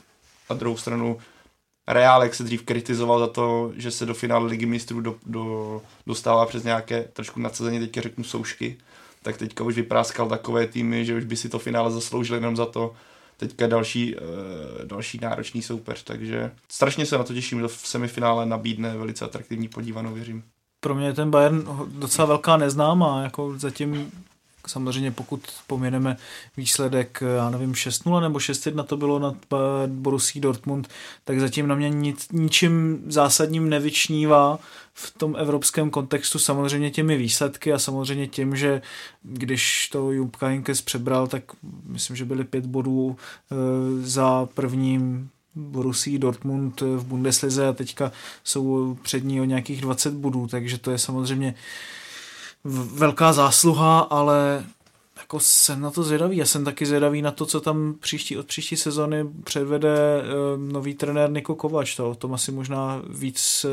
na 0.51 0.57
druhou 0.57 0.77
stranu 0.77 1.19
Real, 1.89 2.23
jak 2.23 2.35
se 2.35 2.45
dřív 2.45 2.63
kritizoval 2.63 3.19
za 3.19 3.27
to, 3.27 3.73
že 3.77 3.91
se 3.91 4.07
do 4.07 4.15
finále 4.15 4.47
ligy 4.47 4.67
mistrů 4.67 5.01
do, 5.01 5.17
do, 5.27 5.83
dostává 6.07 6.47
přes 6.47 6.65
nějaké 6.65 7.03
trošku 7.13 7.41
nadsazeně, 7.41 7.81
teďka 7.81 8.01
řeknu 8.01 8.25
soušky, 8.25 8.77
tak 9.23 9.37
teďka 9.37 9.65
už 9.65 9.75
vypráskal 9.75 10.29
takové 10.29 10.67
týmy, 10.67 11.05
že 11.05 11.15
už 11.15 11.25
by 11.25 11.37
si 11.37 11.49
to 11.49 11.59
finále 11.59 11.91
zasloužili 11.91 12.37
jenom 12.37 12.57
za 12.57 12.67
to, 12.67 12.95
teďka 13.37 13.67
další, 13.67 14.17
uh, 14.17 14.23
další 14.85 15.19
náročný 15.23 15.63
soupeř, 15.63 16.03
takže 16.05 16.51
strašně 16.69 17.07
se 17.07 17.19
na 17.19 17.25
to 17.25 17.35
těším, 17.35 17.61
že 17.61 17.69
v 17.69 17.73
semifinále 17.73 18.47
nabídne 18.47 18.97
velice 18.97 19.25
atraktivní 19.25 19.69
podívanou, 19.69 20.15
věřím. 20.15 20.43
Pro 20.81 20.95
mě 20.95 21.07
je 21.07 21.13
ten 21.13 21.31
Bayern 21.31 21.65
docela 21.89 22.27
velká 22.27 22.57
neznámá, 22.57 23.23
jako 23.23 23.59
zatím 23.59 24.13
samozřejmě 24.67 25.11
pokud 25.11 25.41
poměneme 25.67 26.17
výsledek, 26.57 27.23
já 27.37 27.51
nevím, 27.51 27.73
6-0 27.73 28.21
nebo 28.21 28.39
6-1 28.39 28.85
to 28.85 28.97
bylo 28.97 29.19
nad 29.19 29.35
Borussí 29.87 30.41
Dortmund, 30.41 30.89
tak 31.25 31.41
zatím 31.41 31.67
na 31.69 31.75
mě 31.75 31.91
nic, 31.91 32.29
ničím 32.33 33.03
zásadním 33.07 33.69
nevyčnívá 33.69 34.59
v 34.95 35.19
tom 35.19 35.37
evropském 35.39 35.91
kontextu 35.91 36.39
samozřejmě 36.39 36.91
těmi 36.91 37.17
výsledky 37.17 37.73
a 37.73 37.79
samozřejmě 37.79 38.29
tím, 38.29 38.57
že 38.57 38.83
když 39.23 39.89
to 39.93 40.13
Juppka 40.13 40.47
Hinkes 40.47 40.83
přebral, 40.83 41.27
tak 41.27 41.43
myslím, 41.85 42.17
že 42.17 42.25
byly 42.25 42.45
pět 42.45 42.67
bodů 42.67 43.17
e, 43.17 43.57
za 44.07 44.49
prvním 44.55 45.31
Borusí 45.57 46.19
Dortmund 46.19 46.81
v 46.81 47.05
Bundeslize 47.05 47.69
a 47.69 47.73
teďka 47.73 48.13
jsou 48.45 48.95
před 49.03 49.25
ní 49.25 49.41
o 49.41 49.45
nějakých 49.45 49.81
20 49.81 50.15
bodů, 50.15 50.47
takže 50.47 50.79
to 50.79 50.91
je 50.91 50.99
samozřejmě 50.99 51.55
velká 52.95 53.33
zásluha, 53.33 53.99
ale 53.99 54.65
jako 55.27 55.41
jsem 55.41 55.81
na 55.81 55.91
to 55.91 56.03
zvědavý. 56.03 56.37
Já 56.37 56.47
jsem 56.47 56.65
taky 56.65 56.87
zvědavý 56.87 57.23
na 57.23 57.31
to, 57.31 57.47
co 57.47 57.61
tam 57.61 57.95
příští, 58.01 58.37
od 58.37 58.47
příští 58.47 58.77
sezony 58.77 59.25
předvede 59.45 60.23
uh, 60.23 60.73
nový 60.73 60.95
trenér 60.95 61.31
Niko 61.31 61.55
Kovač. 61.55 61.97
To 61.97 62.11
o 62.11 62.15
tom 62.15 62.35
asi 62.35 62.53
možná 62.53 63.03
víc 63.09 63.67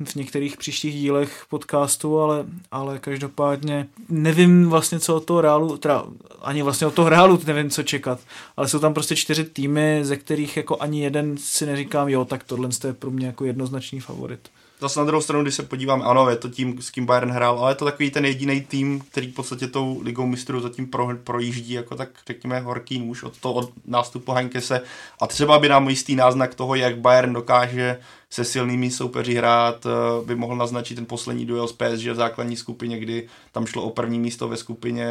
uh, 0.00 0.06
v 0.06 0.14
některých 0.14 0.56
příštích 0.56 0.94
dílech 0.94 1.44
podcastu, 1.50 2.20
ale, 2.20 2.44
ale 2.70 2.98
každopádně 2.98 3.88
nevím 4.08 4.68
vlastně, 4.68 5.00
co 5.00 5.16
od 5.16 5.24
toho 5.24 5.40
reálu, 5.40 5.76
teda 5.76 6.04
ani 6.42 6.62
vlastně 6.62 6.86
od 6.86 6.94
toho 6.94 7.08
reálu 7.08 7.40
nevím, 7.46 7.70
co 7.70 7.82
čekat, 7.82 8.20
ale 8.56 8.68
jsou 8.68 8.78
tam 8.78 8.94
prostě 8.94 9.16
čtyři 9.16 9.44
týmy, 9.44 10.00
ze 10.02 10.16
kterých 10.16 10.56
jako 10.56 10.76
ani 10.80 11.02
jeden 11.02 11.36
si 11.36 11.66
neříkám, 11.66 12.08
jo, 12.08 12.24
tak 12.24 12.44
tohle 12.44 12.68
je 12.86 12.92
pro 12.92 13.10
mě 13.10 13.26
jako 13.26 13.44
jednoznačný 13.44 14.00
favorit. 14.00 14.48
Zase 14.82 15.00
na 15.00 15.06
druhou 15.06 15.22
stranu, 15.22 15.42
když 15.42 15.54
se 15.54 15.62
podívám, 15.62 16.02
ano, 16.02 16.30
je 16.30 16.36
to 16.36 16.48
tím, 16.48 16.82
s 16.82 16.90
kým 16.90 17.06
Bayern 17.06 17.30
hrál, 17.30 17.58
ale 17.58 17.70
je 17.70 17.74
to 17.74 17.84
takový 17.84 18.10
ten 18.10 18.24
jediný 18.24 18.60
tým, 18.60 19.00
který 19.00 19.26
v 19.26 19.34
podstatě 19.34 19.66
tou 19.66 20.00
ligou 20.02 20.26
mistrů 20.26 20.60
zatím 20.60 20.86
pro, 20.86 21.08
projíždí, 21.24 21.72
jako 21.72 21.96
tak 21.96 22.08
řekněme 22.26 22.60
horký 22.60 22.98
nůž 22.98 23.22
od 23.22 23.38
toho 23.38 23.54
od 23.54 23.72
nástupu 23.86 24.32
Heinkese 24.32 24.80
a 25.20 25.26
třeba 25.26 25.58
by 25.58 25.68
nám 25.68 25.88
jistý 25.88 26.16
náznak 26.16 26.54
toho, 26.54 26.74
jak 26.74 26.98
Bayern 26.98 27.32
dokáže 27.32 27.98
se 28.30 28.44
silnými 28.44 28.90
soupeři 28.90 29.34
hrát, 29.34 29.86
eh, 29.86 30.24
by 30.26 30.34
mohl 30.34 30.56
naznačit 30.56 30.94
ten 30.94 31.06
poslední 31.06 31.46
duel 31.46 31.68
s 31.68 31.72
PSG 31.72 32.12
v 32.12 32.14
základní 32.14 32.56
skupině, 32.56 32.98
kdy 32.98 33.28
tam 33.52 33.66
šlo 33.66 33.82
o 33.82 33.90
první 33.90 34.18
místo 34.18 34.48
ve 34.48 34.56
skupině. 34.56 35.06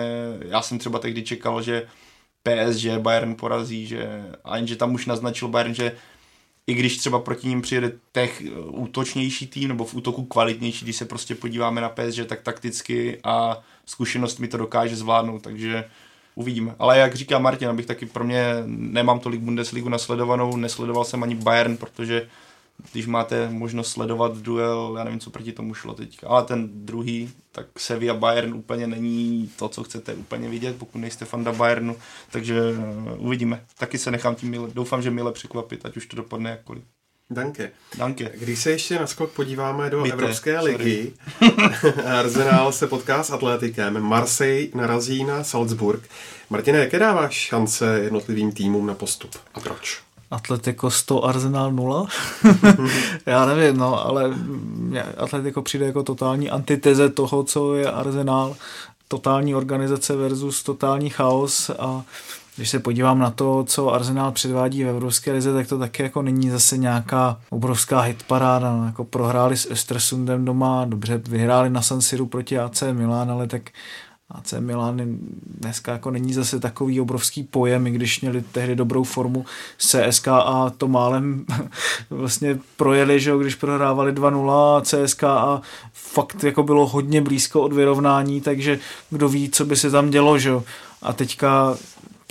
Já 0.47 0.61
jsem 0.61 0.79
třeba 0.79 0.99
tehdy 0.99 1.23
čekal, 1.23 1.61
že 1.61 1.87
PSG 2.43 2.99
Bayern 2.99 3.35
porazí, 3.35 3.87
že, 3.87 4.25
a 4.43 4.57
jenže 4.57 4.75
tam 4.75 4.93
už 4.93 5.05
naznačil 5.05 5.47
Bayern, 5.47 5.73
že 5.73 5.91
i 6.71 6.73
když 6.73 6.97
třeba 6.97 7.19
proti 7.19 7.47
ním 7.47 7.61
přijede 7.61 7.91
těch 8.11 8.41
eh, 8.41 8.49
útočnější 8.59 9.47
tým 9.47 9.67
nebo 9.67 9.85
v 9.85 9.93
útoku 9.93 10.25
kvalitnější, 10.25 10.85
když 10.85 10.95
se 10.95 11.05
prostě 11.05 11.35
podíváme 11.35 11.81
na 11.81 11.89
PSG, 11.89 12.25
tak 12.27 12.41
takticky 12.41 13.19
a 13.23 13.61
zkušenost 13.85 14.39
mi 14.39 14.47
to 14.47 14.57
dokáže 14.57 14.95
zvládnout, 14.95 15.41
takže 15.41 15.85
uvidíme. 16.35 16.75
Ale 16.79 16.97
jak 16.97 17.15
říká 17.15 17.39
Martin, 17.39 17.67
abych 17.67 17.85
taky 17.85 18.05
pro 18.05 18.23
mě 18.23 18.43
nemám 18.65 19.19
tolik 19.19 19.41
Bundesligu 19.41 19.89
nasledovanou, 19.89 20.57
nesledoval 20.57 21.03
jsem 21.03 21.23
ani 21.23 21.35
Bayern, 21.35 21.77
protože 21.77 22.27
když 22.91 23.07
máte 23.07 23.49
možnost 23.49 23.91
sledovat 23.91 24.37
duel, 24.37 24.95
já 24.97 25.03
nevím, 25.03 25.19
co 25.19 25.29
proti 25.29 25.51
tomu 25.51 25.73
šlo 25.73 25.93
teď, 25.93 26.19
ale 26.27 26.43
ten 26.43 26.69
druhý, 26.85 27.29
tak 27.51 27.65
Sevilla 27.77 28.15
Bayern 28.15 28.53
úplně 28.53 28.87
není 28.87 29.51
to, 29.55 29.69
co 29.69 29.83
chcete 29.83 30.13
úplně 30.13 30.49
vidět, 30.49 30.75
pokud 30.75 30.97
nejste 30.97 31.25
fanda 31.25 31.51
Bayernu, 31.51 31.95
takže 32.31 32.61
uh, 32.61 33.25
uvidíme. 33.25 33.65
Taky 33.77 33.97
se 33.97 34.11
nechám 34.11 34.35
tím 34.35 34.49
mile, 34.49 34.69
doufám, 34.73 35.01
že 35.01 35.11
mile 35.11 35.31
překvapit, 35.31 35.85
ať 35.85 35.97
už 35.97 36.05
to 36.05 36.15
dopadne 36.15 36.49
jakkoliv. 36.49 36.83
Danke. 37.31 37.71
Danke. 37.97 38.31
Když 38.39 38.59
se 38.59 38.71
ještě 38.71 38.99
na 38.99 39.07
skok 39.07 39.31
podíváme 39.31 39.89
do 39.89 40.03
Víte, 40.03 40.13
Evropské 40.13 40.59
sorry. 40.59 40.75
ligy, 40.75 41.13
Arsenal 42.05 42.71
se 42.71 42.87
potká 42.87 43.23
s 43.23 43.29
Atletikem, 43.31 43.99
Marseille 43.99 44.69
narazí 44.73 45.23
na 45.23 45.43
Salzburg. 45.43 46.03
Martine, 46.49 46.79
jaké 46.79 46.99
dáváš 46.99 47.33
šance 47.33 47.99
jednotlivým 48.03 48.51
týmům 48.51 48.87
na 48.87 48.93
postup 48.93 49.35
a 49.53 49.59
proč? 49.59 50.01
Atletico 50.31 50.91
100, 50.91 51.25
Arsenal 51.25 51.71
0. 51.71 52.07
Já 53.25 53.45
nevím, 53.45 53.77
no, 53.77 54.05
ale 54.05 54.33
Atletico 55.17 55.61
přijde 55.61 55.85
jako 55.85 56.03
totální 56.03 56.49
antiteze 56.49 57.09
toho, 57.09 57.43
co 57.43 57.75
je 57.75 57.91
Arsenal. 57.91 58.55
Totální 59.07 59.55
organizace 59.55 60.15
versus 60.15 60.63
totální 60.63 61.09
chaos 61.09 61.71
a 61.79 62.03
když 62.55 62.69
se 62.69 62.79
podívám 62.79 63.19
na 63.19 63.31
to, 63.31 63.63
co 63.67 63.89
Arsenal 63.89 64.31
předvádí 64.31 64.83
v 64.83 64.87
Evropské 64.87 65.31
lize, 65.31 65.53
tak 65.53 65.67
to 65.67 65.77
taky 65.77 66.03
jako 66.03 66.21
není 66.21 66.49
zase 66.49 66.77
nějaká 66.77 67.37
obrovská 67.49 67.99
hitparáda. 67.99 68.75
No, 68.75 68.85
jako 68.85 69.03
prohráli 69.03 69.57
s 69.57 69.71
Östersundem 69.71 70.45
doma, 70.45 70.85
dobře 70.85 71.17
vyhráli 71.17 71.69
na 71.69 71.81
San 71.81 72.01
Siru 72.01 72.25
proti 72.25 72.59
AC 72.59 72.83
Milan, 72.91 73.31
ale 73.31 73.47
tak 73.47 73.61
AC 74.35 74.53
Milan 74.59 75.01
dneska 75.59 75.91
jako 75.91 76.11
není 76.11 76.33
zase 76.33 76.59
takový 76.59 77.01
obrovský 77.01 77.43
pojem, 77.43 77.87
i 77.87 77.91
když 77.91 78.21
měli 78.21 78.41
tehdy 78.41 78.75
dobrou 78.75 79.03
formu 79.03 79.45
CSK 79.77 80.27
a 80.27 80.71
to 80.77 80.87
málem 80.87 81.45
vlastně 82.09 82.59
projeli, 82.77 83.19
že 83.19 83.29
jo, 83.29 83.39
když 83.39 83.55
prohrávali 83.55 84.13
2-0 84.13 84.77
a 84.77 84.81
CSK 84.81 85.23
a 85.23 85.61
fakt 85.93 86.43
jako 86.43 86.63
bylo 86.63 86.87
hodně 86.87 87.21
blízko 87.21 87.61
od 87.61 87.73
vyrovnání, 87.73 88.41
takže 88.41 88.79
kdo 89.09 89.29
ví, 89.29 89.49
co 89.49 89.65
by 89.65 89.75
se 89.75 89.91
tam 89.91 90.09
dělo, 90.09 90.39
že 90.39 90.49
jo. 90.49 90.63
A 91.01 91.13
teďka 91.13 91.77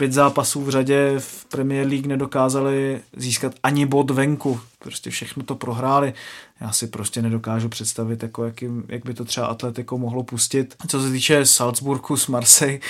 pět 0.00 0.12
zápasů 0.12 0.62
v 0.62 0.70
řadě 0.70 1.14
v 1.18 1.44
Premier 1.44 1.86
League 1.86 2.06
nedokázali 2.06 3.00
získat 3.16 3.52
ani 3.62 3.86
bod 3.86 4.10
venku. 4.10 4.60
Prostě 4.78 5.10
všechno 5.10 5.42
to 5.42 5.54
prohráli. 5.54 6.14
Já 6.60 6.72
si 6.72 6.86
prostě 6.86 7.22
nedokážu 7.22 7.68
představit, 7.68 8.22
jako 8.22 8.44
jak, 8.44 8.62
jim, 8.62 8.84
jak 8.88 9.04
by 9.04 9.14
to 9.14 9.24
třeba 9.24 9.46
Atletico 9.46 9.98
mohlo 9.98 10.22
pustit. 10.22 10.74
Co 10.88 11.02
se 11.02 11.10
týče 11.10 11.46
Salzburgu 11.46 12.16
s 12.16 12.26
Marseille, 12.26 12.80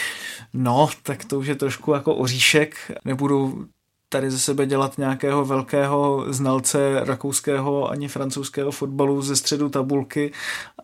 no, 0.52 0.88
tak 1.02 1.24
to 1.24 1.38
už 1.38 1.46
je 1.46 1.54
trošku 1.54 1.92
jako 1.92 2.14
oříšek. 2.14 2.76
Nebudu 3.04 3.66
tady 4.08 4.30
ze 4.30 4.38
sebe 4.38 4.66
dělat 4.66 4.98
nějakého 4.98 5.44
velkého 5.44 6.24
znalce 6.28 7.00
rakouského 7.04 7.90
ani 7.90 8.08
francouzského 8.08 8.70
fotbalu 8.70 9.22
ze 9.22 9.36
středu 9.36 9.68
tabulky, 9.68 10.32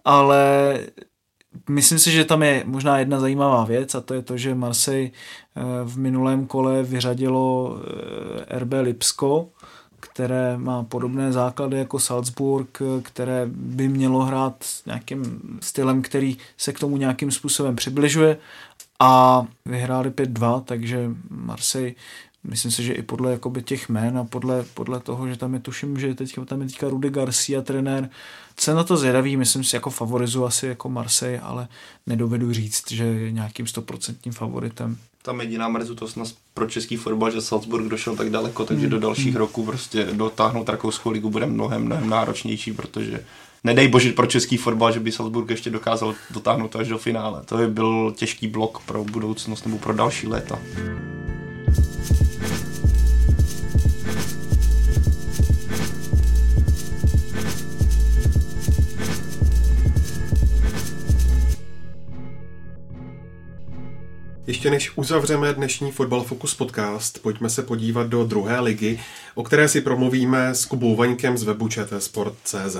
ale 0.05 0.81
myslím 1.69 1.99
si, 1.99 2.11
že 2.11 2.25
tam 2.25 2.43
je 2.43 2.63
možná 2.67 2.99
jedna 2.99 3.21
zajímavá 3.21 3.65
věc 3.65 3.95
a 3.95 4.01
to 4.01 4.15
je 4.15 4.23
to, 4.23 4.37
že 4.37 4.55
Marseille 4.55 5.11
eh, 5.11 5.63
v 5.85 5.99
minulém 5.99 6.47
kole 6.47 6.83
vyřadilo 6.83 7.77
eh, 8.49 8.59
RB 8.59 8.73
Lipsko, 8.83 9.49
které 10.01 10.59
má 10.59 10.83
podobné 10.83 11.33
základy 11.33 11.77
jako 11.77 11.99
Salzburg, 11.99 12.83
které 13.03 13.43
by 13.47 13.89
mělo 13.89 14.25
hrát 14.25 14.65
nějakým 14.87 15.41
stylem, 15.63 16.03
který 16.03 16.37
se 16.57 16.73
k 16.73 16.79
tomu 16.79 16.97
nějakým 16.97 17.31
způsobem 17.31 17.77
přibližuje 17.77 18.37
a 19.01 19.47
vyhráli 19.67 20.11
5-2, 20.11 20.63
takže 20.63 21.11
Marseille 21.31 21.95
myslím 22.49 22.71
si, 22.71 22.83
že 22.83 22.93
i 22.93 23.03
podle 23.03 23.33
jakoby 23.33 23.63
těch 23.63 23.89
jmén 23.89 24.19
a 24.19 24.25
podle, 24.25 24.65
podle 24.75 25.01
toho, 25.01 25.29
že 25.29 25.37
tam 25.37 25.55
je 25.55 25.61
tuším, 25.61 26.01
že 26.01 26.15
teď 26.15 26.35
tam 26.47 26.61
je 26.61 26.67
teďka 26.67 26.89
Rudy 26.89 27.11
Garcia 27.11 27.63
trenér, 27.63 28.11
jsem 28.61 28.77
na 28.77 28.85
to 28.85 28.97
zvědavý, 28.97 29.37
myslím 29.37 29.65
si 29.65 29.77
jako 29.77 29.91
favorizu 29.91 30.45
asi 30.45 30.67
jako 30.67 30.89
Marseille, 30.89 31.41
ale 31.41 31.69
nedovedu 32.07 32.53
říct, 32.53 32.93
že 32.93 33.05
je 33.05 33.33
nějakým 33.33 33.67
stoprocentním 33.67 34.35
favoritem. 34.35 34.97
Tam 35.23 35.41
jediná 35.41 35.69
mrzutostnost 35.69 36.39
pro 36.55 36.67
český 36.67 36.97
fotbal, 36.97 37.31
že 37.31 37.41
Salzburg 37.41 37.89
došel 37.89 38.17
tak 38.17 38.31
daleko, 38.31 38.65
takže 38.65 38.87
hmm. 38.87 38.91
do 38.91 39.01
dalších 39.01 39.27
hmm. 39.27 39.37
roků 39.37 39.65
prostě 39.65 40.09
dotáhnout 40.13 40.69
rakouskou 40.69 41.11
ligu 41.11 41.31
bude 41.31 41.47
mnohem, 41.47 41.85
mnohem 41.85 42.09
náročnější, 42.09 42.73
protože 42.73 43.25
nedej 43.65 43.89
bože 43.89 44.13
pro 44.13 44.27
český 44.27 44.57
fotbal, 44.57 44.93
že 44.93 45.01
by 45.01 45.13
Salzburg 45.13 45.51
ještě 45.51 45.71
dokázal 45.71 46.15
dotáhnout 46.31 46.77
až 46.77 46.89
do 46.89 46.99
finále. 46.99 47.43
To 47.45 47.57
by 47.57 47.69
byl 47.69 48.13
těžký 48.17 48.49
blok 48.49 48.83
pro 48.87 49.05
budoucnost 49.05 49.67
nebo 49.67 49.79
pro 49.79 49.95
další 49.95 50.27
léta. 50.27 50.59
Ještě 64.47 64.71
než 64.71 64.97
uzavřeme 64.97 65.53
dnešní 65.53 65.93
Fotbal 65.93 66.23
Focus 66.23 66.55
podcast, 66.55 67.23
pojďme 67.23 67.51
se 67.51 67.63
podívat 67.63 68.07
do 68.07 68.25
druhé 68.25 68.61
ligy, 68.61 69.01
o 69.35 69.43
které 69.43 69.69
si 69.69 69.81
promluvíme 69.81 70.55
s 70.55 70.65
Kubou 70.65 70.97
Vaňkem 70.97 71.39
z 71.39 71.43
webu 71.43 71.69
Sport.cz. 71.99 72.77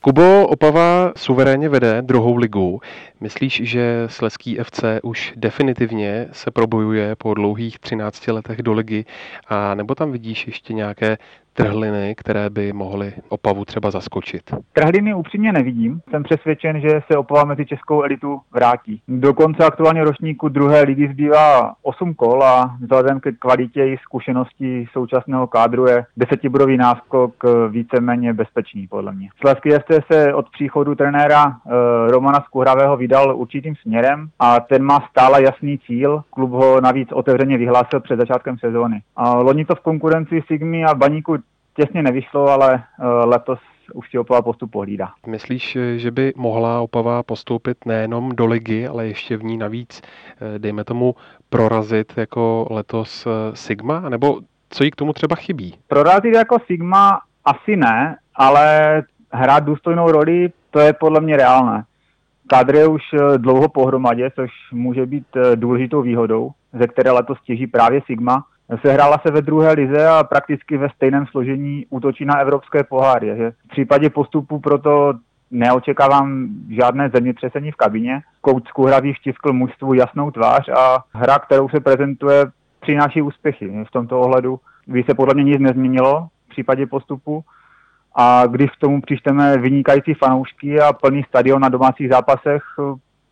Kubo 0.00 0.46
Opava 0.46 1.12
suverénně 1.16 1.68
vede 1.68 2.02
druhou 2.02 2.36
ligu. 2.36 2.80
Myslíš, 3.20 3.60
že 3.64 4.04
Sleský 4.06 4.58
FC 4.62 4.84
už 5.02 5.32
definitivně 5.36 6.28
se 6.32 6.50
probojuje 6.50 7.16
po 7.16 7.34
dlouhých 7.34 7.78
13 7.78 8.28
letech 8.28 8.62
do 8.62 8.72
ligy 8.72 9.04
a 9.48 9.74
nebo 9.74 9.94
tam 9.94 10.12
vidíš 10.12 10.46
ještě 10.46 10.72
nějaké 10.72 11.18
trhliny, 11.62 12.14
které 12.14 12.50
by 12.50 12.72
mohly 12.72 13.12
Opavu 13.28 13.64
třeba 13.64 13.90
zaskočit? 13.90 14.42
Trhliny 14.72 15.14
upřímně 15.14 15.52
nevidím. 15.52 16.00
Jsem 16.10 16.22
přesvědčen, 16.22 16.80
že 16.80 17.00
se 17.12 17.18
Opava 17.18 17.44
mezi 17.44 17.66
českou 17.66 18.02
elitu 18.02 18.40
vrátí. 18.52 19.02
Do 19.08 19.34
konce 19.34 19.64
aktuálně 19.64 20.04
ročníku 20.04 20.48
druhé 20.48 20.82
ligy 20.82 21.08
zbývá 21.08 21.74
8 21.82 22.14
kol 22.14 22.42
a 22.44 22.76
vzhledem 22.80 23.20
ke 23.20 23.32
kvalitě 23.32 23.86
i 23.86 23.96
zkušenosti 24.02 24.86
současného 24.92 25.46
kádru 25.46 25.86
je 25.86 26.04
desetibodový 26.16 26.76
náskok 26.76 27.34
víceméně 27.68 28.32
bezpečný, 28.32 28.86
podle 28.86 29.12
mě. 29.12 29.28
Slezský 29.40 29.70
FC 29.70 30.06
se 30.12 30.34
od 30.34 30.50
příchodu 30.50 30.94
trenéra 30.94 31.44
e, 31.46 32.10
Romana 32.10 32.40
Skuhravého 32.40 32.96
vydal 32.96 33.36
určitým 33.36 33.76
směrem 33.76 34.28
a 34.38 34.60
ten 34.60 34.82
má 34.82 35.08
stále 35.10 35.42
jasný 35.42 35.78
cíl. 35.78 36.22
Klub 36.30 36.50
ho 36.50 36.80
navíc 36.80 37.08
otevřeně 37.12 37.58
vyhlásil 37.58 38.00
před 38.00 38.16
začátkem 38.16 38.58
sezóny. 38.58 39.02
A 39.16 39.34
loni 39.34 39.64
to 39.64 39.74
v 39.74 39.80
konkurenci 39.80 40.42
Sigmy 40.46 40.84
a 40.84 40.94
Baníku 40.94 41.36
těsně 41.78 42.02
nevyšlo, 42.02 42.48
ale 42.48 42.74
eh, 42.74 43.06
letos 43.06 43.58
už 43.94 44.10
si 44.10 44.18
Opava 44.18 44.42
postup 44.42 44.70
pohlídá. 44.70 45.08
Myslíš, 45.26 45.78
že 45.96 46.10
by 46.10 46.32
mohla 46.36 46.80
Opava 46.80 47.22
postoupit 47.22 47.86
nejenom 47.86 48.36
do 48.36 48.46
ligy, 48.46 48.86
ale 48.86 49.06
ještě 49.06 49.36
v 49.36 49.44
ní 49.44 49.58
navíc, 49.58 50.02
eh, 50.02 50.58
dejme 50.58 50.84
tomu, 50.84 51.14
prorazit 51.48 52.12
jako 52.16 52.66
letos 52.70 53.26
eh, 53.26 53.56
Sigma? 53.56 54.00
Nebo 54.08 54.40
co 54.70 54.84
jí 54.84 54.90
k 54.90 54.96
tomu 54.96 55.12
třeba 55.12 55.36
chybí? 55.36 55.74
Prorazit 55.88 56.34
jako 56.34 56.58
Sigma 56.66 57.20
asi 57.44 57.76
ne, 57.76 58.16
ale 58.34 59.02
hrát 59.32 59.64
důstojnou 59.64 60.10
roli, 60.10 60.52
to 60.70 60.80
je 60.80 60.92
podle 60.92 61.20
mě 61.20 61.36
reálné. 61.36 61.84
Kadr 62.46 62.74
je 62.74 62.86
už 62.86 63.02
dlouho 63.36 63.68
pohromadě, 63.68 64.30
což 64.34 64.50
může 64.72 65.06
být 65.06 65.26
důležitou 65.54 66.02
výhodou, 66.02 66.50
ze 66.72 66.86
které 66.86 67.10
letos 67.10 67.38
těží 67.44 67.66
právě 67.66 68.00
Sigma. 68.06 68.44
Sehrála 68.76 69.18
se 69.26 69.32
ve 69.32 69.42
druhé 69.42 69.72
lize 69.72 70.08
a 70.08 70.24
prakticky 70.24 70.76
ve 70.76 70.88
stejném 70.88 71.26
složení 71.26 71.86
útočí 71.90 72.24
na 72.24 72.38
evropské 72.38 72.84
poháry. 72.84 73.36
Že 73.36 73.50
v 73.50 73.68
případě 73.68 74.10
postupu 74.10 74.60
proto 74.60 75.12
neočekávám 75.50 76.48
žádné 76.70 77.10
zemětřesení 77.14 77.72
v 77.72 77.76
kabině. 77.76 78.20
Kouč 78.40 78.68
Skuhravý 78.68 79.12
vtiskl 79.12 79.52
mužstvu 79.52 79.94
jasnou 79.94 80.30
tvář 80.30 80.68
a 80.68 81.04
hra, 81.12 81.38
kterou 81.38 81.68
se 81.68 81.80
prezentuje, 81.80 82.46
přináší 82.80 83.22
úspěchy. 83.22 83.84
V 83.88 83.90
tomto 83.90 84.20
ohledu 84.20 84.60
by 84.86 85.04
se 85.08 85.14
podle 85.14 85.34
mě 85.34 85.44
nic 85.44 85.60
nezměnilo 85.60 86.28
v 86.46 86.48
případě 86.48 86.86
postupu. 86.86 87.44
A 88.14 88.46
když 88.46 88.70
k 88.70 88.80
tomu 88.80 89.00
přičteme 89.00 89.58
vynikající 89.58 90.14
fanoušky 90.14 90.80
a 90.80 90.92
plný 90.92 91.22
stadion 91.28 91.62
na 91.62 91.68
domácích 91.68 92.08
zápasech, 92.08 92.62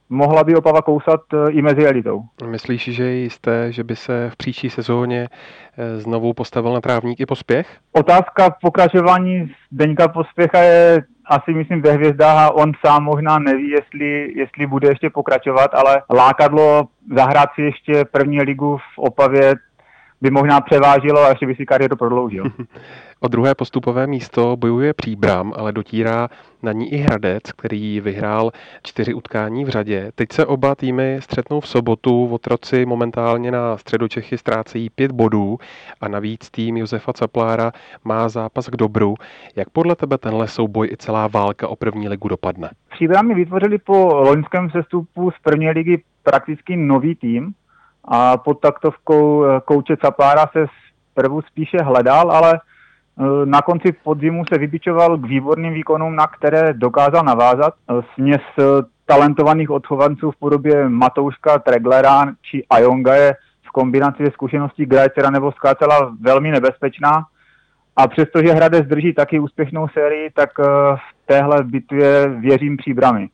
mohla 0.08 0.44
by 0.44 0.56
Opava 0.56 0.82
kousat 0.82 1.20
e, 1.32 1.50
i 1.50 1.62
mezi 1.62 1.86
elitou. 1.86 2.22
Myslíš, 2.46 2.82
že 2.82 3.04
je 3.04 3.16
jisté, 3.16 3.72
že 3.72 3.84
by 3.84 3.96
se 3.96 4.30
v 4.30 4.36
příští 4.36 4.70
sezóně 4.70 5.28
e, 5.76 6.00
znovu 6.00 6.32
postavil 6.32 6.72
na 6.72 6.80
trávník 6.80 7.20
i 7.20 7.26
pospěch? 7.26 7.68
Otázka 7.92 8.50
pokračování 8.62 9.52
Deňka 9.72 10.08
Pospěcha 10.08 10.58
je 10.58 11.02
asi 11.26 11.54
myslím 11.54 11.82
ve 11.82 11.92
hvězdách 11.92 12.38
a 12.38 12.50
on 12.50 12.72
sám 12.86 13.04
možná 13.04 13.38
neví, 13.38 13.70
jestli, 13.70 14.32
jestli 14.36 14.66
bude 14.66 14.88
ještě 14.88 15.10
pokračovat, 15.10 15.74
ale 15.74 16.02
lákadlo 16.14 16.88
zahrát 17.16 17.48
si 17.54 17.62
ještě 17.62 18.04
první 18.04 18.42
ligu 18.42 18.76
v 18.76 18.98
Opavě 18.98 19.54
by 20.20 20.30
možná 20.30 20.60
převážilo 20.60 21.20
a 21.20 21.28
ještě 21.28 21.46
by 21.46 21.54
si 21.54 21.66
kariéru 21.66 21.96
prodloužil. 21.96 22.44
O 23.20 23.28
druhé 23.28 23.54
postupové 23.54 24.06
místo 24.06 24.56
bojuje 24.56 24.94
Příbram, 24.94 25.52
ale 25.56 25.72
dotírá 25.72 26.28
na 26.62 26.72
ní 26.72 26.92
i 26.92 26.96
Hradec, 26.96 27.52
který 27.52 28.00
vyhrál 28.00 28.50
čtyři 28.82 29.14
utkání 29.14 29.64
v 29.64 29.68
řadě. 29.68 30.12
Teď 30.14 30.32
se 30.32 30.46
oba 30.46 30.74
týmy 30.74 31.18
střetnou 31.20 31.60
v 31.60 31.68
sobotu. 31.68 32.28
Otroci 32.28 32.86
momentálně 32.86 33.50
na 33.50 33.76
středočechy 33.76 34.38
ztrácejí 34.38 34.90
pět 34.90 35.12
bodů 35.12 35.58
a 36.00 36.08
navíc 36.08 36.50
tým 36.50 36.76
Josefa 36.76 37.12
Caplára 37.12 37.72
má 38.04 38.28
zápas 38.28 38.68
k 38.68 38.76
dobru. 38.76 39.14
Jak 39.56 39.70
podle 39.70 39.96
tebe 39.96 40.18
tenhle 40.18 40.48
souboj 40.48 40.88
i 40.92 40.96
celá 40.96 41.26
válka 41.26 41.68
o 41.68 41.76
první 41.76 42.08
ligu 42.08 42.28
dopadne? 42.28 42.70
Příbrami 42.90 43.34
vytvořili 43.34 43.78
po 43.78 44.14
loňském 44.14 44.70
sestupu 44.70 45.30
z 45.30 45.34
první 45.42 45.70
ligy 45.70 46.02
prakticky 46.22 46.76
nový 46.76 47.14
tým 47.14 47.54
a 48.08 48.36
pod 48.36 48.60
taktovkou 48.60 49.44
kouče 49.64 49.96
Caplára 49.96 50.46
se 50.52 50.66
zprvu 51.10 51.42
spíše 51.42 51.78
hledal, 51.82 52.30
ale 52.30 52.60
Eh, 53.20 53.46
na 53.46 53.62
konci 53.62 53.92
podzimu 53.92 54.44
se 54.52 54.58
vybičoval 54.58 55.18
k 55.18 55.26
výborným 55.26 55.74
výkonům, 55.74 56.16
na 56.16 56.26
které 56.26 56.72
dokázal 56.72 57.24
navázat. 57.24 57.74
Eh, 57.74 57.94
směs 58.14 58.42
eh, 58.58 58.62
talentovaných 59.06 59.70
odchovanců 59.70 60.30
v 60.30 60.36
podobě 60.36 60.88
Matouška, 60.88 61.58
Treglera 61.58 62.26
či 62.42 62.64
Ajonga 62.70 63.14
je 63.14 63.34
v 63.68 63.70
kombinaci 63.70 64.24
se 64.24 64.30
zkušeností 64.30 64.86
Grajcera 64.86 65.30
nebo 65.30 65.52
Skácela 65.52 66.16
velmi 66.20 66.50
nebezpečná. 66.50 67.26
A 67.96 68.08
přestože 68.08 68.52
Hradec 68.52 68.86
drží 68.86 69.14
taky 69.14 69.40
úspěšnou 69.40 69.88
sérii, 69.88 70.30
tak 70.30 70.58
v 70.94 71.26
téhle 71.26 71.64
bitvě 71.64 72.28
věřím 72.28 72.76
příbrami. 72.76 73.28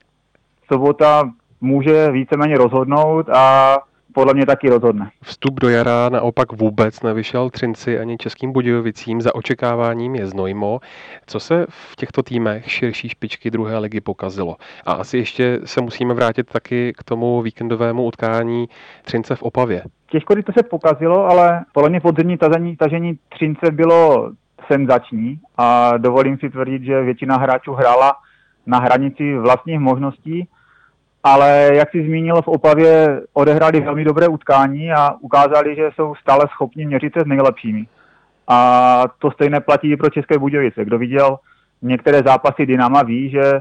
Sobota 0.73 1.31
může 1.61 2.11
víceméně 2.11 2.59
rozhodnout 2.59 3.28
a 3.28 3.77
podle 4.15 4.35
mě 4.35 4.47
taky 4.47 4.69
rozhodne. 4.69 5.11
Vstup 5.23 5.61
do 5.61 5.69
jara 5.69 6.09
naopak 6.09 6.53
vůbec 6.53 7.03
nevyšel 7.03 7.51
Třinci 7.51 7.99
ani 7.99 8.17
Českým 8.19 8.53
Budějovicím. 8.53 9.21
Za 9.21 9.35
očekáváním 9.35 10.15
je 10.15 10.27
Znojmo. 10.27 10.81
Co 11.27 11.41
se 11.41 11.67
v 11.69 11.97
těchto 11.97 12.23
týmech 12.23 12.71
širší 12.71 13.09
špičky 13.09 13.51
druhé 13.51 13.79
ligy 13.79 14.01
pokazilo? 14.01 14.57
A 14.87 14.93
asi 14.93 15.19
ještě 15.19 15.61
se 15.65 15.81
musíme 15.81 16.15
vrátit 16.15 16.47
taky 16.53 16.93
k 16.99 17.05
tomu 17.05 17.43
víkendovému 17.43 18.05
utkání 18.05 18.69
Třince 19.03 19.37
v 19.37 19.43
Opavě. 19.43 19.83
Těžko 20.11 20.35
to 20.43 20.53
se 20.53 20.63
pokazilo, 20.63 21.27
ale 21.27 21.65
podle 21.73 21.91
mě 21.91 22.01
podzemní 22.01 22.37
tažení, 22.37 22.77
tažení 22.77 23.19
Třince 23.29 23.71
bylo 23.71 24.31
senzační 24.73 25.41
a 25.57 25.97
dovolím 25.97 26.39
si 26.39 26.51
tvrdit, 26.51 26.83
že 26.83 27.03
většina 27.03 27.37
hráčů 27.37 27.73
hrála 27.73 28.13
na 28.67 28.79
hranici 28.79 29.39
vlastních 29.39 29.79
možností 29.79 30.49
ale 31.23 31.70
jak 31.73 31.90
si 31.90 32.05
zmínil, 32.05 32.43
v 32.43 32.49
Opavě 32.49 33.20
odehráli 33.32 33.81
velmi 33.81 34.05
dobré 34.05 34.28
utkání 34.28 34.93
a 34.93 35.11
ukázali, 35.20 35.77
že 35.77 35.90
jsou 35.94 36.15
stále 36.15 36.44
schopni 36.51 36.86
měřit 36.86 37.12
se 37.12 37.20
s 37.20 37.27
nejlepšími. 37.27 37.86
A 38.49 39.05
to 39.19 39.31
stejné 39.31 39.61
platí 39.61 39.90
i 39.90 39.97
pro 39.97 40.11
České 40.11 40.39
Budějovice. 40.39 40.85
Kdo 40.85 40.99
viděl 40.99 41.39
některé 41.82 42.23
zápasy 42.27 42.66
Dynama 42.66 43.03
ví, 43.03 43.31
že 43.31 43.61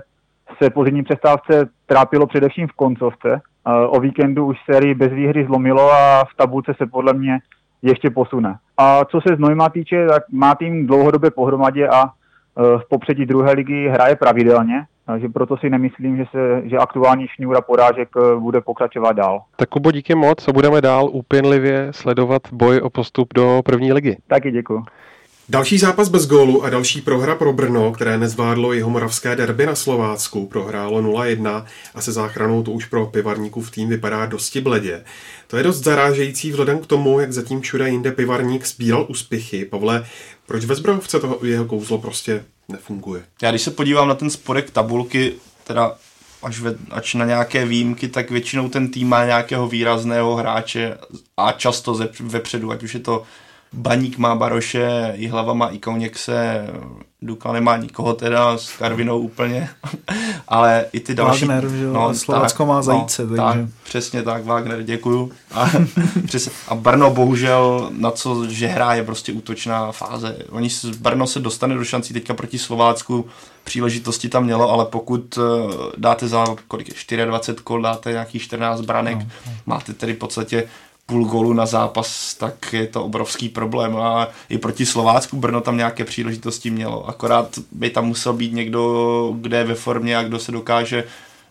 se 0.64 0.70
po 0.70 0.86
zimní 0.86 1.04
přestávce 1.04 1.70
trápilo 1.86 2.28
především 2.28 2.68
v 2.68 2.72
koncovce. 2.72 3.42
O 3.88 4.00
víkendu 4.00 4.46
už 4.46 4.58
sérii 4.72 4.94
bez 4.94 5.14
výhry 5.14 5.46
zlomilo 5.46 5.92
a 5.92 6.26
v 6.26 6.38
tabulce 6.38 6.74
se 6.78 6.86
podle 6.86 7.14
mě 7.14 7.40
ještě 7.82 8.10
posune. 8.10 8.56
A 8.78 9.06
co 9.06 9.22
se 9.22 9.36
z 9.36 9.40
Nojma 9.40 9.70
týče, 9.70 10.08
tak 10.08 10.24
má 10.32 10.56
tým 10.56 10.88
dlouhodobě 10.88 11.32
pohromadě 11.32 11.88
a 11.88 12.04
e, 12.04 12.10
v 12.78 12.82
popředí 12.90 13.26
druhé 13.26 13.54
ligy 13.54 13.90
hraje 13.90 14.16
pravidelně, 14.16 14.86
takže 15.06 15.30
proto 15.30 15.58
si 15.58 15.70
nemyslím, 15.70 16.18
že, 16.18 16.24
se, 16.32 16.70
že 16.70 16.78
aktuální 16.78 17.28
šňůra 17.28 17.62
porážek 17.62 18.10
e, 18.18 18.40
bude 18.40 18.62
pokračovat 18.62 19.12
dál. 19.12 19.42
Tak 19.56 19.70
Kubo, 19.70 19.92
díky 19.92 20.16
moc 20.16 20.48
a 20.48 20.54
budeme 20.54 20.82
dál 20.82 21.10
úpěnlivě 21.12 21.88
sledovat 21.92 22.42
boj 22.52 22.82
o 22.82 22.90
postup 22.90 23.34
do 23.34 23.62
první 23.66 23.94
ligy. 23.94 24.18
Taky 24.28 24.52
děkuji. 24.52 24.84
Další 25.52 25.78
zápas 25.78 26.10
bez 26.10 26.28
gólu 26.28 26.64
a 26.64 26.70
další 26.70 27.02
prohra 27.02 27.36
pro 27.36 27.54
Brno, 27.54 27.92
které 27.92 28.18
nezvládlo 28.18 28.74
jeho 28.74 28.90
moravské 28.90 29.36
derby 29.36 29.66
na 29.66 29.76
Slovácku, 29.76 30.48
prohrálo 30.48 31.02
0-1 31.02 31.66
a 31.96 32.02
se 32.02 32.12
záchranou 32.12 32.64
to 32.64 32.72
už 32.72 32.86
pro 32.86 33.06
pivarníkův 33.06 33.72
tým 33.72 33.90
vypadá 33.90 34.26
dosti 34.26 34.62
bledě. 34.62 35.04
To 35.48 35.58
je 35.58 35.64
dost 35.64 35.84
zarážející 35.84 36.52
vzhledem 36.52 36.80
k 36.80 36.86
tomu, 36.86 37.20
jak 37.20 37.32
zatím 37.32 37.62
všude 37.62 37.90
jinde 37.90 38.12
pivarník 38.12 38.66
sbíral 38.66 39.06
úspěchy. 39.10 39.66
Pavle, 39.66 40.06
proč 40.48 40.66
ve 40.66 40.76
Zbrojovce 40.76 41.20
toho 41.20 41.40
jeho 41.44 41.66
kouzlo 41.66 41.98
prostě 41.98 42.44
nefunguje? 42.72 43.24
Já 43.42 43.50
když 43.50 43.62
se 43.62 43.72
podívám 43.72 44.08
na 44.08 44.16
ten 44.16 44.30
spodek 44.30 44.72
tabulky, 44.72 45.34
teda 45.64 45.96
až, 46.44 46.60
ve, 46.60 46.76
až 46.92 47.14
na 47.14 47.26
nějaké 47.26 47.66
výjimky, 47.66 48.08
tak 48.08 48.32
většinou 48.32 48.70
ten 48.70 48.92
tým 48.92 49.10
má 49.10 49.26
nějakého 49.26 49.68
výrazného 49.68 50.36
hráče 50.36 50.98
a 51.38 51.52
často 51.52 51.96
ze, 51.96 52.10
vepředu, 52.20 52.72
ať 52.72 52.84
už 52.84 52.94
je 52.94 53.00
to 53.00 53.24
Baník 53.74 54.18
má 54.18 54.36
Baroše, 54.36 55.14
Jihlava 55.16 55.54
má 55.54 55.68
Ikauněkse, 55.68 56.68
Duka 57.24 57.52
nemá 57.52 57.78
nikoho 57.78 58.14
teda 58.14 58.58
s 58.58 58.78
Karvinou 58.78 59.20
úplně, 59.20 59.70
ale 60.48 60.86
i 60.94 61.00
ty 61.00 61.16
další. 61.16 61.46
Wagner, 61.46 61.70
že 61.70 61.84
jo, 61.84 61.94
no, 61.94 62.14
Slovácko 62.14 62.66
má 62.66 62.76
no, 62.76 62.84
zajíce. 62.84 63.26
No, 63.26 63.28
takže... 63.28 63.62
tak, 63.62 63.70
přesně 63.84 64.24
tak, 64.24 64.46
Wagner, 64.46 64.84
děkuju. 64.84 65.32
A, 65.52 65.70
přes, 66.26 66.50
a 66.68 66.76
Brno 66.76 67.12
bohužel 67.12 67.90
na 67.98 68.12
co, 68.12 68.50
že 68.50 68.68
hra 68.68 68.94
je 68.94 69.04
prostě 69.04 69.34
útočná 69.34 69.92
fáze. 69.92 70.38
Oni, 70.50 70.70
Brno 71.00 71.28
se 71.28 71.40
dostane 71.40 71.76
do 71.76 71.84
šancí 71.84 72.14
teďka 72.14 72.34
proti 72.34 72.60
Slovácku, 72.60 73.26
příležitosti 73.64 74.30
tam 74.30 74.44
mělo, 74.44 74.72
ale 74.72 74.86
pokud 74.86 75.38
eh, 75.38 75.42
dáte 75.98 76.28
za 76.28 76.46
kolik 76.68 77.12
je, 77.12 77.26
24 77.26 77.64
kol, 77.64 77.82
dáte 77.82 78.12
nějaký 78.12 78.40
14 78.40 78.82
branek, 78.82 79.18
no, 79.18 79.26
no. 79.48 79.54
máte 79.66 79.94
tedy 79.94 80.14
v 80.14 80.18
podstatě 80.18 80.68
půl 81.12 81.26
gólu 81.26 81.54
na 81.54 81.66
zápas, 81.66 82.34
tak 82.34 82.74
je 82.74 82.88
to 82.88 83.04
obrovský 83.04 83.50
problém. 83.50 83.98
A 83.98 84.28
i 84.50 84.58
proti 84.58 84.86
Slovácku 84.86 85.38
Brno 85.38 85.62
tam 85.62 85.78
nějaké 85.78 86.06
příležitosti 86.06 86.70
mělo. 86.70 87.10
Akorát 87.10 87.60
by 87.72 87.90
tam 87.90 88.06
musel 88.06 88.34
být 88.34 88.54
někdo, 88.54 89.34
kde 89.36 89.58
je 89.58 89.64
ve 89.64 89.76
formě 89.76 90.18
a 90.18 90.24
kdo 90.24 90.40
se 90.40 90.52
dokáže, 90.52 91.04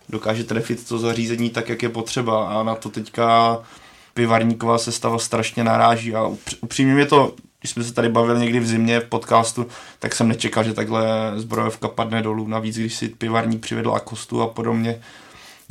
dokáže 0.09 0.43
trefit 0.43 0.87
to 0.87 0.99
zařízení 0.99 1.49
tak, 1.49 1.69
jak 1.69 1.83
je 1.83 1.89
potřeba. 1.89 2.47
A 2.47 2.63
na 2.63 2.75
to 2.75 2.89
teďka 2.89 3.57
Pivarníková 4.13 4.77
se 4.77 4.91
stava 4.91 5.19
strašně 5.19 5.63
naráží 5.63 6.15
a 6.15 6.31
upřímně 6.61 6.93
mě 6.93 7.05
to, 7.05 7.33
když 7.59 7.71
jsme 7.71 7.83
se 7.83 7.93
tady 7.93 8.09
bavili 8.09 8.39
někdy 8.39 8.59
v 8.59 8.67
zimě 8.67 8.99
v 8.99 9.09
podcastu, 9.09 9.67
tak 9.99 10.15
jsem 10.15 10.27
nečekal, 10.27 10.63
že 10.63 10.73
takhle 10.73 11.33
zbrojovka 11.35 11.87
padne 11.87 12.21
dolů. 12.21 12.47
Navíc, 12.47 12.77
když 12.77 12.95
si 12.95 13.09
Pivarník 13.09 13.61
přivedl 13.61 13.91
Akostu 13.91 14.41
a 14.41 14.47
podobně, 14.47 15.01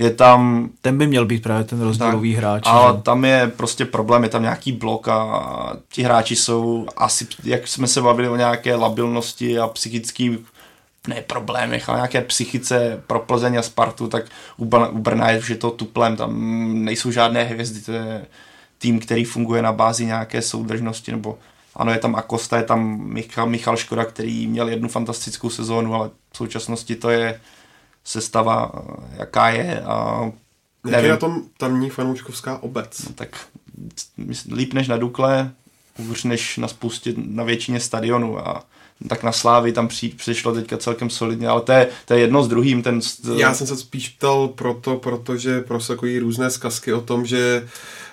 je 0.00 0.10
tam... 0.10 0.70
Ten 0.80 0.98
by 0.98 1.06
měl 1.06 1.26
být 1.26 1.42
právě 1.42 1.64
ten 1.64 1.80
rozdílový 1.80 2.34
hráč. 2.34 2.62
Ale 2.66 2.96
že? 2.96 3.02
tam 3.02 3.24
je 3.24 3.52
prostě 3.56 3.84
problém, 3.84 4.22
je 4.22 4.28
tam 4.28 4.42
nějaký 4.42 4.72
blok 4.72 5.08
a 5.08 5.76
ti 5.88 6.02
hráči 6.02 6.36
jsou 6.36 6.86
asi, 6.96 7.26
jak 7.44 7.68
jsme 7.68 7.86
se 7.86 8.00
bavili 8.00 8.28
o 8.28 8.36
nějaké 8.36 8.74
labilnosti 8.74 9.58
a 9.58 9.68
psychický 9.68 10.38
ne 11.08 11.22
problémech, 11.26 11.88
ale 11.88 11.98
nějaké 11.98 12.20
psychice 12.20 13.02
pro 13.06 13.20
Plzeň 13.20 13.56
a 13.58 13.62
Spartu, 13.62 14.08
tak 14.08 14.24
u, 14.56 14.64
u 14.90 14.98
Brna 14.98 15.30
je 15.30 15.38
už 15.38 15.50
je 15.50 15.56
to 15.56 15.70
tuplem, 15.70 16.16
tam 16.16 16.34
nejsou 16.84 17.10
žádné 17.10 17.44
hvězdy, 17.44 17.80
to 17.80 17.92
je 17.92 18.26
tým, 18.78 19.00
který 19.00 19.24
funguje 19.24 19.62
na 19.62 19.72
bázi 19.72 20.06
nějaké 20.06 20.42
soudržnosti, 20.42 21.12
nebo 21.12 21.38
ano, 21.76 21.92
je 21.92 21.98
tam 21.98 22.14
Akosta, 22.14 22.56
je 22.56 22.62
tam 22.62 23.00
Michal, 23.00 23.46
Michal 23.46 23.76
Škoda, 23.76 24.04
který 24.04 24.46
měl 24.46 24.68
jednu 24.68 24.88
fantastickou 24.88 25.50
sezónu, 25.50 25.94
ale 25.94 26.10
v 26.32 26.36
současnosti 26.36 26.96
to 26.96 27.10
je 27.10 27.40
sestava, 28.04 28.72
jaká 29.16 29.48
je. 29.48 29.80
A 29.80 30.20
nevím. 30.84 30.94
Jak 30.94 31.04
je 31.04 31.10
na 31.10 31.16
tom 31.16 31.42
tamní 31.58 31.90
fanouškovská 31.90 32.62
obec? 32.62 33.04
No, 33.04 33.12
tak 33.14 33.46
líp 34.52 34.72
než 34.72 34.88
na 34.88 34.96
Dukle, 34.96 35.50
hůř 35.98 36.24
než 36.24 36.56
na 36.56 36.68
spoustě, 36.68 37.14
na 37.16 37.44
většině 37.44 37.80
stadionu 37.80 38.48
a 38.48 38.64
tak 39.08 39.22
na 39.22 39.32
Slávy 39.32 39.72
tam 39.72 39.88
při, 39.88 40.08
přišlo 40.08 40.54
teďka 40.54 40.76
celkem 40.76 41.10
solidně, 41.10 41.48
ale 41.48 41.60
to 41.60 41.72
je, 41.72 41.88
to 42.06 42.14
je 42.14 42.20
jedno 42.20 42.42
s 42.42 42.48
druhým. 42.48 42.82
Ten... 42.82 43.00
Já 43.36 43.54
jsem 43.54 43.66
se 43.66 43.76
spíš 43.76 44.08
ptal 44.08 44.48
proto, 44.48 44.96
protože 44.96 45.60
prosakují 45.60 46.18
různé 46.18 46.50
zkazky 46.50 46.92
o 46.92 47.00
tom, 47.00 47.26
že 47.26 47.68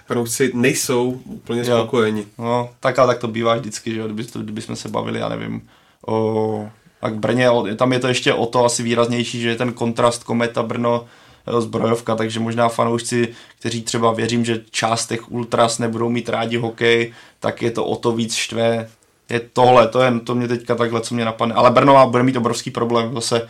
fanoušci 0.05 0.51
nejsou 0.53 1.21
úplně 1.25 1.65
spokojeni. 1.65 2.25
No, 2.37 2.69
tak 2.79 2.99
ale 2.99 3.13
tak 3.13 3.21
to 3.21 3.27
bývá 3.27 3.55
vždycky, 3.55 3.93
že 3.93 3.99
jo, 3.99 4.05
kdyby, 4.05 4.27
kdyby 4.39 4.61
jsme 4.61 4.75
se 4.75 4.89
bavili, 4.89 5.19
já 5.19 5.29
nevím, 5.29 5.69
o 6.07 6.69
a 7.01 7.09
k 7.09 7.13
Brně, 7.13 7.49
tam 7.75 7.93
je 7.93 7.99
to 7.99 8.07
ještě 8.07 8.33
o 8.33 8.45
to 8.45 8.65
asi 8.65 8.83
výraznější, 8.83 9.41
že 9.41 9.49
je 9.49 9.55
ten 9.55 9.73
kontrast 9.73 10.23
Kometa 10.23 10.63
Brno 10.63 11.05
eh, 11.47 11.61
zbrojovka, 11.61 12.15
takže 12.15 12.39
možná 12.39 12.69
fanoušci, 12.69 13.27
kteří 13.59 13.81
třeba 13.81 14.13
věřím, 14.13 14.45
že 14.45 14.61
část 14.71 15.07
těch 15.07 15.31
ultras 15.31 15.79
nebudou 15.79 16.09
mít 16.09 16.29
rádi 16.29 16.57
hokej, 16.57 17.13
tak 17.39 17.61
je 17.61 17.71
to 17.71 17.85
o 17.85 17.95
to 17.95 18.11
víc 18.11 18.35
štve. 18.35 18.89
Je 19.29 19.39
tohle, 19.53 19.87
to 19.87 20.01
je 20.01 20.19
to 20.19 20.35
mě 20.35 20.47
teďka 20.47 20.75
takhle, 20.75 21.01
co 21.01 21.15
mě 21.15 21.25
napadne. 21.25 21.55
Ale 21.55 21.71
Brno 21.71 22.09
bude 22.09 22.23
mít 22.23 22.37
obrovský 22.37 22.71
problém. 22.71 23.13
Zase 23.13 23.47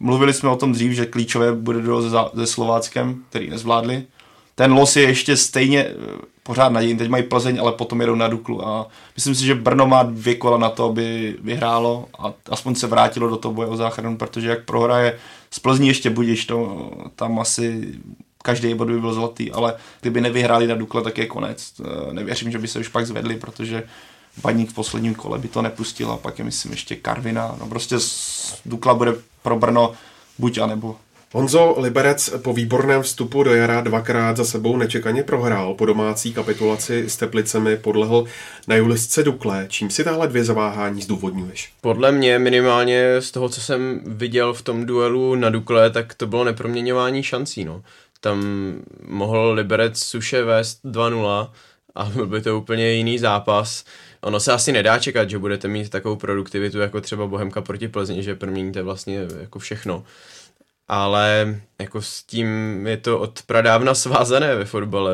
mluvili 0.00 0.34
jsme 0.34 0.48
o 0.48 0.56
tom 0.56 0.72
dřív, 0.72 0.92
že 0.92 1.06
klíčové 1.06 1.52
bude 1.52 1.82
do 1.82 2.02
se, 2.02 2.16
se 2.34 2.46
Slováckem, 2.46 3.24
který 3.28 3.50
nezvládli. 3.50 4.06
Ten 4.58 4.72
los 4.72 4.96
je 4.96 5.02
ještě 5.02 5.36
stejně 5.36 5.84
eh, 5.84 5.94
pořád 6.42 6.68
nadějný. 6.68 6.98
Teď 6.98 7.08
mají 7.08 7.22
Plzeň, 7.22 7.60
ale 7.60 7.72
potom 7.72 8.00
jedou 8.00 8.14
na 8.14 8.28
Duklu 8.28 8.66
a 8.66 8.86
myslím 9.16 9.34
si, 9.34 9.44
že 9.44 9.54
Brno 9.54 9.86
má 9.86 10.02
dvě 10.02 10.34
kola 10.34 10.58
na 10.58 10.70
to, 10.70 10.84
aby 10.84 11.36
vyhrálo 11.40 12.08
a 12.18 12.32
aspoň 12.50 12.74
se 12.74 12.86
vrátilo 12.86 13.28
do 13.28 13.36
toho 13.36 13.54
boje 13.54 13.68
o 13.68 13.76
záchranu, 13.76 14.16
protože 14.16 14.48
jak 14.48 14.64
prohraje 14.64 15.18
z 15.50 15.58
Plzní 15.58 15.88
ještě 15.88 16.10
budíš, 16.10 16.46
to 16.46 16.90
tam 17.16 17.40
asi 17.40 17.94
každý 18.42 18.74
bod 18.74 18.88
by 18.88 19.00
byl 19.00 19.14
zlatý, 19.14 19.52
ale 19.52 19.74
kdyby 20.00 20.20
nevyhráli 20.20 20.66
na 20.66 20.74
Dukle, 20.74 21.02
tak 21.02 21.18
je 21.18 21.26
konec. 21.26 21.72
Eh, 21.80 22.12
nevěřím, 22.12 22.50
že 22.50 22.58
by 22.58 22.68
se 22.68 22.78
už 22.78 22.88
pak 22.88 23.06
zvedli, 23.06 23.36
protože 23.36 23.82
Baník 24.42 24.70
v 24.70 24.74
posledním 24.74 25.14
kole 25.14 25.38
by 25.38 25.48
to 25.48 25.62
nepustil 25.62 26.10
a 26.10 26.16
pak 26.16 26.38
je 26.38 26.44
myslím 26.44 26.72
ještě 26.72 26.96
Karvina. 26.96 27.56
No 27.60 27.66
prostě 27.66 27.96
Dukla 28.66 28.94
bude 28.94 29.14
pro 29.42 29.58
Brno 29.58 29.92
buď 30.38 30.58
a 30.58 30.66
nebo. 30.66 30.96
Honzo 31.32 31.74
Liberec 31.78 32.30
po 32.42 32.52
výborném 32.52 33.02
vstupu 33.02 33.42
do 33.42 33.54
jara 33.54 33.80
dvakrát 33.80 34.36
za 34.36 34.44
sebou 34.44 34.76
nečekaně 34.76 35.22
prohrál. 35.22 35.74
Po 35.74 35.86
domácí 35.86 36.32
kapitulaci 36.32 37.04
s 37.08 37.16
Teplicemi 37.16 37.76
podlehl 37.76 38.24
na 38.68 38.76
Julisce 38.76 39.22
Dukle. 39.22 39.66
Čím 39.68 39.90
si 39.90 40.04
tahle 40.04 40.28
dvě 40.28 40.44
zaváhání 40.44 41.02
zdůvodňuješ? 41.02 41.72
Podle 41.80 42.12
mě 42.12 42.38
minimálně 42.38 43.20
z 43.20 43.30
toho, 43.30 43.48
co 43.48 43.60
jsem 43.60 44.00
viděl 44.06 44.54
v 44.54 44.62
tom 44.62 44.86
duelu 44.86 45.34
na 45.34 45.50
Dukle, 45.50 45.90
tak 45.90 46.14
to 46.14 46.26
bylo 46.26 46.44
neproměňování 46.44 47.22
šancí. 47.22 47.64
No. 47.64 47.82
Tam 48.20 48.42
mohl 49.08 49.52
Liberec 49.52 49.98
suše 49.98 50.44
vést 50.44 50.84
2-0 50.84 51.50
a 51.94 52.04
byl 52.04 52.26
by 52.26 52.40
to 52.40 52.58
úplně 52.58 52.92
jiný 52.92 53.18
zápas. 53.18 53.84
Ono 54.20 54.40
se 54.40 54.52
asi 54.52 54.72
nedá 54.72 54.98
čekat, 54.98 55.30
že 55.30 55.38
budete 55.38 55.68
mít 55.68 55.90
takovou 55.90 56.16
produktivitu 56.16 56.78
jako 56.78 57.00
třeba 57.00 57.26
Bohemka 57.26 57.60
proti 57.60 57.88
Plzni, 57.88 58.22
že 58.22 58.34
proměníte 58.34 58.82
vlastně 58.82 59.26
jako 59.40 59.58
všechno 59.58 60.04
ale 60.88 61.60
jako 61.78 62.02
s 62.02 62.22
tím 62.22 62.86
je 62.86 62.96
to 62.96 63.18
od 63.20 63.42
pradávna 63.42 63.94
svázané 63.94 64.54
ve 64.54 64.64
fotbale. 64.64 65.12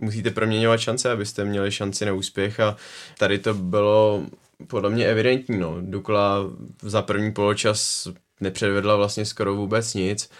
Musíte 0.00 0.30
proměňovat 0.30 0.80
šance, 0.80 1.10
abyste 1.10 1.44
měli 1.44 1.72
šanci 1.72 2.06
na 2.06 2.12
úspěch 2.12 2.60
a 2.60 2.76
tady 3.18 3.38
to 3.38 3.54
bylo 3.54 4.22
podle 4.66 4.90
mě 4.90 5.06
evidentní. 5.06 5.58
No. 5.58 5.76
Dukla 5.80 6.38
za 6.82 7.02
první 7.02 7.32
poločas 7.32 8.08
nepředvedla 8.40 8.96
vlastně 8.96 9.24
skoro 9.24 9.54
vůbec 9.54 9.94
nic. 9.94 10.30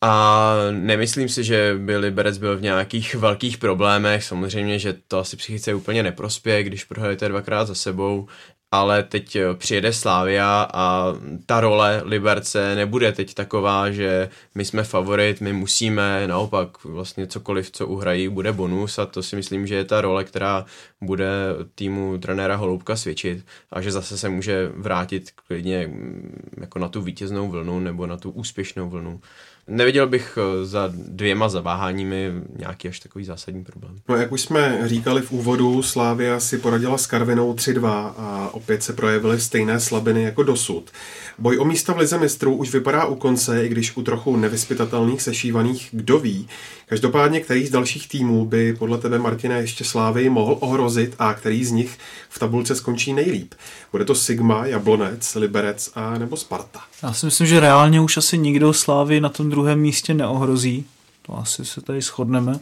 A 0.00 0.54
nemyslím 0.70 1.28
si, 1.28 1.44
že 1.44 1.74
by 1.78 1.96
Liberec 1.96 2.38
byl 2.38 2.56
v 2.56 2.62
nějakých 2.62 3.14
velkých 3.14 3.58
problémech. 3.58 4.24
Samozřejmě, 4.24 4.78
že 4.78 4.94
to 5.08 5.18
asi 5.18 5.36
psychice 5.36 5.74
úplně 5.74 6.02
neprospěje, 6.02 6.62
když 6.62 6.84
prohrajete 6.84 7.28
dvakrát 7.28 7.64
za 7.64 7.74
sebou, 7.74 8.28
ale 8.74 9.02
teď 9.02 9.36
eh, 9.36 9.54
přijede 9.54 9.92
Slávia 9.92 10.68
a 10.74 11.14
ta 11.46 11.60
role 11.60 12.02
Liberce 12.04 12.74
nebude 12.74 13.12
teď 13.12 13.34
taková, 13.34 13.90
že 13.90 14.28
my 14.54 14.64
jsme 14.64 14.84
favorit, 14.84 15.40
my 15.40 15.52
musíme, 15.52 16.26
naopak 16.26 16.84
vlastně 16.84 17.26
cokoliv, 17.26 17.70
co 17.70 17.86
uhrají, 17.86 18.28
bude 18.28 18.52
bonus 18.52 18.98
a 18.98 19.06
to 19.06 19.22
si 19.22 19.36
myslím, 19.36 19.66
že 19.66 19.74
je 19.74 19.84
ta 19.84 20.00
role, 20.00 20.24
která 20.24 20.64
bude 21.00 21.28
týmu 21.74 22.18
trenéra 22.18 22.56
Holoubka 22.56 22.96
svědčit 22.96 23.46
a 23.72 23.80
že 23.80 23.92
zase 23.92 24.18
se 24.18 24.28
může 24.28 24.68
vrátit 24.68 25.30
klidně 25.46 25.86
mm, 25.86 26.50
jako 26.60 26.78
na 26.78 26.88
tu 26.88 27.02
vítěznou 27.02 27.48
vlnu 27.48 27.80
nebo 27.80 28.06
na 28.06 28.16
tu 28.16 28.30
úspěšnou 28.30 28.90
vlnu 28.90 29.20
neviděl 29.68 30.06
bych 30.06 30.38
eh, 30.38 30.64
za 30.64 30.92
dvěma 30.94 31.48
zaváháními 31.48 32.32
nějaký 32.58 32.88
až 32.88 33.00
takový 33.00 33.24
zásadní 33.24 33.64
problém. 33.64 33.98
No 34.08 34.16
jak 34.16 34.32
už 34.32 34.40
jsme 34.40 34.80
říkali 34.84 35.22
v 35.22 35.32
úvodu, 35.32 35.82
Slávia 35.82 36.40
si 36.40 36.58
poradila 36.58 36.98
s 36.98 37.06
Karvinou 37.06 37.54
3-2 37.54 37.88
a 38.18 38.50
opět 38.52 38.82
se 38.82 38.92
projevily 38.92 39.40
stejné 39.40 39.80
slabiny 39.80 40.22
jako 40.22 40.42
dosud. 40.42 40.90
Boj 41.38 41.58
o 41.58 41.64
místa 41.64 41.92
v 41.92 41.98
Lize 41.98 42.18
mistrů 42.18 42.56
už 42.56 42.72
vypadá 42.72 43.04
u 43.04 43.14
konce, 43.14 43.66
i 43.66 43.68
když 43.68 43.96
u 43.96 44.02
trochu 44.02 44.36
nevyspytatelných 44.36 45.22
sešívaných 45.22 45.88
kdo 45.92 46.18
ví. 46.18 46.48
Každopádně, 46.86 47.40
který 47.40 47.66
z 47.66 47.70
dalších 47.70 48.08
týmů 48.08 48.46
by 48.46 48.72
podle 48.72 48.98
tebe, 48.98 49.18
Martina, 49.18 49.56
ještě 49.56 49.84
Slávy 49.84 50.30
mohl 50.30 50.56
ohrozit 50.60 51.14
a 51.18 51.34
který 51.34 51.64
z 51.64 51.70
nich 51.70 51.98
v 52.28 52.38
tabulce 52.38 52.74
skončí 52.74 53.12
nejlíp? 53.12 53.54
Bude 53.92 54.04
to 54.04 54.14
Sigma, 54.14 54.66
Jablonec, 54.66 55.34
Liberec 55.34 55.90
a 55.94 56.18
nebo 56.18 56.36
Sparta? 56.36 56.80
Já 57.02 57.12
si 57.12 57.26
myslím, 57.26 57.46
že 57.46 57.60
reálně 57.60 58.00
už 58.00 58.16
asi 58.16 58.38
nikdo 58.38 58.72
Slávy 58.72 59.20
na 59.20 59.28
tom 59.28 59.50
druhém 59.54 59.80
místě 59.80 60.14
neohrozí. 60.14 60.86
To 61.22 61.38
asi 61.38 61.64
se 61.64 61.80
tady 61.80 62.00
shodneme. 62.00 62.58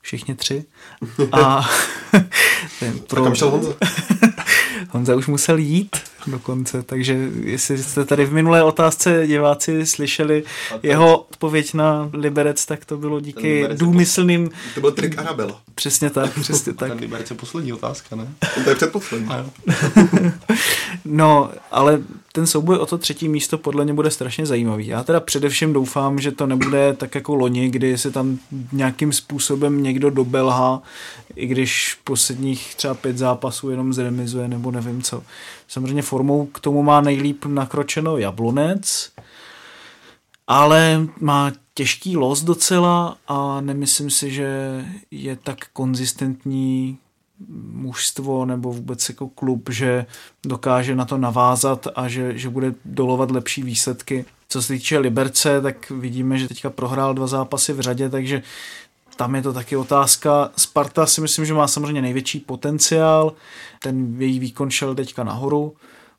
Všichni 0.00 0.34
tři. 0.34 0.64
A 1.32 1.68
ten 2.80 2.98
pro... 2.98 3.24
Kam 3.24 3.34
šel 3.34 3.50
Honza? 3.50 3.74
Honza 4.90 5.16
už 5.16 5.26
musel 5.26 5.58
jít 5.58 5.96
dokonce, 6.26 6.82
takže 6.82 7.28
jestli 7.42 7.78
jste 7.78 8.04
tady 8.04 8.24
v 8.24 8.32
minulé 8.32 8.62
otázce 8.62 9.26
diváci 9.26 9.86
slyšeli 9.86 10.44
jeho 10.82 11.18
odpověď 11.18 11.74
na 11.74 12.10
Liberec, 12.12 12.66
tak 12.66 12.84
to 12.84 12.96
bylo 12.96 13.20
díky 13.20 13.68
důmyslným... 13.72 14.50
To 14.74 14.80
byl 14.80 14.92
trik 14.92 15.18
Arabela. 15.18 15.60
Přesně 15.74 16.10
tak, 16.10 16.40
přesně 16.40 16.72
tak. 16.72 16.88
Ten 16.88 16.98
Liberec 16.98 17.30
je 17.30 17.36
poslední 17.36 17.72
otázka, 17.72 18.16
ne? 18.16 18.28
To 18.64 18.70
je 18.70 18.76
předposlední. 18.76 19.28
no, 21.04 21.50
ale 21.70 22.00
ten 22.32 22.46
souboj 22.46 22.76
o 22.76 22.86
to 22.86 22.98
třetí 22.98 23.28
místo 23.28 23.58
podle 23.58 23.84
mě 23.84 23.94
bude 23.94 24.10
strašně 24.10 24.46
zajímavý. 24.46 24.86
Já 24.86 25.04
teda 25.04 25.20
především 25.20 25.72
doufám, 25.72 26.20
že 26.20 26.32
to 26.32 26.46
nebude 26.46 26.94
tak 26.94 27.14
jako 27.14 27.34
loni, 27.34 27.70
kdy 27.70 27.98
se 27.98 28.10
tam 28.10 28.38
nějakým 28.72 29.12
způsobem 29.12 29.82
někdo 29.82 30.10
dobelhá, 30.10 30.82
i 31.36 31.46
když 31.46 31.98
posledních 32.04 32.74
třeba 32.74 32.94
pět 32.94 33.18
zápasů 33.18 33.70
jenom 33.70 33.92
zremizuje 33.92 34.48
nebo 34.48 34.70
nevím 34.70 35.02
co. 35.02 35.22
Samozřejmě 35.68 36.02
formou 36.02 36.46
k 36.46 36.60
tomu 36.60 36.82
má 36.82 37.00
nejlíp 37.00 37.44
nakročeno 37.44 38.16
Jablonec, 38.16 39.12
ale 40.46 41.06
má 41.20 41.52
těžký 41.74 42.16
los 42.16 42.42
docela 42.42 43.16
a 43.28 43.60
nemyslím 43.60 44.10
si, 44.10 44.30
že 44.30 44.84
je 45.10 45.36
tak 45.36 45.58
konzistentní 45.72 46.98
mužstvo 47.72 48.44
nebo 48.44 48.72
vůbec 48.72 49.08
jako 49.08 49.28
klub, 49.28 49.68
že 49.70 50.06
dokáže 50.46 50.96
na 50.96 51.04
to 51.04 51.18
navázat 51.18 51.86
a 51.94 52.08
že, 52.08 52.38
že 52.38 52.48
bude 52.48 52.74
dolovat 52.84 53.30
lepší 53.30 53.62
výsledky. 53.62 54.24
Co 54.48 54.62
se 54.62 54.72
týče 54.72 54.98
Liberce, 54.98 55.60
tak 55.60 55.90
vidíme, 55.90 56.38
že 56.38 56.48
teďka 56.48 56.70
prohrál 56.70 57.14
dva 57.14 57.26
zápasy 57.26 57.72
v 57.72 57.80
řadě, 57.80 58.10
takže 58.10 58.42
tam 59.18 59.34
je 59.34 59.42
to 59.42 59.52
taky 59.52 59.76
otázka. 59.76 60.50
Sparta 60.56 61.06
si 61.06 61.20
myslím, 61.20 61.44
že 61.44 61.54
má 61.54 61.68
samozřejmě 61.68 62.02
největší 62.02 62.40
potenciál. 62.40 63.32
Ten 63.82 64.22
její 64.22 64.38
výkon 64.38 64.70
šel 64.70 64.94
teďka 64.94 65.24
nahoru. 65.24 65.74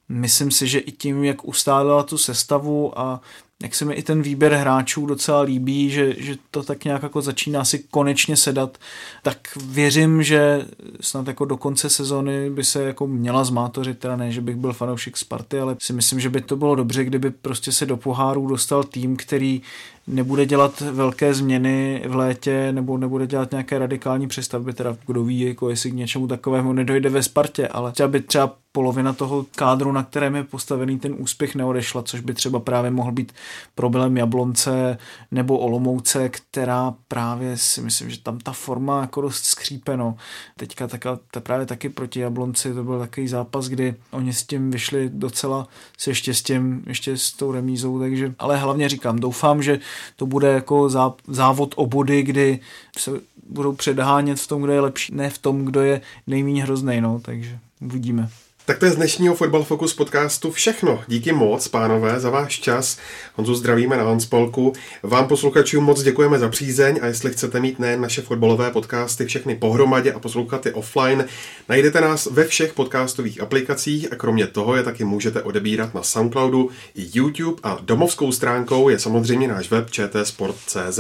Myslím 0.10 0.52
si, 0.52 0.68
že 0.68 0.80
i 0.80 0.92
tím, 0.92 1.24
jak 1.24 1.48
ustálila 1.48 2.04
tu 2.04 2.18
sestavu 2.18 3.00
a 3.00 3.22
jak 3.64 3.76
se 3.76 3.86
mi 3.86 3.94
i 3.94 4.04
ten 4.04 4.22
výběr 4.22 4.54
hráčů 4.54 5.06
docela 5.06 5.42
líbí, 5.42 5.90
že, 5.90 6.16
že 6.18 6.36
to 6.52 6.64
tak 6.64 6.86
nějak 6.86 7.04
jako 7.04 7.22
začíná 7.22 7.66
si 7.66 7.80
konečně 7.80 8.36
sedat, 8.36 8.78
tak 9.24 9.38
věřím, 9.66 10.24
že 10.24 10.66
snad 11.02 11.28
jako 11.28 11.46
do 11.46 11.58
konce 11.58 11.90
sezony 11.90 12.50
by 12.50 12.64
se 12.64 12.84
jako 12.84 13.08
měla 13.08 13.44
zmátořit, 13.44 14.00
teda 14.00 14.16
ne, 14.16 14.32
že 14.32 14.42
bych 14.42 14.56
byl 14.56 14.74
fanoušek 14.74 15.18
Sparty, 15.18 15.60
ale 15.60 15.76
si 15.80 15.94
myslím, 15.94 16.20
že 16.20 16.30
by 16.30 16.42
to 16.42 16.56
bylo 16.56 16.76
dobře, 16.76 17.04
kdyby 17.04 17.32
prostě 17.32 17.72
se 17.72 17.86
do 17.86 17.98
pohárů 17.98 18.48
dostal 18.48 18.84
tým, 18.84 19.18
který 19.18 19.62
nebude 20.10 20.46
dělat 20.46 20.82
velké 20.82 21.34
změny 21.34 22.04
v 22.08 22.16
létě 22.16 22.72
nebo 22.72 22.98
nebude 22.98 23.28
dělat 23.28 23.52
nějaké 23.52 23.80
radikální 23.80 24.28
přestavby, 24.28 24.74
teda 24.74 24.98
kdo 25.08 25.24
ví, 25.24 25.40
jako 25.40 25.70
jestli 25.70 25.92
k 25.92 25.94
něčemu 25.94 26.28
takovému 26.28 26.74
nedojde 26.74 27.10
ve 27.10 27.24
Spartě, 27.24 27.68
ale 27.68 27.92
třeba 27.92 28.08
by 28.08 28.22
třeba 28.22 28.56
polovina 28.72 29.14
toho 29.14 29.46
kádru, 29.56 29.92
na 29.92 30.04
kterém 30.04 30.36
je 30.36 30.44
postavený 30.44 31.00
ten 31.00 31.16
úspěch, 31.18 31.56
neodešla, 31.56 32.04
což 32.04 32.20
by 32.20 32.34
třeba 32.34 32.60
právě 32.60 32.92
mohl 32.92 33.12
být 33.12 33.32
problém 33.76 34.18
Jablonce 34.18 34.98
nebo 35.32 35.58
Olomouce, 35.58 36.30
která 36.30 36.94
právě 37.08 37.58
si 37.58 37.82
myslím, 37.82 38.10
že 38.10 38.20
tam 38.20 38.40
ta 38.40 38.52
forma 38.52 39.02
jako 39.02 39.22
dost 39.22 39.46
skřípe. 39.46 39.98
No. 39.98 40.16
Teďka 40.58 40.88
taká, 40.88 41.20
ta 41.32 41.40
právě 41.40 41.66
taky 41.66 41.90
proti 41.90 42.20
Jablonci, 42.20 42.74
to 42.74 42.84
byl 42.84 43.00
takový 43.00 43.28
zápas, 43.28 43.68
kdy 43.68 43.96
oni 44.12 44.34
s 44.34 44.44
tím 44.44 44.72
vyšli 44.72 45.10
docela 45.14 45.68
se 45.98 46.16
štěstím, 46.16 46.84
ještě 46.88 47.18
s 47.18 47.32
tou 47.32 47.52
remízou, 47.52 48.00
takže, 48.00 48.34
ale 48.40 48.58
hlavně 48.58 48.90
říkám, 48.90 49.20
doufám, 49.20 49.64
že 49.64 49.80
to 50.16 50.26
bude 50.26 50.48
jako 50.48 50.90
závod 51.28 51.74
o 51.78 51.86
body, 51.86 52.24
kdy 52.24 52.60
se 52.98 53.12
budou 53.50 53.74
předhánět 53.74 54.40
v 54.40 54.48
tom, 54.48 54.62
kdo 54.62 54.72
je 54.72 54.82
lepší, 54.82 55.16
ne 55.16 55.30
v 55.30 55.38
tom, 55.38 55.66
kdo 55.66 55.82
je 55.82 56.02
nejméně 56.28 56.64
hrozný, 56.64 57.02
no, 57.02 57.20
takže 57.20 57.60
uvidíme. 57.82 58.30
Tak 58.70 58.78
to 58.78 58.86
je 58.86 58.92
z 58.92 58.96
dnešního 58.96 59.36
Football 59.36 59.64
Focus 59.64 59.94
podcastu 59.94 60.52
všechno. 60.52 61.04
Díky 61.08 61.32
moc, 61.32 61.68
pánové, 61.68 62.20
za 62.20 62.30
váš 62.30 62.60
čas. 62.60 62.98
Honzu 63.36 63.56
zdravíme 63.56 63.98
na 63.98 64.04
Hanspolku. 64.04 64.74
Vám 65.04 65.28
posluchačům 65.28 65.84
moc 65.84 66.02
děkujeme 66.04 66.40
za 66.40 66.50
přízeň 66.50 67.00
a 67.02 67.06
jestli 67.06 67.32
chcete 67.32 67.60
mít 67.60 67.80
nejen 67.80 68.02
naše 68.02 68.22
fotbalové 68.22 68.72
podcasty 68.72 69.26
všechny 69.26 69.56
pohromadě 69.56 70.14
a 70.14 70.20
poslouchat 70.20 70.66
je 70.66 70.74
offline, 70.74 71.26
najdete 71.70 72.02
nás 72.02 72.26
ve 72.26 72.46
všech 72.46 72.74
podcastových 72.74 73.42
aplikacích 73.42 74.14
a 74.14 74.16
kromě 74.16 74.48
toho 74.48 74.76
je 74.76 74.84
taky 74.84 75.04
můžete 75.04 75.42
odebírat 75.42 75.94
na 75.94 76.04
Soundcloudu 76.04 76.70
i 76.96 77.08
YouTube 77.14 77.60
a 77.64 77.78
domovskou 77.82 78.32
stránkou 78.32 78.90
je 78.90 79.00
samozřejmě 79.00 79.48
náš 79.48 79.72
web 79.72 79.92
čtsport.cz. 79.92 81.00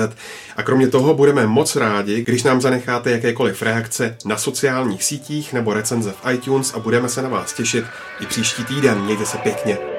A 0.56 0.64
kromě 0.64 0.88
toho 0.88 1.14
budeme 1.14 1.48
moc 1.48 1.76
rádi, 1.76 2.24
když 2.24 2.44
nám 2.44 2.62
zanecháte 2.62 3.12
jakékoliv 3.12 3.62
reakce 3.62 4.18
na 4.26 4.38
sociálních 4.38 5.04
sítích 5.04 5.54
nebo 5.54 5.74
recenze 5.74 6.12
v 6.12 6.32
iTunes 6.34 6.74
a 6.74 6.80
budeme 6.80 7.10
se 7.10 7.22
na 7.22 7.30
vás 7.30 7.59
těšit 7.60 7.86
i 8.20 8.26
příští 8.26 8.64
týden. 8.66 9.02
Mějte 9.02 9.26
se 9.26 9.38
pěkně. 9.38 9.99